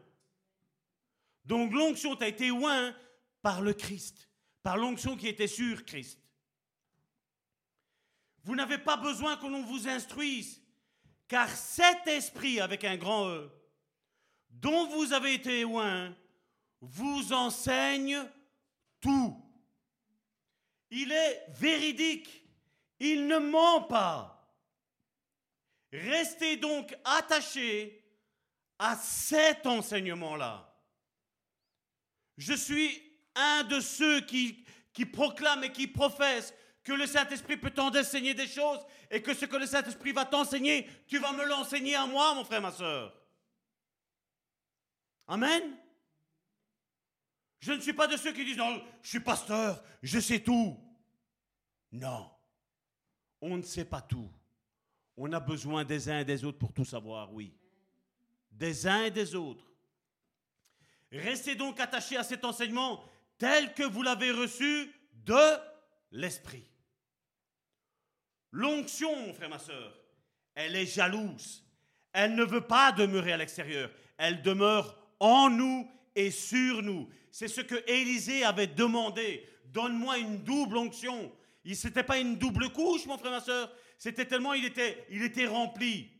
Donc 1.44 1.72
l'onction 1.72 2.14
a 2.14 2.28
été 2.28 2.50
oint 2.50 2.94
par 3.42 3.62
le 3.62 3.72
Christ 3.72 4.30
par 4.62 4.76
l'onction 4.76 5.16
qui 5.16 5.28
était 5.28 5.46
sur 5.46 5.84
Christ. 5.84 6.18
Vous 8.44 8.54
n'avez 8.54 8.78
pas 8.78 8.96
besoin 8.96 9.36
que 9.36 9.46
l'on 9.46 9.62
vous 9.62 9.88
instruise, 9.88 10.62
car 11.28 11.48
cet 11.48 12.06
esprit 12.06 12.60
avec 12.60 12.84
un 12.84 12.96
grand 12.96 13.28
E, 13.28 13.50
dont 14.50 14.86
vous 14.88 15.12
avez 15.12 15.34
été 15.34 15.62
loin, 15.62 16.14
vous 16.80 17.32
enseigne 17.32 18.18
tout. 19.00 19.36
Il 20.90 21.12
est 21.12 21.46
véridique, 21.48 22.44
il 22.98 23.26
ne 23.26 23.38
ment 23.38 23.82
pas. 23.82 24.36
Restez 25.92 26.56
donc 26.56 26.96
attachés 27.04 28.04
à 28.78 28.96
cet 28.96 29.66
enseignement-là. 29.66 30.66
Je 32.38 32.54
suis 32.54 33.02
un 33.34 33.64
de 33.64 33.80
ceux 33.80 34.20
qui, 34.22 34.64
proclament 35.12 35.64
et 35.64 35.72
qui 35.72 35.86
professent 35.86 36.54
que 36.82 36.92
le 36.92 37.06
Saint-Esprit 37.06 37.56
peut 37.56 37.70
t'enseigner 37.70 38.34
des 38.34 38.48
choses 38.48 38.80
et 39.10 39.22
que 39.22 39.34
ce 39.34 39.44
que 39.44 39.56
le 39.56 39.66
Saint-Esprit 39.66 40.12
va 40.12 40.24
t'enseigner, 40.24 40.88
tu 41.06 41.18
vas 41.18 41.32
me 41.32 41.44
l'enseigner 41.44 41.94
à 41.94 42.06
moi, 42.06 42.34
mon 42.34 42.44
frère, 42.44 42.62
ma 42.62 42.72
soeur. 42.72 43.14
Amen. 45.26 45.76
Je 47.60 47.72
ne 47.72 47.80
suis 47.80 47.92
pas 47.92 48.06
de 48.06 48.16
ceux 48.16 48.32
qui 48.32 48.44
disent 48.44 48.56
non, 48.56 48.82
je 49.02 49.08
suis 49.08 49.20
pasteur, 49.20 49.82
je 50.02 50.18
sais 50.18 50.40
tout. 50.40 50.78
Non, 51.92 52.30
on 53.40 53.56
ne 53.56 53.62
sait 53.62 53.84
pas 53.84 54.00
tout. 54.00 54.30
On 55.16 55.30
a 55.32 55.40
besoin 55.40 55.84
des 55.84 56.08
uns 56.08 56.20
et 56.20 56.24
des 56.24 56.44
autres 56.44 56.58
pour 56.58 56.72
tout 56.72 56.84
savoir, 56.84 57.32
oui. 57.32 57.52
Des 58.50 58.86
uns 58.86 59.04
et 59.04 59.10
des 59.10 59.34
autres. 59.34 59.70
Restez 61.12 61.54
donc 61.54 61.78
attachés 61.80 62.16
à 62.16 62.22
cet 62.22 62.44
enseignement 62.44 63.04
tel 63.36 63.74
que 63.74 63.82
vous 63.82 64.02
l'avez 64.02 64.30
reçu 64.30 64.90
de 65.12 65.58
l'Esprit. 66.12 66.64
L'onction, 68.52 69.14
mon 69.26 69.34
frère, 69.34 69.50
ma 69.50 69.58
soeur, 69.58 69.98
elle 70.54 70.76
est 70.76 70.86
jalouse. 70.86 71.64
Elle 72.12 72.34
ne 72.34 72.44
veut 72.44 72.66
pas 72.66 72.92
demeurer 72.92 73.32
à 73.32 73.36
l'extérieur. 73.36 73.90
Elle 74.16 74.42
demeure 74.42 74.96
en 75.20 75.50
nous 75.50 75.90
et 76.14 76.30
sur 76.30 76.82
nous. 76.82 77.08
C'est 77.30 77.48
ce 77.48 77.60
que 77.60 77.88
Élisée 77.90 78.44
avait 78.44 78.66
demandé. 78.66 79.46
Donne-moi 79.66 80.18
une 80.18 80.38
double 80.38 80.76
onction. 80.76 81.32
Il 81.64 81.76
n'était 81.84 82.02
pas 82.02 82.18
une 82.18 82.36
double 82.36 82.70
couche, 82.70 83.06
mon 83.06 83.18
frère, 83.18 83.32
ma 83.32 83.40
soeur. 83.40 83.70
C'était 83.98 84.24
tellement 84.24 84.54
il 84.54 84.64
était, 84.64 85.04
il 85.10 85.22
était 85.22 85.46
rempli. 85.46 86.10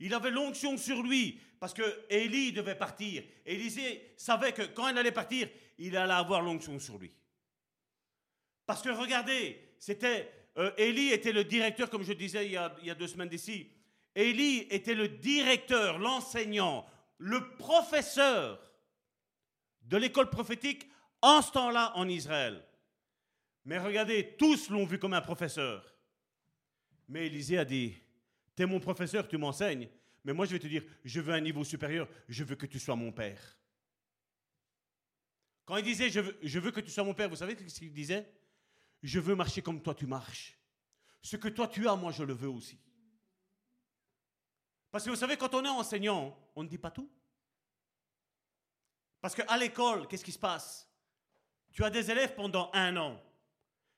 Il 0.00 0.14
avait 0.14 0.30
l'onction 0.30 0.76
sur 0.76 1.02
lui 1.02 1.40
parce 1.60 1.74
que 1.74 1.82
Élie 2.08 2.52
devait 2.52 2.74
partir. 2.74 3.22
Élisée 3.46 4.12
savait 4.16 4.52
que 4.52 4.62
quand 4.62 4.88
il 4.88 4.98
allait 4.98 5.12
partir, 5.12 5.48
il 5.78 5.96
allait 5.96 6.12
avoir 6.12 6.42
l'onction 6.42 6.78
sur 6.78 6.98
lui. 6.98 7.12
Parce 8.66 8.82
que 8.82 8.90
regardez, 8.90 9.74
c'était 9.78 10.30
euh, 10.58 10.72
Élie 10.76 11.12
était 11.12 11.32
le 11.32 11.44
directeur, 11.44 11.88
comme 11.88 12.02
je 12.02 12.12
disais 12.12 12.46
il 12.46 12.52
y 12.52 12.56
a, 12.56 12.74
il 12.80 12.88
y 12.88 12.90
a 12.90 12.94
deux 12.94 13.06
semaines 13.06 13.28
d'ici. 13.28 13.70
Élie 14.14 14.66
était 14.70 14.94
le 14.94 15.08
directeur, 15.08 15.98
l'enseignant, 15.98 16.84
le 17.18 17.50
professeur 17.56 18.60
de 19.88 19.96
l'école 19.96 20.30
prophétique 20.30 20.88
en 21.20 21.42
ce 21.42 21.50
temps-là 21.52 21.92
en 21.96 22.08
Israël. 22.08 22.64
Mais 23.64 23.78
regardez, 23.78 24.36
tous 24.38 24.70
l'ont 24.70 24.84
vu 24.84 24.98
comme 24.98 25.14
un 25.14 25.20
professeur. 25.20 25.94
Mais 27.08 27.26
Élisée 27.26 27.58
a 27.58 27.64
dit, 27.64 27.94
tu 28.54 28.62
es 28.62 28.66
mon 28.66 28.80
professeur, 28.80 29.26
tu 29.26 29.38
m'enseignes, 29.38 29.88
mais 30.24 30.32
moi 30.32 30.46
je 30.46 30.52
vais 30.52 30.58
te 30.58 30.66
dire, 30.66 30.84
je 31.04 31.20
veux 31.20 31.32
un 31.32 31.40
niveau 31.40 31.64
supérieur, 31.64 32.06
je 32.28 32.44
veux 32.44 32.54
que 32.54 32.66
tu 32.66 32.78
sois 32.78 32.96
mon 32.96 33.12
père. 33.12 33.58
Quand 35.64 35.76
il 35.76 35.84
disait 35.84 36.10
je 36.10 36.58
veux, 36.58 36.70
que 36.70 36.80
tu 36.80 36.90
sois 36.90 37.04
mon 37.04 37.14
père, 37.14 37.28
vous 37.28 37.36
savez 37.36 37.56
ce 37.68 37.78
qu'il 37.78 37.92
disait? 37.92 38.26
Je 39.02 39.20
veux 39.20 39.34
marcher 39.34 39.62
comme 39.62 39.82
toi 39.82 39.94
tu 39.94 40.06
marches. 40.06 40.58
Ce 41.22 41.36
que 41.36 41.48
toi 41.48 41.68
tu 41.68 41.86
as, 41.88 41.96
moi 41.96 42.12
je 42.12 42.22
le 42.22 42.32
veux 42.32 42.48
aussi. 42.48 42.78
Parce 44.90 45.04
que 45.04 45.10
vous 45.10 45.16
savez, 45.16 45.36
quand 45.36 45.54
on 45.54 45.64
est 45.64 45.68
enseignant, 45.68 46.38
on 46.56 46.62
ne 46.62 46.68
dit 46.68 46.78
pas 46.78 46.90
tout. 46.90 47.10
Parce 49.28 49.46
qu'à 49.46 49.58
l'école, 49.58 50.08
qu'est-ce 50.08 50.24
qui 50.24 50.32
se 50.32 50.38
passe? 50.38 50.90
Tu 51.70 51.84
as 51.84 51.90
des 51.90 52.10
élèves 52.10 52.34
pendant 52.34 52.70
un 52.72 52.96
an. 52.96 53.22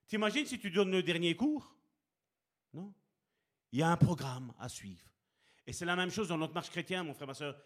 T'imagines 0.08 0.44
si 0.44 0.58
tu 0.58 0.72
donnes 0.72 0.90
le 0.90 1.04
dernier 1.04 1.36
cours? 1.36 1.72
Non. 2.72 2.92
Il 3.70 3.78
y 3.78 3.82
a 3.84 3.90
un 3.90 3.96
programme 3.96 4.52
à 4.58 4.68
suivre. 4.68 5.08
Et 5.68 5.72
c'est 5.72 5.84
la 5.84 5.94
même 5.94 6.10
chose 6.10 6.26
dans 6.26 6.36
notre 6.36 6.52
marche 6.52 6.70
chrétienne, 6.70 7.06
mon 7.06 7.14
frère, 7.14 7.28
ma 7.28 7.34
soeur. 7.34 7.56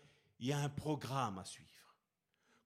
Il 0.41 0.49
y 0.49 0.53
a 0.53 0.59
un 0.59 0.69
programme 0.69 1.39
à 1.39 1.47
suivre. 1.47 1.97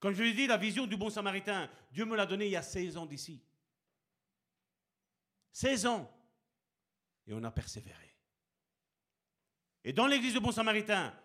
Comme 0.00 0.14
je 0.14 0.24
l'ai 0.24 0.32
dit, 0.32 0.48
la 0.48 0.56
vision 0.56 0.84
du 0.84 0.96
bon 0.96 1.10
samaritain, 1.10 1.70
Dieu 1.92 2.04
me 2.04 2.16
l'a 2.16 2.26
donnée 2.26 2.46
il 2.46 2.52
y 2.52 2.56
a 2.56 2.62
16 2.62 2.96
ans 2.96 3.06
d'ici. 3.06 3.40
16 5.52 5.86
ans. 5.86 6.12
Et 7.28 7.34
on 7.34 7.44
a 7.44 7.52
persévéré. 7.52 8.16
Et 9.84 9.92
dans 9.92 10.08
l'église 10.08 10.32
du 10.32 10.40
bon 10.40 10.50
samaritain, 10.50 11.16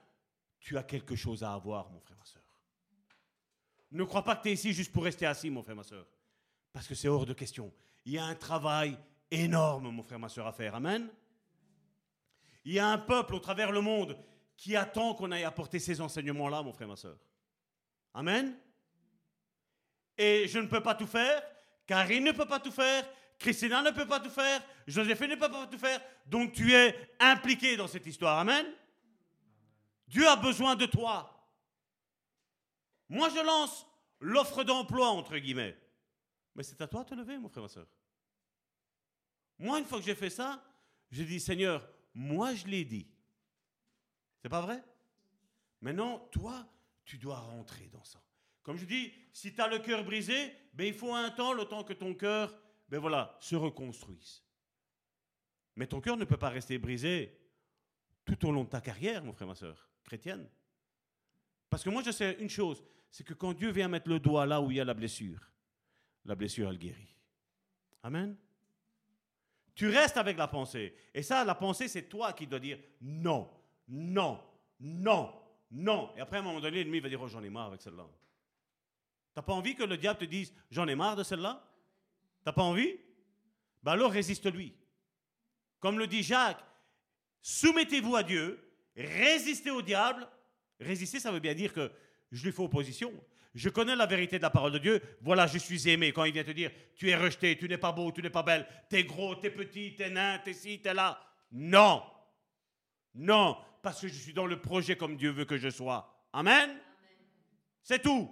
tu 0.59 0.77
as 0.77 0.83
quelque 0.83 1.15
chose 1.15 1.43
à 1.43 1.53
avoir, 1.53 1.89
mon 1.89 1.99
frère, 1.99 2.19
ma 2.19 2.25
soeur. 2.25 2.42
Ne 3.93 4.03
crois 4.03 4.23
pas 4.23 4.35
que 4.35 4.43
tu 4.43 4.49
es 4.49 4.53
ici 4.53 4.73
juste 4.73 4.91
pour 4.91 5.03
rester 5.03 5.25
assis, 5.27 5.51
mon 5.51 5.61
frère, 5.61 5.75
ma 5.75 5.83
soeur. 5.83 6.07
Parce 6.71 6.87
que 6.87 6.95
c'est 6.95 7.07
hors 7.07 7.27
de 7.27 7.33
question. 7.33 7.71
Il 8.05 8.13
y 8.13 8.17
a 8.17 8.25
un 8.25 8.35
travail 8.35 8.97
énorme, 9.29 9.89
mon 9.89 10.01
frère, 10.03 10.17
ma 10.17 10.29
soeur, 10.29 10.47
à 10.47 10.51
faire. 10.51 10.73
Amen. 10.73 11.07
Il 12.65 12.73
y 12.73 12.79
a 12.79 12.87
un 12.87 12.97
peuple 12.97 13.35
au 13.35 13.39
travers 13.39 13.71
le 13.71 13.81
monde 13.81 14.17
qui 14.57 14.75
attend 14.75 15.13
qu'on 15.13 15.31
aille 15.31 15.43
apporter 15.43 15.77
ces 15.77 16.01
enseignements-là, 16.01 16.63
mon 16.63 16.73
frère, 16.73 16.87
ma 16.87 16.95
soeur. 16.95 17.17
Amen. 18.15 18.57
Et 20.17 20.47
je 20.47 20.57
ne 20.57 20.67
peux 20.67 20.81
pas 20.81 20.95
tout 20.95 21.07
faire, 21.07 21.43
Karine 21.85 22.23
ne 22.23 22.31
peut 22.31 22.45
pas 22.47 22.59
tout 22.59 22.71
faire, 22.71 23.07
Christina 23.37 23.81
ne 23.81 23.91
peut 23.91 24.07
pas 24.07 24.19
tout 24.19 24.29
faire, 24.29 24.61
Joséphine 24.87 25.31
ne 25.31 25.35
peut 25.35 25.49
pas 25.49 25.67
tout 25.67 25.77
faire. 25.77 25.99
Donc 26.25 26.53
tu 26.53 26.73
es 26.73 26.95
impliqué 27.19 27.75
dans 27.75 27.87
cette 27.87 28.07
histoire. 28.07 28.39
Amen. 28.39 28.65
Dieu 30.07 30.27
a 30.27 30.35
besoin 30.35 30.75
de 30.75 30.85
toi. 30.85 31.32
Moi, 33.09 33.29
je 33.29 33.45
lance 33.45 33.85
l'offre 34.19 34.63
d'emploi, 34.63 35.09
entre 35.09 35.37
guillemets. 35.37 35.77
Mais 36.55 36.63
c'est 36.63 36.81
à 36.81 36.87
toi 36.87 37.03
de 37.03 37.09
te 37.09 37.15
lever, 37.15 37.37
mon 37.37 37.49
frère, 37.49 37.63
ma 37.63 37.69
soeur. 37.69 37.87
Moi, 39.59 39.79
une 39.79 39.85
fois 39.85 39.99
que 39.99 40.05
j'ai 40.05 40.15
fait 40.15 40.29
ça, 40.29 40.63
j'ai 41.11 41.25
dit, 41.25 41.39
Seigneur, 41.39 41.87
moi 42.13 42.53
je 42.53 42.65
l'ai 42.67 42.85
dit. 42.85 43.07
C'est 44.41 44.49
pas 44.49 44.61
vrai? 44.61 44.83
Maintenant, 45.81 46.19
toi, 46.31 46.67
tu 47.05 47.17
dois 47.17 47.39
rentrer 47.39 47.87
dans 47.87 48.03
ça. 48.03 48.21
Comme 48.61 48.77
je 48.77 48.85
dis, 48.85 49.13
si 49.31 49.53
tu 49.53 49.61
as 49.61 49.67
le 49.67 49.79
cœur 49.79 50.03
brisé, 50.03 50.53
ben, 50.73 50.87
il 50.87 50.93
faut 50.93 51.13
un 51.13 51.29
temps, 51.31 51.53
le 51.53 51.65
temps 51.65 51.83
que 51.83 51.93
ton 51.93 52.13
cœur 52.13 52.57
ben 52.93 52.99
voilà, 52.99 53.35
se 53.39 53.55
reconstruise. 53.55 54.43
Mais 55.75 55.87
ton 55.87 55.99
cœur 55.99 56.15
ne 56.15 56.25
peut 56.25 56.37
pas 56.37 56.49
rester 56.49 56.77
brisé 56.77 57.39
tout 58.23 58.47
au 58.47 58.51
long 58.51 58.65
de 58.65 58.69
ta 58.69 58.81
carrière, 58.81 59.23
mon 59.23 59.33
frère, 59.33 59.47
ma 59.47 59.55
soeur, 59.55 59.89
chrétienne. 60.03 60.47
Parce 61.73 61.83
que 61.83 61.89
moi, 61.89 62.03
je 62.05 62.11
sais 62.11 62.37
une 62.39 62.51
chose, 62.51 62.83
c'est 63.09 63.23
que 63.23 63.33
quand 63.33 63.51
Dieu 63.51 63.71
vient 63.71 63.87
mettre 63.87 64.07
le 64.07 64.19
doigt 64.19 64.45
là 64.45 64.61
où 64.61 64.69
il 64.69 64.77
y 64.77 64.79
a 64.79 64.85
la 64.85 64.93
blessure, 64.93 65.39
la 66.23 66.35
blessure, 66.35 66.69
elle 66.69 66.77
guérit. 66.77 67.15
Amen. 68.03 68.37
Tu 69.73 69.89
restes 69.89 70.17
avec 70.17 70.37
la 70.37 70.47
pensée. 70.47 70.93
Et 71.15 71.23
ça, 71.23 71.43
la 71.43 71.55
pensée, 71.55 71.87
c'est 71.87 72.03
toi 72.03 72.31
qui 72.33 72.45
dois 72.45 72.59
dire 72.59 72.77
non, 73.01 73.49
non, 73.87 74.39
non, 74.79 75.33
non. 75.71 76.11
Et 76.15 76.21
après, 76.21 76.37
à 76.37 76.41
un 76.41 76.43
moment 76.43 76.59
donné, 76.59 76.83
l'ennemi 76.83 76.99
va 76.99 77.09
dire, 77.09 77.19
oh, 77.19 77.27
j'en 77.27 77.41
ai 77.41 77.49
marre 77.49 77.69
avec 77.69 77.81
celle-là. 77.81 78.05
T'as 79.33 79.41
pas 79.41 79.53
envie 79.53 79.73
que 79.73 79.83
le 79.83 79.97
diable 79.97 80.19
te 80.19 80.25
dise, 80.25 80.53
j'en 80.69 80.87
ai 80.87 80.93
marre 80.93 81.15
de 81.15 81.23
celle-là? 81.23 81.67
T'as 82.43 82.53
pas 82.53 82.61
envie? 82.61 82.99
Ben 83.81 83.93
alors 83.93 84.11
résiste-lui. 84.11 84.75
Comme 85.79 85.97
le 85.97 86.05
dit 86.05 86.21
Jacques, 86.21 86.63
soumettez-vous 87.41 88.15
à 88.15 88.21
Dieu, 88.21 88.63
résistez 88.95 89.71
au 89.71 89.81
diable. 89.81 90.29
Résister, 90.79 91.19
ça 91.19 91.31
veut 91.31 91.39
bien 91.39 91.53
dire 91.53 91.73
que 91.73 91.91
je 92.31 92.43
lui 92.43 92.51
fais 92.51 92.61
opposition. 92.61 93.13
Je 93.53 93.69
connais 93.69 93.95
la 93.95 94.07
vérité 94.07 94.37
de 94.37 94.41
la 94.41 94.49
parole 94.49 94.71
de 94.71 94.79
Dieu. 94.79 95.01
Voilà, 95.21 95.45
je 95.45 95.59
suis 95.59 95.87
aimé. 95.87 96.11
Quand 96.11 96.23
il 96.23 96.33
vient 96.33 96.43
te 96.43 96.51
dire, 96.51 96.71
tu 96.95 97.09
es 97.09 97.15
rejeté, 97.15 97.57
tu 97.57 97.67
n'es 97.67 97.77
pas 97.77 97.91
beau, 97.91 98.11
tu 98.11 98.21
n'es 98.21 98.31
pas 98.31 98.43
belle, 98.43 98.67
tu 98.89 98.97
es 98.97 99.03
gros, 99.03 99.35
tu 99.35 99.47
es 99.47 99.51
petit, 99.51 99.93
tu 99.95 100.01
es 100.01 100.09
nain, 100.09 100.39
tu 100.43 100.49
es 100.49 100.53
ci, 100.53 100.81
tu 100.81 100.87
es 100.87 100.93
là. 100.93 101.19
Non. 101.51 102.03
Non, 103.13 103.57
parce 103.83 104.01
que 104.01 104.07
je 104.07 104.13
suis 104.13 104.33
dans 104.33 104.47
le 104.47 104.59
projet 104.59 104.95
comme 104.97 105.15
Dieu 105.17 105.29
veut 105.29 105.45
que 105.45 105.57
je 105.57 105.69
sois. 105.69 106.27
Amen. 106.33 106.79
C'est 107.83 108.01
tout. 108.01 108.29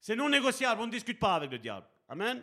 C'est 0.00 0.16
non 0.16 0.30
négociable. 0.30 0.80
On 0.80 0.86
ne 0.86 0.92
discute 0.92 1.18
pas 1.18 1.34
avec 1.34 1.50
le 1.50 1.58
diable. 1.58 1.86
Amen. 2.08 2.42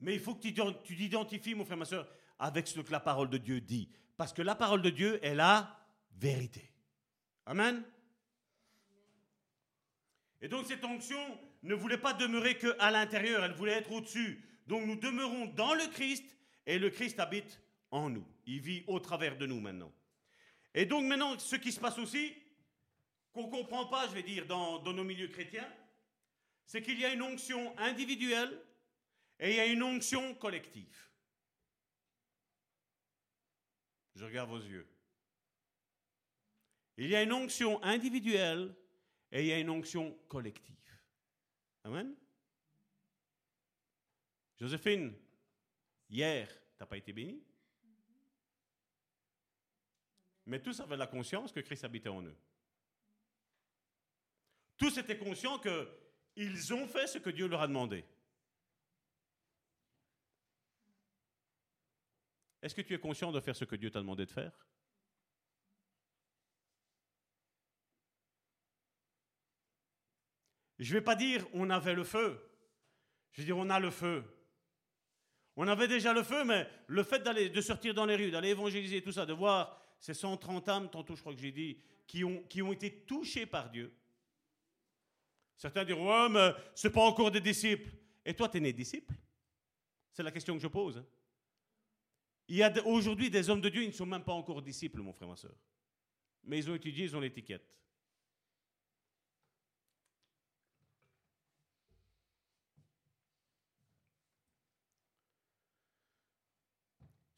Mais 0.00 0.14
il 0.14 0.20
faut 0.20 0.34
que 0.34 0.40
tu 0.42 0.96
t'identifies, 0.96 1.54
mon 1.54 1.64
frère, 1.64 1.78
ma 1.78 1.84
soeur, 1.84 2.06
avec 2.38 2.66
ce 2.66 2.80
que 2.80 2.92
la 2.92 3.00
parole 3.00 3.30
de 3.30 3.38
Dieu 3.38 3.60
dit. 3.60 3.88
Parce 4.16 4.32
que 4.32 4.42
la 4.42 4.54
parole 4.54 4.82
de 4.82 4.90
Dieu 4.90 5.24
est 5.24 5.34
la 5.34 5.78
vérité. 6.16 6.70
Amen. 7.46 7.82
Et 10.40 10.48
donc 10.48 10.66
cette 10.66 10.84
onction 10.84 11.20
ne 11.62 11.74
voulait 11.74 11.98
pas 11.98 12.12
demeurer 12.12 12.58
qu'à 12.58 12.90
l'intérieur, 12.90 13.44
elle 13.44 13.52
voulait 13.52 13.72
être 13.72 13.92
au-dessus. 13.92 14.44
Donc 14.66 14.86
nous 14.86 14.96
demeurons 14.96 15.46
dans 15.46 15.74
le 15.74 15.86
Christ 15.88 16.24
et 16.66 16.78
le 16.78 16.90
Christ 16.90 17.18
habite 17.20 17.60
en 17.90 18.10
nous. 18.10 18.26
Il 18.46 18.60
vit 18.60 18.84
au 18.86 18.98
travers 19.00 19.36
de 19.36 19.46
nous 19.46 19.60
maintenant. 19.60 19.92
Et 20.74 20.86
donc 20.86 21.04
maintenant, 21.04 21.38
ce 21.38 21.56
qui 21.56 21.70
se 21.70 21.80
passe 21.80 21.98
aussi, 21.98 22.34
qu'on 23.32 23.46
ne 23.46 23.50
comprend 23.50 23.86
pas, 23.86 24.08
je 24.08 24.14
vais 24.14 24.22
dire, 24.22 24.46
dans, 24.46 24.78
dans 24.78 24.92
nos 24.92 25.04
milieux 25.04 25.28
chrétiens, 25.28 25.68
c'est 26.66 26.82
qu'il 26.82 26.98
y 26.98 27.04
a 27.04 27.12
une 27.12 27.22
onction 27.22 27.76
individuelle 27.78 28.58
et 29.38 29.50
il 29.50 29.56
y 29.56 29.60
a 29.60 29.66
une 29.66 29.82
onction 29.82 30.34
collective. 30.34 30.96
Je 34.14 34.24
regarde 34.24 34.50
vos 34.50 34.60
yeux. 34.60 34.86
Il 36.96 37.08
y 37.08 37.16
a 37.16 37.22
une 37.22 37.32
onction 37.32 37.82
individuelle 37.82 38.74
et 39.30 39.40
il 39.40 39.46
y 39.46 39.52
a 39.52 39.58
une 39.58 39.70
onction 39.70 40.16
collective. 40.28 40.76
Amen. 41.84 42.14
Joséphine, 44.58 45.14
hier, 46.08 46.48
tu 46.48 46.76
n'as 46.80 46.86
pas 46.86 46.98
été 46.98 47.12
bénie 47.12 47.42
Mais 50.46 50.60
tous 50.60 50.78
avaient 50.80 50.96
la 50.96 51.06
conscience 51.06 51.52
que 51.52 51.60
Christ 51.60 51.84
habitait 51.84 52.08
en 52.08 52.22
eux. 52.22 52.36
Tous 54.76 54.96
étaient 54.98 55.18
conscients 55.18 55.58
qu'ils 55.58 56.74
ont 56.74 56.86
fait 56.86 57.06
ce 57.06 57.18
que 57.18 57.30
Dieu 57.30 57.46
leur 57.46 57.62
a 57.62 57.68
demandé. 57.68 58.04
Est-ce 62.62 62.74
que 62.74 62.82
tu 62.82 62.94
es 62.94 62.98
conscient 62.98 63.32
de 63.32 63.40
faire 63.40 63.56
ce 63.56 63.64
que 63.64 63.76
Dieu 63.76 63.90
t'a 63.90 63.98
demandé 63.98 64.24
de 64.24 64.30
faire? 64.30 64.52
Je 70.78 70.94
ne 70.94 70.98
vais 70.98 71.04
pas 71.04 71.16
dire 71.16 71.46
on 71.52 71.70
avait 71.70 71.94
le 71.94 72.04
feu. 72.04 72.40
Je 73.32 73.42
vais 73.42 73.46
dire 73.46 73.58
on 73.58 73.68
a 73.68 73.80
le 73.80 73.90
feu. 73.90 74.24
On 75.56 75.68
avait 75.68 75.88
déjà 75.88 76.12
le 76.12 76.22
feu, 76.22 76.44
mais 76.44 76.68
le 76.86 77.02
fait 77.02 77.18
d'aller, 77.20 77.50
de 77.50 77.60
sortir 77.60 77.92
dans 77.92 78.06
les 78.06 78.16
rues, 78.16 78.30
d'aller 78.30 78.50
évangéliser, 78.50 79.02
tout 79.02 79.12
ça, 79.12 79.26
de 79.26 79.34
voir 79.34 79.78
ces 79.98 80.14
130 80.14 80.68
âmes, 80.68 80.90
tantôt 80.90 81.14
je 81.14 81.20
crois 81.20 81.34
que 81.34 81.40
j'ai 81.40 81.52
dit, 81.52 81.78
qui 82.06 82.24
ont, 82.24 82.42
qui 82.44 82.62
ont 82.62 82.72
été 82.72 83.04
touchées 83.04 83.44
par 83.44 83.70
Dieu. 83.70 83.94
Certains 85.56 85.84
diront, 85.84 86.08
ouais, 86.08 86.28
mais 86.30 86.54
ce 86.74 86.88
pas 86.88 87.02
encore 87.02 87.30
des 87.30 87.40
disciples. 87.40 87.90
Et 88.24 88.34
toi, 88.34 88.48
tu 88.48 88.56
es 88.56 88.60
né 88.60 88.72
disciple? 88.72 89.14
C'est 90.10 90.22
la 90.22 90.32
question 90.32 90.54
que 90.54 90.60
je 90.60 90.68
pose. 90.68 91.04
Il 92.52 92.58
y 92.58 92.62
a 92.62 92.86
aujourd'hui 92.86 93.30
des 93.30 93.48
hommes 93.48 93.62
de 93.62 93.70
Dieu, 93.70 93.82
ils 93.82 93.86
ne 93.86 93.92
sont 93.92 94.04
même 94.04 94.24
pas 94.24 94.34
encore 94.34 94.60
disciples, 94.60 95.00
mon 95.00 95.14
frère, 95.14 95.26
ma 95.26 95.36
soeur. 95.36 95.56
Mais 96.44 96.58
ils 96.58 96.70
ont 96.70 96.74
étudié, 96.74 97.06
ils 97.06 97.16
ont 97.16 97.20
l'étiquette. 97.20 97.66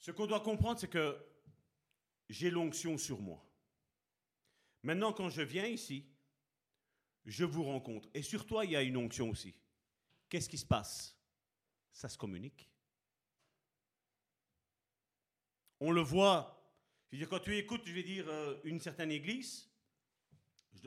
Ce 0.01 0.11
qu'on 0.11 0.27
doit 0.27 0.41
comprendre, 0.41 0.81
c'est 0.81 0.91
que 0.91 1.17
j'ai 2.29 2.51
l'onction 2.51 2.99
sur 2.99 3.21
moi. 3.21 3.49
Maintenant, 4.83 5.13
quand 5.13 5.31
je 5.31 5.43
viens 5.43 5.67
ici, 5.67 6.05
je 7.25 7.45
vous 7.45 7.63
rencontre. 7.63 8.09
Et 8.15 8.23
sur 8.23 8.45
toi, 8.45 8.65
il 8.65 8.73
y 8.73 8.77
a 8.77 8.83
une 8.83 8.97
onction 8.97 9.31
aussi. 9.31 9.55
Qu'est-ce 10.29 10.49
qui 10.49 10.59
se 10.59 10.67
passe? 10.67 11.17
Ça 11.93 12.09
se 12.09 12.19
communique. 12.19 12.69
On 15.81 15.91
le 15.91 16.01
voit. 16.01 16.51
Je 17.11 17.17
veux 17.17 17.21
dire, 17.21 17.29
quand 17.29 17.41
tu 17.41 17.57
écoutes, 17.57 17.83
je 17.87 17.93
vais 17.93 18.03
dire, 18.03 18.27
euh, 18.29 18.59
une 18.65 18.81
certaine 18.81 19.11
église, 19.11 19.71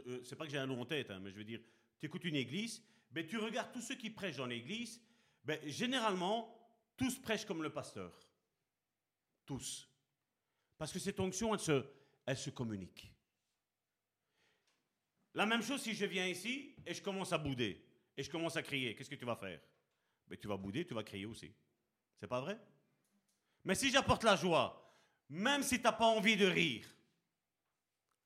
euh, 0.08 0.22
c'est 0.24 0.36
pas 0.36 0.46
que 0.46 0.52
j'ai 0.52 0.58
un 0.58 0.68
nom 0.68 0.82
en 0.82 0.86
tête, 0.86 1.10
hein, 1.12 1.20
mais 1.22 1.32
je 1.32 1.38
veux 1.38 1.44
dire, 1.44 1.62
tu 2.00 2.06
écoutes 2.06 2.26
une 2.26 2.36
église, 2.36 2.84
ben, 3.12 3.26
tu 3.26 3.38
regardes 3.38 3.72
tous 3.72 3.82
ceux 3.82 3.96
qui 3.96 4.10
prêchent 4.10 4.38
dans 4.38 4.46
l'église, 4.46 5.02
ben, 5.44 5.60
généralement, 5.68 6.54
tous 6.98 7.18
prêchent 7.20 7.46
comme 7.46 7.64
le 7.64 7.72
pasteur. 7.72 8.20
Tous. 9.46 9.90
Parce 10.78 10.92
que 10.92 11.00
cette 11.00 11.20
onction, 11.20 11.54
elle 11.54 11.60
se, 11.60 11.86
elle 12.26 12.38
se 12.38 12.50
communique. 12.50 13.14
La 15.34 15.46
même 15.46 15.62
chose 15.62 15.82
si 15.82 15.94
je 15.94 16.06
viens 16.06 16.28
ici 16.28 16.76
et 16.86 16.94
je 16.94 17.02
commence 17.02 17.32
à 17.32 17.38
bouder 17.38 17.86
et 18.18 18.24
je 18.24 18.30
commence 18.30 18.58
à 18.58 18.64
crier, 18.64 18.96
qu'est-ce 18.96 19.10
que 19.10 19.16
tu 19.16 19.26
vas 19.26 19.36
faire? 19.36 19.62
Ben, 20.28 20.38
Tu 20.38 20.48
vas 20.48 20.58
bouder, 20.58 20.86
tu 20.86 20.94
vas 20.94 21.04
crier 21.04 21.26
aussi. 21.26 21.54
C'est 22.20 22.28
pas 22.28 22.42
vrai? 22.42 22.60
Mais 23.66 23.76
si 23.76 23.92
j'apporte 23.92 24.24
la 24.24 24.36
joie, 24.36 24.96
même 25.30 25.64
si 25.64 25.78
tu 25.78 25.84
n'as 25.84 25.92
pas 25.92 26.06
envie 26.06 26.38
de 26.38 26.46
rire, 26.46 26.86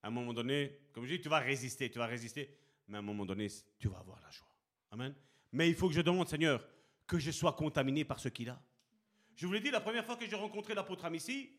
à 0.03 0.07
un 0.07 0.11
moment 0.11 0.33
donné, 0.33 0.79
comme 0.91 1.05
je 1.05 1.15
dis, 1.15 1.21
tu 1.21 1.29
vas 1.29 1.39
résister, 1.39 1.89
tu 1.89 1.99
vas 1.99 2.05
résister, 2.05 2.55
mais 2.87 2.97
à 2.97 2.99
un 2.99 3.03
moment 3.03 3.25
donné, 3.25 3.47
tu 3.79 3.87
vas 3.87 3.99
avoir 3.99 4.19
la 4.21 4.29
joie. 4.29 4.47
Amen. 4.91 5.15
Mais 5.51 5.69
il 5.69 5.75
faut 5.75 5.87
que 5.87 5.95
je 5.95 6.01
demande, 6.01 6.27
Seigneur, 6.27 6.67
que 7.07 7.19
je 7.19 7.31
sois 7.31 7.53
contaminé 7.53 8.03
par 8.05 8.19
ce 8.19 8.29
qu'il 8.29 8.49
a. 8.49 8.61
Je 9.35 9.47
vous 9.47 9.53
l'ai 9.53 9.59
dit, 9.59 9.71
la 9.71 9.81
première 9.81 10.05
fois 10.05 10.15
que 10.15 10.27
j'ai 10.27 10.35
rencontré 10.35 10.73
l'apôtre 10.73 11.05
Amici, 11.05 11.49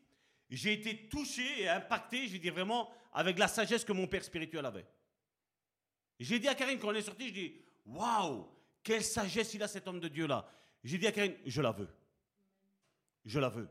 j'ai 0.49 0.73
été 0.73 1.07
touché 1.09 1.61
et 1.61 1.69
impacté, 1.69 2.27
je 2.27 2.37
dire 2.37 2.53
vraiment, 2.53 2.89
avec 3.11 3.37
la 3.39 3.47
sagesse 3.47 3.83
que 3.83 3.93
mon 3.93 4.07
père 4.07 4.23
spirituel 4.23 4.65
avait. 4.65 4.85
J'ai 6.19 6.39
dit 6.39 6.47
à 6.47 6.55
Karine, 6.55 6.79
quand 6.79 6.89
on 6.89 6.93
est 6.93 7.01
sorti, 7.01 7.29
je 7.29 7.33
dis, 7.33 7.55
waouh, 7.85 8.47
quelle 8.83 9.03
sagesse 9.03 9.53
il 9.53 9.63
a 9.63 9.67
cet 9.67 9.87
homme 9.87 9.99
de 9.99 10.07
Dieu-là. 10.07 10.47
J'ai 10.83 10.97
dit 10.97 11.07
à 11.07 11.11
Karine, 11.11 11.35
je 11.45 11.61
la 11.61 11.71
veux. 11.71 11.89
Je 13.25 13.39
la 13.39 13.49
veux. 13.49 13.69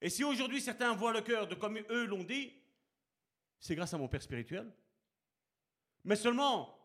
Et 0.00 0.10
si 0.10 0.22
aujourd'hui 0.24 0.60
certains 0.60 0.94
voient 0.94 1.12
le 1.12 1.22
cœur 1.22 1.46
de 1.46 1.54
comme 1.54 1.78
eux 1.90 2.04
l'ont 2.04 2.24
dit, 2.24 2.52
c'est 3.58 3.74
grâce 3.74 3.94
à 3.94 3.98
mon 3.98 4.08
père 4.08 4.22
spirituel. 4.22 4.70
Mais 6.04 6.16
seulement, 6.16 6.78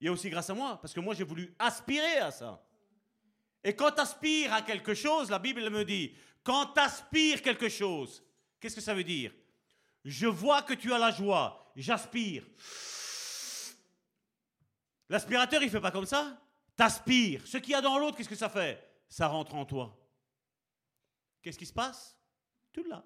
il 0.00 0.06
y 0.06 0.08
a 0.08 0.12
aussi 0.12 0.30
grâce 0.30 0.50
à 0.50 0.54
moi, 0.54 0.80
parce 0.80 0.94
que 0.94 1.00
moi 1.00 1.14
j'ai 1.14 1.24
voulu 1.24 1.54
aspirer 1.58 2.18
à 2.18 2.30
ça. 2.30 2.64
Et 3.62 3.74
quand 3.74 3.92
tu 3.92 4.46
à 4.46 4.62
quelque 4.62 4.94
chose, 4.94 5.30
la 5.30 5.38
Bible 5.38 5.68
me 5.68 5.84
dit, 5.84 6.14
quand 6.42 6.72
tu 7.12 7.40
quelque 7.40 7.68
chose, 7.68 8.22
qu'est-ce 8.58 8.76
que 8.76 8.80
ça 8.80 8.94
veut 8.94 9.04
dire? 9.04 9.32
Je 10.04 10.26
vois 10.26 10.62
que 10.62 10.72
tu 10.72 10.92
as 10.92 10.98
la 10.98 11.10
joie, 11.10 11.70
j'aspire. 11.76 12.44
L'aspirateur, 15.10 15.60
il 15.60 15.66
ne 15.66 15.70
fait 15.70 15.80
pas 15.80 15.90
comme 15.90 16.06
ça? 16.06 16.40
T'aspires. 16.76 17.46
Ce 17.46 17.58
qu'il 17.58 17.72
y 17.72 17.74
a 17.74 17.82
dans 17.82 17.98
l'autre, 17.98 18.16
qu'est-ce 18.16 18.28
que 18.28 18.34
ça 18.34 18.48
fait? 18.48 18.82
Ça 19.08 19.26
rentre 19.26 19.54
en 19.54 19.66
toi. 19.66 19.99
Qu'est-ce 21.42 21.58
qui 21.58 21.66
se 21.66 21.72
passe? 21.72 22.16
Tu 22.72 22.86
l'as. 22.86 23.04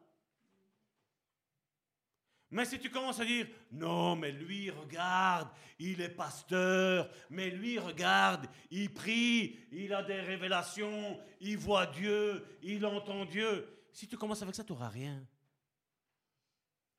Mais 2.50 2.64
si 2.64 2.78
tu 2.78 2.88
commences 2.88 3.18
à 3.18 3.24
dire, 3.24 3.48
non, 3.72 4.14
mais 4.14 4.30
lui, 4.30 4.70
regarde, 4.70 5.48
il 5.78 6.00
est 6.00 6.08
pasteur, 6.08 7.10
mais 7.28 7.50
lui, 7.50 7.80
regarde, 7.80 8.46
il 8.70 8.94
prie, 8.94 9.58
il 9.72 9.92
a 9.92 10.04
des 10.04 10.20
révélations, 10.20 11.20
il 11.40 11.58
voit 11.58 11.86
Dieu, 11.86 12.46
il 12.62 12.86
entend 12.86 13.24
Dieu. 13.24 13.68
Si 13.92 14.06
tu 14.06 14.16
commences 14.16 14.42
avec 14.42 14.54
ça, 14.54 14.62
tu 14.62 14.72
n'auras 14.72 14.88
rien. 14.88 15.26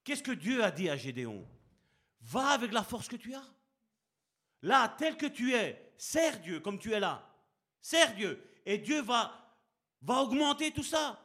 Qu'est-ce 0.04 0.24
que 0.24 0.34
Dieu 0.34 0.62
a 0.62 0.72
dit 0.72 0.90
à 0.90 0.98
Gédéon? 0.98 1.48
Va 2.20 2.50
avec 2.50 2.74
la 2.74 2.84
force 2.84 3.08
que 3.08 3.16
tu 3.16 3.34
as. 3.34 3.48
Là, 4.62 4.94
tel 4.98 5.16
que 5.16 5.26
tu 5.26 5.54
es, 5.54 5.94
sers 5.98 6.40
Dieu 6.42 6.60
comme 6.60 6.80
tu 6.80 6.92
es 6.92 7.00
là. 7.00 7.34
Sers 7.82 8.14
Dieu. 8.14 8.44
Et 8.66 8.78
Dieu 8.78 9.02
va, 9.02 9.56
va 10.02 10.22
augmenter 10.22 10.72
tout 10.72 10.84
ça. 10.84 11.25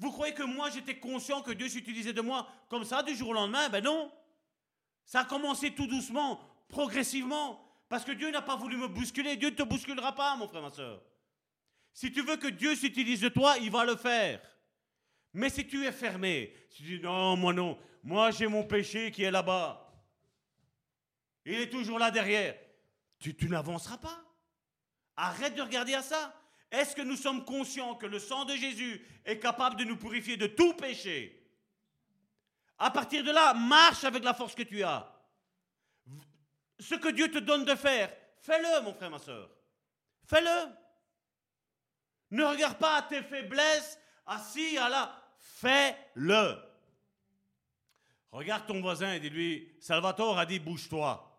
Vous 0.00 0.10
croyez 0.10 0.32
que 0.32 0.42
moi, 0.42 0.70
j'étais 0.70 0.98
conscient 0.98 1.42
que 1.42 1.50
Dieu 1.50 1.68
s'utilisait 1.68 2.14
de 2.14 2.22
moi 2.22 2.48
comme 2.70 2.84
ça 2.84 3.02
du 3.02 3.14
jour 3.14 3.28
au 3.28 3.32
lendemain? 3.34 3.68
Ben 3.68 3.84
non. 3.84 4.10
Ça 5.04 5.20
a 5.20 5.24
commencé 5.26 5.74
tout 5.74 5.86
doucement, 5.86 6.40
progressivement. 6.68 7.62
Parce 7.86 8.02
que 8.02 8.12
Dieu 8.12 8.30
n'a 8.30 8.40
pas 8.40 8.56
voulu 8.56 8.78
me 8.78 8.88
bousculer. 8.88 9.36
Dieu 9.36 9.50
ne 9.50 9.54
te 9.54 9.62
bousculera 9.62 10.14
pas, 10.14 10.36
mon 10.36 10.48
frère, 10.48 10.62
ma 10.62 10.70
soeur. 10.70 11.02
Si 11.92 12.10
tu 12.10 12.22
veux 12.22 12.38
que 12.38 12.46
Dieu 12.46 12.74
s'utilise 12.76 13.20
de 13.20 13.28
toi, 13.28 13.58
il 13.58 13.70
va 13.70 13.84
le 13.84 13.94
faire. 13.94 14.40
Mais 15.34 15.50
si 15.50 15.66
tu 15.66 15.84
es 15.84 15.92
fermé, 15.92 16.54
si 16.70 16.82
tu 16.82 16.96
dis 16.96 17.02
non, 17.02 17.36
moi 17.36 17.52
non, 17.52 17.78
moi 18.02 18.30
j'ai 18.30 18.46
mon 18.46 18.64
péché 18.64 19.10
qui 19.10 19.22
est 19.22 19.30
là-bas. 19.30 19.86
Il 21.44 21.56
est 21.56 21.68
toujours 21.68 21.98
là 21.98 22.10
derrière. 22.10 22.56
Tu, 23.18 23.36
tu 23.36 23.50
n'avanceras 23.50 23.98
pas. 23.98 24.24
Arrête 25.14 25.54
de 25.54 25.60
regarder 25.60 25.92
à 25.92 26.00
ça. 26.00 26.34
Est-ce 26.70 26.94
que 26.94 27.02
nous 27.02 27.16
sommes 27.16 27.44
conscients 27.44 27.96
que 27.96 28.06
le 28.06 28.18
sang 28.18 28.44
de 28.44 28.54
Jésus 28.54 29.04
est 29.24 29.38
capable 29.38 29.76
de 29.76 29.84
nous 29.84 29.96
purifier 29.96 30.36
de 30.36 30.46
tout 30.46 30.74
péché? 30.74 31.36
À 32.78 32.90
partir 32.90 33.24
de 33.24 33.30
là, 33.30 33.52
marche 33.54 34.04
avec 34.04 34.24
la 34.24 34.34
force 34.34 34.54
que 34.54 34.62
tu 34.62 34.82
as. 34.82 35.12
Ce 36.78 36.94
que 36.94 37.08
Dieu 37.08 37.30
te 37.30 37.38
donne 37.38 37.64
de 37.64 37.74
faire, 37.74 38.10
fais-le, 38.40 38.82
mon 38.82 38.94
frère, 38.94 39.10
ma 39.10 39.18
soeur. 39.18 39.50
Fais-le. 40.24 40.72
Ne 42.30 42.44
regarde 42.44 42.78
pas 42.78 42.98
à 42.98 43.02
tes 43.02 43.22
faiblesses, 43.22 43.98
assis 44.24 44.78
à 44.78 44.88
là. 44.88 45.22
Fais-le. 45.38 46.56
Regarde 48.30 48.66
ton 48.66 48.80
voisin 48.80 49.12
et 49.12 49.20
dis-lui, 49.20 49.76
Salvatore 49.80 50.38
a 50.38 50.46
dit, 50.46 50.60
bouge-toi. 50.60 51.29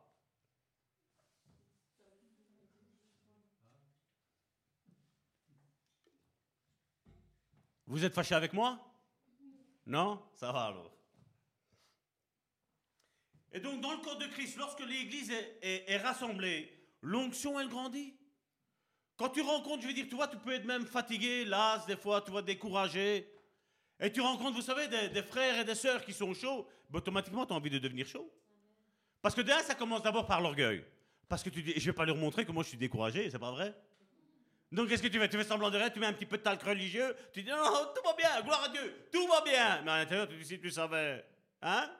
Vous 7.91 8.05
êtes 8.05 8.13
fâché 8.13 8.33
avec 8.33 8.53
moi? 8.53 8.79
Non? 9.85 10.23
Ça 10.35 10.53
va 10.53 10.67
alors. 10.67 10.95
Et 13.51 13.59
donc, 13.59 13.81
dans 13.81 13.91
le 13.91 13.97
corps 13.97 14.17
de 14.17 14.27
Christ, 14.27 14.55
lorsque 14.57 14.79
l'Église 14.79 15.29
est, 15.61 15.97
rassemblée, 15.97 16.71
l'onction, 17.01 17.59
elle 17.59 17.67
grandit. 17.67 18.15
Quand 19.17 19.27
tu 19.27 19.41
rencontres, 19.41 19.81
je 19.81 19.87
veux 19.87 19.93
dire, 19.93 20.05
tu 20.07 20.15
vois, 20.15 20.29
tu 20.29 20.37
peux 20.37 20.53
être 20.53 20.63
même 20.63 20.85
fatigué, 20.85 21.43
las, 21.43 21.85
des 21.85 21.97
fois, 21.97 22.21
tu 22.21 22.31
vois, 22.31 22.41
découragé. 22.41 23.29
Et 23.99 24.09
tu 24.09 24.21
rencontres, 24.21 24.55
vous 24.55 24.61
savez, 24.61 24.87
des, 24.87 25.23
frères 25.23 25.59
et 25.59 25.65
des 25.65 25.75
sœurs 25.75 26.05
qui 26.05 26.13
sont 26.13 26.33
chauds, 26.33 26.65
automatiquement, 26.93 27.45
tu 27.45 27.51
as 27.51 27.57
envie 27.57 27.69
de 27.69 27.77
devenir 27.77 28.07
chaud. 28.07 28.31
Parce 29.21 29.35
que 29.35 29.41
déjà, 29.41 29.63
ça 29.63 29.75
commence 29.75 30.01
d'abord 30.01 30.25
par 30.25 30.39
l'orgueil. 30.39 30.85
Parce 31.27 31.43
que 31.43 31.49
tu 31.49 31.61
dis, 31.61 31.73
je 31.75 31.85
vais 31.87 31.93
pas 31.93 32.05
leur 32.05 32.15
montrer 32.15 32.45
que 32.45 32.53
moi 32.53 32.63
je 32.63 32.69
suis 32.69 32.77
découragé, 32.77 33.29
c'est 33.29 33.37
pas 33.37 33.51
vrai 33.51 33.75
donc, 34.71 34.87
qu'est-ce 34.87 35.03
que 35.03 35.09
tu 35.09 35.19
fais? 35.19 35.27
Tu 35.27 35.37
fais 35.37 35.43
semblant 35.43 35.69
de 35.69 35.77
rien, 35.77 35.89
tu 35.89 35.99
mets 35.99 36.05
un 36.05 36.13
petit 36.13 36.25
peu 36.25 36.37
de 36.37 36.43
talc 36.43 36.61
religieux, 36.63 37.13
tu 37.33 37.43
dis 37.43 37.49
non, 37.49 37.57
tout 37.93 38.01
va 38.05 38.13
bien, 38.15 38.41
gloire 38.41 38.63
à 38.63 38.69
Dieu, 38.69 39.07
tout 39.11 39.27
va 39.27 39.41
bien. 39.41 39.81
Mais 39.81 39.91
à 39.91 39.97
l'intérieur, 39.97 40.29
tu 40.29 40.37
dis 40.37 40.45
si 40.45 40.59
tu 40.59 40.71
savais. 40.71 41.25
Hein? 41.61 41.91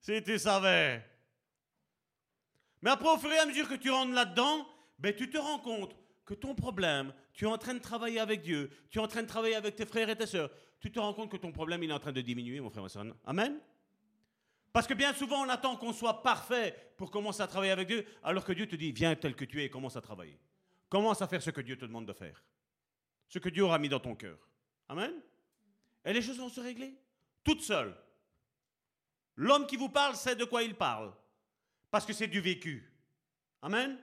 Si 0.00 0.22
tu 0.22 0.38
savais. 0.38 1.04
Mais 2.80 2.90
après, 2.90 3.08
au 3.08 3.18
fur 3.18 3.32
et 3.32 3.38
à 3.38 3.46
mesure 3.46 3.68
que 3.68 3.74
tu 3.74 3.90
rentres 3.90 4.12
là-dedans, 4.12 4.68
ben, 4.98 5.12
tu 5.14 5.28
te 5.28 5.38
rends 5.38 5.58
compte 5.58 5.96
que 6.24 6.34
ton 6.34 6.54
problème, 6.54 7.12
tu 7.32 7.44
es 7.44 7.48
en 7.48 7.58
train 7.58 7.74
de 7.74 7.80
travailler 7.80 8.20
avec 8.20 8.42
Dieu, 8.42 8.70
tu 8.90 8.98
es 8.98 9.02
en 9.02 9.08
train 9.08 9.22
de 9.22 9.28
travailler 9.28 9.56
avec 9.56 9.74
tes 9.74 9.84
frères 9.84 10.08
et 10.08 10.16
tes 10.16 10.26
sœurs, 10.26 10.50
tu 10.78 10.92
te 10.92 11.00
rends 11.00 11.12
compte 11.12 11.30
que 11.30 11.36
ton 11.36 11.50
problème, 11.50 11.82
il 11.82 11.90
est 11.90 11.94
en 11.94 11.98
train 11.98 12.12
de 12.12 12.20
diminuer, 12.20 12.60
mon 12.60 12.70
frère, 12.70 12.82
ma 12.82 12.88
soeur. 12.88 13.04
Amen? 13.24 13.58
Parce 14.72 14.86
que 14.86 14.94
bien 14.94 15.12
souvent, 15.12 15.44
on 15.44 15.48
attend 15.48 15.76
qu'on 15.76 15.92
soit 15.92 16.22
parfait 16.22 16.92
pour 16.96 17.10
commencer 17.10 17.42
à 17.42 17.46
travailler 17.46 17.72
avec 17.72 17.88
Dieu, 17.88 18.06
alors 18.22 18.44
que 18.44 18.52
Dieu 18.52 18.68
te 18.68 18.76
dit, 18.76 18.92
viens 18.92 19.16
tel 19.16 19.34
que 19.34 19.44
tu 19.44 19.60
es 19.60 19.64
et 19.64 19.70
commence 19.70 19.96
à 19.96 20.00
travailler. 20.00 20.38
Commence 20.88 21.22
à 21.22 21.28
faire 21.28 21.42
ce 21.42 21.50
que 21.50 21.60
Dieu 21.60 21.76
te 21.76 21.84
demande 21.84 22.06
de 22.06 22.12
faire. 22.12 22.42
Ce 23.28 23.38
que 23.38 23.48
Dieu 23.48 23.64
aura 23.64 23.78
mis 23.78 23.88
dans 23.88 24.00
ton 24.00 24.14
cœur. 24.14 24.38
Amen. 24.88 25.12
Et 26.04 26.12
les 26.12 26.22
choses 26.22 26.38
vont 26.38 26.48
se 26.48 26.60
régler. 26.60 26.94
Toutes 27.42 27.62
seules. 27.62 27.96
L'homme 29.36 29.66
qui 29.66 29.76
vous 29.76 29.88
parle 29.88 30.14
sait 30.14 30.36
de 30.36 30.44
quoi 30.44 30.62
il 30.62 30.74
parle. 30.74 31.12
Parce 31.90 32.06
que 32.06 32.12
c'est 32.12 32.28
du 32.28 32.40
vécu. 32.40 32.92
Amen. 33.62 33.98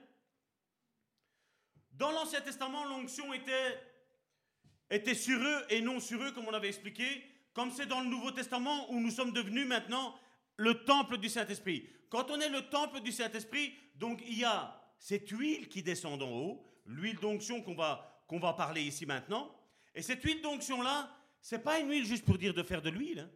Dans 1.92 2.10
l'Ancien 2.10 2.40
Testament, 2.40 2.84
l'onction 2.86 3.32
était, 3.32 5.14
sur 5.14 5.38
eux 5.38 5.66
et 5.70 5.80
non 5.80 6.00
sur 6.00 6.22
eux, 6.22 6.32
comme 6.32 6.48
on 6.48 6.54
avait 6.54 6.68
expliqué, 6.68 7.22
comme 7.52 7.70
c'est 7.70 7.86
dans 7.86 8.00
le 8.00 8.08
Nouveau 8.08 8.30
Testament 8.30 8.90
où 8.90 8.98
nous 8.98 9.10
sommes 9.10 9.32
devenus 9.32 9.66
maintenant 9.66 10.18
le 10.56 10.84
temple 10.84 11.18
du 11.18 11.28
Saint-Esprit. 11.28 11.88
Quand 12.08 12.30
on 12.30 12.40
est 12.40 12.48
le 12.48 12.68
temple 12.68 13.00
du 13.00 13.12
Saint-Esprit, 13.12 13.74
donc 13.94 14.20
il 14.26 14.38
y 14.38 14.44
a 14.44 14.78
cette 14.98 15.28
huile 15.30 15.68
qui 15.68 15.82
descend 15.82 16.18
d'en 16.18 16.30
haut, 16.30 16.66
l'huile 16.86 17.18
d'onction 17.18 17.62
qu'on 17.62 17.74
va, 17.74 18.24
va 18.30 18.52
parler 18.54 18.82
ici 18.82 19.06
maintenant. 19.06 19.54
Et 19.94 20.02
cette 20.02 20.22
huile 20.22 20.40
d'onction-là, 20.42 21.10
c'est 21.40 21.62
pas 21.62 21.78
une 21.78 21.90
huile 21.90 22.06
juste 22.06 22.24
pour 22.24 22.38
dire 22.38 22.54
de 22.54 22.62
faire 22.62 22.82
de 22.82 22.90
l'huile. 22.90 23.20
Hein. 23.20 23.30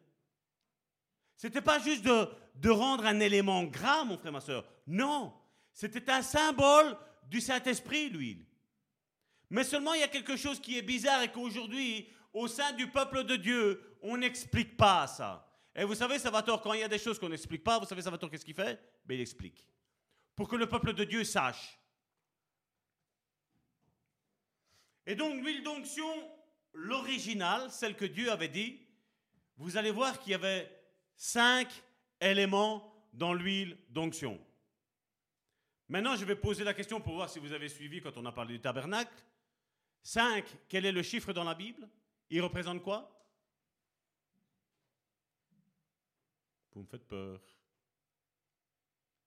C'était 1.37 1.61
pas 1.61 1.79
juste 1.79 2.03
de, 2.03 2.29
de 2.55 2.71
rendre 2.71 3.05
un 3.05 3.21
élément 3.21 3.65
gras, 3.65 4.05
mon 4.05 4.17
frère, 4.17 4.33
ma 4.33 4.41
soeur. 4.41 4.67
Non, 4.87 5.35
c'était 5.73 6.11
un 6.11 6.23
symbole 6.23 6.97
du 7.29 7.41
Saint-Esprit, 7.41 8.09
l'huile. 8.09 8.47
Mais 9.51 9.65
seulement 9.65 9.95
il 9.95 10.01
y 10.01 10.05
a 10.05 10.09
quelque 10.09 10.37
chose 10.37 10.61
qui 10.61 10.79
est 10.79 10.83
bizarre 10.83 11.23
et 11.23 11.31
qu'aujourd'hui, 11.31 12.09
au 12.33 12.49
sein 12.49 12.73
du 12.73 12.91
peuple 12.91 13.25
de 13.25 13.37
Dieu, 13.37 13.99
on 14.03 14.17
n'explique 14.17 14.77
pas 14.77 15.07
ça. 15.07 15.47
Et 15.75 15.85
vous 15.85 15.95
savez, 15.95 16.19
Salvatore, 16.19 16.63
quand 16.63 16.73
il 16.73 16.81
y 16.81 16.85
a 16.85 16.89
des 16.89 16.99
choses 16.99 17.19
qu'on 17.19 17.29
n'explique 17.29 17.63
pas, 17.63 17.79
vous 17.79 17.85
savez, 17.85 18.01
Salvatore, 18.01 18.31
qu'est-ce 18.31 18.45
qu'il 18.45 18.55
fait? 18.55 18.81
Ben, 19.05 19.15
Il 19.15 19.21
explique. 19.21 19.67
Pour 20.35 20.49
que 20.49 20.57
le 20.57 20.67
peuple 20.67 20.95
de 20.95 21.05
Dieu 21.05 21.23
sache. 21.23 21.79
Et 25.07 25.15
donc 25.15 25.43
l'huile 25.43 25.63
d'onction, 25.63 26.11
l'original, 26.73 27.71
celle 27.71 27.97
que 27.97 28.05
Dieu 28.05 28.31
avait 28.31 28.49
dit, 28.49 28.81
vous 29.57 29.77
allez 29.77 29.91
voir 29.91 30.19
qu'il 30.21 30.33
y 30.33 30.35
avait 30.35 30.71
cinq 31.15 31.69
éléments 32.21 32.93
dans 33.13 33.33
l'huile 33.33 33.79
d'onction. 33.89 34.39
Maintenant, 35.89 36.17
je 36.17 36.25
vais 36.25 36.35
poser 36.35 36.65
la 36.65 36.75
question 36.75 37.01
pour 37.01 37.15
voir 37.15 37.31
si 37.31 37.39
vous 37.39 37.53
avez 37.53 37.69
suivi 37.69 38.01
quand 38.01 38.17
on 38.17 38.27
a 38.27 38.33
parlé 38.33 38.55
du 38.55 38.61
tabernacle. 38.61 39.25
Cinq, 40.03 40.45
quel 40.69 40.85
est 40.85 40.93
le 40.93 41.03
chiffre 41.03 41.33
dans 41.33 41.45
la 41.45 41.55
Bible? 41.55 41.89
Il 42.29 42.43
représente 42.43 42.83
quoi? 42.83 43.13
Vous 46.73 46.83
me 46.83 46.87
faites 46.87 47.07
peur. 47.07 47.41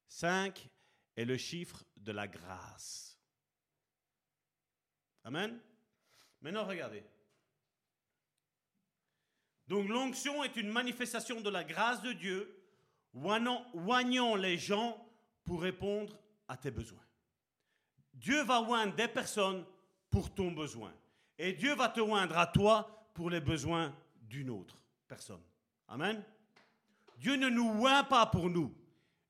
Cinq 0.07 0.69
est 1.15 1.25
le 1.25 1.37
chiffre 1.37 1.83
de 1.95 2.11
la 2.11 2.27
grâce. 2.27 3.17
Amen? 5.23 5.59
Maintenant, 6.41 6.65
regardez. 6.65 7.03
Donc 9.67 9.87
l'onction 9.87 10.43
est 10.43 10.55
une 10.55 10.69
manifestation 10.69 11.41
de 11.41 11.49
la 11.49 11.63
grâce 11.63 12.01
de 12.01 12.11
Dieu, 12.13 12.59
oignant 13.13 14.35
les 14.35 14.57
gens 14.57 14.97
pour 15.43 15.61
répondre 15.61 16.17
à 16.47 16.57
tes 16.57 16.71
besoins. 16.71 17.03
Dieu 18.13 18.43
va 18.43 18.61
oindre 18.61 18.95
des 18.95 19.07
personnes 19.07 19.63
pour 20.09 20.33
ton 20.33 20.51
besoin. 20.51 20.93
Et 21.37 21.53
Dieu 21.53 21.73
va 21.75 21.87
te 21.87 22.01
oindre 22.01 22.37
à 22.37 22.47
toi 22.47 23.09
pour 23.13 23.29
les 23.29 23.39
besoins 23.39 23.95
d'une 24.21 24.49
autre 24.49 24.81
personne. 25.07 25.41
Amen. 25.87 26.23
Dieu 27.17 27.35
ne 27.35 27.49
nous 27.49 27.85
oint 27.85 28.03
pas 28.03 28.25
pour 28.25 28.49
nous. 28.49 28.73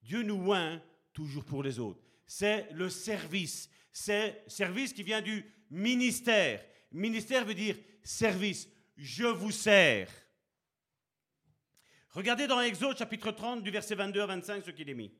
Dieu 0.01 0.23
nous 0.23 0.51
oint 0.51 0.81
toujours 1.13 1.43
pour 1.43 1.63
les 1.63 1.79
autres. 1.79 2.01
C'est 2.25 2.71
le 2.71 2.89
service. 2.89 3.69
C'est 3.91 4.43
service 4.47 4.93
qui 4.93 5.03
vient 5.03 5.21
du 5.21 5.45
ministère. 5.69 6.63
Ministère 6.91 7.45
veut 7.45 7.53
dire 7.53 7.77
service. 8.03 8.67
Je 8.95 9.25
vous 9.25 9.51
sers. 9.51 10.09
Regardez 12.09 12.47
dans 12.47 12.59
Exode 12.59 12.97
chapitre 12.97 13.31
30 13.31 13.63
du 13.63 13.71
verset 13.71 13.95
22 13.95 14.21
à 14.21 14.25
25 14.25 14.65
ce 14.65 14.71
qu'il 14.71 14.89
est 14.89 14.95
mis. 14.95 15.13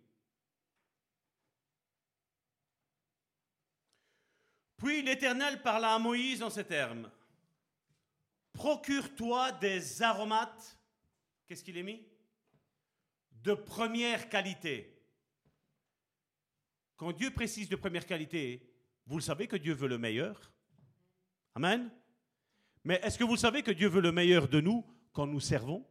Puis 4.78 5.02
l'Éternel 5.02 5.62
parla 5.62 5.94
à 5.94 6.00
Moïse 6.00 6.42
en 6.42 6.50
ces 6.50 6.64
termes. 6.64 7.12
Procure-toi 8.54 9.52
des 9.54 10.02
aromates. 10.02 10.78
Qu'est-ce 11.46 11.64
qu'il 11.64 11.78
est 11.78 11.84
mis? 11.84 12.06
De 13.32 13.54
première 13.54 14.30
qualité. 14.30 14.96
Quand 16.96 17.12
Dieu 17.12 17.32
précise 17.32 17.70
de 17.70 17.76
première 17.76 18.06
qualité, 18.06 18.74
vous 19.06 19.18
le 19.18 19.24
savez 19.24 19.48
que 19.48 19.56
Dieu 19.56 19.74
veut 19.74 19.88
le 19.88 19.98
meilleur. 19.98 20.52
Amen. 21.60 21.92
Mais 22.86 23.02
est-ce 23.04 23.18
que 23.18 23.26
vous 23.26 23.36
savez 23.36 23.64
que 23.64 23.72
Dieu 23.72 23.90
veut 23.90 24.00
le 24.00 24.14
meilleur 24.14 24.48
de 24.48 24.62
nous 24.62 24.86
quand 25.12 25.28
nous 25.28 25.42
servons? 25.42 25.86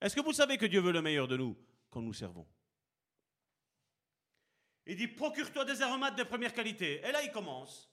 Est-ce 0.00 0.16
que 0.16 0.22
vous 0.22 0.32
savez 0.32 0.56
que 0.56 0.64
Dieu 0.64 0.80
veut 0.80 0.92
le 0.92 1.02
meilleur 1.02 1.28
de 1.28 1.36
nous 1.36 1.54
quand 1.90 2.00
nous 2.00 2.14
servons? 2.14 2.46
Il 4.86 4.96
dit, 4.96 5.08
procure-toi 5.08 5.66
des 5.66 5.82
aromates 5.82 6.16
de 6.16 6.22
première 6.22 6.54
qualité. 6.54 7.06
Et 7.06 7.12
là, 7.12 7.22
il 7.22 7.30
commence. 7.30 7.92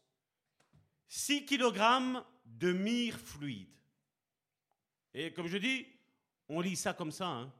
6 1.09 1.45
kg 1.45 2.23
de 2.45 2.71
myrrhe 2.71 3.19
fluide. 3.19 3.75
Et 5.13 5.33
comme 5.33 5.47
je 5.47 5.57
dis, 5.57 5.85
on 6.47 6.61
lit 6.61 6.77
ça 6.77 6.93
comme 6.93 7.11
ça. 7.11 7.27
Hein. 7.27 7.53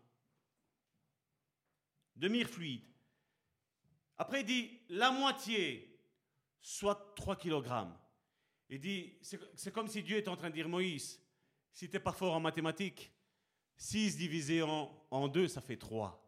De 2.15 2.29
myrrhe 2.29 2.47
fluide. 2.47 2.85
Après, 4.17 4.39
il 4.39 4.45
dit 4.45 4.79
la 4.87 5.11
moitié, 5.11 5.99
soit 6.61 7.13
3 7.17 7.35
kg. 7.35 7.89
Il 8.69 8.79
dit, 8.79 9.17
c'est 9.21 9.71
comme 9.71 9.87
si 9.87 10.01
Dieu 10.01 10.17
est 10.17 10.27
en 10.27 10.35
train 10.35 10.49
de 10.49 10.55
dire, 10.55 10.69
Moïse, 10.69 11.21
si 11.71 11.87
tu 11.87 11.95
n'es 11.95 11.99
pas 11.99 12.13
fort 12.13 12.33
en 12.33 12.39
mathématiques, 12.39 13.11
6 13.75 14.17
divisé 14.17 14.61
en, 14.61 14.91
en 15.11 15.27
2, 15.27 15.47
ça 15.47 15.61
fait 15.61 15.77
3. 15.77 16.19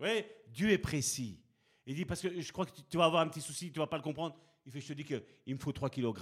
Oui, 0.00 0.24
Dieu 0.48 0.70
est 0.70 0.78
précis. 0.78 1.40
Il 1.86 1.94
dit, 1.94 2.04
parce 2.04 2.20
que 2.20 2.40
je 2.40 2.52
crois 2.52 2.66
que 2.66 2.72
tu, 2.88 2.96
vas 2.96 3.06
avoir 3.06 3.22
un 3.22 3.28
petit 3.28 3.40
souci, 3.40 3.72
tu 3.72 3.78
ne 3.78 3.82
vas 3.84 3.88
pas 3.88 3.96
le 3.96 4.02
comprendre. 4.02 4.38
Il 4.64 4.72
fait, 4.72 4.80
je 4.80 4.88
te 4.88 4.92
dis 4.92 5.04
qu'il 5.04 5.54
me 5.54 5.58
faut 5.58 5.72
3 5.72 5.90
kg. 5.90 6.14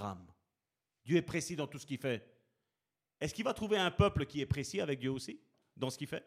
Dieu 1.03 1.17
est 1.17 1.21
précis 1.21 1.55
dans 1.55 1.67
tout 1.67 1.77
ce 1.77 1.85
qu'il 1.85 1.97
fait. 1.97 2.25
Est-ce 3.19 3.33
qu'il 3.33 3.43
va 3.43 3.53
trouver 3.53 3.77
un 3.77 3.91
peuple 3.91 4.25
qui 4.25 4.41
est 4.41 4.45
précis 4.45 4.79
avec 4.79 4.99
Dieu 4.99 5.11
aussi, 5.11 5.39
dans 5.75 5.89
ce 5.89 5.97
qu'il 5.97 6.07
fait? 6.07 6.25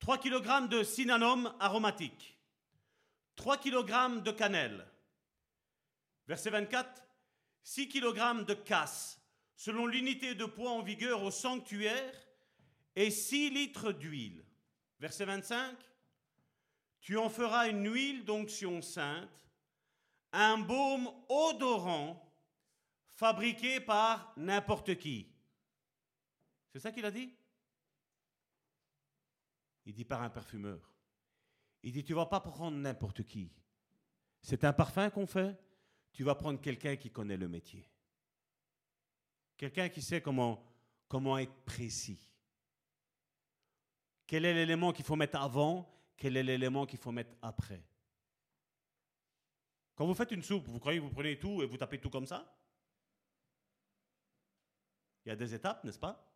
3 0.00 0.18
kg 0.18 0.68
de 0.68 0.82
cinnamon 0.82 1.52
aromatique, 1.58 2.38
3 3.36 3.58
kg 3.58 4.22
de 4.22 4.30
cannelle. 4.30 4.86
Verset 6.28 6.50
24, 6.50 7.02
6 7.62 7.88
kg 7.88 8.44
de 8.44 8.52
casse, 8.52 9.18
selon 9.56 9.86
l'unité 9.86 10.34
de 10.34 10.44
poids 10.44 10.72
en 10.72 10.82
vigueur 10.82 11.22
au 11.22 11.30
sanctuaire, 11.30 12.14
et 12.94 13.10
6 13.10 13.50
litres 13.50 13.92
d'huile. 13.92 14.44
Verset 15.00 15.24
25, 15.24 15.74
tu 17.00 17.16
en 17.16 17.30
feras 17.30 17.68
une 17.68 17.90
huile 17.90 18.24
d'onction 18.26 18.82
sainte, 18.82 19.48
un 20.32 20.58
baume 20.58 21.08
odorant, 21.30 22.22
fabriqué 23.14 23.80
par 23.80 24.34
n'importe 24.36 24.98
qui. 24.98 25.32
C'est 26.68 26.80
ça 26.80 26.92
qu'il 26.92 27.06
a 27.06 27.10
dit? 27.10 27.32
Il 29.86 29.94
dit 29.94 30.04
par 30.04 30.20
un 30.22 30.28
parfumeur. 30.28 30.92
Il 31.82 31.92
dit, 31.92 32.04
tu 32.04 32.12
vas 32.12 32.26
pas 32.26 32.40
prendre 32.40 32.76
n'importe 32.76 33.22
qui. 33.22 33.50
C'est 34.42 34.64
un 34.64 34.74
parfum 34.74 35.08
qu'on 35.08 35.26
fait, 35.26 35.56
tu 36.18 36.24
vas 36.24 36.34
prendre 36.34 36.60
quelqu'un 36.60 36.96
qui 36.96 37.12
connaît 37.12 37.36
le 37.36 37.46
métier. 37.46 37.88
Quelqu'un 39.56 39.88
qui 39.88 40.02
sait 40.02 40.20
comment, 40.20 40.58
être 41.38 41.64
précis. 41.64 42.18
Quel 44.26 44.44
est 44.44 44.52
l'élément 44.52 44.92
qu'il 44.92 45.04
faut 45.04 45.14
mettre 45.14 45.40
avant 45.40 45.88
Quel 46.16 46.36
est 46.36 46.42
l'élément 46.42 46.86
qu'il 46.86 46.98
faut 46.98 47.12
mettre 47.12 47.36
après 47.40 47.80
Quand 49.94 50.06
vous 50.06 50.14
faites 50.14 50.32
une 50.32 50.42
soupe, 50.42 50.66
vous 50.66 50.80
croyez 50.80 50.98
que 50.98 51.04
vous 51.04 51.12
prenez 51.12 51.38
tout 51.38 51.62
et 51.62 51.66
vous 51.66 51.76
tapez 51.76 52.00
tout 52.00 52.10
comme 52.10 52.26
ça? 52.26 52.52
Il 55.24 55.28
y 55.28 55.30
a 55.30 55.36
des 55.36 55.54
étapes, 55.54 55.84
n'est-ce 55.84 56.00
pas? 56.00 56.28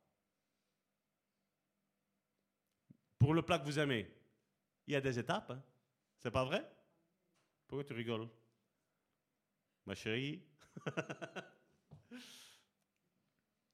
Pour 3.18 3.34
le 3.34 3.42
plat 3.42 3.58
que 3.58 3.64
vous 3.64 3.80
aimez, 3.80 4.08
il 4.86 4.92
y 4.92 4.96
a 4.96 5.00
des 5.00 5.18
étapes. 5.18 5.50
Hein 5.50 5.62
C'est 6.20 6.30
pas 6.30 6.44
vrai? 6.44 6.64
Pourquoi 7.66 7.82
tu 7.82 7.94
rigoles? 7.94 8.28
Ma 9.86 9.94
chérie 9.94 10.42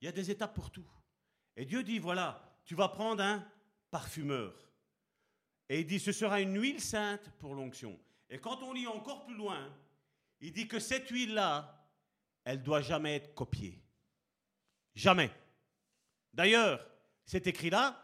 Il 0.01 0.05
y 0.05 0.09
a 0.09 0.12
des 0.12 0.30
étapes 0.30 0.55
pour 0.55 0.70
tout. 0.70 0.89
Et 1.56 1.64
Dieu 1.64 1.82
dit, 1.82 1.98
voilà, 1.98 2.60
tu 2.64 2.74
vas 2.74 2.89
prendre 2.89 3.22
un 3.22 3.44
parfumeur. 3.90 4.55
Et 5.68 5.80
il 5.80 5.86
dit, 5.86 5.98
ce 5.98 6.12
sera 6.12 6.40
une 6.40 6.60
huile 6.60 6.80
sainte 6.80 7.30
pour 7.39 7.55
l'onction. 7.55 7.98
Et 8.30 8.39
quand 8.39 8.62
on 8.62 8.72
lit 8.72 8.86
encore 8.86 9.26
plus 9.26 9.35
loin, 9.35 9.68
il 10.40 10.52
dit 10.52 10.68
que 10.68 10.78
cette 10.78 11.09
huile-là, 11.09 11.85
elle 12.44 12.62
doit 12.62 12.80
jamais 12.80 13.16
être 13.16 13.35
copiée. 13.35 13.82
Jamais. 14.94 15.30
D'ailleurs, 16.32 16.85
c'est 17.24 17.47
écrit 17.47 17.70
là, 17.70 18.01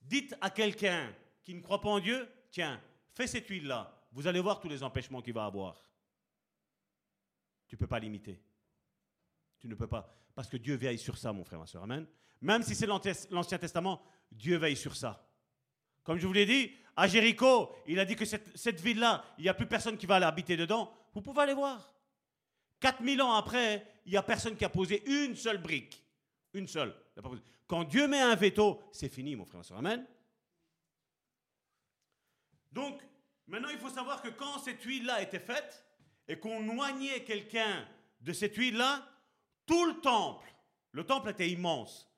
dites 0.00 0.34
à 0.40 0.50
quelqu'un 0.50 1.12
qui 1.42 1.54
ne 1.54 1.60
croit 1.60 1.80
pas 1.80 1.90
en 1.90 2.00
Dieu, 2.00 2.28
tiens, 2.50 2.80
fais 3.14 3.26
cette 3.26 3.48
huile-là. 3.48 4.06
Vous 4.12 4.26
allez 4.26 4.40
voir 4.40 4.60
tous 4.60 4.68
les 4.68 4.82
empêchements 4.82 5.22
qu'il 5.22 5.34
va 5.34 5.44
avoir. 5.44 5.82
Tu 7.72 7.76
ne 7.76 7.78
peux 7.78 7.86
pas 7.86 8.00
l'imiter. 8.00 8.38
Tu 9.58 9.66
ne 9.66 9.74
peux 9.74 9.86
pas. 9.86 10.14
Parce 10.34 10.46
que 10.46 10.58
Dieu 10.58 10.74
veille 10.74 10.98
sur 10.98 11.16
ça, 11.16 11.32
mon 11.32 11.42
frère, 11.42 11.58
ma 11.58 11.64
soeur. 11.64 11.82
Amen. 11.82 12.06
Même 12.42 12.62
si 12.62 12.74
c'est 12.74 12.86
l'Ancien 12.86 13.56
Testament, 13.58 14.02
Dieu 14.30 14.58
veille 14.58 14.76
sur 14.76 14.94
ça. 14.94 15.26
Comme 16.02 16.18
je 16.18 16.26
vous 16.26 16.34
l'ai 16.34 16.44
dit, 16.44 16.70
à 16.94 17.08
Jéricho, 17.08 17.74
il 17.86 17.98
a 17.98 18.04
dit 18.04 18.14
que 18.14 18.26
cette, 18.26 18.78
ville-là, 18.78 19.24
il 19.38 19.44
n'y 19.44 19.48
a 19.48 19.54
plus 19.54 19.64
personne 19.64 19.96
qui 19.96 20.04
va 20.04 20.16
aller 20.16 20.26
habiter 20.26 20.54
dedans. 20.54 20.92
Vous 21.14 21.22
pouvez 21.22 21.40
aller 21.40 21.54
voir. 21.54 21.94
4000 22.80 23.22
ans 23.22 23.32
après, 23.32 23.86
il 24.04 24.12
n'y 24.12 24.18
a 24.18 24.22
personne 24.22 24.54
qui 24.54 24.66
a 24.66 24.68
posé 24.68 25.02
une 25.06 25.34
seule 25.34 25.62
brique. 25.62 26.04
Une 26.52 26.66
seule. 26.66 26.94
Quand 27.66 27.84
Dieu 27.84 28.06
met 28.06 28.20
un 28.20 28.34
veto, 28.34 28.82
c'est 28.92 29.08
fini, 29.08 29.34
mon 29.34 29.46
frère, 29.46 29.60
ma 29.60 29.64
soeur. 29.64 29.78
Amen. 29.78 30.06
Donc, 32.70 33.00
maintenant, 33.46 33.70
il 33.70 33.78
faut 33.78 33.88
savoir 33.88 34.20
que 34.20 34.28
quand 34.28 34.58
cette 34.58 34.82
huile-là 34.82 35.22
était 35.22 35.40
faite, 35.40 35.86
et 36.28 36.38
qu'on 36.38 36.60
noignait 36.60 37.24
quelqu'un 37.24 37.86
de 38.20 38.32
cette 38.32 38.56
huile-là, 38.56 39.06
tout 39.66 39.84
le 39.86 40.00
temple, 40.00 40.46
le 40.92 41.04
temple 41.04 41.30
était 41.30 41.48
immense, 41.48 42.10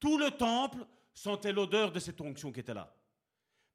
tout 0.00 0.18
le 0.18 0.30
temple 0.30 0.78
sentait 1.12 1.52
l'odeur 1.52 1.92
de 1.92 1.98
cette 1.98 2.20
onction 2.20 2.52
qui 2.52 2.60
était 2.60 2.74
là. 2.74 2.94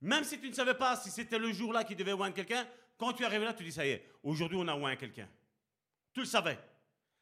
Même 0.01 0.23
si 0.23 0.39
tu 0.39 0.49
ne 0.49 0.53
savais 0.53 0.73
pas 0.73 0.95
si 0.95 1.09
c'était 1.09 1.39
le 1.39 1.51
jour-là 1.51 1.83
qui 1.83 1.95
devait 1.95 2.13
oindre 2.13 2.35
quelqu'un, 2.35 2.67
quand 2.97 3.13
tu 3.13 3.25
arrives 3.25 3.43
là, 3.43 3.53
tu 3.53 3.63
dis 3.63 3.71
ça 3.71 3.85
y 3.85 3.91
est, 3.91 4.05
aujourd'hui 4.23 4.57
on 4.59 4.67
a 4.67 4.75
oint 4.75 4.95
quelqu'un. 4.95 5.29
Tu 6.13 6.21
le 6.21 6.25
savais. 6.25 6.59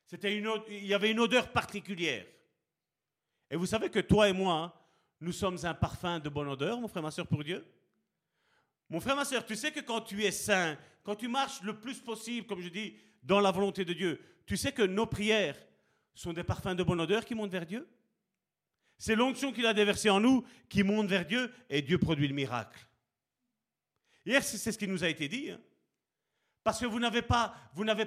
C'était 0.06 0.36
une, 0.36 0.49
il 0.69 0.86
y 0.86 0.94
avait 0.94 1.11
une 1.11 1.19
odeur 1.19 1.52
particulière. 1.52 2.26
Et 3.49 3.56
vous 3.56 3.65
savez 3.65 3.90
que 3.90 3.99
toi 3.99 4.30
et 4.30 4.34
moi, 4.34 4.74
nous 5.19 5.32
sommes 5.32 5.57
un 5.64 5.74
parfum 5.74 6.19
de 6.19 6.30
bonne 6.30 6.48
odeur, 6.48 6.80
mon 6.80 6.88
frère, 6.88 7.03
ma 7.03 7.11
soeur, 7.11 7.28
pour 7.28 7.44
Dieu. 7.44 7.65
Mon 8.89 8.99
frère, 8.99 9.15
ma 9.15 9.26
soeur, 9.26 9.45
tu 9.45 9.55
sais 9.55 9.72
que 9.72 9.81
quand 9.81 10.01
tu 10.01 10.23
es 10.23 10.31
saint, 10.31 10.77
quand 11.03 11.15
tu 11.15 11.27
marches 11.27 11.61
le 11.61 11.80
plus 11.80 11.99
possible, 11.99 12.47
comme 12.47 12.61
je 12.61 12.69
dis, 12.69 12.95
dans 13.23 13.39
la 13.39 13.51
volonté 13.51 13.84
de 13.84 13.93
Dieu, 13.93 14.22
tu 14.45 14.55
sais 14.55 14.72
que 14.72 14.81
nos 14.81 15.05
prières 15.05 15.57
sont 16.14 16.34
des 16.34 16.43
parfums 16.43 16.76
de 16.76 16.84
bonne 16.84 17.01
odeur 17.01 17.26
qui 17.26 17.35
montent 17.35 17.51
vers 17.51 17.65
Dieu 17.65 17.88
C'est 18.97 19.15
l'onction 19.15 19.51
qu'il 19.51 19.65
a 19.65 19.73
déversée 19.73 20.09
en 20.09 20.19
nous 20.19 20.45
qui 20.69 20.84
monte 20.84 21.07
vers 21.07 21.26
Dieu 21.26 21.53
et 21.69 21.81
Dieu 21.81 21.97
produit 21.97 22.27
le 22.27 22.34
miracle. 22.34 22.88
Hier, 24.26 24.43
c'est 24.43 24.72
ce 24.72 24.77
qui 24.77 24.88
nous 24.88 25.03
a 25.03 25.09
été 25.09 25.27
dit. 25.27 25.51
Hein. 25.51 25.59
Parce 26.64 26.80
que 26.80 26.85
vous 26.85 26.99
n'avez 26.99 27.22
pas, 27.22 27.55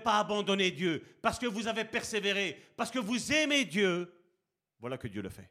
pas 0.05 0.19
abandonné 0.19 0.71
Dieu, 0.71 1.03
parce 1.23 1.39
que 1.39 1.47
vous 1.47 1.67
avez 1.67 1.85
persévéré, 1.87 2.63
parce 2.77 2.91
que 2.91 2.99
vous 2.99 3.33
aimez 3.33 3.65
Dieu, 3.65 4.13
voilà 4.79 4.99
que 4.99 5.09
Dieu 5.09 5.23
le 5.23 5.31
fait. 5.31 5.51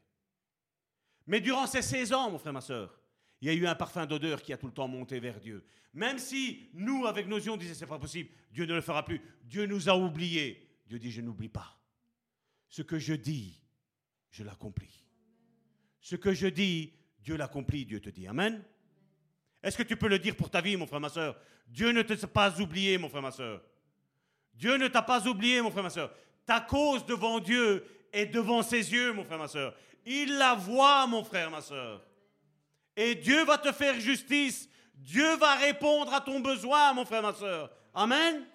Mais 1.26 1.42
durant 1.42 1.66
ces 1.66 1.82
16 1.82 2.14
ans, 2.14 2.30
mon 2.30 2.38
frère, 2.38 2.54
ma 2.54 2.62
soeur, 2.62 2.99
il 3.42 3.48
y 3.48 3.52
a 3.52 3.54
eu 3.54 3.66
un 3.68 3.76
parfum 3.76 4.06
d'odeur 4.06 4.42
qui 4.42 4.54
a 4.54 4.58
tout 4.58 4.68
le 4.68 4.74
temps 4.74 4.88
monté 4.88 5.20
vers 5.20 5.40
Dieu. 5.40 5.64
Même 5.94 6.18
si 6.18 6.70
nous, 6.74 7.06
avec 7.06 7.28
nos 7.28 7.38
yeux, 7.38 7.52
on 7.52 7.58
disait 7.58 7.74
c'est 7.74 7.86
pas 7.88 8.00
possible, 8.00 8.30
Dieu 8.52 8.66
ne 8.66 8.74
le 8.74 8.82
fera 8.82 9.04
plus. 9.04 9.22
Dieu 9.44 9.66
nous 9.66 9.90
a 9.90 9.96
oubliés. 9.96 10.68
Dieu 10.88 11.00
dit 11.00 11.12
je 11.12 11.22
n'oublie 11.22 11.50
pas. 11.50 11.80
Ce 12.68 12.82
que 12.82 13.00
je 13.00 13.14
dis, 13.14 13.60
je 14.30 14.44
l'accomplis. 14.44 15.04
Ce 16.02 16.16
que 16.16 16.34
je 16.34 16.48
dis, 16.48 16.94
Dieu 17.20 17.36
l'accomplit, 17.36 17.86
Dieu 17.86 18.00
te 18.00 18.10
dit. 18.10 18.28
Amen. 18.28 18.64
Est-ce 19.62 19.78
que 19.78 19.84
tu 19.84 19.98
peux 19.98 20.08
le 20.08 20.20
dire 20.20 20.36
pour 20.36 20.50
ta 20.50 20.62
vie, 20.62 20.78
mon 20.78 20.88
frère, 20.88 21.00
ma 21.00 21.10
soeur? 21.10 21.38
Dieu 21.68 21.92
ne 21.92 22.02
t'a 22.02 22.28
pas 22.28 22.60
oublié, 22.62 22.98
mon 22.98 23.10
frère, 23.10 23.22
ma 23.22 23.32
soeur. 23.32 23.62
Dieu 24.54 24.78
ne 24.78 24.88
t'a 24.88 25.02
pas 25.02 25.28
oublié, 25.28 25.62
mon 25.62 25.72
frère, 25.72 25.84
ma 25.84 25.90
soeur. 25.90 26.14
Ta 26.46 26.62
cause 26.62 27.06
devant 27.06 27.40
Dieu 27.40 27.86
est 28.14 28.28
devant 28.28 28.64
ses 28.64 28.92
yeux, 28.92 29.14
mon 29.14 29.24
frère, 29.24 29.38
ma 29.38 29.48
soeur. 29.48 29.76
Il 30.06 30.38
la 30.38 30.56
voit, 30.56 31.06
mon 31.08 31.24
frère, 31.24 31.52
ma 31.52 31.62
soeur. 31.62 32.04
Et 33.02 33.16
Dieu 33.16 33.46
va 33.46 33.58
te 33.58 33.72
faire 33.72 33.98
justice. 33.98 34.70
Dieu 34.94 35.38
va 35.38 35.56
répondre 35.56 36.14
à 36.14 36.20
ton 36.20 36.42
besoin, 36.42 36.92
mon 36.92 37.06
frère, 37.06 37.22
ma 37.22 37.34
soeur. 37.34 37.72
Amen. 37.94 38.46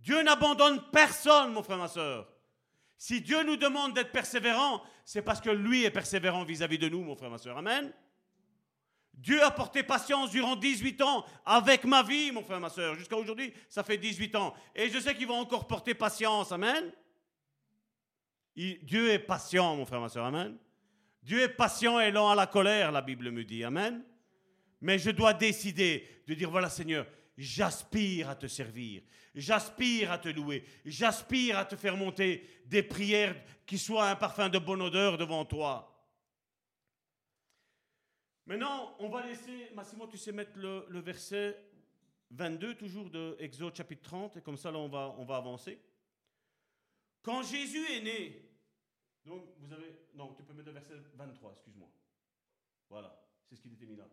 Dieu 0.00 0.20
n'abandonne 0.24 0.82
personne, 0.90 1.52
mon 1.52 1.62
frère, 1.62 1.78
ma 1.78 1.86
soeur. 1.86 2.28
Si 2.98 3.20
Dieu 3.20 3.44
nous 3.44 3.56
demande 3.56 3.94
d'être 3.94 4.10
persévérant, 4.10 4.82
c'est 5.04 5.22
parce 5.22 5.40
que 5.40 5.50
lui 5.50 5.84
est 5.84 5.92
persévérant 5.92 6.42
vis-à-vis 6.42 6.78
de 6.78 6.88
nous, 6.88 7.04
mon 7.04 7.14
frère, 7.14 7.30
ma 7.30 7.38
soeur. 7.38 7.56
Amen. 7.56 7.92
Dieu 9.14 9.40
a 9.44 9.52
porté 9.52 9.84
patience 9.84 10.32
durant 10.32 10.56
18 10.56 11.00
ans 11.02 11.24
avec 11.46 11.84
ma 11.84 12.02
vie, 12.02 12.32
mon 12.32 12.42
frère, 12.42 12.58
ma 12.58 12.70
soeur. 12.70 12.96
Jusqu'à 12.96 13.16
aujourd'hui, 13.16 13.54
ça 13.68 13.84
fait 13.84 13.98
18 13.98 14.34
ans. 14.34 14.52
Et 14.74 14.90
je 14.90 14.98
sais 14.98 15.14
qu'il 15.14 15.28
va 15.28 15.34
encore 15.34 15.68
porter 15.68 15.94
patience. 15.94 16.50
Amen. 16.50 16.90
Dieu 18.56 19.12
est 19.12 19.20
patient, 19.20 19.76
mon 19.76 19.86
frère, 19.86 20.00
ma 20.00 20.08
soeur. 20.08 20.24
Amen. 20.24 20.58
Dieu 21.22 21.40
est 21.40 21.48
patient 21.48 22.00
et 22.00 22.10
lent 22.10 22.30
à 22.30 22.34
la 22.34 22.46
colère, 22.46 22.90
la 22.90 23.02
Bible 23.02 23.30
me 23.30 23.44
dit. 23.44 23.62
Amen. 23.62 24.02
Mais 24.80 24.98
je 24.98 25.10
dois 25.10 25.32
décider 25.32 26.08
de 26.26 26.34
dire, 26.34 26.50
voilà 26.50 26.68
Seigneur, 26.68 27.06
j'aspire 27.36 28.28
à 28.28 28.34
te 28.34 28.46
servir, 28.48 29.02
j'aspire 29.34 30.10
à 30.10 30.18
te 30.18 30.28
louer, 30.28 30.64
j'aspire 30.84 31.58
à 31.58 31.64
te 31.64 31.76
faire 31.76 31.96
monter 31.96 32.44
des 32.66 32.82
prières 32.82 33.40
qui 33.64 33.78
soient 33.78 34.10
un 34.10 34.16
parfum 34.16 34.48
de 34.48 34.58
bonne 34.58 34.82
odeur 34.82 35.16
devant 35.16 35.44
toi. 35.44 35.88
Maintenant, 38.44 38.96
on 38.98 39.08
va 39.08 39.24
laisser, 39.24 39.70
Massimo, 39.72 40.08
tu 40.08 40.18
sais 40.18 40.32
mettre 40.32 40.58
le, 40.58 41.00
verset 41.00 41.56
22, 42.32 42.74
toujours 42.74 43.08
de 43.08 43.36
Exode 43.38 43.76
chapitre 43.76 44.02
30, 44.02 44.38
et 44.38 44.40
comme 44.40 44.56
ça, 44.56 44.72
là, 44.72 44.78
on 44.78 44.92
on 44.92 45.24
va 45.24 45.36
avancer. 45.36 45.80
Quand 47.22 47.44
Jésus 47.44 47.86
est 47.92 48.00
né, 48.00 48.51
donc 49.24 49.54
vous 49.58 49.72
avez, 49.72 50.08
non, 50.14 50.34
tu 50.34 50.42
peux 50.42 50.52
mettre 50.52 50.68
le 50.68 50.72
verset 50.72 50.94
23, 51.14 51.52
excuse-moi. 51.52 51.88
Voilà, 52.88 53.24
c'est 53.48 53.56
ce 53.56 53.62
qu'il 53.62 53.72
était 53.72 53.86
mis 53.86 53.96
là. 53.96 54.08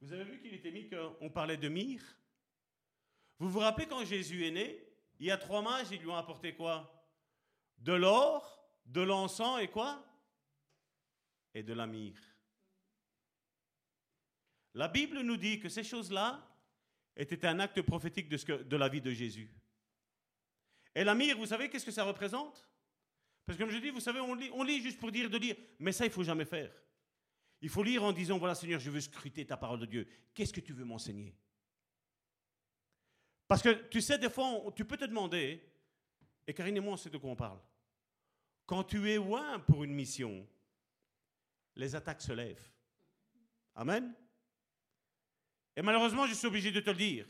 Vous 0.00 0.12
avez 0.12 0.24
vu 0.24 0.40
qu'il 0.40 0.52
était 0.54 0.70
mis 0.70 0.88
qu'on 0.88 1.30
parlait 1.30 1.56
de 1.56 1.68
myrrhe? 1.68 2.16
Vous 3.38 3.48
vous 3.48 3.60
rappelez 3.60 3.86
quand 3.86 4.04
Jésus 4.04 4.46
est 4.46 4.50
né, 4.50 4.84
il 5.18 5.26
y 5.26 5.30
a 5.30 5.38
trois 5.38 5.62
mages, 5.62 5.88
ils 5.90 6.00
lui 6.00 6.08
ont 6.08 6.16
apporté 6.16 6.54
quoi? 6.54 7.08
De 7.78 7.92
l'or, 7.92 8.68
de 8.86 9.00
l'encens 9.00 9.60
et 9.60 9.68
quoi? 9.68 10.04
Et 11.54 11.62
de 11.62 11.72
la 11.72 11.86
myrrhe. 11.86 12.20
La 14.74 14.88
Bible 14.88 15.20
nous 15.20 15.36
dit 15.36 15.60
que 15.60 15.68
ces 15.68 15.84
choses-là 15.84 16.48
étaient 17.16 17.46
un 17.46 17.60
acte 17.60 17.82
prophétique 17.82 18.28
de, 18.28 18.76
la 18.76 18.88
vie 18.88 19.00
de 19.00 19.12
Jésus. 19.12 19.50
Et 20.94 21.04
la 21.04 21.14
myrrhe, 21.14 21.38
vous 21.38 21.46
savez 21.46 21.68
qu'est-ce 21.68 21.86
que 21.86 21.92
ça 21.92 22.04
représente? 22.04 22.68
Parce 23.44 23.58
que 23.58 23.62
comme 23.62 23.72
je 23.72 23.78
dis, 23.78 23.90
vous 23.90 24.00
savez, 24.00 24.20
on 24.20 24.62
lit, 24.62 24.80
juste 24.80 24.98
pour 24.98 25.10
dire 25.10 25.28
de 25.28 25.38
lire, 25.38 25.56
mais 25.78 25.92
ça, 25.92 26.04
il 26.04 26.10
faut 26.10 26.22
jamais 26.22 26.44
faire. 26.44 26.72
Il 27.60 27.68
faut 27.68 27.82
lire 27.82 28.02
en 28.02 28.12
disant, 28.12 28.38
voilà 28.38 28.54
Seigneur, 28.54 28.80
je 28.80 28.90
veux 28.90 29.00
scruter 29.00 29.46
ta 29.46 29.56
parole 29.56 29.80
de 29.80 29.86
Dieu. 29.86 30.08
Qu'est-ce 30.34 30.52
que 30.52 30.60
tu 30.60 30.72
veux 30.72 30.84
m'enseigner? 30.84 31.34
Parce 33.46 33.62
que 33.62 33.88
tu 33.88 34.00
sais, 34.00 34.18
des 34.18 34.30
fois, 34.30 34.64
tu 34.74 34.84
peux 34.84 34.96
te 34.96 35.04
demander, 35.04 35.62
et 36.46 36.54
Karine 36.54 36.76
et 36.76 36.80
moi, 36.80 36.94
on 36.94 36.96
sait 36.96 37.10
de 37.10 37.18
quoi 37.18 37.30
on 37.30 37.36
parle. 37.36 37.60
Quand 38.66 38.84
tu 38.84 39.10
es 39.10 39.16
loin 39.16 39.58
pour 39.60 39.84
une 39.84 39.92
mission, 39.92 40.46
les 41.76 41.94
attaques 41.94 42.22
se 42.22 42.32
lèvent. 42.32 42.70
Amen? 43.74 44.14
Et 45.76 45.82
malheureusement, 45.82 46.26
je 46.26 46.34
suis 46.34 46.46
obligé 46.46 46.70
de 46.70 46.80
te 46.80 46.90
le 46.90 46.96
dire. 46.96 47.26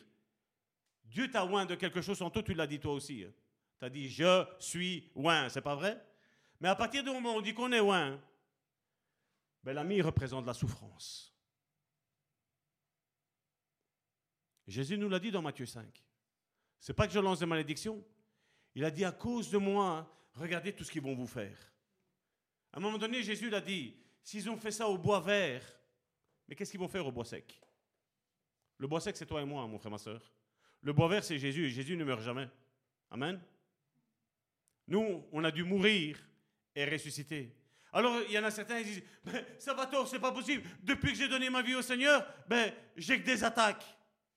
Dieu 1.05 1.31
t'a 1.31 1.45
loin 1.45 1.67
de 1.67 1.75
quelque 1.75 2.01
chose 2.01 2.21
en 2.23 2.31
toi, 2.31 2.43
tu 2.43 2.55
l'as 2.55 2.67
dit 2.67 2.81
toi 2.81 2.95
aussi. 2.95 3.25
Hein. 3.25 3.33
Tu 3.83 3.87
as 3.87 3.91
dit 3.91 4.09
je 4.09 4.47
suis 4.61 5.11
loin, 5.17 5.49
c'est 5.49 5.61
pas 5.61 5.75
vrai? 5.75 6.01
Mais 6.61 6.69
à 6.69 6.77
partir 6.77 7.03
du 7.03 7.11
moment 7.11 7.35
où 7.35 7.39
on 7.39 7.41
dit 7.41 7.53
qu'on 7.53 7.73
est 7.73 7.81
loin, 7.81 8.17
ben, 9.65 9.73
l'ami 9.73 10.01
représente 10.01 10.47
la 10.47 10.55
souffrance. 10.55 11.37
Jésus 14.69 14.97
nous 14.97 15.09
l'a 15.09 15.19
dit 15.19 15.33
dans 15.33 15.43
Matthieu 15.43 15.67
5. 15.67 15.85
C'est 16.79 16.95
pas 16.95 17.09
que 17.09 17.13
je 17.13 17.19
lance 17.19 17.41
des 17.41 17.47
malédictions. 17.47 18.05
Il 18.77 18.85
a 18.85 18.91
dit 18.93 19.05
à 19.05 19.11
cause 19.11 19.51
de 19.51 19.59
moi, 19.59 20.09
regardez 20.35 20.73
tout 20.73 20.85
ce 20.85 20.93
qu'ils 20.93 21.03
vont 21.03 21.17
vous 21.17 21.27
faire. 21.27 21.59
À 22.73 22.77
un 22.77 22.81
moment 22.81 22.99
donné, 22.99 23.25
Jésus 23.25 23.51
l'a 23.51 23.61
dit 23.61 23.97
s'ils 24.23 24.49
ont 24.49 24.57
fait 24.57 24.71
ça 24.71 24.87
au 24.87 24.97
bois 24.97 25.19
vert, 25.19 25.65
mais 26.47 26.55
qu'est-ce 26.55 26.71
qu'ils 26.71 26.79
vont 26.79 26.87
faire 26.87 27.05
au 27.05 27.11
bois 27.11 27.25
sec? 27.25 27.61
Le 28.79 28.87
bois 28.87 29.01
sec, 29.01 29.17
c'est 29.17 29.27
toi 29.27 29.43
et 29.43 29.45
moi, 29.45 29.67
mon 29.67 29.81
frère, 29.81 29.91
ma 29.91 29.99
soeur. 29.99 30.23
Le 30.83 30.93
bois 30.93 31.09
vert, 31.09 31.25
c'est 31.25 31.41
Jésus, 31.41 31.69
Jésus 31.69 31.97
ne 31.97 32.05
meurt 32.05 32.23
jamais. 32.23 32.49
Amen. 33.11 33.43
Nous, 34.89 35.25
on 35.33 35.45
a 35.45 35.51
dû 35.51 35.65
mourir 35.65 36.19
et 36.75 36.85
ressusciter. 36.85 37.55
Alors, 37.93 38.21
il 38.27 38.33
y 38.33 38.39
en 38.39 38.45
a 38.45 38.51
certains 38.51 38.79
qui 38.79 38.85
disent 38.85 39.03
ben, 39.25 39.45
Salvatore, 39.59 40.09
c'est 40.09 40.19
pas 40.19 40.33
possible. 40.33 40.69
Depuis 40.83 41.13
que 41.13 41.19
j'ai 41.19 41.29
donné 41.29 41.51
ma 41.51 41.63
vie 41.63 41.75
au 41.75 41.83
Seigneur, 41.83 42.27
ben, 42.49 42.73
j'ai 42.97 43.21
que 43.21 43.27
des 43.27 43.45
attaques. 43.45 43.85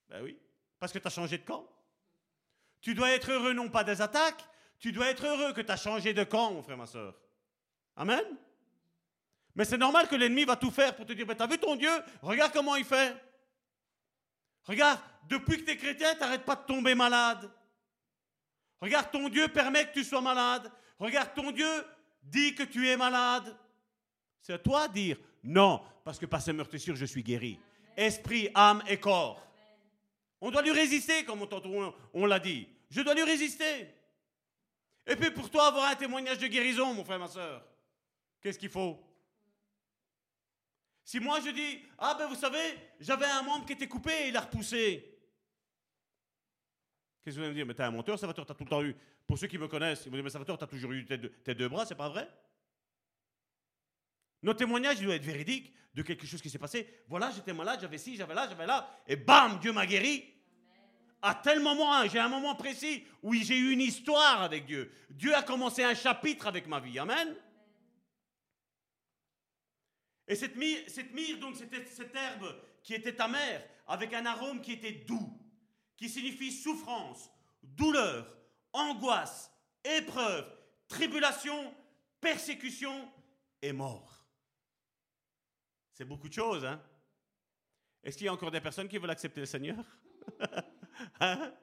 Ben 0.09 0.21
oui, 0.21 0.37
parce 0.79 0.91
que 0.91 0.99
tu 0.99 1.07
as 1.07 1.11
changé 1.11 1.37
de 1.37 1.43
camp. 1.43 1.67
Tu 2.81 2.93
dois 2.93 3.11
être 3.11 3.31
heureux, 3.31 3.53
non 3.53 3.69
pas 3.69 3.83
des 3.83 4.01
attaques, 4.01 4.45
tu 4.77 4.91
dois 4.91 5.07
être 5.07 5.25
heureux 5.25 5.53
que 5.53 5.61
tu 5.61 5.71
as 5.71 5.77
changé 5.77 6.13
de 6.13 6.23
camp, 6.23 6.51
mon 6.51 6.61
frère, 6.61 6.77
ma 6.77 6.85
soeur. 6.85 7.15
Amen. 7.95 8.23
Mais 9.55 9.63
c'est 9.63 9.77
normal 9.77 10.07
que 10.09 10.15
l'ennemi 10.15 10.43
va 10.43 10.57
tout 10.57 10.69
faire 10.69 10.95
pour 10.95 11.05
te 11.05 11.13
dire 11.13 11.25
ben, 11.25 11.35
T'as 11.35 11.47
vu 11.47 11.57
ton 11.57 11.77
Dieu? 11.77 11.91
Regarde 12.21 12.51
comment 12.51 12.75
il 12.75 12.83
fait. 12.83 13.15
Regarde, 14.65 14.99
depuis 15.29 15.59
que 15.59 15.65
tu 15.65 15.71
es 15.71 15.77
chrétien, 15.77 16.13
tu 16.13 16.19
n'arrêtes 16.19 16.43
pas 16.43 16.55
de 16.55 16.65
tomber 16.65 16.93
malade. 16.93 17.49
Regarde, 18.81 19.11
ton 19.11 19.29
Dieu 19.29 19.47
permet 19.47 19.87
que 19.87 19.93
tu 19.93 20.03
sois 20.03 20.21
malade. 20.21 20.71
Regarde, 20.99 21.33
ton 21.33 21.51
Dieu 21.51 21.67
dit 22.23 22.55
que 22.55 22.63
tu 22.63 22.87
es 22.87 22.97
malade. 22.97 23.55
C'est 24.41 24.53
à 24.53 24.59
toi 24.59 24.87
de 24.87 24.93
dire 24.93 25.17
non, 25.43 25.81
parce 26.03 26.19
que 26.19 26.25
par 26.25 26.41
ces 26.41 26.53
meurtrissures, 26.53 26.95
je 26.95 27.05
suis 27.05 27.23
guéri. 27.23 27.59
Esprit, 27.95 28.49
âme 28.53 28.83
et 28.87 28.99
corps. 28.99 29.41
On 30.41 30.51
doit 30.51 30.61
lui 30.61 30.71
résister, 30.71 31.23
comme 31.23 31.41
on, 31.41 31.93
on 32.13 32.25
l'a 32.25 32.39
dit. 32.39 32.67
Je 32.89 33.01
dois 33.01 33.13
lui 33.13 33.23
résister. 33.23 33.87
Et 35.07 35.15
puis 35.15 35.31
pour 35.31 35.49
toi, 35.49 35.67
avoir 35.67 35.89
un 35.89 35.95
témoignage 35.95 36.39
de 36.39 36.47
guérison, 36.47 36.93
mon 36.93 37.03
frère, 37.03 37.19
ma 37.19 37.27
soeur, 37.27 37.63
qu'est-ce 38.41 38.59
qu'il 38.59 38.69
faut? 38.69 38.99
Si 41.03 41.19
moi 41.19 41.39
je 41.39 41.51
dis, 41.51 41.83
ah 41.99 42.15
ben 42.17 42.27
vous 42.27 42.35
savez, 42.35 42.79
j'avais 42.99 43.27
un 43.27 43.43
membre 43.43 43.65
qui 43.65 43.73
était 43.73 43.87
coupé 43.87 44.11
et 44.23 44.27
il 44.29 44.37
a 44.37 44.41
repoussé. 44.41 45.14
Qu'est-ce 47.25 47.37
que 47.37 47.39
vous 47.39 47.45
allez 47.45 47.53
me 47.53 47.55
dire? 47.55 47.65
Mais 47.65 47.73
t'es 47.73 47.81
un 47.81 47.89
menteur, 47.89 48.19
Salvatore, 48.19 48.45
t'as 48.45 48.53
tout 48.53 48.65
le 48.65 48.69
temps 48.69 48.83
eu. 48.83 48.95
Pour 49.25 49.39
ceux 49.39 49.47
qui 49.47 49.57
me 49.57 49.67
connaissent, 49.67 50.03
ils 50.05 50.09
vont 50.11 50.15
dire, 50.15 50.23
mais 50.23 50.29
Salvatore, 50.29 50.59
t'as 50.59 50.67
toujours 50.67 50.91
eu 50.91 51.03
tes 51.05 51.55
deux, 51.55 51.67
bras, 51.67 51.83
c'est 51.83 51.95
pas 51.95 52.07
vrai? 52.07 52.29
Notre 54.43 54.59
témoignage 54.59 55.01
doit 55.01 55.15
être 55.15 55.23
véridique 55.23 55.73
de 55.95 56.03
quelque 56.03 56.27
chose 56.27 56.39
qui 56.39 56.51
s'est 56.51 56.59
passé. 56.59 56.87
Voilà, 57.07 57.31
j'étais 57.31 57.51
malade, 57.51 57.79
j'avais 57.81 57.97
ci, 57.97 58.15
j'avais 58.15 58.35
là, 58.35 58.47
j'avais 58.47 58.67
là, 58.67 58.87
et 59.07 59.15
bam, 59.15 59.57
Dieu 59.59 59.73
m'a 59.73 59.87
guéri. 59.87 60.23
À 61.19 61.33
tel 61.33 61.61
moment, 61.61 61.95
hein, 61.95 62.07
j'ai 62.07 62.19
un 62.19 62.29
moment 62.29 62.53
précis 62.53 63.03
où 63.23 63.33
j'ai 63.33 63.57
eu 63.57 63.71
une 63.71 63.81
histoire 63.81 64.43
avec 64.43 64.67
Dieu. 64.67 64.91
Dieu 65.09 65.33
a 65.33 65.41
commencé 65.41 65.83
un 65.83 65.95
chapitre 65.95 66.45
avec 66.45 66.67
ma 66.67 66.79
vie. 66.79 66.99
Amen. 66.99 67.35
Et 70.27 70.35
cette 70.35 70.55
myrrhe, 70.57 70.83
cette 70.87 71.11
donc 71.39 71.55
c'était 71.55 71.83
cette 71.85 72.15
herbe 72.15 72.55
qui 72.83 72.93
était 72.93 73.19
amère, 73.19 73.67
avec 73.87 74.13
un 74.13 74.27
arôme 74.27 74.61
qui 74.61 74.73
était 74.73 74.91
doux, 74.91 75.35
qui 75.97 76.09
signifie 76.09 76.51
souffrance, 76.51 77.29
douleur, 77.63 78.27
angoisse, 78.73 79.51
épreuve, 79.83 80.45
tribulation, 80.87 81.73
persécution 82.19 83.11
et 83.61 83.71
mort. 83.71 84.25
C'est 85.91 86.05
beaucoup 86.05 86.27
de 86.27 86.33
choses, 86.33 86.65
hein. 86.65 86.81
Est-ce 88.03 88.17
qu'il 88.17 88.25
y 88.25 88.29
a 88.29 88.33
encore 88.33 88.51
des 88.51 88.61
personnes 88.61 88.87
qui 88.87 88.97
veulent 88.97 89.09
accepter 89.09 89.39
le 89.39 89.45
Seigneur? 89.45 89.83
Hein? 91.19 91.53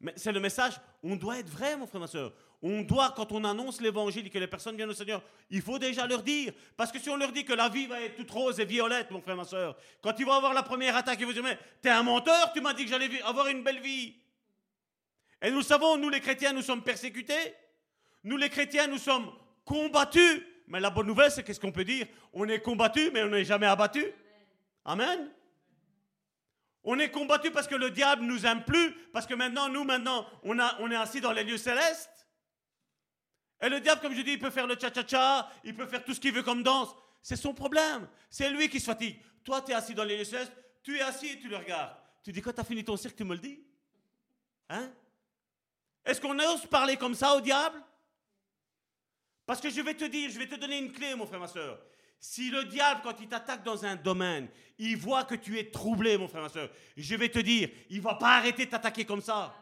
Mais 0.00 0.14
c'est 0.16 0.32
le 0.32 0.40
message, 0.40 0.80
on 1.02 1.16
doit 1.16 1.38
être 1.38 1.50
vrai, 1.50 1.76
mon 1.76 1.86
frère, 1.86 2.00
ma 2.00 2.06
soeur. 2.06 2.32
On 2.62 2.82
doit, 2.82 3.12
quand 3.14 3.32
on 3.32 3.44
annonce 3.44 3.80
l'évangile 3.80 4.26
et 4.26 4.30
que 4.30 4.38
les 4.38 4.46
personnes 4.46 4.76
viennent 4.76 4.90
au 4.90 4.94
Seigneur, 4.94 5.22
il 5.50 5.62
faut 5.62 5.78
déjà 5.78 6.06
leur 6.06 6.22
dire. 6.22 6.52
Parce 6.76 6.90
que 6.90 6.98
si 6.98 7.08
on 7.10 7.16
leur 7.16 7.32
dit 7.32 7.44
que 7.44 7.52
la 7.52 7.68
vie 7.68 7.86
va 7.86 8.00
être 8.02 8.16
toute 8.16 8.30
rose 8.30 8.60
et 8.60 8.64
violette, 8.64 9.10
mon 9.10 9.20
frère, 9.20 9.36
ma 9.36 9.44
soeur, 9.44 9.76
quand 10.02 10.18
ils 10.18 10.26
vont 10.26 10.32
avoir 10.32 10.54
la 10.54 10.62
première 10.62 10.96
attaque, 10.96 11.18
ils 11.20 11.26
vont 11.26 11.32
dire 11.32 11.42
Mais 11.42 11.58
t'es 11.82 11.90
un 11.90 12.02
menteur, 12.02 12.52
tu 12.52 12.60
m'as 12.60 12.72
dit 12.74 12.84
que 12.84 12.90
j'allais 12.90 13.22
avoir 13.22 13.48
une 13.48 13.62
belle 13.62 13.80
vie. 13.80 14.14
Et 15.42 15.50
nous 15.50 15.62
savons, 15.62 15.96
nous 15.96 16.10
les 16.10 16.20
chrétiens, 16.20 16.52
nous 16.52 16.62
sommes 16.62 16.82
persécutés. 16.82 17.54
Nous 18.24 18.36
les 18.36 18.50
chrétiens, 18.50 18.86
nous 18.86 18.98
sommes 18.98 19.30
combattus. 19.64 20.42
Mais 20.66 20.80
la 20.80 20.90
bonne 20.90 21.06
nouvelle, 21.06 21.30
c'est 21.30 21.42
qu'est-ce 21.42 21.60
qu'on 21.60 21.72
peut 21.72 21.84
dire? 21.84 22.06
On 22.32 22.46
est 22.48 22.60
combattus, 22.60 23.10
mais 23.12 23.22
on 23.22 23.28
n'est 23.28 23.44
jamais 23.44 23.66
abattus. 23.66 24.06
Amen. 24.84 25.30
On 26.82 26.98
est 26.98 27.10
combattu 27.10 27.50
parce 27.50 27.66
que 27.68 27.74
le 27.74 27.90
diable 27.90 28.22
nous 28.24 28.46
aime 28.46 28.64
plus, 28.64 28.94
parce 29.12 29.26
que 29.26 29.34
maintenant, 29.34 29.68
nous, 29.68 29.84
maintenant, 29.84 30.26
on, 30.42 30.58
a, 30.58 30.76
on 30.80 30.90
est 30.90 30.96
assis 30.96 31.20
dans 31.20 31.32
les 31.32 31.44
lieux 31.44 31.58
célestes. 31.58 32.26
Et 33.60 33.68
le 33.68 33.80
diable, 33.80 34.00
comme 34.00 34.14
je 34.14 34.22
dis, 34.22 34.32
il 34.32 34.38
peut 34.38 34.50
faire 34.50 34.66
le 34.66 34.76
cha-cha-cha, 34.78 35.50
il 35.64 35.74
peut 35.74 35.86
faire 35.86 36.02
tout 36.02 36.14
ce 36.14 36.20
qu'il 36.20 36.32
veut 36.32 36.42
comme 36.42 36.62
danse. 36.62 36.94
C'est 37.20 37.36
son 37.36 37.52
problème. 37.52 38.08
C'est 38.30 38.48
lui 38.50 38.70
qui 38.70 38.80
se 38.80 38.86
fatigue. 38.86 39.20
Toi, 39.44 39.60
tu 39.60 39.72
es 39.72 39.74
assis 39.74 39.94
dans 39.94 40.04
les 40.04 40.16
lieux 40.16 40.24
tu 40.82 40.96
es 40.96 41.02
assis 41.02 41.28
et 41.28 41.38
tu 41.38 41.48
le 41.48 41.56
regardes. 41.56 41.94
Tu 42.22 42.32
dis, 42.32 42.40
quand 42.40 42.52
tu 42.52 42.60
as 42.60 42.64
fini 42.64 42.84
ton 42.84 42.96
cirque, 42.96 43.16
tu 43.16 43.24
me 43.24 43.34
le 43.34 43.40
dis 43.40 43.62
Hein? 44.68 44.90
Est-ce 46.04 46.20
qu'on 46.20 46.38
ose 46.38 46.64
parler 46.66 46.96
comme 46.96 47.14
ça 47.14 47.34
au 47.34 47.40
diable? 47.40 47.82
Parce 49.44 49.60
que 49.60 49.68
je 49.68 49.80
vais 49.80 49.94
te 49.94 50.04
dire, 50.04 50.30
je 50.30 50.38
vais 50.38 50.46
te 50.46 50.54
donner 50.54 50.78
une 50.78 50.92
clé, 50.92 51.14
mon 51.14 51.26
frère, 51.26 51.40
ma 51.40 51.48
soeur. 51.48 51.78
Si 52.20 52.50
le 52.50 52.64
diable, 52.66 53.00
quand 53.02 53.18
il 53.20 53.28
t'attaque 53.28 53.64
dans 53.64 53.84
un 53.84 53.96
domaine, 53.96 54.48
il 54.78 54.96
voit 54.96 55.24
que 55.24 55.34
tu 55.34 55.58
es 55.58 55.70
troublé, 55.70 56.18
mon 56.18 56.28
frère, 56.28 56.42
ma 56.42 56.48
soeur, 56.48 56.70
je 56.96 57.14
vais 57.16 57.30
te 57.30 57.38
dire, 57.38 57.70
il 57.88 57.96
ne 57.96 58.02
va 58.02 58.14
pas 58.14 58.36
arrêter 58.36 58.66
de 58.66 58.70
t'attaquer 58.70 59.04
comme 59.04 59.22
ça. 59.22 59.54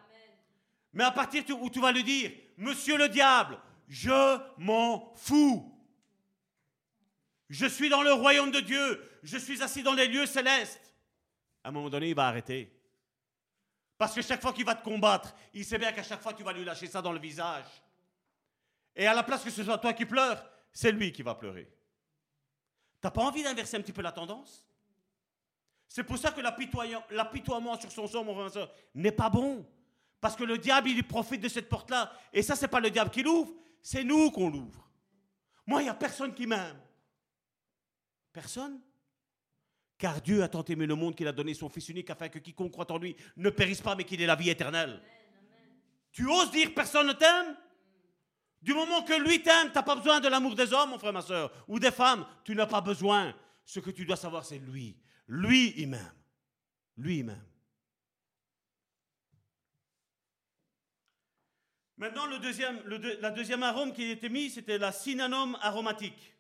Mais 0.93 1.05
à 1.05 1.13
partir 1.13 1.45
où 1.61 1.71
tu 1.71 1.81
vas 1.81 1.93
lui 1.93 2.03
dire, 2.03 2.33
Monsieur 2.59 2.99
le 2.99 3.09
diable, 3.09 3.57
je 3.87 4.39
m'en 4.59 5.15
fous. 5.15 5.73
Je 7.49 7.67
suis 7.67 7.89
dans 7.89 8.03
le 8.03 8.13
royaume 8.13 8.51
de 8.51 8.59
Dieu. 8.59 9.01
Je 9.23 9.39
suis 9.39 9.63
assis 9.63 9.85
dans 9.85 9.95
les 9.95 10.09
lieux 10.09 10.27
célestes. 10.27 10.93
À 11.63 11.69
un 11.69 11.73
moment 11.73 11.89
donné, 11.89 12.09
il 12.09 12.17
va 12.17 12.27
arrêter. 12.27 12.75
Parce 13.97 14.13
que 14.13 14.23
chaque 14.23 14.43
fois 14.43 14.53
qu'il 14.53 14.65
va 14.65 14.75
te 14.75 14.83
combattre, 14.83 15.35
il 15.55 15.65
sait 15.65 15.79
bien 15.79 15.93
qu'à 15.93 16.03
chaque 16.03 16.21
fois, 16.21 16.35
tu 16.35 16.43
vas 16.43 16.53
lui 16.53 16.65
lâcher 16.65 16.89
ça 16.89 17.01
dans 17.01 17.13
le 17.13 17.21
visage. 17.21 17.67
Et 18.97 19.07
à 19.07 19.15
la 19.15 19.23
place 19.23 19.45
que 19.45 19.51
ce 19.51 19.63
soit 19.63 19.79
toi 19.79 19.93
qui 19.93 20.05
pleures, 20.05 20.45
c'est 20.73 20.91
lui 20.91 21.13
qui 21.13 21.23
va 21.23 21.37
pleurer. 21.37 21.71
T'as 23.01 23.11
pas 23.11 23.23
envie 23.23 23.43
d'inverser 23.43 23.77
un 23.77 23.81
petit 23.81 23.93
peu 23.93 24.03
la 24.03 24.13
tendance? 24.13 24.67
C'est 25.89 26.05
pour 26.05 26.19
ça 26.19 26.31
que 26.31 26.41
l'apitoiement 27.11 27.79
sur 27.81 27.91
son 27.91 28.07
sort, 28.07 28.25
n'est 28.95 29.13
pas 29.13 29.31
bon. 29.31 29.67
Parce 30.21 30.37
que 30.37 30.45
le 30.45 30.59
diable, 30.59 30.89
il 30.89 31.07
profite 31.07 31.41
de 31.41 31.49
cette 31.49 31.69
porte-là. 31.69 32.13
Et 32.33 32.43
ça, 32.43 32.57
c'est 32.57 32.69
pas 32.69 32.81
le 32.81 32.91
diable 32.91 33.11
qui 33.11 33.23
l'ouvre, 33.23 33.55
c'est 33.81 34.05
nous 34.05 34.31
qu'on 34.31 34.51
l'ouvre. 34.51 34.89
Moi, 35.67 35.81
il 35.81 35.85
n'y 35.85 35.91
a 35.91 35.95
personne 35.95 36.35
qui 36.35 36.47
m'aime. 36.47 36.79
Personne? 38.33 38.81
Car 39.97 40.21
Dieu 40.21 40.43
a 40.43 40.49
tant 40.49 40.65
aimé 40.65 40.87
le 40.87 40.95
monde 40.95 41.15
qu'il 41.15 41.27
a 41.27 41.33
donné 41.33 41.55
son 41.55 41.69
Fils 41.69 41.89
unique 41.89 42.11
afin 42.11 42.29
que 42.29 42.39
quiconque 42.39 42.73
croit 42.73 42.91
en 42.93 42.99
lui 42.99 43.17
ne 43.37 43.51
périsse 43.51 43.81
pas, 43.81 43.95
mais 43.95 44.05
qu'il 44.05 44.21
ait 44.21 44.27
la 44.27 44.37
vie 44.37 44.51
éternelle. 44.51 45.03
Tu 46.13 46.29
oses 46.29 46.51
dire 46.51 46.75
personne 46.75 47.07
ne 47.07 47.13
t'aime? 47.13 47.57
Du 48.61 48.75
moment 48.75 49.03
que 49.03 49.15
lui 49.15 49.43
t'aime, 49.43 49.69
tu 49.69 49.75
n'as 49.75 49.83
pas 49.83 49.95
besoin 49.95 50.21
de 50.21 50.29
l'amour 50.29 50.55
des 50.55 50.73
hommes, 50.73 50.91
mon 50.91 50.99
frère, 50.99 51.13
ma 51.13 51.23
soeur, 51.23 51.53
ou 51.69 51.79
des 51.79 51.93
femmes. 51.93 52.27
Tu 52.45 52.55
n'as 52.55 52.67
pas 52.67 52.81
besoin. 52.81 53.35
Ce 53.65 53.81
que 53.81 53.91
tu 53.91 54.05
dois 54.05 54.17
savoir, 54.17 54.45
c'est 54.45 54.59
lui. 54.59 54.97
Lui, 55.29 55.75
il 55.77 55.89
m'aime. 55.89 56.13
Lui, 56.97 57.19
il 57.19 57.25
m'aime. 57.25 57.45
Maintenant, 61.99 62.27
le 62.27 62.39
deuxième, 62.39 62.81
la 63.21 63.31
deuxième 63.31 63.63
arôme 63.63 63.93
qui 63.93 64.05
a 64.05 64.13
été 64.13 64.29
mis, 64.29 64.51
c'était 64.51 64.79
la 64.79 64.93
synanome 64.93 65.57
aromatique. 65.61 66.35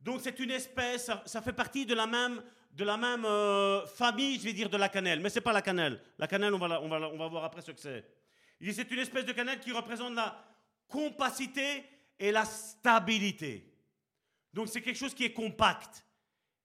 Donc, 0.00 0.20
c'est 0.22 0.38
une 0.38 0.50
espèce, 0.50 1.10
ça, 1.26 1.42
fait 1.42 1.52
partie 1.52 1.84
de 1.84 1.94
la 1.94 2.06
même, 2.06 2.42
de 2.72 2.84
la 2.84 2.96
même 2.96 3.24
euh, 3.24 3.86
famille, 3.86 4.38
je 4.38 4.44
vais 4.44 4.52
dire, 4.52 4.70
de 4.70 4.76
la 4.76 4.88
cannelle. 4.88 5.20
Mais 5.20 5.28
ce 5.28 5.36
n'est 5.36 5.42
pas 5.42 5.52
la 5.52 5.62
cannelle. 5.62 6.00
La 6.18 6.26
cannelle, 6.26 6.54
on 6.54 6.58
va, 6.58 6.80
on 6.80 6.88
va, 6.88 7.00
on 7.08 7.18
va 7.18 7.28
voir 7.28 7.44
après 7.44 7.62
ce 7.62 7.72
que 7.72 7.80
c'est. 7.80 8.04
C'est 8.72 8.90
une 8.90 8.98
espèce 8.98 9.24
de 9.24 9.32
cannelle 9.32 9.58
qui 9.58 9.72
représente 9.72 10.14
la 10.14 10.49
compacité 10.90 11.84
et 12.18 12.32
la 12.32 12.44
stabilité. 12.44 13.64
Donc, 14.52 14.68
c'est 14.68 14.82
quelque 14.82 14.98
chose 14.98 15.14
qui 15.14 15.24
est 15.24 15.32
compact. 15.32 16.04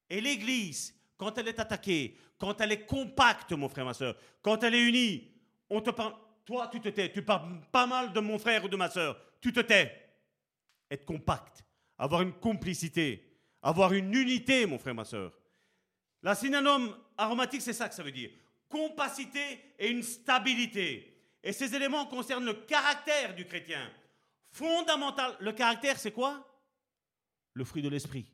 Et 0.09 0.19
l'Église, 0.19 0.93
quand 1.17 1.37
elle 1.37 1.47
est 1.47 1.59
attaquée, 1.59 2.17
quand 2.37 2.59
elle 2.59 2.73
est 2.73 2.85
compacte, 2.85 3.53
mon 3.53 3.69
frère, 3.69 3.85
ma 3.85 3.93
soeur, 3.93 4.17
quand 4.41 4.63
elle 4.63 4.75
est 4.75 4.83
unie, 4.83 5.31
on 5.69 5.79
te 5.81 5.91
parle 5.91 6.15
toi, 6.45 6.69
tu 6.71 6.79
te 6.79 6.89
tais. 6.89 7.11
Tu 7.11 7.23
parles 7.23 7.59
pas 7.71 7.87
mal 7.87 8.13
de 8.13 8.19
mon 8.19 8.37
frère 8.37 8.63
ou 8.63 8.67
de 8.67 8.77
ma 8.77 8.89
soeur. 8.89 9.19
Tu 9.41 9.51
te 9.51 9.61
tais. 9.61 9.91
Être 10.89 11.05
compact. 11.05 11.63
Avoir 11.97 12.21
une 12.21 12.33
complicité. 12.33 13.39
Avoir 13.63 13.93
une 13.93 14.13
unité, 14.13 14.65
mon 14.67 14.77
frère, 14.77 14.93
ma 14.93 15.05
soeur. 15.05 15.33
La 16.21 16.35
synonyme 16.35 16.95
aromatique, 17.17 17.61
c'est 17.61 17.73
ça 17.73 17.89
que 17.89 17.95
ça 17.95 18.03
veut 18.03 18.11
dire. 18.11 18.29
Compacité 18.69 19.73
et 19.79 19.89
une 19.89 20.03
stabilité. 20.03 21.19
Et 21.43 21.51
ces 21.51 21.75
éléments 21.75 22.05
concernent 22.05 22.45
le 22.45 22.53
caractère 22.53 23.33
du 23.33 23.45
chrétien. 23.45 23.91
Fondamental. 24.55 25.35
Le 25.41 25.51
caractère, 25.51 25.99
c'est 25.99 26.13
quoi? 26.13 26.47
Le 27.51 27.65
fruit 27.65 27.81
de 27.81 27.89
l'esprit. 27.89 28.25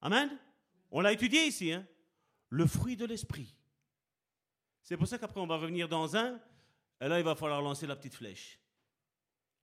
Amen? 0.00 0.38
On 0.92 1.00
l'a 1.00 1.10
étudié 1.10 1.44
ici. 1.46 1.72
Hein? 1.72 1.84
Le 2.48 2.64
fruit 2.68 2.96
de 2.96 3.04
l'esprit. 3.04 3.52
C'est 4.84 4.96
pour 4.96 5.08
ça 5.08 5.18
qu'après, 5.18 5.40
on 5.40 5.46
va 5.48 5.56
revenir 5.56 5.88
dans 5.88 6.16
un, 6.16 6.40
et 7.00 7.08
là, 7.08 7.18
il 7.18 7.24
va 7.24 7.34
falloir 7.34 7.60
lancer 7.62 7.84
la 7.84 7.96
petite 7.96 8.14
flèche. 8.14 8.60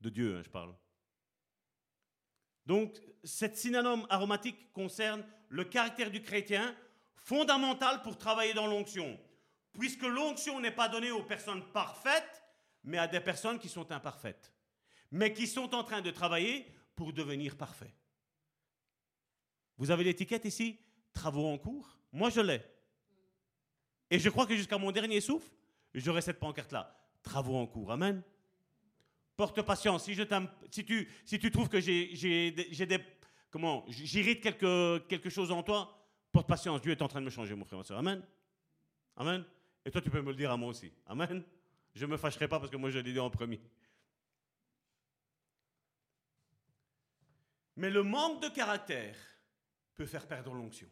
De 0.01 0.09
Dieu, 0.09 0.35
hein, 0.35 0.41
je 0.43 0.49
parle. 0.49 0.75
Donc, 2.65 2.99
cette 3.23 3.55
synonyme 3.55 4.05
aromatique 4.09 4.73
concerne 4.73 5.25
le 5.47 5.63
caractère 5.63 6.11
du 6.11 6.21
chrétien, 6.21 6.75
fondamental 7.15 8.01
pour 8.01 8.17
travailler 8.17 8.53
dans 8.53 8.67
l'onction. 8.67 9.17
Puisque 9.71 10.03
l'onction 10.03 10.59
n'est 10.59 10.75
pas 10.75 10.89
donnée 10.89 11.11
aux 11.11 11.23
personnes 11.23 11.63
parfaites, 11.71 12.38
mais 12.89 12.97
à 12.97 13.07
des 13.07 13.19
personnes 13.19 13.59
qui 13.59 13.69
sont 13.69 13.89
imparfaites, 13.91 14.51
mais 15.11 15.31
qui 15.31 15.45
sont 15.45 15.73
en 15.75 15.83
train 15.83 16.01
de 16.01 16.09
travailler 16.09 16.65
pour 16.95 17.13
devenir 17.13 17.55
parfaits. 17.55 17.93
Vous 19.77 19.91
avez 19.91 20.03
l'étiquette 20.03 20.43
ici? 20.45 20.79
Travaux 21.13 21.45
en 21.45 21.57
cours? 21.57 21.97
Moi, 22.11 22.31
je 22.31 22.41
l'ai. 22.41 22.61
Et 24.09 24.17
je 24.17 24.29
crois 24.29 24.47
que 24.47 24.55
jusqu'à 24.55 24.79
mon 24.79 24.91
dernier 24.91 25.21
souffle, 25.21 25.49
j'aurai 25.93 26.21
cette 26.21 26.39
pancarte-là. 26.39 26.99
Travaux 27.21 27.55
en 27.57 27.67
cours. 27.67 27.91
Amen. 27.91 28.23
Porte 29.37 29.61
patience. 29.61 30.05
Si, 30.05 30.83
tu, 30.83 31.51
trouves 31.51 31.69
que 31.69 31.79
j'ai 31.79 32.51
des. 32.51 32.99
Comment 33.51 33.85
J'irrite 33.87 34.41
quelque, 34.41 34.97
quelque 35.07 35.29
chose 35.29 35.51
en 35.51 35.61
toi, 35.61 35.95
porte 36.31 36.47
patience. 36.47 36.81
Dieu 36.81 36.91
est 36.91 37.01
en 37.01 37.07
train 37.07 37.21
de 37.21 37.25
me 37.25 37.29
changer, 37.29 37.53
mon 37.53 37.65
frère, 37.65 37.77
ma 37.77 37.85
soeur. 37.85 37.99
Amen. 37.99 38.23
Amen. 39.15 39.45
Et 39.85 39.91
toi, 39.91 40.01
tu 40.01 40.09
peux 40.09 40.21
me 40.21 40.31
le 40.31 40.35
dire 40.35 40.51
à 40.51 40.57
moi 40.57 40.69
aussi. 40.69 40.91
Amen. 41.05 41.43
Je 41.95 42.05
ne 42.05 42.11
me 42.11 42.17
fâcherai 42.17 42.47
pas 42.47 42.59
parce 42.59 42.71
que 42.71 42.77
moi, 42.77 42.89
je 42.89 42.99
l'ai 42.99 43.11
dit 43.11 43.19
en 43.19 43.29
premier. 43.29 43.59
Mais 47.75 47.89
le 47.89 48.03
manque 48.03 48.41
de 48.41 48.49
caractère 48.49 49.15
peut 49.95 50.05
faire 50.05 50.27
perdre 50.27 50.53
l'onction. 50.53 50.89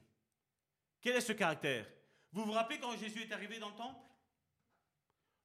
Quel 1.02 1.16
est 1.16 1.22
ce 1.22 1.34
caractère? 1.34 1.86
Vous 2.32 2.44
vous 2.44 2.52
rappelez 2.52 2.80
quand 2.80 2.98
Jésus 2.98 3.22
est 3.22 3.32
arrivé 3.32 3.60
dans 3.60 3.70
le 3.70 3.76
temple? 3.76 4.00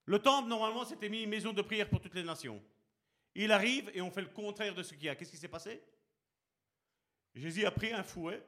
Le 0.04 0.18
temple, 0.18 0.48
normalement, 0.48 0.84
c'était 0.84 1.08
mis 1.08 1.22
une 1.22 1.30
maison 1.30 1.52
de 1.52 1.62
prière 1.62 1.88
pour 1.88 2.00
toutes 2.00 2.14
les 2.14 2.24
nations. 2.24 2.62
Il 3.34 3.52
arrive 3.52 3.90
et 3.94 4.00
on 4.02 4.10
fait 4.10 4.22
le 4.22 4.28
contraire 4.28 4.74
de 4.74 4.82
ce 4.82 4.94
qu'il 4.94 5.04
y 5.04 5.08
a. 5.08 5.14
Qu'est-ce 5.14 5.30
qui 5.30 5.36
s'est 5.36 5.48
passé? 5.48 5.82
Jésus 7.34 7.64
a 7.64 7.70
pris 7.70 7.92
un 7.92 8.02
fouet, 8.02 8.44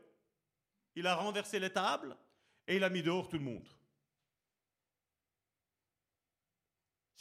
il 0.94 1.06
a 1.06 1.14
renversé 1.14 1.58
les 1.58 1.70
tables 1.70 2.16
et 2.66 2.76
il 2.76 2.84
a 2.84 2.90
mis 2.90 3.02
dehors 3.02 3.28
tout 3.28 3.38
le 3.38 3.44
monde. 3.44 3.66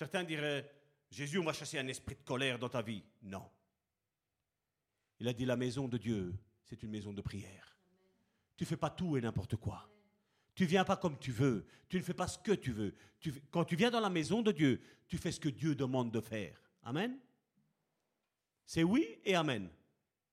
Certains 0.03 0.25
diraient, 0.25 0.69
Jésus, 1.09 1.39
on 1.39 1.45
va 1.45 1.53
chasser 1.53 1.79
un 1.79 1.87
esprit 1.87 2.15
de 2.15 2.23
colère 2.23 2.59
dans 2.59 2.67
ta 2.67 2.81
vie. 2.81 3.01
Non. 3.21 3.49
Il 5.17 5.29
a 5.29 5.31
dit, 5.31 5.45
la 5.45 5.55
maison 5.55 5.87
de 5.87 5.97
Dieu, 5.97 6.35
c'est 6.65 6.83
une 6.83 6.91
maison 6.91 7.13
de 7.13 7.21
prière. 7.21 7.77
Tu 8.57 8.65
fais 8.65 8.75
pas 8.75 8.89
tout 8.89 9.15
et 9.15 9.21
n'importe 9.21 9.55
quoi. 9.55 9.89
Tu 10.55 10.65
viens 10.65 10.83
pas 10.83 10.97
comme 10.97 11.17
tu 11.17 11.31
veux. 11.31 11.65
Tu 11.87 11.95
ne 11.95 12.01
fais 12.01 12.13
pas 12.13 12.27
ce 12.27 12.37
que 12.37 12.51
tu 12.51 12.73
veux. 12.73 12.93
quand 13.49 13.63
tu 13.63 13.77
viens 13.77 13.91
dans 13.91 14.01
la 14.01 14.09
maison 14.09 14.41
de 14.41 14.51
Dieu, 14.51 14.81
tu 15.07 15.17
fais 15.17 15.31
ce 15.31 15.39
que 15.39 15.47
Dieu 15.47 15.73
demande 15.73 16.11
de 16.11 16.19
faire. 16.19 16.61
Amen. 16.81 17.17
C'est 18.65 18.83
oui 18.83 19.21
et 19.23 19.35
amen. 19.35 19.69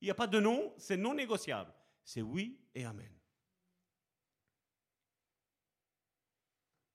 Il 0.01 0.07
n'y 0.07 0.11
a 0.11 0.17
pas 0.17 0.27
de 0.27 0.41
non, 0.41 0.75
c'est 0.79 0.97
non 0.97 1.15
négociable. 1.15 1.73
C'est 2.03 2.23
oui 2.23 2.59
et 2.75 2.85
amen. 2.85 3.13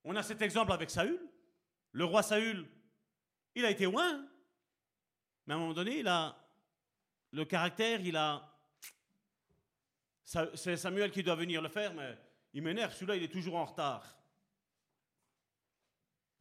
On 0.03 0.13
a 0.17 0.23
cet 0.23 0.41
exemple 0.41 0.73
avec 0.73 0.89
Saül. 0.89 1.21
Le 1.95 2.03
roi 2.03 2.23
Saül, 2.23 2.67
il 3.55 3.63
a 3.63 3.71
été 3.71 3.85
loin. 3.85 4.27
Mais 5.45 5.53
à 5.53 5.55
un 5.55 5.59
moment 5.61 5.73
donné, 5.73 5.99
il 5.99 6.07
a 6.09 6.37
le 7.31 7.45
caractère, 7.45 8.01
il 8.01 8.17
a. 8.17 8.53
C'est 10.25 10.75
Samuel 10.75 11.09
qui 11.09 11.23
doit 11.23 11.35
venir 11.35 11.61
le 11.61 11.69
faire, 11.69 11.93
mais 11.93 12.17
il 12.51 12.63
m'énerve, 12.63 12.93
celui-là, 12.93 13.15
il 13.15 13.23
est 13.23 13.31
toujours 13.31 13.55
en 13.55 13.63
retard. 13.63 14.17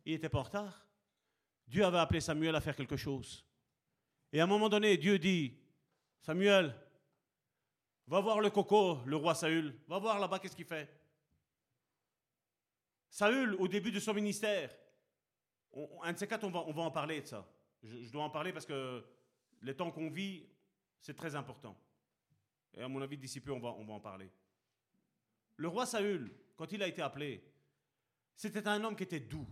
Il 0.04 0.14
n'était 0.14 0.28
pas 0.28 0.40
en 0.40 0.42
retard. 0.42 0.88
Dieu 1.68 1.84
avait 1.84 1.98
appelé 1.98 2.20
Samuel 2.20 2.56
à 2.56 2.60
faire 2.60 2.74
quelque 2.74 2.96
chose. 2.96 3.46
Et 4.32 4.40
à 4.40 4.44
un 4.44 4.48
moment 4.48 4.68
donné, 4.68 4.96
Dieu 4.96 5.20
dit, 5.20 5.56
Samuel, 6.20 6.74
va 8.08 8.18
voir 8.18 8.40
le 8.40 8.50
coco, 8.50 9.04
le 9.06 9.14
roi 9.14 9.36
Saül, 9.36 9.78
va 9.86 10.00
voir 10.00 10.18
là-bas 10.18 10.40
qu'est-ce 10.40 10.56
qu'il 10.56 10.66
fait? 10.66 10.90
Saül, 13.08 13.54
au 13.60 13.68
début 13.68 13.92
de 13.92 14.00
son 14.00 14.14
ministère, 14.14 14.74
un 16.02 16.12
de 16.12 16.18
ces 16.18 16.26
quatre, 16.26 16.44
on 16.44 16.50
va, 16.50 16.60
on 16.60 16.72
va 16.72 16.82
en 16.82 16.90
parler 16.90 17.20
de 17.20 17.26
ça. 17.26 17.46
Je, 17.82 18.10
dois 18.10 18.24
en 18.24 18.30
parler 18.30 18.52
parce 18.52 18.66
que 18.66 19.04
les 19.62 19.76
temps 19.76 19.90
qu'on 19.90 20.10
vit, 20.10 20.46
c'est 21.00 21.14
très 21.14 21.34
important. 21.34 21.76
Et 22.74 22.82
à 22.82 22.88
mon 22.88 23.02
avis, 23.02 23.18
d'ici 23.18 23.40
peu, 23.40 23.52
on 23.52 23.60
va, 23.60 23.70
on 23.70 23.84
va 23.84 23.94
en 23.94 24.00
parler. 24.00 24.30
Le 25.56 25.68
roi 25.68 25.86
Saül, 25.86 26.34
quand 26.56 26.72
il 26.72 26.82
a 26.82 26.88
été 26.88 27.02
appelé, 27.02 27.44
c'était 28.34 28.66
un 28.66 28.82
homme 28.82 28.96
qui 28.96 29.04
était 29.04 29.20
doux. 29.20 29.46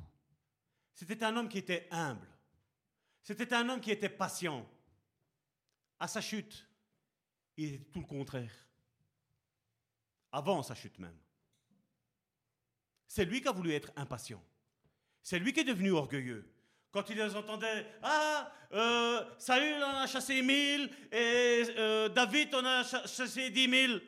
C'était 0.95 1.23
un 1.25 1.37
homme 1.37 1.49
qui 1.49 1.59
était 1.59 1.89
humble. 1.91 2.29
C'était 3.23 3.55
un 3.55 3.69
homme 3.69 3.81
qui 3.81 3.91
était 3.91 4.09
patient. 4.09 4.69
À 5.99 6.09
sa 6.09 6.21
chute, 6.21 6.67
il 7.57 7.75
était 7.75 7.85
tout 7.85 8.01
le 8.01 8.07
contraire. 8.07 8.53
Avant 10.33 10.63
sa 10.63 10.75
chute 10.75 10.99
même. 10.99 11.17
C'est 13.07 13.25
lui 13.25 13.41
qui 13.41 13.49
a 13.49 13.53
voulu 13.53 13.73
être 13.73 13.93
impatient. 13.95 14.43
C'est 15.23 15.39
lui 15.39 15.53
qui 15.53 15.61
est 15.61 15.65
devenu 15.65 15.93
orgueilleux. 15.93 16.45
Quand 16.91 17.09
il 17.09 17.17
les 17.17 17.35
entendait, 17.37 17.87
ah, 18.03 18.53
euh, 18.73 19.25
Saül 19.39 19.83
en 19.83 19.97
a 19.97 20.07
chassé 20.07 20.43
mille 20.43 20.91
et 21.11 21.65
euh, 21.77 22.09
David 22.09 22.55
en 22.55 22.65
a 22.65 22.85
chassé 22.85 23.51
dix 23.51 23.69
mille. 23.69 24.03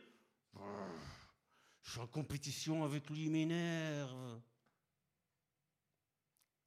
Je 1.83 1.91
suis 1.91 2.01
en 2.01 2.07
compétition 2.07 2.85
avec 2.85 3.09
lui, 3.11 3.31
m'énerve. 3.31 4.41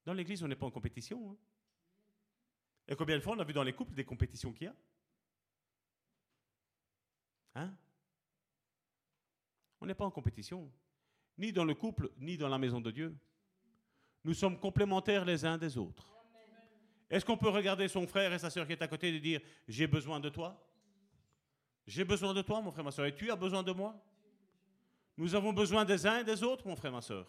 Dans 0.06 0.14
l'église, 0.14 0.42
on 0.44 0.48
n'est 0.48 0.56
pas 0.56 0.66
en 0.66 0.72
compétition. 0.72 1.32
Hein. 1.32 1.38
Et 2.88 2.96
combien 2.96 3.18
de 3.18 3.22
fois 3.22 3.36
on 3.36 3.40
a 3.40 3.44
vu 3.44 3.52
dans 3.52 3.64
les 3.64 3.74
couples 3.74 3.94
des 3.94 4.06
compétitions 4.06 4.54
qu'il 4.54 4.66
y 4.66 4.70
a? 4.70 4.76
Hein? 7.56 7.76
On 9.82 9.86
n'est 9.86 9.96
pas 9.96 10.06
en 10.06 10.12
compétition. 10.12 10.72
Ni 11.38 11.52
dans 11.52 11.66
le 11.66 11.76
couple, 11.76 12.12
ni 12.18 12.38
dans 12.38 12.48
la 12.48 12.58
maison 12.58 12.80
de 12.80 12.92
Dieu. 12.92 13.16
Nous 14.28 14.34
sommes 14.34 14.60
complémentaires 14.60 15.24
les 15.24 15.46
uns 15.46 15.58
des 15.58 15.78
autres. 15.78 16.06
Est-ce 17.10 17.24
qu'on 17.24 17.38
peut 17.38 17.48
regarder 17.48 17.88
son 17.88 18.06
frère 18.06 18.34
et 18.34 18.38
sa 18.38 18.50
soeur 18.50 18.68
qui 18.68 18.74
est 18.74 18.82
à 18.82 18.88
côté 18.90 19.08
et 19.08 19.20
dire 19.22 19.40
J'ai 19.70 19.88
besoin 19.88 20.20
de 20.20 20.28
toi? 20.28 20.62
J'ai 21.86 22.04
besoin 22.04 22.34
de 22.34 22.42
toi, 22.42 22.60
mon 22.60 22.70
frère, 22.70 22.84
ma 22.84 22.92
soeur, 22.92 23.06
et 23.06 23.16
tu 23.16 23.32
as 23.32 23.38
besoin 23.38 23.64
de 23.64 23.72
moi? 23.72 23.96
Nous 25.16 25.34
avons 25.34 25.54
besoin 25.54 25.86
des 25.86 26.06
uns 26.06 26.20
et 26.20 26.24
des 26.26 26.44
autres, 26.44 26.68
mon 26.68 26.76
frère, 26.76 26.92
ma 26.92 27.00
soeur. 27.00 27.26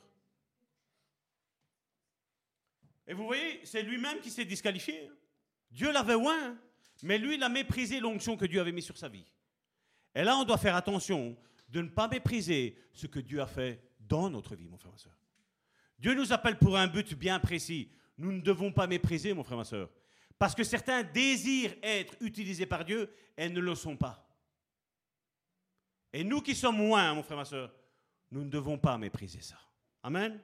Et 3.06 3.14
vous 3.14 3.26
voyez, 3.26 3.64
c'est 3.64 3.84
lui-même 3.84 4.18
qui 4.18 4.30
s'est 4.30 4.44
disqualifié. 4.44 5.08
Dieu 5.70 5.92
l'avait 5.92 6.16
oint, 6.16 6.58
mais 7.04 7.16
lui, 7.16 7.36
il 7.36 7.42
a 7.44 7.48
méprisé 7.48 8.00
l'onction 8.00 8.36
que 8.36 8.44
Dieu 8.44 8.60
avait 8.60 8.72
mise 8.72 8.86
sur 8.86 8.98
sa 8.98 9.08
vie. 9.08 9.30
Et 10.16 10.24
là, 10.24 10.36
on 10.36 10.42
doit 10.42 10.58
faire 10.58 10.74
attention 10.74 11.36
de 11.68 11.80
ne 11.80 11.90
pas 11.90 12.08
mépriser 12.08 12.76
ce 12.92 13.06
que 13.06 13.20
Dieu 13.20 13.40
a 13.40 13.46
fait 13.46 13.80
dans 14.00 14.28
notre 14.28 14.56
vie, 14.56 14.66
mon 14.66 14.78
frère, 14.78 14.90
ma 14.90 14.98
soeur. 14.98 15.14
Dieu 15.98 16.14
nous 16.14 16.32
appelle 16.32 16.58
pour 16.58 16.76
un 16.76 16.86
but 16.86 17.14
bien 17.14 17.40
précis. 17.40 17.90
Nous 18.16 18.32
ne 18.32 18.40
devons 18.40 18.72
pas 18.72 18.86
mépriser, 18.86 19.32
mon 19.32 19.42
frère, 19.42 19.58
ma 19.58 19.64
soeur. 19.64 19.90
Parce 20.38 20.54
que 20.54 20.62
certains 20.62 21.02
désirent 21.02 21.74
être 21.82 22.14
utilisés 22.20 22.66
par 22.66 22.84
Dieu 22.84 23.12
et 23.36 23.48
ne 23.48 23.60
le 23.60 23.74
sont 23.74 23.96
pas. 23.96 24.24
Et 26.12 26.22
nous 26.22 26.40
qui 26.40 26.54
sommes 26.54 26.78
loin, 26.78 27.14
mon 27.14 27.22
frère, 27.22 27.36
ma 27.36 27.44
soeur, 27.44 27.72
nous 28.30 28.44
ne 28.44 28.50
devons 28.50 28.78
pas 28.78 28.96
mépriser 28.96 29.40
ça. 29.40 29.58
Amen. 30.02 30.40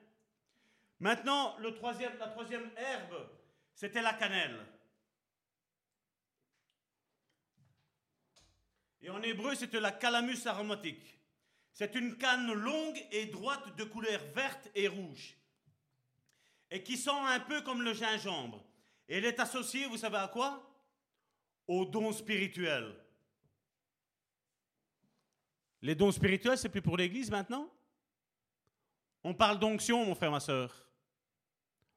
Maintenant, 0.98 1.56
la 1.58 1.72
troisième 1.72 2.70
herbe, 2.76 3.28
c'était 3.74 4.02
la 4.02 4.14
cannelle. 4.14 4.58
Et 9.02 9.10
en 9.10 9.22
hébreu, 9.22 9.54
c'était 9.54 9.80
la 9.80 9.92
calamus 9.92 10.46
aromatique. 10.46 11.18
C'est 11.72 11.94
une 11.94 12.16
canne 12.16 12.52
longue 12.52 13.04
et 13.10 13.26
droite 13.26 13.76
de 13.76 13.84
couleur 13.84 14.20
verte 14.34 14.70
et 14.74 14.88
rouge. 14.88 15.36
Et 16.74 16.82
qui 16.82 16.96
sent 16.96 17.10
un 17.10 17.38
peu 17.38 17.62
comme 17.62 17.82
le 17.82 17.94
gingembre. 17.94 18.60
Elle 19.06 19.24
est 19.24 19.38
associée, 19.38 19.86
vous 19.86 19.96
savez 19.96 20.16
à 20.16 20.26
quoi? 20.26 20.68
Aux 21.68 21.84
dons 21.84 22.10
spirituels. 22.10 22.92
Les 25.82 25.94
dons 25.94 26.10
spirituels, 26.10 26.58
c'est 26.58 26.68
plus 26.68 26.82
pour 26.82 26.96
l'Église 26.96 27.30
maintenant? 27.30 27.72
On 29.22 29.34
parle 29.34 29.60
d'onction, 29.60 30.04
mon 30.04 30.16
frère, 30.16 30.32
ma 30.32 30.40
soeur. 30.40 30.84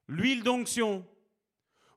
L'huile 0.08 0.44
d'onction. 0.44 1.04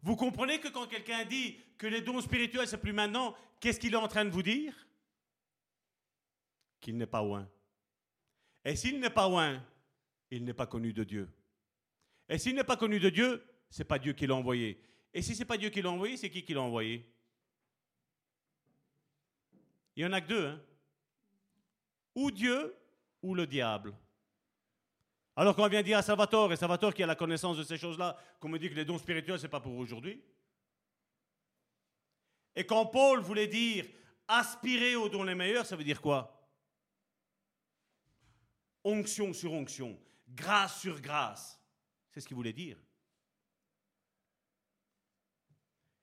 Vous 0.01 0.17
comprenez 0.17 0.59
que 0.59 0.69
quand 0.69 0.87
quelqu'un 0.87 1.27
dit 1.27 1.59
que 1.77 1.87
les 1.87 2.01
dons 2.01 2.23
spirituels, 2.23 2.67
c'est 2.67 2.79
plus 2.79 2.95
maintenant, 2.95 3.37
qu'est-ce 3.61 3.79
qu'il 3.79 3.93
est 3.93 3.97
en 3.97 4.09
train 4.09 4.25
de 4.25 4.31
vous 4.31 4.43
dire? 4.43 4.75
Qu'il 6.81 6.97
n'est 6.97 7.07
pas 7.07 7.23
loin. 7.23 7.47
Et 8.65 8.75
s'il 8.75 9.01
n'est 9.01 9.11
pas 9.11 9.29
loin, 9.29 9.63
il 10.31 10.47
n'est 10.47 10.55
pas 10.55 10.67
connu 10.67 10.95
de 10.95 11.05
Dieu. 11.05 11.31
Et 12.31 12.39
s'il 12.39 12.55
n'est 12.55 12.65
pas 12.65 12.77
connu 12.77 13.01
de 13.01 13.11
Dieu, 13.11 13.45
c'est 13.69 13.85
pas 13.85 13.99
Dieu 13.99 14.13
qui 14.13 14.27
l'a 14.27 14.37
envoyé. 14.37 14.81
Et 15.13 15.21
si 15.21 15.35
c'est 15.35 15.45
pas 15.45 15.59
Dieu 15.59 15.69
qui 15.69 15.83
l'a 15.83 15.91
envoyé, 15.91 16.17
c'est 16.17 16.31
qui 16.31 16.45
qui 16.45 16.55
l'a 16.55 16.63
envoyé? 16.63 17.13
Il 19.97 20.05
y 20.05 20.07
en 20.07 20.13
a 20.13 20.21
que 20.21 20.29
deux. 20.29 20.47
Hein? 20.47 20.63
Ou 22.15 22.31
Dieu 22.31 22.77
ou 23.21 23.35
le 23.35 23.47
diable. 23.49 23.95
Alors 25.35 25.57
qu'on 25.57 25.67
vient 25.69 25.83
dire 25.83 25.99
à 25.99 26.03
Salvatore, 26.03 26.53
et 26.53 26.57
Salvatore 26.57 26.95
qui 26.95 27.03
a 27.03 27.07
la 27.07 27.17
connaissance 27.17 27.57
de 27.57 27.65
ces 27.65 27.77
choses-là, 27.77 28.17
qu'on 28.39 28.49
me 28.49 28.59
dit 28.59 28.71
que 28.71 28.75
les 28.75 28.85
dons 28.85 28.99
spirituels, 28.99 29.39
ce 29.39 29.45
n'est 29.45 29.51
pas 29.51 29.61
pour 29.61 29.77
aujourd'hui. 29.77 30.23
Et 32.55 32.65
quand 32.65 32.87
Paul 32.87 33.21
voulait 33.21 33.49
dire 33.49 33.87
aspirer 34.29 34.95
aux 34.95 35.09
dons 35.09 35.25
les 35.25 35.35
meilleurs, 35.35 35.67
ça 35.67 35.75
veut 35.75 35.85
dire 35.85 36.01
quoi? 36.01 36.49
Onction 38.85 39.33
sur 39.33 39.53
onction, 39.53 39.99
grâce 40.29 40.81
sur 40.81 41.01
grâce. 41.01 41.60
C'est 42.11 42.21
ce 42.21 42.27
qu'il 42.27 42.37
voulait 42.37 42.53
dire. 42.53 42.77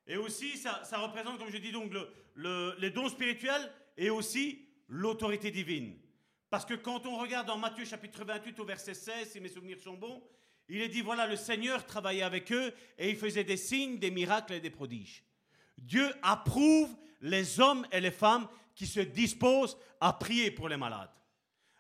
Et 0.05 0.15
aussi, 0.15 0.57
ça, 0.57 0.81
représente, 0.93 1.37
comme 1.37 1.51
je 1.51 1.57
dis, 1.57 1.71
donc, 1.71 1.91
les 2.35 2.91
dons 2.91 3.09
spirituels 3.09 3.71
et 3.97 4.09
aussi 4.09 4.65
l'autorité 4.87 5.51
divine. 5.51 5.97
Parce 6.49 6.65
que 6.65 6.75
quand 6.75 7.05
on 7.05 7.17
regarde 7.17 7.47
dans 7.47 7.57
Matthieu 7.57 7.83
chapitre 7.83 8.23
28 8.23 8.59
au 8.61 8.65
verset 8.65 8.93
16, 8.93 9.31
si 9.31 9.41
mes 9.41 9.49
souvenirs 9.49 9.81
sont 9.81 9.95
bons, 9.95 10.23
il 10.69 10.81
est 10.81 10.87
dit, 10.87 11.01
voilà, 11.01 11.27
le 11.27 11.35
Seigneur 11.35 11.85
travaillait 11.85 12.23
avec 12.23 12.51
eux 12.51 12.73
et 12.97 13.09
il 13.09 13.17
faisait 13.17 13.43
des 13.43 13.57
signes, 13.57 13.99
des 13.99 14.11
miracles 14.11 14.53
et 14.53 14.59
des 14.61 14.69
prodiges. 14.69 15.25
Dieu 15.77 16.09
approuve 16.21 16.95
les 17.21 17.59
hommes 17.59 17.85
et 17.91 17.99
les 17.99 18.11
femmes 18.11 18.47
qui 18.75 18.87
se 18.87 18.99
disposent 18.99 19.77
à 19.99 20.13
prier 20.13 20.51
pour 20.51 20.69
les 20.69 20.77
malades, 20.77 21.11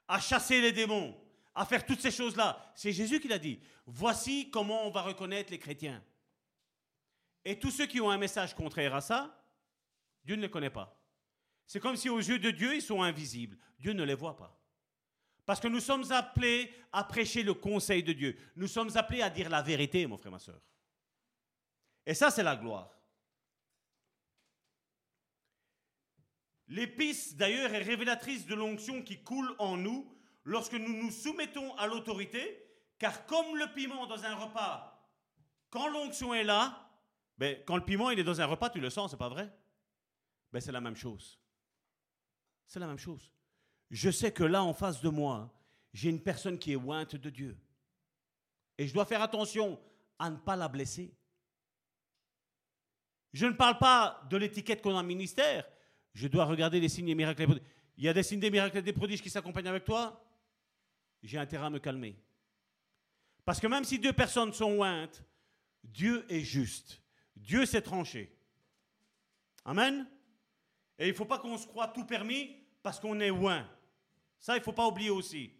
à 0.07 0.19
chasser 0.19 0.59
les 0.59 0.71
démons, 0.73 1.15
à 1.57 1.65
faire 1.65 1.85
toutes 1.85 2.01
ces 2.01 2.11
choses-là. 2.11 2.71
C'est 2.75 2.91
Jésus 2.91 3.19
qui 3.19 3.27
l'a 3.27 3.39
dit. 3.39 3.59
Voici 3.87 4.51
comment 4.51 4.85
on 4.85 4.91
va 4.91 5.01
reconnaître 5.01 5.51
les 5.51 5.57
chrétiens. 5.57 6.03
Et 7.43 7.59
tous 7.59 7.71
ceux 7.71 7.87
qui 7.87 7.99
ont 7.99 8.11
un 8.11 8.17
message 8.17 8.53
contraire 8.53 8.93
à 8.93 9.01
ça, 9.01 9.43
Dieu 10.23 10.35
ne 10.35 10.43
les 10.43 10.51
connaît 10.51 10.69
pas. 10.69 11.01
C'est 11.65 11.79
comme 11.79 11.95
si 11.95 12.09
aux 12.09 12.19
yeux 12.19 12.37
de 12.37 12.51
Dieu, 12.51 12.75
ils 12.75 12.81
sont 12.81 13.01
invisibles. 13.01 13.57
Dieu 13.79 13.93
ne 13.93 14.03
les 14.03 14.13
voit 14.13 14.37
pas. 14.37 14.55
Parce 15.47 15.59
que 15.59 15.67
nous 15.67 15.79
sommes 15.79 16.11
appelés 16.11 16.71
à 16.91 17.03
prêcher 17.03 17.41
le 17.41 17.55
conseil 17.55 18.03
de 18.03 18.13
Dieu. 18.13 18.37
Nous 18.55 18.67
sommes 18.67 18.95
appelés 18.95 19.23
à 19.23 19.29
dire 19.31 19.49
la 19.49 19.63
vérité, 19.63 20.05
mon 20.05 20.17
frère, 20.17 20.31
ma 20.31 20.39
soeur. 20.39 20.61
Et 22.05 22.13
ça, 22.13 22.29
c'est 22.29 22.43
la 22.43 22.55
gloire. 22.55 22.93
L'épice, 26.67 27.35
d'ailleurs, 27.35 27.73
est 27.73 27.81
révélatrice 27.81 28.45
de 28.45 28.53
l'onction 28.53 29.01
qui 29.01 29.23
coule 29.23 29.55
en 29.57 29.75
nous 29.75 30.16
lorsque 30.47 30.73
nous 30.73 31.03
nous 31.03 31.11
soumettons 31.11 31.75
à 31.75 31.87
l'autorité, 31.87 32.63
car 32.97 33.25
comme 33.25 33.57
le 33.57 33.71
piment 33.73 34.07
dans 34.07 34.23
un 34.23 34.33
repas, 34.33 34.93
quand 35.69 35.89
l'onction 35.89 36.33
est 36.33 36.45
là, 36.45 36.89
ben, 37.37 37.57
quand 37.65 37.75
le 37.75 37.83
piment 37.83 38.09
il 38.09 38.19
est 38.19 38.23
dans 38.23 38.39
un 38.39 38.45
repas, 38.45 38.69
tu 38.69 38.79
le 38.79 38.89
sens, 38.89 39.11
c'est 39.11 39.17
pas 39.17 39.29
vrai? 39.29 39.53
Ben, 40.51 40.61
C'est 40.61 40.71
la 40.71 40.81
même 40.81 40.95
chose. 40.95 41.37
C'est 42.65 42.79
la 42.79 42.87
même 42.87 42.97
chose. 42.97 43.31
Je 43.91 44.09
sais 44.09 44.31
que 44.31 44.43
là, 44.43 44.63
en 44.63 44.73
face 44.73 45.01
de 45.01 45.09
moi, 45.09 45.53
j'ai 45.93 46.09
une 46.09 46.23
personne 46.23 46.57
qui 46.57 46.71
est 46.71 46.75
ointe 46.77 47.15
de 47.15 47.29
Dieu. 47.29 47.57
Et 48.77 48.87
je 48.87 48.93
dois 48.93 49.05
faire 49.05 49.21
attention 49.21 49.79
à 50.17 50.29
ne 50.29 50.37
pas 50.37 50.55
la 50.55 50.69
blesser. 50.69 51.13
Je 53.33 53.45
ne 53.45 53.53
parle 53.53 53.77
pas 53.77 54.21
de 54.29 54.37
l'étiquette 54.37 54.81
qu'on 54.81 54.95
a 54.95 55.01
en 55.01 55.03
ministère. 55.03 55.67
Je 56.13 56.27
dois 56.27 56.45
regarder 56.45 56.79
les 56.79 56.89
signes 56.89 57.09
et 57.09 57.15
miracles. 57.15 57.59
Il 57.97 58.05
y 58.05 58.07
a 58.07 58.13
des 58.13 58.23
signes 58.23 58.39
des 58.39 58.49
miracles 58.49 58.77
et 58.77 58.81
des 58.81 58.93
prodiges 58.93 59.21
qui 59.21 59.29
s'accompagnent 59.29 59.67
avec 59.67 59.83
toi? 59.83 60.23
J'ai 61.27 61.37
intérêt 61.37 61.65
à 61.65 61.69
me 61.69 61.79
calmer. 61.79 62.15
Parce 63.43 63.59
que 63.59 63.67
même 63.67 63.83
si 63.83 63.99
deux 63.99 64.13
personnes 64.13 64.53
sont 64.53 64.77
ointes, 64.77 65.21
Dieu 65.83 66.25
est 66.29 66.39
juste. 66.39 67.01
Dieu 67.35 67.65
s'est 67.65 67.81
tranché. 67.81 68.33
Amen. 69.65 70.07
Et 70.97 71.07
il 71.07 71.11
ne 71.11 71.15
faut 71.15 71.25
pas 71.25 71.39
qu'on 71.39 71.57
se 71.57 71.67
croit 71.67 71.89
tout 71.89 72.05
permis 72.05 72.55
parce 72.81 72.97
qu'on 72.97 73.19
est 73.19 73.27
loin. 73.27 73.69
Ça, 74.39 74.55
il 74.55 74.59
ne 74.59 74.63
faut 74.63 74.71
pas 74.71 74.87
oublier 74.87 75.09
aussi. 75.09 75.51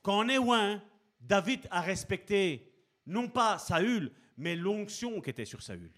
Quand 0.00 0.24
on 0.24 0.28
est 0.28 0.36
loin, 0.36 0.80
David 1.20 1.66
a 1.72 1.80
respecté 1.80 2.72
non 3.04 3.28
pas 3.28 3.58
Saül, 3.58 4.12
mais 4.36 4.54
l'onction 4.54 5.20
qui 5.20 5.30
était 5.30 5.44
sur 5.44 5.60
Saül. 5.60 5.90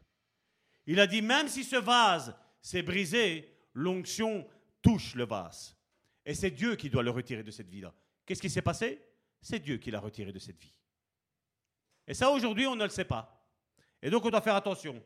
Il 0.86 1.00
a 1.00 1.06
dit, 1.06 1.20
même 1.20 1.48
si 1.48 1.64
ce 1.64 1.76
vase 1.76 2.34
s'est 2.62 2.82
brisé, 2.82 3.54
l'onction 3.74 4.48
touche 4.80 5.14
le 5.16 5.26
vase. 5.26 5.76
Et 6.24 6.32
c'est 6.32 6.50
Dieu 6.50 6.76
qui 6.76 6.88
doit 6.88 7.02
le 7.02 7.10
retirer 7.10 7.42
de 7.42 7.50
cette 7.50 7.68
vie-là. 7.68 7.92
Qu'est-ce 8.30 8.42
qui 8.42 8.48
s'est 8.48 8.62
passé? 8.62 9.04
C'est 9.42 9.58
Dieu 9.58 9.78
qui 9.78 9.90
l'a 9.90 9.98
retiré 9.98 10.30
de 10.30 10.38
cette 10.38 10.56
vie. 10.56 10.72
Et 12.06 12.14
ça, 12.14 12.30
aujourd'hui, 12.30 12.64
on 12.68 12.76
ne 12.76 12.84
le 12.84 12.90
sait 12.90 13.04
pas. 13.04 13.44
Et 14.00 14.08
donc, 14.08 14.24
on 14.24 14.30
doit 14.30 14.40
faire 14.40 14.54
attention. 14.54 15.02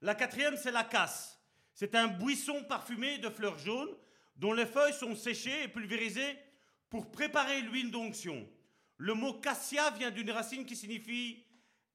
La 0.00 0.14
quatrième, 0.14 0.56
c'est 0.56 0.70
la 0.70 0.84
casse. 0.84 1.42
C'est 1.74 1.96
un 1.96 2.06
buisson 2.06 2.62
parfumé 2.68 3.18
de 3.18 3.28
fleurs 3.28 3.58
jaunes 3.58 3.96
dont 4.36 4.52
les 4.52 4.64
feuilles 4.64 4.92
sont 4.92 5.16
séchées 5.16 5.64
et 5.64 5.66
pulvérisées 5.66 6.38
pour 6.88 7.10
préparer 7.10 7.62
l'huile 7.62 7.90
d'onction. 7.90 8.48
Le 8.98 9.14
mot 9.14 9.34
cassia 9.34 9.90
vient 9.90 10.12
d'une 10.12 10.30
racine 10.30 10.66
qui 10.66 10.76
signifie 10.76 11.44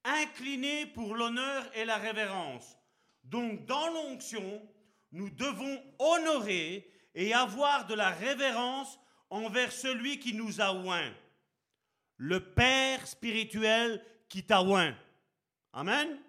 incliner 0.03 0.85
pour 0.87 1.15
l'honneur 1.15 1.65
et 1.75 1.85
la 1.85 1.95
révérence. 1.95 2.77
Donc 3.23 3.65
dans 3.67 3.87
l'onction, 3.87 4.69
nous 5.13 5.29
devons 5.29 5.81
honorer 5.97 6.91
et 7.15 7.33
avoir 7.33 7.87
de 7.87 7.93
la 7.93 8.09
révérence 8.09 8.99
envers 9.33 9.71
celui 9.71 10.19
qui 10.19 10.35
nous 10.35 10.61
a 10.61 10.73
oint, 10.73 11.11
le 12.17 12.39
Père 12.39 13.07
spirituel 13.07 13.99
qui 14.29 14.43
t'a 14.43 14.61
oint. 14.61 14.95
Amen. 15.73 16.19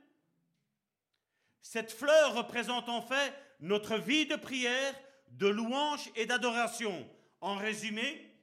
Cette 1.61 1.93
fleur 1.93 2.35
représente 2.35 2.89
en 2.89 3.03
fait 3.03 3.35
notre 3.61 3.99
vie 3.99 4.25
de 4.25 4.37
prière, 4.37 4.95
de 5.33 5.47
louange 5.47 6.11
et 6.17 6.25
d'adoration. 6.25 7.07
En 7.43 7.57
résumé, 7.57 8.35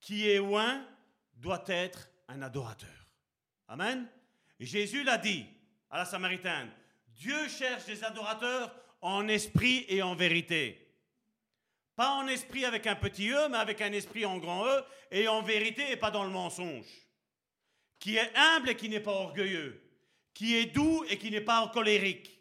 qui 0.00 0.28
est 0.28 0.36
loin 0.36 0.86
doit 1.32 1.64
être 1.66 2.10
un 2.28 2.42
adorateur. 2.42 3.08
Amen. 3.68 4.06
Jésus 4.60 5.02
l'a 5.02 5.16
dit 5.16 5.46
à 5.88 5.96
la 5.96 6.04
Samaritaine, 6.04 6.70
Dieu 7.08 7.48
cherche 7.48 7.86
des 7.86 8.04
adorateurs 8.04 8.74
en 9.00 9.28
esprit 9.28 9.86
et 9.88 10.02
en 10.02 10.14
vérité. 10.14 10.87
Pas 11.98 12.12
en 12.12 12.28
esprit 12.28 12.64
avec 12.64 12.86
un 12.86 12.94
petit 12.94 13.28
E, 13.30 13.48
mais 13.48 13.56
avec 13.56 13.80
un 13.80 13.90
esprit 13.90 14.24
en 14.24 14.38
grand 14.38 14.64
E, 14.64 14.84
et 15.10 15.26
en 15.26 15.42
vérité 15.42 15.90
et 15.90 15.96
pas 15.96 16.12
dans 16.12 16.22
le 16.22 16.30
mensonge. 16.30 16.86
Qui 17.98 18.18
est 18.18 18.30
humble 18.36 18.68
et 18.68 18.76
qui 18.76 18.88
n'est 18.88 19.00
pas 19.00 19.10
orgueilleux. 19.10 19.82
Qui 20.32 20.54
est 20.54 20.66
doux 20.66 21.04
et 21.10 21.18
qui 21.18 21.28
n'est 21.32 21.40
pas 21.40 21.68
colérique. 21.74 22.40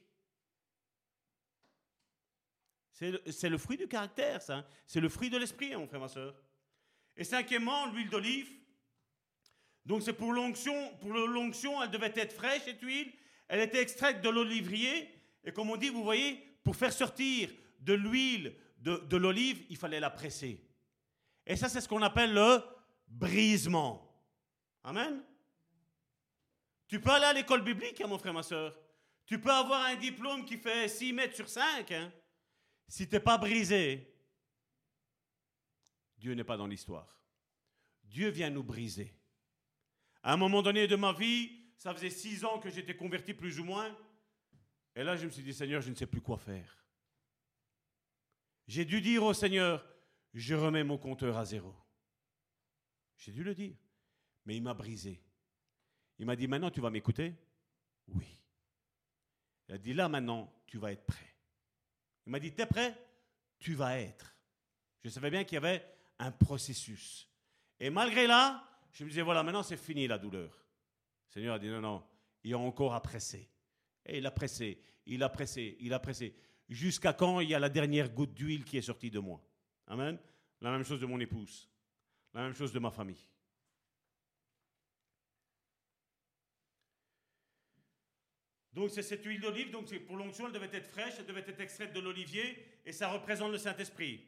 C'est 2.91 3.49
le, 3.49 3.57
fruit 3.57 3.77
du 3.77 3.88
caractère, 3.88 4.43
ça. 4.43 4.57
Hein. 4.57 4.65
C'est 4.85 4.99
le 4.99 5.09
fruit 5.09 5.31
de 5.31 5.38
l'esprit, 5.38 5.73
hein, 5.73 5.79
mon 5.79 5.88
frère, 5.88 6.01
ma 6.01 6.07
soeur. 6.07 6.35
Et 7.15 7.23
cinquièmement, 7.23 7.88
l'huile 7.88 8.11
d'olive. 8.11 8.51
Donc 9.88 10.03
c'est 10.03 10.13
pour 10.13 10.34
l'onction, 10.34 10.95
pour 10.97 11.13
l'onction, 11.13 11.81
elle 11.81 11.89
devait 11.89 12.13
être 12.15 12.34
fraîche 12.34 12.61
cette 12.65 12.81
huile. 12.84 13.11
Elle 13.47 13.61
était 13.61 13.81
extraite 13.81 14.21
de 14.21 14.29
l'olivrier. 14.29 15.09
Et 15.43 15.51
comme 15.51 15.71
on 15.71 15.77
dit, 15.77 15.89
vous 15.89 16.03
voyez, 16.03 16.35
pour 16.63 16.75
faire 16.75 16.93
sortir 16.93 17.49
de 17.79 17.93
l'huile 17.93 18.53
de, 18.79 19.17
l'olive, 19.17 19.65
il 19.69 19.77
fallait 19.77 19.99
la 19.99 20.09
presser. 20.09 20.63
Et 21.45 21.55
ça, 21.55 21.69
c'est 21.69 21.81
ce 21.81 21.87
qu'on 21.87 22.01
appelle 22.01 22.33
le 22.33 22.61
brisement. 23.07 24.03
Amen. 24.83 25.23
Tu 26.87 27.01
peux 27.01 27.11
aller 27.11 27.25
à 27.25 27.33
l'école 27.33 27.63
biblique, 27.63 27.99
hein, 28.01 28.07
mon 28.07 28.17
frère, 28.17 28.33
ma 28.33 28.43
soeur. 28.43 28.77
Tu 29.25 29.39
peux 29.41 29.51
avoir 29.51 29.85
un 29.85 29.95
diplôme 29.95 30.45
qui 30.45 30.57
fait 30.57 30.87
6 30.87 31.13
mètres 31.13 31.35
sur 31.35 31.49
5. 31.49 31.91
Hein. 31.91 32.11
Si 32.87 33.07
tu 33.07 33.15
n'es 33.15 33.19
pas 33.19 33.37
brisé, 33.37 34.13
Dieu 36.17 36.33
n'est 36.33 36.45
pas 36.45 36.57
dans 36.57 36.67
l'histoire. 36.67 37.19
Dieu 38.03 38.29
vient 38.29 38.49
nous 38.49 38.63
briser. 38.63 39.13
À 40.23 40.33
un 40.33 40.37
moment 40.37 40.61
donné 40.61 40.87
de 40.87 40.95
ma 40.95 41.11
vie, 41.11 41.51
ça 41.77 41.93
faisait 41.93 42.09
six 42.09 42.43
ans 42.45 42.59
que 42.59 42.69
j'étais 42.69 42.95
converti 42.95 43.33
plus 43.33 43.59
ou 43.59 43.65
moins. 43.65 43.95
Et 44.95 45.03
là, 45.03 45.15
je 45.15 45.25
me 45.25 45.29
suis 45.29 45.43
dit, 45.43 45.53
Seigneur, 45.53 45.81
je 45.81 45.89
ne 45.89 45.95
sais 45.95 46.07
plus 46.07 46.21
quoi 46.21 46.37
faire. 46.37 46.86
J'ai 48.68 48.85
dû 48.85 49.02
dire 49.02 49.23
au 49.23 49.34
Seigneur, 49.34 49.85
je 50.34 50.56
remets 50.56 50.84
mon 50.84 50.98
compteur 50.98 51.38
à 51.38 51.45
zéro. 51.45 51.73
J'ai 53.18 53.31
dû 53.31 53.44
le 53.44 53.56
dire. 53.56 53.76
Mais 54.45 54.56
il 54.56 54.61
m'a 54.61 54.73
brisé. 54.73 55.22
Il 56.19 56.26
m'a 56.26 56.35
dit, 56.35 56.48
maintenant 56.48 56.72
tu 56.72 56.81
vas 56.81 56.89
m'écouter? 56.89 57.34
Oui. 58.07 58.27
Il 59.68 59.76
a 59.76 59.77
dit, 59.77 59.94
là 59.94 60.07
maintenant, 60.07 60.53
tu 60.65 60.77
vas 60.77 60.91
être 60.91 61.06
prêt. 61.06 61.35
Il 62.26 62.31
m'a 62.31 62.39
dit, 62.39 62.53
tu 62.53 62.61
es 62.61 62.65
prêt? 62.65 62.98
Tu 63.60 63.73
vas 63.73 63.99
être. 63.99 64.35
Je 65.03 65.10
savais 65.10 65.30
bien 65.30 65.44
qu'il 65.44 65.56
y 65.56 65.57
avait 65.57 65.85
un 66.19 66.31
processus. 66.31 67.30
Et 67.80 67.89
malgré 67.89 68.27
là, 68.27 68.68
je 68.91 69.03
me 69.03 69.10
disais, 69.10 69.22
voilà, 69.22 69.44
maintenant 69.44 69.64
c'est 69.64 69.77
fini 69.77 70.07
la 70.07 70.18
douleur. 70.18 70.49
Le 70.49 71.34
Seigneur 71.34 71.56
a 71.56 71.60
dit, 71.60 71.68
non, 71.68 71.81
non, 71.81 72.07
il 72.44 72.52
y 72.52 72.53
a 72.53 72.57
encore 72.57 72.94
à 72.94 73.02
presser. 73.02 73.49
Et 74.06 74.18
il 74.18 74.26
a 74.26 74.31
pressé, 74.31 74.81
il 75.06 75.22
a 75.22 75.30
pressé, 75.30 75.77
il 75.80 75.94
a 75.94 75.99
pressé. 75.99 76.35
Jusqu'à 76.69 77.14
quand 77.14 77.39
il 77.39 77.49
y 77.49 77.56
a 77.56 77.60
la 77.60 77.69
dernière 77.69 78.10
goutte 78.10 78.34
d'huile 78.34 78.65
qui 78.65 78.77
est 78.77 78.81
sortie 78.81 79.10
de 79.10 79.19
moi? 79.19 79.41
Amen. 79.88 80.18
La 80.61 80.72
même 80.72 80.84
chose 80.84 80.99
de 80.99 81.06
mon 81.06 81.19
épouse. 81.19 81.69
La 82.34 82.41
même 82.41 82.53
chose 82.53 82.73
de 82.73 82.80
ma 82.80 82.91
famille. 82.91 83.27
Donc 88.73 88.91
c'est 88.91 89.02
cette 89.02 89.26
huile 89.26 89.41
d'olive, 89.41 89.72
donc 89.72 89.91
pour 90.06 90.18
l'onction, 90.18 90.45
elle 90.45 90.53
devait 90.53 90.69
être 90.72 90.85
fraîche, 90.85 91.15
elle 91.18 91.26
devait 91.26 91.44
être 91.48 91.60
extraite 91.60 91.94
de 91.94 91.99
l'olivier, 91.99 92.64
et 92.85 92.91
ça 92.91 93.10
représente 93.10 93.52
le 93.52 93.57
Saint-Esprit. 93.57 94.23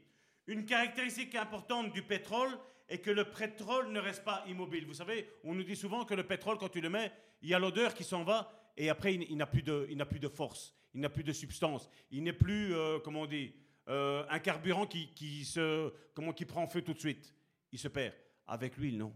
Une 0.47 0.65
caractéristique 0.65 1.35
importante 1.35 1.93
du 1.93 2.01
pétrole 2.01 2.57
est 2.87 2.97
que 2.97 3.11
le 3.11 3.25
pétrole 3.25 3.91
ne 3.91 3.99
reste 3.99 4.23
pas 4.23 4.43
immobile. 4.47 4.87
Vous 4.87 4.95
savez, 4.95 5.29
on 5.43 5.53
nous 5.53 5.63
dit 5.63 5.75
souvent 5.75 6.03
que 6.03 6.15
le 6.15 6.23
pétrole, 6.23 6.57
quand 6.57 6.69
tu 6.69 6.81
le 6.81 6.89
mets, 6.89 7.11
il 7.43 7.49
y 7.49 7.53
a 7.53 7.59
l'odeur 7.59 7.93
qui 7.93 8.03
s'en 8.03 8.23
va 8.23 8.51
et 8.75 8.89
après, 8.89 9.13
il, 9.13 9.37
n'a 9.37 9.45
plus, 9.45 9.61
de, 9.61 9.85
plus 10.05 10.19
de 10.19 10.27
force, 10.27 10.73
il 10.99 11.01
n'a 11.01 11.09
plus 11.09 11.23
de 11.23 11.31
substance, 11.31 11.89
il 12.11 12.23
n'est 12.23 12.33
plus, 12.33 12.75
euh, 12.75 12.99
comment 12.99 13.21
on 13.21 13.25
dit, 13.25 13.53
euh, 13.87 14.25
un 14.29 14.39
carburant 14.39 14.85
qui, 14.85 15.45
se, 15.45 15.93
comment, 16.13 16.33
qui 16.33 16.43
prend 16.43 16.67
feu 16.67 16.81
tout 16.81 16.93
de 16.93 16.99
suite. 16.99 17.33
Il 17.71 17.79
se 17.79 17.87
perd. 17.87 18.13
Avec 18.45 18.75
l'huile, 18.75 18.97
non. 18.97 19.13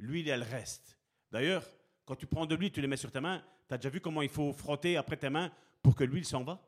L'huile, 0.00 0.28
elle 0.28 0.42
reste. 0.42 0.98
D'ailleurs, 1.30 1.64
quand 2.04 2.16
tu 2.16 2.26
prends 2.26 2.44
de 2.44 2.56
l'huile, 2.56 2.72
tu 2.72 2.80
les 2.80 2.88
mets 2.88 2.96
sur 2.96 3.12
ta 3.12 3.20
main, 3.20 3.40
tu 3.68 3.74
as 3.74 3.78
déjà 3.78 3.88
vu 3.88 4.00
comment 4.00 4.20
il 4.20 4.28
faut 4.30 4.52
frotter 4.52 4.96
après 4.96 5.16
tes 5.16 5.30
mains 5.30 5.52
pour 5.80 5.94
que 5.94 6.02
l'huile 6.02 6.24
s'en 6.24 6.42
va? 6.42 6.60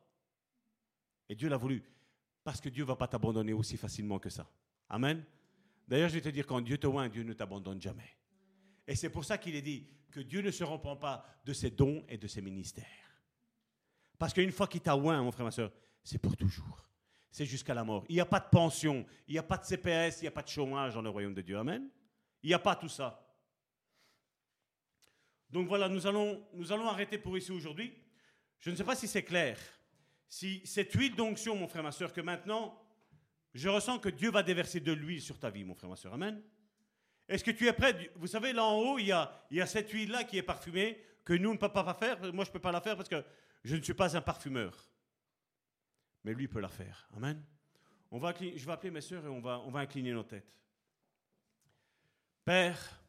Et 1.29 1.35
Dieu 1.35 1.49
l'a 1.49 1.57
voulu. 1.57 1.83
Parce 2.45 2.61
que 2.61 2.69
Dieu 2.69 2.85
ne 2.85 2.89
va 2.89 2.95
pas 2.95 3.09
t'abandonner 3.09 3.55
aussi 3.55 3.77
facilement 3.77 4.21
que 4.21 4.31
ça. 4.31 4.49
Amen. 4.89 5.25
D'ailleurs, 5.89 6.11
je 6.11 6.15
vais 6.15 6.21
te 6.21 6.29
dire, 6.29 6.47
quand 6.47 6.61
Dieu 6.61 6.79
te 6.79 6.87
oint, 6.87 7.09
Dieu 7.09 7.25
ne 7.25 7.33
t'abandonne 7.33 7.83
jamais. 7.83 8.17
Et 8.87 8.95
c'est 8.95 9.11
pour 9.11 9.25
ça 9.25 9.37
qu'il 9.37 9.57
est 9.57 9.63
dit 9.63 9.89
que 10.13 10.21
Dieu 10.21 10.43
ne 10.43 10.53
se 10.53 10.63
reprend 10.63 10.95
pas 10.95 11.27
de 11.45 11.53
ses 11.53 11.71
dons 11.71 12.05
et 12.09 12.19
de 12.19 12.29
ses 12.29 12.41
ministères. 12.41 12.85
Parce 14.19 14.33
qu'une 14.33 14.53
fois 14.53 14.67
qu'il 14.67 14.81
t'a 14.81 14.97
oint, 14.97 15.23
mon 15.23 15.33
frère, 15.33 15.45
ma 15.45 15.51
soeur, 15.51 15.73
c'est 16.03 16.19
pour 16.19 16.37
toujours. 16.37 16.83
C'est 17.31 17.47
jusqu'à 17.47 17.75
la 17.75 17.85
mort. 17.85 18.05
Il 18.09 18.15
n'y 18.15 18.21
a 18.21 18.27
pas 18.27 18.41
de 18.41 18.49
pension, 18.49 19.05
il 19.27 19.33
n'y 19.33 19.39
a 19.39 19.43
pas 19.43 19.57
de 19.57 19.65
CPS, 19.65 20.21
il 20.21 20.23
n'y 20.23 20.29
a 20.29 20.33
pas 20.33 20.43
de 20.43 20.49
chômage 20.49 20.95
dans 20.95 21.03
le 21.03 21.11
royaume 21.11 21.35
de 21.35 21.43
Dieu. 21.43 21.59
Amen. 21.59 21.89
Il 22.43 22.49
n'y 22.49 22.55
a 22.55 22.59
pas 22.59 22.77
tout 22.77 22.89
ça. 22.89 23.21
Donc 25.51 25.67
voilà, 25.67 25.89
nous 25.89 26.07
allons, 26.07 26.47
nous 26.53 26.73
allons 26.73 26.89
arrêter 26.89 27.19
pour 27.19 27.37
ici 27.37 27.51
aujourd'hui. 27.51 27.93
Je 28.61 28.71
ne 28.71 28.77
sais 28.77 28.85
pas 28.85 28.97
si 28.97 29.09
c'est 29.09 29.25
clair 29.25 29.59
si 30.35 30.63
cette 30.65 30.93
huile 30.95 31.15
d'onction, 31.15 31.55
mon 31.55 31.69
frère, 31.69 31.85
ma 31.85 31.93
soeur, 31.93 32.13
que 32.13 32.21
maintenant, 32.21 32.77
je 33.53 33.69
ressens 33.69 34.01
que 34.01 34.09
Dieu 34.09 34.33
va 34.33 34.43
déverser 34.43 34.81
de 34.81 34.91
l'huile 34.91 35.23
sur 35.23 35.39
ta 35.39 35.49
vie, 35.49 35.63
mon 35.63 35.77
frère, 35.77 35.89
ma 35.89 35.95
soeur. 35.95 36.15
Amen. 36.15 36.43
Est-ce 37.29 37.45
que 37.45 37.53
tu 37.53 37.69
es 37.69 37.73
prêt? 37.73 38.11
Vous 38.17 38.27
savez, 38.27 38.53
là 38.53 38.65
en 38.65 38.77
haut, 38.81 38.99
il 38.99 39.07
y 39.07 39.13
a, 39.13 39.47
il 39.53 39.59
y 39.59 39.61
a 39.61 39.67
cette 39.67 39.91
huile-là 39.91 40.25
qui 40.25 40.37
est 40.37 40.43
parfumée, 40.43 41.01
que 41.25 41.35
nous 41.35 41.53
ne 41.53 41.57
pouvons 41.57 41.71
pas 41.71 41.95
faire. 41.95 42.19
Moi, 42.33 42.45
je 42.45 42.51
ne 42.51 42.53
peux 42.53 42.59
pas 42.59 42.73
la 42.73 42.81
faire 42.81 42.97
parce 42.97 43.09
que 43.09 43.25
je 43.65 43.77
ne 43.77 43.83
suis 43.83 43.95
pas 43.95 44.17
un 44.17 44.21
parfumeur. 44.21 44.89
Mais 46.23 46.35
lui 46.35 46.49
peut 46.49 46.61
la 46.61 46.69
faire. 46.69 47.09
Amen. 47.17 47.43
Je 48.13 48.67
vais 48.67 48.73
appeler 48.73 48.91
mes 48.91 49.01
soeurs 49.01 49.25
et 49.25 49.29
on 49.29 49.41
va, 49.41 49.61
on 49.61 49.71
va 49.71 49.81
incliner 49.81 50.13
nos 50.13 50.23
têtes. 50.23 50.57
Père, 52.45 53.01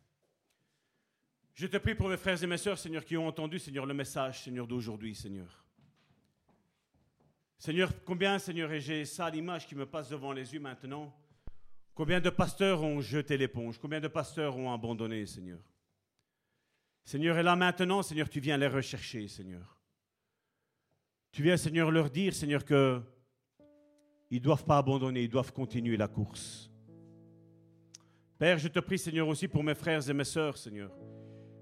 je 1.53 1.67
te 1.67 1.77
prie 1.77 1.93
pour 1.93 2.09
mes 2.09 2.17
frères 2.17 2.41
et 2.41 2.47
mes 2.47 2.57
sœurs, 2.57 2.79
Seigneur, 2.79 3.05
qui 3.05 3.15
ont 3.15 3.27
entendu, 3.27 3.59
Seigneur, 3.59 3.85
le 3.85 3.93
message, 3.93 4.43
Seigneur, 4.43 4.65
d'aujourd'hui, 4.65 5.13
Seigneur. 5.13 5.63
Seigneur, 7.57 7.91
combien, 8.03 8.39
Seigneur, 8.39 8.71
et 8.71 8.81
j'ai 8.81 9.05
ça 9.05 9.29
l'image 9.29 9.67
qui 9.67 9.75
me 9.75 9.85
passe 9.85 10.09
devant 10.09 10.31
les 10.31 10.53
yeux 10.53 10.59
maintenant, 10.59 11.15
combien 11.93 12.19
de 12.19 12.29
pasteurs 12.29 12.81
ont 12.81 12.99
jeté 12.99 13.37
l'éponge, 13.37 13.77
combien 13.77 13.99
de 13.99 14.07
pasteurs 14.07 14.57
ont 14.57 14.73
abandonné, 14.73 15.25
Seigneur. 15.25 15.61
Seigneur, 17.03 17.37
et 17.37 17.43
là 17.43 17.55
maintenant, 17.55 18.01
Seigneur, 18.01 18.29
tu 18.29 18.39
viens 18.39 18.57
les 18.57 18.67
rechercher, 18.67 19.27
Seigneur. 19.27 19.74
Tu 21.35 21.43
viens, 21.43 21.57
Seigneur, 21.57 21.91
leur 21.91 22.09
dire, 22.09 22.33
Seigneur, 22.33 22.63
que 22.63 23.01
ils 24.31 24.39
doivent 24.39 24.63
pas 24.63 24.77
abandonner, 24.77 25.21
ils 25.21 25.29
doivent 25.29 25.51
continuer 25.51 25.97
la 25.97 26.07
course. 26.07 26.71
Père, 28.37 28.57
je 28.57 28.69
te 28.69 28.79
prie, 28.79 28.97
Seigneur, 28.97 29.27
aussi 29.27 29.49
pour 29.49 29.61
mes 29.61 29.75
frères 29.75 30.09
et 30.09 30.13
mes 30.13 30.23
sœurs, 30.23 30.57
Seigneur, 30.57 30.97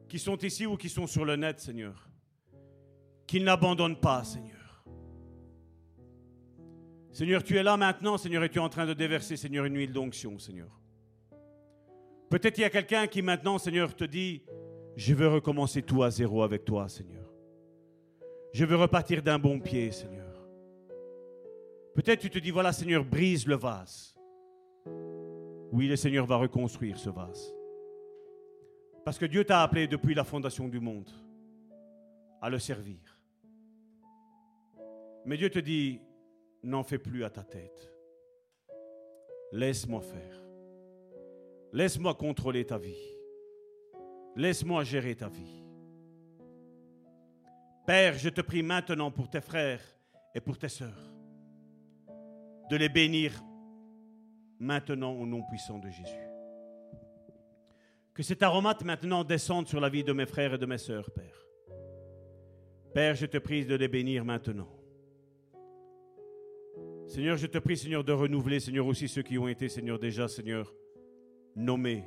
qui 0.07 0.19
sont 0.19 0.37
ici 0.37 0.67
ou 0.67 0.77
qui 0.77 0.89
sont 0.89 1.07
sur 1.07 1.25
le 1.25 1.35
net, 1.37 1.59
Seigneur, 1.59 2.07
qu'ils 3.25 3.43
n'abandonnent 3.43 3.99
pas, 3.99 4.23
Seigneur. 4.23 4.85
Seigneur, 7.11 7.43
tu 7.43 7.57
es 7.57 7.63
là 7.63 7.75
maintenant, 7.75 8.19
Seigneur, 8.19 8.43
et 8.43 8.49
tu 8.49 8.59
es 8.59 8.61
en 8.61 8.69
train 8.69 8.85
de 8.85 8.93
déverser, 8.93 9.37
Seigneur, 9.37 9.65
une 9.65 9.75
huile 9.75 9.91
d'onction, 9.91 10.37
Seigneur. 10.37 10.79
Peut-être 12.29 12.59
il 12.59 12.61
y 12.61 12.65
a 12.65 12.69
quelqu'un 12.69 13.07
qui 13.07 13.23
maintenant, 13.23 13.57
Seigneur, 13.57 13.95
te 13.95 14.03
dit, 14.03 14.43
je 14.95 15.15
veux 15.15 15.29
recommencer 15.29 15.81
tout 15.81 16.03
à 16.03 16.11
zéro 16.11 16.43
avec 16.43 16.63
toi, 16.63 16.87
Seigneur. 16.87 17.22
Je 18.53 18.65
veux 18.65 18.75
repartir 18.75 19.23
d'un 19.23 19.39
bon 19.39 19.59
pied, 19.59 19.91
Seigneur. 19.91 20.23
Peut-être 21.95 22.19
tu 22.19 22.29
te 22.29 22.37
dis, 22.37 22.51
voilà, 22.51 22.71
Seigneur, 22.71 23.03
brise 23.03 23.47
le 23.47 23.55
vase. 23.55 24.15
Oui, 25.71 25.87
le 25.87 25.95
Seigneur 25.95 26.27
va 26.27 26.35
reconstruire 26.35 26.99
ce 26.99 27.09
vase. 27.09 27.51
Parce 29.03 29.17
que 29.17 29.25
Dieu 29.25 29.43
t'a 29.43 29.63
appelé 29.63 29.87
depuis 29.87 30.13
la 30.13 30.23
fondation 30.23 30.67
du 30.67 30.79
monde 30.79 31.09
à 32.41 32.49
le 32.49 32.59
servir. 32.59 33.19
Mais 35.25 35.35
Dieu 35.35 35.49
te 35.49 35.59
dit, 35.59 35.99
n'en 36.61 36.83
fais 36.83 36.99
plus 36.99 37.23
à 37.23 37.31
ta 37.31 37.43
tête. 37.43 37.91
Laisse-moi 39.51 40.01
faire. 40.01 40.43
Laisse-moi 41.73 42.13
contrôler 42.13 42.65
ta 42.65 42.77
vie. 42.77 43.15
Laisse-moi 44.35 44.83
gérer 44.83 45.15
ta 45.15 45.27
vie. 45.27 45.62
Père, 47.85 48.17
je 48.17 48.29
te 48.29 48.41
prie 48.41 48.63
maintenant 48.63 49.11
pour 49.11 49.29
tes 49.29 49.41
frères 49.41 49.81
et 50.33 50.39
pour 50.39 50.57
tes 50.57 50.69
sœurs 50.69 51.13
de 52.69 52.77
les 52.77 52.89
bénir 52.89 53.33
maintenant 54.59 55.11
au 55.11 55.25
nom 55.25 55.43
puissant 55.43 55.79
de 55.79 55.89
Jésus. 55.89 56.29
Que 58.13 58.23
cet 58.23 58.41
aromate 58.41 58.83
maintenant 58.83 59.23
descende 59.23 59.67
sur 59.67 59.79
la 59.79 59.89
vie 59.89 60.03
de 60.03 60.13
mes 60.13 60.25
frères 60.25 60.53
et 60.53 60.57
de 60.57 60.65
mes 60.65 60.77
sœurs, 60.77 61.11
Père. 61.11 61.45
Père, 62.93 63.15
je 63.15 63.25
te 63.25 63.37
prie 63.37 63.65
de 63.65 63.75
les 63.75 63.87
bénir 63.87 64.23
maintenant. 64.23 64.69
Seigneur, 67.07 67.37
je 67.37 67.47
te 67.47 67.57
prie, 67.57 67.75
Seigneur, 67.75 68.03
de 68.03 68.13
renouveler, 68.13 68.59
Seigneur, 68.59 68.85
aussi 68.85 69.07
ceux 69.07 69.23
qui 69.23 69.37
ont 69.37 69.47
été, 69.47 69.67
Seigneur, 69.67 69.99
déjà, 69.99 70.27
Seigneur, 70.27 70.73
nommés, 71.55 72.05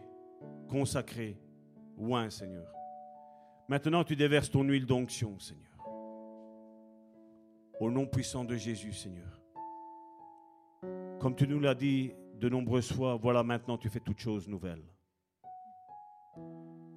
consacrés, 0.68 1.36
loin, 1.98 2.30
Seigneur. 2.30 2.72
Maintenant, 3.68 4.04
tu 4.04 4.16
déverses 4.16 4.50
ton 4.50 4.62
huile 4.62 4.86
d'onction, 4.86 5.38
Seigneur. 5.38 5.65
Au 7.80 7.90
nom 7.90 8.06
puissant 8.06 8.44
de 8.44 8.56
Jésus, 8.56 8.92
Seigneur. 8.92 9.40
Comme 11.20 11.34
tu 11.34 11.46
nous 11.46 11.60
l'as 11.60 11.74
dit 11.74 12.12
de 12.34 12.48
nombreuses 12.48 12.92
fois, 12.92 13.16
voilà 13.16 13.42
maintenant 13.42 13.76
tu 13.76 13.88
fais 13.88 14.00
toutes 14.00 14.20
choses 14.20 14.48
nouvelles. 14.48 14.84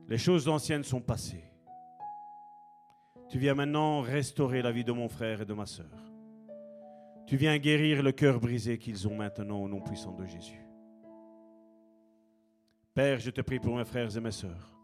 Les 0.08 0.18
choses 0.18 0.48
anciennes 0.48 0.84
sont 0.84 1.02
passées. 1.02 1.44
Tu 3.30 3.38
viens 3.38 3.54
maintenant 3.54 4.02
restaurer 4.02 4.62
la 4.62 4.72
vie 4.72 4.84
de 4.84 4.92
mon 4.92 5.08
frère 5.08 5.42
et 5.42 5.46
de 5.46 5.54
ma 5.54 5.66
sœur. 5.66 6.12
Tu 7.28 7.38
viens 7.38 7.58
guérir 7.60 8.02
le 8.02 8.12
cœur 8.12 8.40
brisé 8.40 8.80
qu'ils 8.80 9.08
ont 9.08 9.16
maintenant 9.16 9.62
au 9.62 9.68
nom 9.68 9.82
puissant 9.82 10.14
de 10.14 10.26
Jésus. 10.26 10.66
Père, 12.96 13.20
je 13.20 13.30
te 13.30 13.42
prie 13.42 13.60
pour 13.60 13.76
mes 13.76 13.86
frères 13.86 14.18
et 14.18 14.20
mes 14.20 14.32
sœurs. 14.32 14.79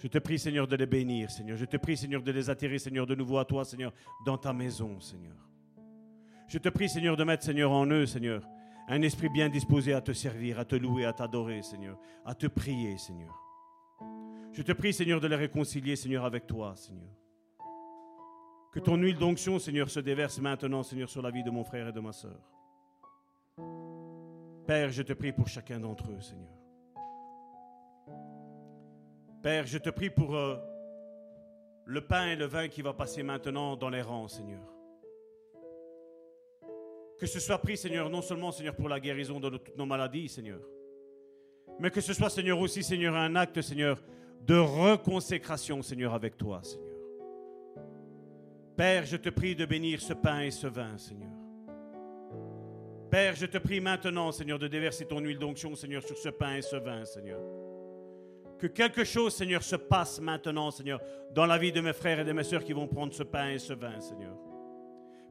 Je 0.00 0.08
te 0.08 0.18
prie, 0.18 0.38
Seigneur, 0.38 0.66
de 0.66 0.76
les 0.76 0.86
bénir, 0.86 1.30
Seigneur. 1.30 1.58
Je 1.58 1.66
te 1.66 1.76
prie, 1.76 1.94
Seigneur, 1.94 2.22
de 2.22 2.32
les 2.32 2.48
attirer, 2.48 2.78
Seigneur, 2.78 3.06
de 3.06 3.14
nouveau 3.14 3.36
à 3.36 3.44
toi, 3.44 3.66
Seigneur, 3.66 3.92
dans 4.24 4.38
ta 4.38 4.54
maison, 4.54 4.98
Seigneur. 4.98 5.36
Je 6.48 6.56
te 6.56 6.70
prie, 6.70 6.88
Seigneur, 6.88 7.18
de 7.18 7.24
mettre, 7.24 7.44
Seigneur, 7.44 7.70
en 7.70 7.84
eux, 7.86 8.06
Seigneur, 8.06 8.42
un 8.88 9.02
esprit 9.02 9.28
bien 9.28 9.50
disposé 9.50 9.92
à 9.92 10.00
te 10.00 10.12
servir, 10.12 10.58
à 10.58 10.64
te 10.64 10.74
louer, 10.74 11.04
à 11.04 11.12
t'adorer, 11.12 11.60
Seigneur, 11.62 11.98
à 12.24 12.34
te 12.34 12.46
prier, 12.46 12.96
Seigneur. 12.96 13.38
Je 14.52 14.62
te 14.62 14.72
prie, 14.72 14.94
Seigneur, 14.94 15.20
de 15.20 15.26
les 15.26 15.36
réconcilier, 15.36 15.96
Seigneur, 15.96 16.24
avec 16.24 16.46
toi, 16.46 16.74
Seigneur. 16.76 17.12
Que 18.72 18.80
ton 18.80 18.96
huile 18.96 19.18
d'onction, 19.18 19.58
Seigneur, 19.58 19.90
se 19.90 20.00
déverse 20.00 20.38
maintenant, 20.38 20.82
Seigneur, 20.82 21.10
sur 21.10 21.20
la 21.20 21.30
vie 21.30 21.42
de 21.42 21.50
mon 21.50 21.62
frère 21.62 21.88
et 21.88 21.92
de 21.92 22.00
ma 22.00 22.12
sœur. 22.12 22.40
Père, 24.66 24.90
je 24.90 25.02
te 25.02 25.12
prie 25.12 25.32
pour 25.32 25.46
chacun 25.46 25.78
d'entre 25.78 26.10
eux, 26.10 26.20
Seigneur. 26.22 26.59
Père, 29.42 29.66
je 29.66 29.78
te 29.78 29.88
prie 29.88 30.10
pour 30.10 30.36
euh, 30.36 30.56
le 31.86 32.00
pain 32.02 32.26
et 32.26 32.36
le 32.36 32.44
vin 32.44 32.68
qui 32.68 32.82
va 32.82 32.92
passer 32.92 33.22
maintenant 33.22 33.74
dans 33.74 33.88
les 33.88 34.02
rangs, 34.02 34.28
Seigneur. 34.28 34.60
Que 37.18 37.26
ce 37.26 37.40
soit 37.40 37.58
pris, 37.58 37.76
Seigneur, 37.76 38.10
non 38.10 38.20
seulement, 38.20 38.52
Seigneur, 38.52 38.74
pour 38.74 38.88
la 38.88 39.00
guérison 39.00 39.40
de 39.40 39.48
toutes 39.50 39.76
nos 39.76 39.86
maladies, 39.86 40.28
Seigneur, 40.28 40.60
mais 41.78 41.90
que 41.90 42.02
ce 42.02 42.12
soit, 42.12 42.28
Seigneur, 42.28 42.58
aussi, 42.58 42.82
Seigneur, 42.82 43.14
un 43.14 43.34
acte, 43.34 43.62
Seigneur, 43.62 44.02
de 44.42 44.58
reconsécration, 44.58 45.80
Seigneur, 45.82 46.12
avec 46.12 46.36
toi, 46.36 46.60
Seigneur. 46.62 46.88
Père, 48.76 49.06
je 49.06 49.16
te 49.16 49.30
prie 49.30 49.54
de 49.54 49.64
bénir 49.64 50.02
ce 50.02 50.12
pain 50.12 50.40
et 50.40 50.50
ce 50.50 50.66
vin, 50.66 50.98
Seigneur. 50.98 51.30
Père, 53.10 53.34
je 53.34 53.46
te 53.46 53.58
prie 53.58 53.80
maintenant, 53.80 54.32
Seigneur, 54.32 54.58
de 54.58 54.68
déverser 54.68 55.06
ton 55.06 55.20
huile 55.20 55.38
d'onction, 55.38 55.74
Seigneur, 55.74 56.02
sur 56.02 56.16
ce 56.16 56.28
pain 56.28 56.56
et 56.56 56.62
ce 56.62 56.76
vin, 56.76 57.04
Seigneur. 57.04 57.40
Que 58.60 58.66
quelque 58.66 59.04
chose, 59.04 59.34
Seigneur, 59.34 59.62
se 59.62 59.76
passe 59.76 60.20
maintenant, 60.20 60.70
Seigneur, 60.70 61.00
dans 61.32 61.46
la 61.46 61.56
vie 61.56 61.72
de 61.72 61.80
mes 61.80 61.94
frères 61.94 62.20
et 62.20 62.24
de 62.24 62.32
mes 62.32 62.44
sœurs 62.44 62.62
qui 62.62 62.74
vont 62.74 62.86
prendre 62.86 63.14
ce 63.14 63.22
pain 63.22 63.48
et 63.48 63.58
ce 63.58 63.72
vin, 63.72 63.98
Seigneur. 64.00 64.36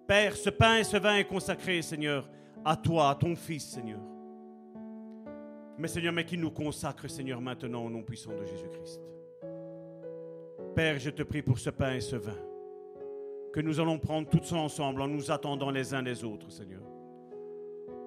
Père, 0.08 0.36
ce 0.36 0.50
pain 0.50 0.78
et 0.78 0.84
ce 0.84 0.98
vin 0.98 1.18
est 1.18 1.26
consacré, 1.26 1.84
Seigneur, 1.84 2.28
à 2.66 2.76
toi, 2.76 3.12
à 3.12 3.16
ton 3.16 3.36
Fils, 3.36 3.70
Seigneur. 3.70 4.00
Mais 5.78 5.88
Seigneur, 5.88 6.12
mais 6.12 6.26
qui 6.26 6.40
nous 6.40 6.50
consacre, 6.50 7.08
Seigneur, 7.08 7.40
maintenant 7.40 7.86
au 7.86 7.90
nom 7.92 8.02
puissant 8.02 8.32
de 8.32 8.44
Jésus-Christ. 8.44 9.00
Père, 10.74 10.98
je 10.98 11.12
te 11.12 11.22
prie 11.22 11.44
pour 11.44 11.60
ce 11.60 11.70
pain 11.70 11.94
et 11.94 12.02
ce 12.02 12.16
vin, 12.16 12.40
que 13.54 13.60
nous 13.60 13.80
allons 13.80 14.00
prendre 14.00 14.28
tous 14.28 14.54
ensemble 14.54 15.04
en 15.04 15.08
nous 15.08 15.30
attendant 15.30 15.70
les 15.70 15.94
uns 15.94 16.02
les 16.02 16.24
autres, 16.24 16.50
Seigneur, 16.50 16.82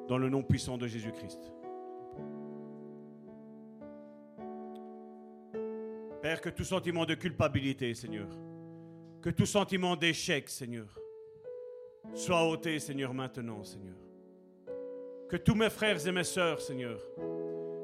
dans 0.08 0.18
le 0.18 0.28
nom 0.28 0.42
puissant 0.42 0.76
de 0.76 0.88
Jésus-Christ. 0.88 1.52
Père, 6.22 6.40
que 6.40 6.50
tout 6.50 6.62
sentiment 6.62 7.04
de 7.04 7.14
culpabilité, 7.14 7.92
Seigneur, 7.94 8.28
que 9.20 9.30
tout 9.30 9.44
sentiment 9.44 9.96
d'échec, 9.96 10.48
Seigneur, 10.48 10.86
soit 12.14 12.48
ôté, 12.48 12.78
Seigneur, 12.78 13.12
maintenant, 13.12 13.64
Seigneur. 13.64 13.96
Que 15.28 15.36
tous 15.36 15.56
mes 15.56 15.68
frères 15.68 16.06
et 16.06 16.12
mes 16.12 16.22
sœurs, 16.22 16.60
Seigneur, 16.60 17.00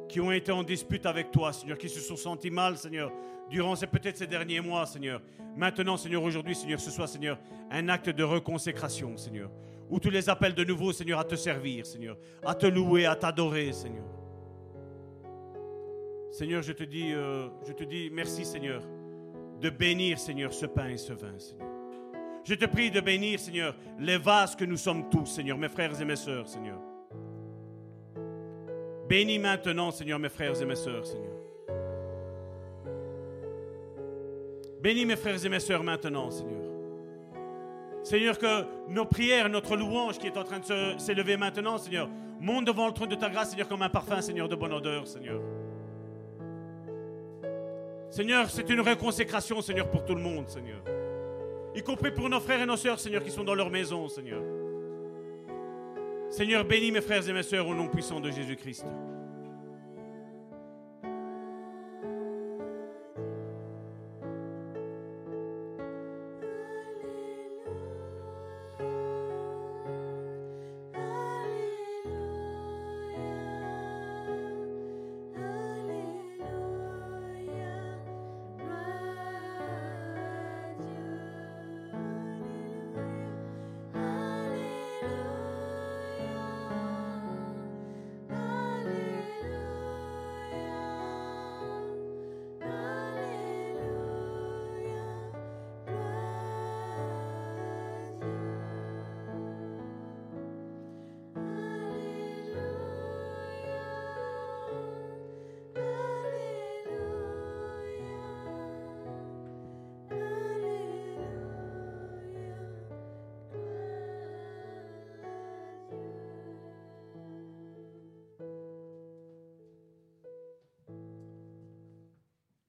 qui 0.08 0.20
ont 0.20 0.30
été 0.30 0.52
en 0.52 0.62
dispute 0.62 1.04
avec 1.04 1.32
toi, 1.32 1.52
Seigneur, 1.52 1.76
qui 1.76 1.88
se 1.88 1.98
sont 1.98 2.14
sentis 2.14 2.50
mal, 2.50 2.76
Seigneur, 2.76 3.10
durant 3.50 3.74
peut-être 3.74 4.18
ces 4.18 4.28
derniers 4.28 4.60
mois, 4.60 4.86
Seigneur. 4.86 5.20
Maintenant, 5.56 5.96
Seigneur, 5.96 6.22
aujourd'hui, 6.22 6.54
Seigneur, 6.54 6.78
ce 6.78 6.92
soit, 6.92 7.08
Seigneur, 7.08 7.40
un 7.72 7.88
acte 7.88 8.10
de 8.10 8.22
reconsécration, 8.22 9.16
Seigneur, 9.16 9.50
où 9.90 9.98
tu 9.98 10.10
les 10.10 10.28
appelles 10.28 10.54
de 10.54 10.62
nouveau, 10.62 10.92
Seigneur, 10.92 11.18
à 11.18 11.24
te 11.24 11.34
servir, 11.34 11.84
Seigneur, 11.84 12.16
à 12.46 12.54
te 12.54 12.66
louer, 12.66 13.04
à 13.04 13.16
t'adorer, 13.16 13.72
Seigneur. 13.72 14.17
Seigneur, 16.38 16.62
je 16.62 16.70
te 16.70 16.84
dis, 16.84 17.12
euh, 17.12 17.48
je 17.66 17.72
te 17.72 17.82
dis 17.82 18.10
merci, 18.12 18.44
Seigneur, 18.44 18.80
de 19.60 19.70
bénir, 19.70 20.20
Seigneur, 20.20 20.52
ce 20.52 20.66
pain 20.66 20.90
et 20.90 20.96
ce 20.96 21.12
vin, 21.12 21.36
Seigneur. 21.36 21.66
Je 22.44 22.54
te 22.54 22.64
prie 22.64 22.92
de 22.92 23.00
bénir, 23.00 23.40
Seigneur, 23.40 23.74
les 23.98 24.18
vases 24.18 24.54
que 24.54 24.64
nous 24.64 24.76
sommes 24.76 25.10
tous, 25.10 25.26
Seigneur, 25.26 25.58
mes 25.58 25.68
frères 25.68 26.00
et 26.00 26.04
mes 26.04 26.14
sœurs, 26.14 26.46
Seigneur. 26.46 26.78
Bénis 29.08 29.40
maintenant, 29.40 29.90
Seigneur, 29.90 30.20
mes 30.20 30.28
frères 30.28 30.62
et 30.62 30.64
mes 30.64 30.76
sœurs, 30.76 31.04
Seigneur. 31.08 31.34
Bénis 34.80 35.06
mes 35.06 35.16
frères 35.16 35.44
et 35.44 35.48
mes 35.48 35.58
sœurs 35.58 35.82
maintenant, 35.82 36.30
Seigneur. 36.30 36.70
Seigneur, 38.04 38.38
que 38.38 38.64
nos 38.88 39.06
prières, 39.06 39.48
notre 39.48 39.74
louange 39.76 40.18
qui 40.18 40.28
est 40.28 40.38
en 40.38 40.44
train 40.44 40.60
de 40.60 40.98
s'élever 40.98 41.36
maintenant, 41.36 41.78
Seigneur, 41.78 42.08
monte 42.38 42.64
devant 42.64 42.86
le 42.86 42.92
trône 42.92 43.08
de 43.08 43.16
ta 43.16 43.28
grâce, 43.28 43.50
Seigneur, 43.50 43.66
comme 43.66 43.82
un 43.82 43.88
parfum, 43.88 44.20
Seigneur, 44.20 44.48
de 44.48 44.54
bonne 44.54 44.72
odeur, 44.72 45.04
Seigneur. 45.08 45.40
Seigneur, 48.10 48.48
c'est 48.50 48.68
une 48.70 48.80
réconsécration, 48.80 49.60
Seigneur, 49.60 49.90
pour 49.90 50.04
tout 50.04 50.14
le 50.14 50.20
monde, 50.20 50.48
Seigneur. 50.48 50.80
Y 51.74 51.82
compris 51.82 52.10
pour 52.10 52.28
nos 52.28 52.40
frères 52.40 52.62
et 52.62 52.66
nos 52.66 52.76
sœurs, 52.76 52.98
Seigneur, 52.98 53.22
qui 53.22 53.30
sont 53.30 53.44
dans 53.44 53.54
leur 53.54 53.70
maison, 53.70 54.08
Seigneur. 54.08 54.42
Seigneur, 56.30 56.64
bénis 56.64 56.90
mes 56.90 57.00
frères 57.00 57.26
et 57.28 57.32
mes 57.32 57.42
sœurs 57.42 57.66
au 57.66 57.74
nom 57.74 57.88
puissant 57.88 58.20
de 58.20 58.30
Jésus-Christ. 58.30 58.86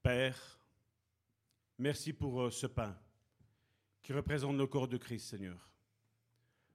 Père, 0.10 0.60
merci 1.78 2.14
pour 2.14 2.42
euh, 2.42 2.50
ce 2.50 2.66
pain 2.66 2.98
qui 4.02 4.12
représente 4.12 4.58
le 4.58 4.66
corps 4.66 4.88
de 4.88 4.98
Christ, 4.98 5.28
Seigneur. 5.28 5.72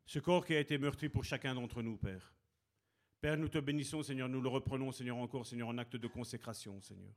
Ce 0.06 0.20
corps 0.20 0.46
qui 0.46 0.54
a 0.54 0.60
été 0.60 0.78
meurtri 0.78 1.08
pour 1.08 1.24
chacun 1.24 1.52
d'entre 1.52 1.82
nous, 1.82 1.96
Père. 1.96 2.32
Père, 3.20 3.36
nous 3.36 3.48
te 3.48 3.58
bénissons, 3.58 4.04
Seigneur, 4.04 4.28
nous 4.28 4.40
le 4.40 4.48
reprenons, 4.48 4.92
Seigneur, 4.92 5.16
encore, 5.16 5.44
Seigneur, 5.44 5.66
en 5.66 5.78
acte 5.78 5.96
de 5.96 6.06
consécration, 6.06 6.80
Seigneur. 6.80 7.12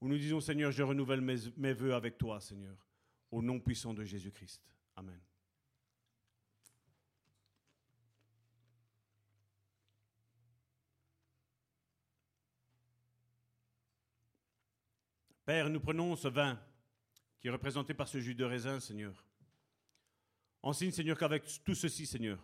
Où 0.00 0.08
nous 0.08 0.18
disons, 0.18 0.40
Seigneur, 0.40 0.72
je 0.72 0.82
renouvelle 0.82 1.20
mes, 1.20 1.36
mes 1.56 1.72
voeux 1.72 1.94
avec 1.94 2.18
toi, 2.18 2.40
Seigneur, 2.40 2.84
au 3.30 3.42
nom 3.42 3.60
puissant 3.60 3.94
de 3.94 4.02
Jésus-Christ. 4.02 4.60
Amen. 4.96 5.20
Père, 15.52 15.68
nous 15.68 15.80
prenons 15.80 16.16
ce 16.16 16.28
vin 16.28 16.58
qui 17.38 17.48
est 17.48 17.50
représenté 17.50 17.92
par 17.92 18.08
ce 18.08 18.18
jus 18.18 18.34
de 18.34 18.42
raisin, 18.42 18.80
Seigneur. 18.80 19.22
En 20.62 20.72
signe, 20.72 20.92
Seigneur, 20.92 21.18
qu'avec 21.18 21.44
tout 21.62 21.74
ceci, 21.74 22.06
Seigneur, 22.06 22.38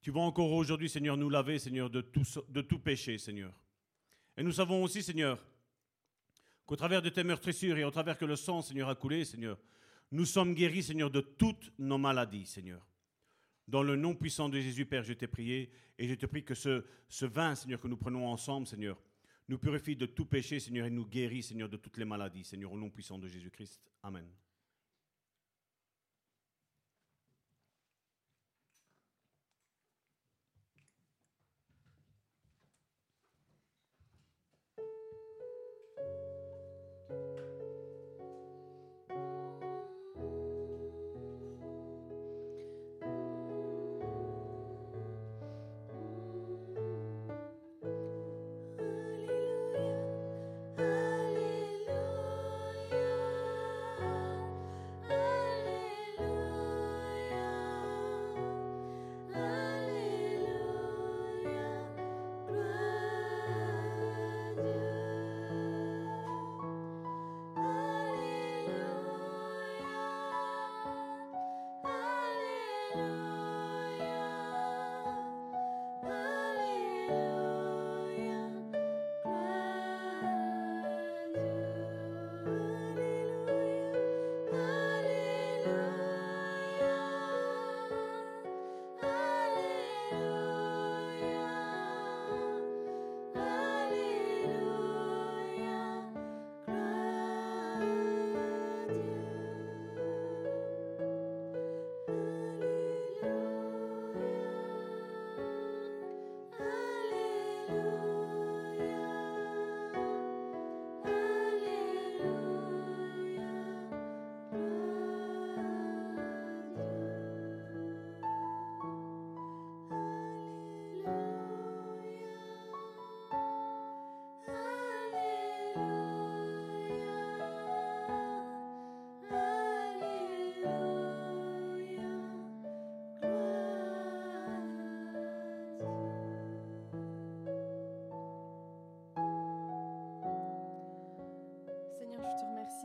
tu 0.00 0.10
vas 0.10 0.20
encore 0.20 0.50
aujourd'hui, 0.50 0.88
Seigneur, 0.88 1.18
nous 1.18 1.28
laver, 1.28 1.58
Seigneur, 1.58 1.90
de 1.90 2.00
tout, 2.00 2.78
péché, 2.78 3.18
Seigneur. 3.18 3.52
Et 4.38 4.42
nous 4.42 4.52
savons 4.52 4.82
aussi, 4.82 5.02
Seigneur, 5.02 5.44
qu'au 6.64 6.74
travers 6.74 7.02
de 7.02 7.10
tes 7.10 7.22
meurtrissures 7.22 7.76
et 7.76 7.84
au 7.84 7.90
travers 7.90 8.16
que 8.16 8.24
le 8.24 8.36
sang, 8.36 8.62
Seigneur, 8.62 8.88
a 8.88 8.94
coulé, 8.94 9.26
Seigneur, 9.26 9.58
nous 10.10 10.24
sommes 10.24 10.54
guéris, 10.54 10.84
Seigneur, 10.84 11.10
de 11.10 11.20
toutes 11.20 11.70
nos 11.78 11.98
maladies, 11.98 12.46
Seigneur. 12.46 12.80
Dans 13.68 13.82
le 13.82 13.94
nom 13.94 14.14
puissant 14.14 14.48
de 14.48 14.58
Jésus, 14.58 14.86
Père, 14.86 15.02
je 15.02 15.12
t'ai 15.12 15.26
prié 15.26 15.70
et 15.98 16.08
je 16.08 16.14
te 16.14 16.24
prie 16.24 16.44
que 16.44 16.54
ce 16.54 17.26
vin, 17.26 17.54
Seigneur, 17.54 17.78
que 17.78 17.88
nous 17.88 17.98
prenons 17.98 18.26
ensemble, 18.26 18.66
Seigneur, 18.66 18.96
nous 19.52 19.58
purifie 19.58 19.94
de 19.94 20.06
tout 20.06 20.24
péché, 20.24 20.58
Seigneur, 20.58 20.86
et 20.86 20.90
nous 20.90 21.04
guérit, 21.04 21.42
Seigneur, 21.42 21.68
de 21.68 21.76
toutes 21.76 21.98
les 21.98 22.06
maladies, 22.06 22.42
Seigneur, 22.42 22.72
au 22.72 22.78
nom 22.78 22.88
puissant 22.88 23.18
de 23.18 23.28
Jésus-Christ. 23.28 23.82
Amen. 24.02 24.24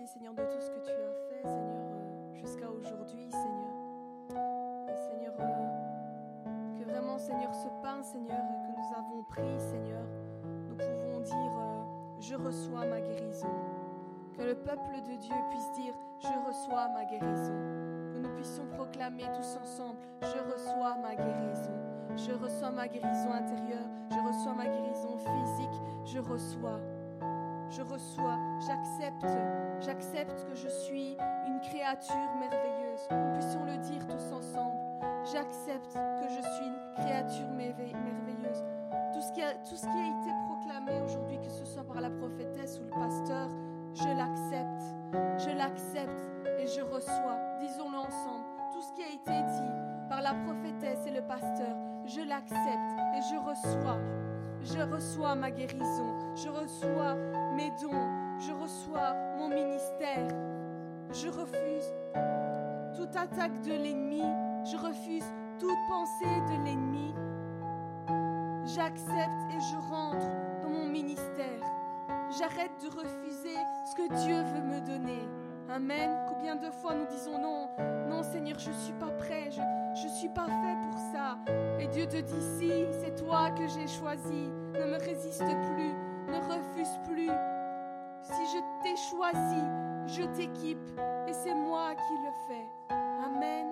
Seigneur, 0.08 0.34
de 0.34 0.44
tout 0.44 0.62
ce 0.62 0.70
que 0.70 0.80
tu 0.80 0.92
as 0.92 1.14
fait, 1.28 1.44
Seigneur, 1.44 1.84
euh, 1.92 2.34
jusqu'à 2.36 2.70
aujourd'hui, 2.70 3.30
Seigneur. 3.30 3.74
Seigneur, 4.96 5.34
euh, 5.38 6.80
que 6.80 6.84
vraiment, 6.90 7.18
Seigneur, 7.18 7.54
ce 7.54 7.68
pain, 7.84 8.02
Seigneur, 8.02 8.38
que 8.38 8.72
nous 8.72 8.98
avons 8.98 9.24
pris, 9.24 9.60
Seigneur, 9.60 10.06
nous 10.70 10.78
pouvons 10.78 11.20
dire, 11.20 11.36
euh, 11.36 11.84
je 12.22 12.36
reçois 12.36 12.86
ma 12.86 13.02
guérison. 13.02 13.52
Que 14.38 14.44
le 14.44 14.56
peuple 14.56 15.02
de 15.10 15.18
Dieu 15.18 15.36
puisse 15.50 15.72
dire, 15.74 15.94
je 16.20 16.48
reçois 16.48 16.88
ma 16.88 17.04
guérison. 17.04 17.60
Que 18.14 18.20
nous 18.20 18.34
puissions 18.36 18.66
proclamer 18.78 19.26
tous 19.36 19.58
ensemble, 19.62 20.00
je 20.22 20.54
reçois 20.54 20.96
ma 21.02 21.16
guérison. 21.16 21.76
Je 22.16 22.32
reçois 22.32 22.72
ma 22.72 22.88
guérison 22.88 23.34
intérieure, 23.34 23.90
je 24.10 24.26
reçois 24.26 24.54
ma 24.54 24.68
guérison 24.68 25.18
physique, 25.18 25.82
je 26.06 26.20
reçois. 26.20 26.80
Je 27.78 27.84
reçois, 27.84 28.40
j'accepte, 28.66 29.28
j'accepte 29.82 30.46
que 30.50 30.56
je 30.56 30.68
suis 30.68 31.16
une 31.46 31.60
créature 31.60 32.36
merveilleuse. 32.40 33.08
Puissions 33.36 33.66
le 33.66 33.78
dire 33.78 34.08
tous 34.08 34.34
ensemble. 34.34 34.76
J'accepte 35.32 35.94
que 35.94 36.28
je 36.28 36.42
suis 36.42 36.66
une 36.66 36.94
créature 36.96 37.50
merveilleuse. 37.52 38.64
Tout 39.14 39.22
ce 39.22 39.32
qui 39.32 39.44
a, 39.44 39.54
tout 39.54 39.76
ce 39.76 39.84
qui 39.84 39.98
a 40.00 40.08
été 40.08 40.32
proclamé 40.48 41.00
aujourd'hui, 41.06 41.38
que 41.38 41.52
ce 41.52 41.66
soit 41.66 41.84
par 41.84 42.02
la 42.02 42.10
prophétesse 42.10 42.80
ou 42.80 42.86
le 42.86 42.90
pasteur, 42.90 43.48
je 43.94 44.08
l'accepte. 44.18 44.82
Je 45.38 45.56
l'accepte 45.56 46.32
et 46.58 46.66
je 46.66 46.82
reçois. 46.82 47.38
Disons-le 47.60 47.98
ensemble. 48.00 48.46
Tout 48.74 48.82
ce 48.82 48.94
qui 48.94 49.04
a 49.04 49.10
été 49.10 49.44
dit 49.52 50.10
par 50.10 50.24
la 50.24 50.34
prophétesse 50.34 51.06
et 51.06 51.12
le 51.12 51.22
pasteur, 51.22 51.78
je 52.06 52.22
l'accepte 52.22 52.92
et 53.14 53.22
je 53.22 53.38
reçois. 53.38 54.00
Je 54.64 54.80
reçois 54.80 55.36
ma 55.36 55.52
guérison. 55.52 56.36
Je 56.36 56.50
reçois 56.50 57.16
mes 57.58 57.72
dons. 57.82 58.38
Je 58.38 58.52
reçois 58.54 59.14
mon 59.36 59.50
ministère. 59.50 60.28
Je 61.12 61.28
refuse 61.28 61.92
toute 62.96 63.16
attaque 63.16 63.60
de 63.64 63.72
l'ennemi. 63.72 64.22
Je 64.64 64.78
refuse 64.78 65.26
toute 65.60 65.80
pensée 65.90 66.42
de 66.52 66.64
l'ennemi. 66.64 67.16
J'accepte 68.66 69.42
et 69.50 69.60
je 69.60 69.90
rentre 69.90 70.28
dans 70.62 70.70
mon 70.70 70.88
ministère. 70.88 71.64
J'arrête 72.38 72.72
de 72.84 72.90
refuser 72.90 73.58
ce 73.90 73.96
que 73.96 74.08
Dieu 74.26 74.44
veut 74.54 74.64
me 74.64 74.80
donner. 74.86 75.28
Amen. 75.70 76.10
Combien 76.30 76.56
de 76.56 76.70
fois 76.70 76.94
nous 76.94 77.08
disons 77.08 77.40
non, 77.40 77.70
non 78.08 78.22
Seigneur, 78.22 78.60
je 78.60 78.70
ne 78.70 78.76
suis 78.76 78.94
pas 78.94 79.12
prêt, 79.12 79.50
je 79.52 80.08
ne 80.08 80.14
suis 80.14 80.30
pas 80.30 80.46
fait 80.46 80.78
pour 80.84 80.98
ça. 81.12 81.38
Et 81.80 81.88
Dieu 81.88 82.06
te 82.06 82.18
dit, 82.18 82.42
si, 82.60 82.86
c'est 83.02 83.16
toi 83.16 83.50
que 83.52 83.68
j'ai 83.68 83.88
choisi. 83.88 84.50
Ne 84.74 84.86
me 84.86 85.00
résiste 85.00 85.44
plus, 85.44 85.94
ne 86.28 86.38
refuse 86.38 87.00
plus. 87.06 87.32
Si 88.24 88.46
je 88.54 88.84
t'ai 88.84 88.96
choisi, 88.96 89.64
je 90.08 90.24
t'équipe 90.36 91.00
et 91.28 91.34
c'est 91.34 91.56
moi 91.56 91.96
qui 91.96 92.14
le 92.24 92.32
fais. 92.48 92.68
Amen. 93.26 93.68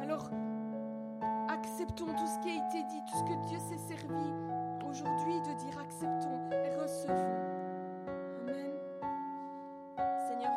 Alors, 0.00 0.30
acceptons 1.48 2.06
tout 2.06 2.26
ce 2.26 2.38
qui 2.40 2.50
a 2.50 2.66
été 2.66 2.82
dit, 2.84 3.02
tout 3.04 3.18
ce 3.18 3.24
que 3.24 3.46
Dieu 3.48 3.58
s'est 3.58 3.78
servi 3.78 4.32
aujourd'hui 4.88 5.40
de 5.40 5.52
dire 5.54 5.78
acceptons 5.78 6.50
et 6.50 6.74
recevons. 6.76 7.36
Amen. 8.40 8.72
Seigneur, 10.28 10.52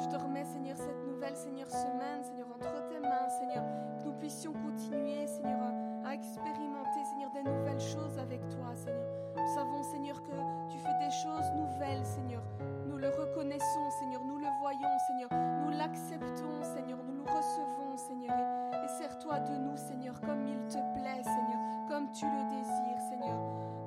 je, 0.00 0.08
te 0.08 0.16
remets, 0.16 0.44
Seigneur, 0.44 0.76
cette 0.76 1.06
nouvelle, 1.06 1.36
Seigneur, 1.36 1.70
semaine, 1.70 2.22
Seigneur, 2.22 2.46
entre 2.54 2.88
tes 2.88 2.98
mains, 2.98 3.28
Seigneur, 3.28 3.64
que 3.98 4.04
nous 4.04 4.14
puissions 4.14 4.52
continuer, 4.52 5.26
Seigneur, 5.26 5.60
à, 5.60 6.08
à 6.08 6.14
expérimenter, 6.14 7.04
Seigneur, 7.10 7.30
des 7.32 7.42
nouvelles 7.42 7.80
choses 7.80 8.18
avec 8.18 8.40
toi, 8.48 8.74
Seigneur. 8.74 9.25
Nous 9.46 9.54
savons, 9.54 9.82
Seigneur, 9.84 10.20
que 10.24 10.32
tu 10.68 10.76
fais 10.76 10.98
des 10.98 11.10
choses 11.22 11.52
nouvelles, 11.54 12.04
Seigneur. 12.04 12.42
Nous 12.88 12.96
le 12.96 13.10
reconnaissons, 13.10 13.90
Seigneur, 14.00 14.24
nous 14.24 14.38
le 14.38 14.48
voyons, 14.60 14.98
Seigneur. 15.06 15.28
Nous 15.62 15.70
l'acceptons, 15.70 16.62
Seigneur, 16.74 16.98
nous 17.04 17.14
le 17.14 17.30
recevons, 17.30 17.96
Seigneur. 17.96 18.36
Et, 18.36 18.84
et 18.84 18.88
sers-toi 18.98 19.38
de 19.38 19.56
nous, 19.56 19.76
Seigneur, 19.76 20.20
comme 20.20 20.48
il 20.48 20.58
te 20.66 20.78
plaît, 20.98 21.22
Seigneur, 21.22 21.60
comme 21.88 22.10
tu 22.10 22.26
le 22.26 22.42
désires, 22.50 23.00
Seigneur. 23.08 23.38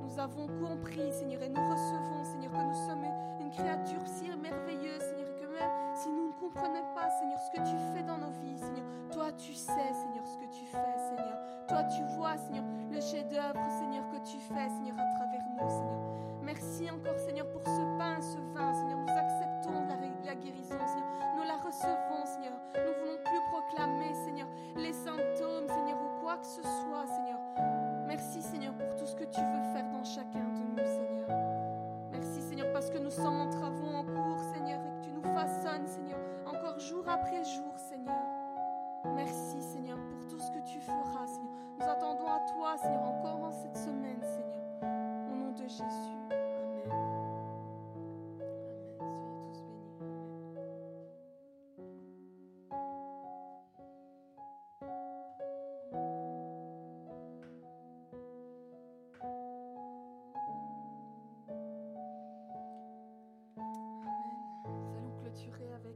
Nous 0.02 0.18
avons 0.18 0.48
compris, 0.48 1.12
Seigneur, 1.12 1.42
et 1.42 1.50
nous 1.50 1.70
recevons, 1.70 2.24
Seigneur, 2.24 2.52
que 2.54 2.64
nous 2.64 2.88
sommes 2.88 3.04
une 3.42 3.52
créature 3.52 4.08
si 4.08 4.30
merveilleuse, 4.30 5.02
Seigneur, 5.02 5.36
que 5.36 5.46
même 5.46 5.72
si 5.94 6.10
nous 6.10 6.28
ne 6.28 6.34
comprenons 6.40 6.94
pas, 6.96 7.10
Seigneur, 7.20 7.40
ce 7.40 7.52
que 7.52 7.68
tu 7.68 7.76
fais 7.94 8.04
dans 8.04 8.18
nos 8.18 8.32
vies, 8.42 8.58
Seigneur, 8.58 8.86
toi 9.12 9.32
tu 9.34 9.54
sais, 9.54 9.92
Seigneur, 9.92 10.26
ce 10.26 10.38
que 10.38 10.50
tu 10.52 10.66
fais, 10.66 10.98
Seigneur. 11.10 11.38
Toi 11.68 11.84
tu 11.84 12.04
vois, 12.16 12.36
Seigneur, 12.38 12.64
le 12.92 13.00
chef-d'œuvre, 13.00 13.70
Seigneur, 13.80 14.08
que 14.10 14.18
tu 14.26 14.40
fais, 14.40 14.70
Seigneur, 14.70 14.98
à 14.98 15.06
travers 15.06 15.19
Merci 16.42 16.90
encore, 16.90 17.18
Seigneur, 17.20 17.48
pour 17.52 17.62
ce 17.62 17.98
pain, 17.98 18.20
ce 18.22 18.38
vin, 18.54 18.74
Seigneur. 18.74 18.98
Nous 18.98 19.18
acceptons 19.18 19.86
la, 20.26 20.36
guérison, 20.36 20.76
Seigneur. 20.88 21.08
Nous 21.38 21.44
la 21.44 21.58
recevons, 21.58 22.26
Seigneur. 22.26 22.54
Nous 22.74 22.94
voulons 23.00 23.20
plus 23.24 23.42
proclamer, 23.52 24.14
Seigneur, 24.26 24.48
les 24.76 24.94
symptômes, 24.94 25.68
Seigneur, 25.68 25.98
ou 25.98 26.22
quoi 26.22 26.38
que 26.38 26.46
ce 26.46 26.62
soit, 26.62 27.06
Seigneur. 27.06 27.40
Merci, 28.08 28.42
Seigneur, 28.42 28.74
pour 28.74 28.96
tout 28.96 29.06
ce 29.06 29.16
que 29.16 29.26
tu 29.26 29.42
veux 29.42 29.74
faire 29.74 29.90
dans 29.92 30.04
chacun 30.04 30.40
de 30.40 30.64
nous, 30.72 30.78
Seigneur. 30.78 31.30
Merci, 32.12 32.42
Seigneur, 32.42 32.72
parce 32.74 32.90
que 32.90 32.98
nous 32.98 33.12
sommes 33.12 33.42
en 33.42 33.50
travaux 33.50 33.94
en 33.94 34.04
cours, 34.04 34.44
Seigneur, 34.54 34.80
et 34.80 35.00
que 35.00 35.06
tu 35.06 35.12
nous 35.12 35.24
façonnes, 35.24 35.86
Seigneur, 35.86 36.20
encore 36.48 36.80
jour 36.80 37.08
après 37.08 37.44
jour, 37.44 37.78
Seigneur. 37.78 38.24
Merci, 39.16 39.62
Seigneur, 39.62 39.98
pour 40.10 40.28
tout 40.28 40.40
ce 40.40 40.52
que 40.52 40.66
tu 40.66 40.80
feras, 40.80 41.28
Seigneur. 41.28 41.54
Nous 41.80 41.86
attendons 41.86 42.28
à 42.28 42.40
toi, 42.54 42.78
Seigneur, 42.78 43.04
encore 43.04 43.44
en 43.44 43.52
cette 43.52 43.78
semaine, 43.78 44.22
Seigneur 44.22 44.69
de 45.52 45.68
Jésus. 45.68 46.39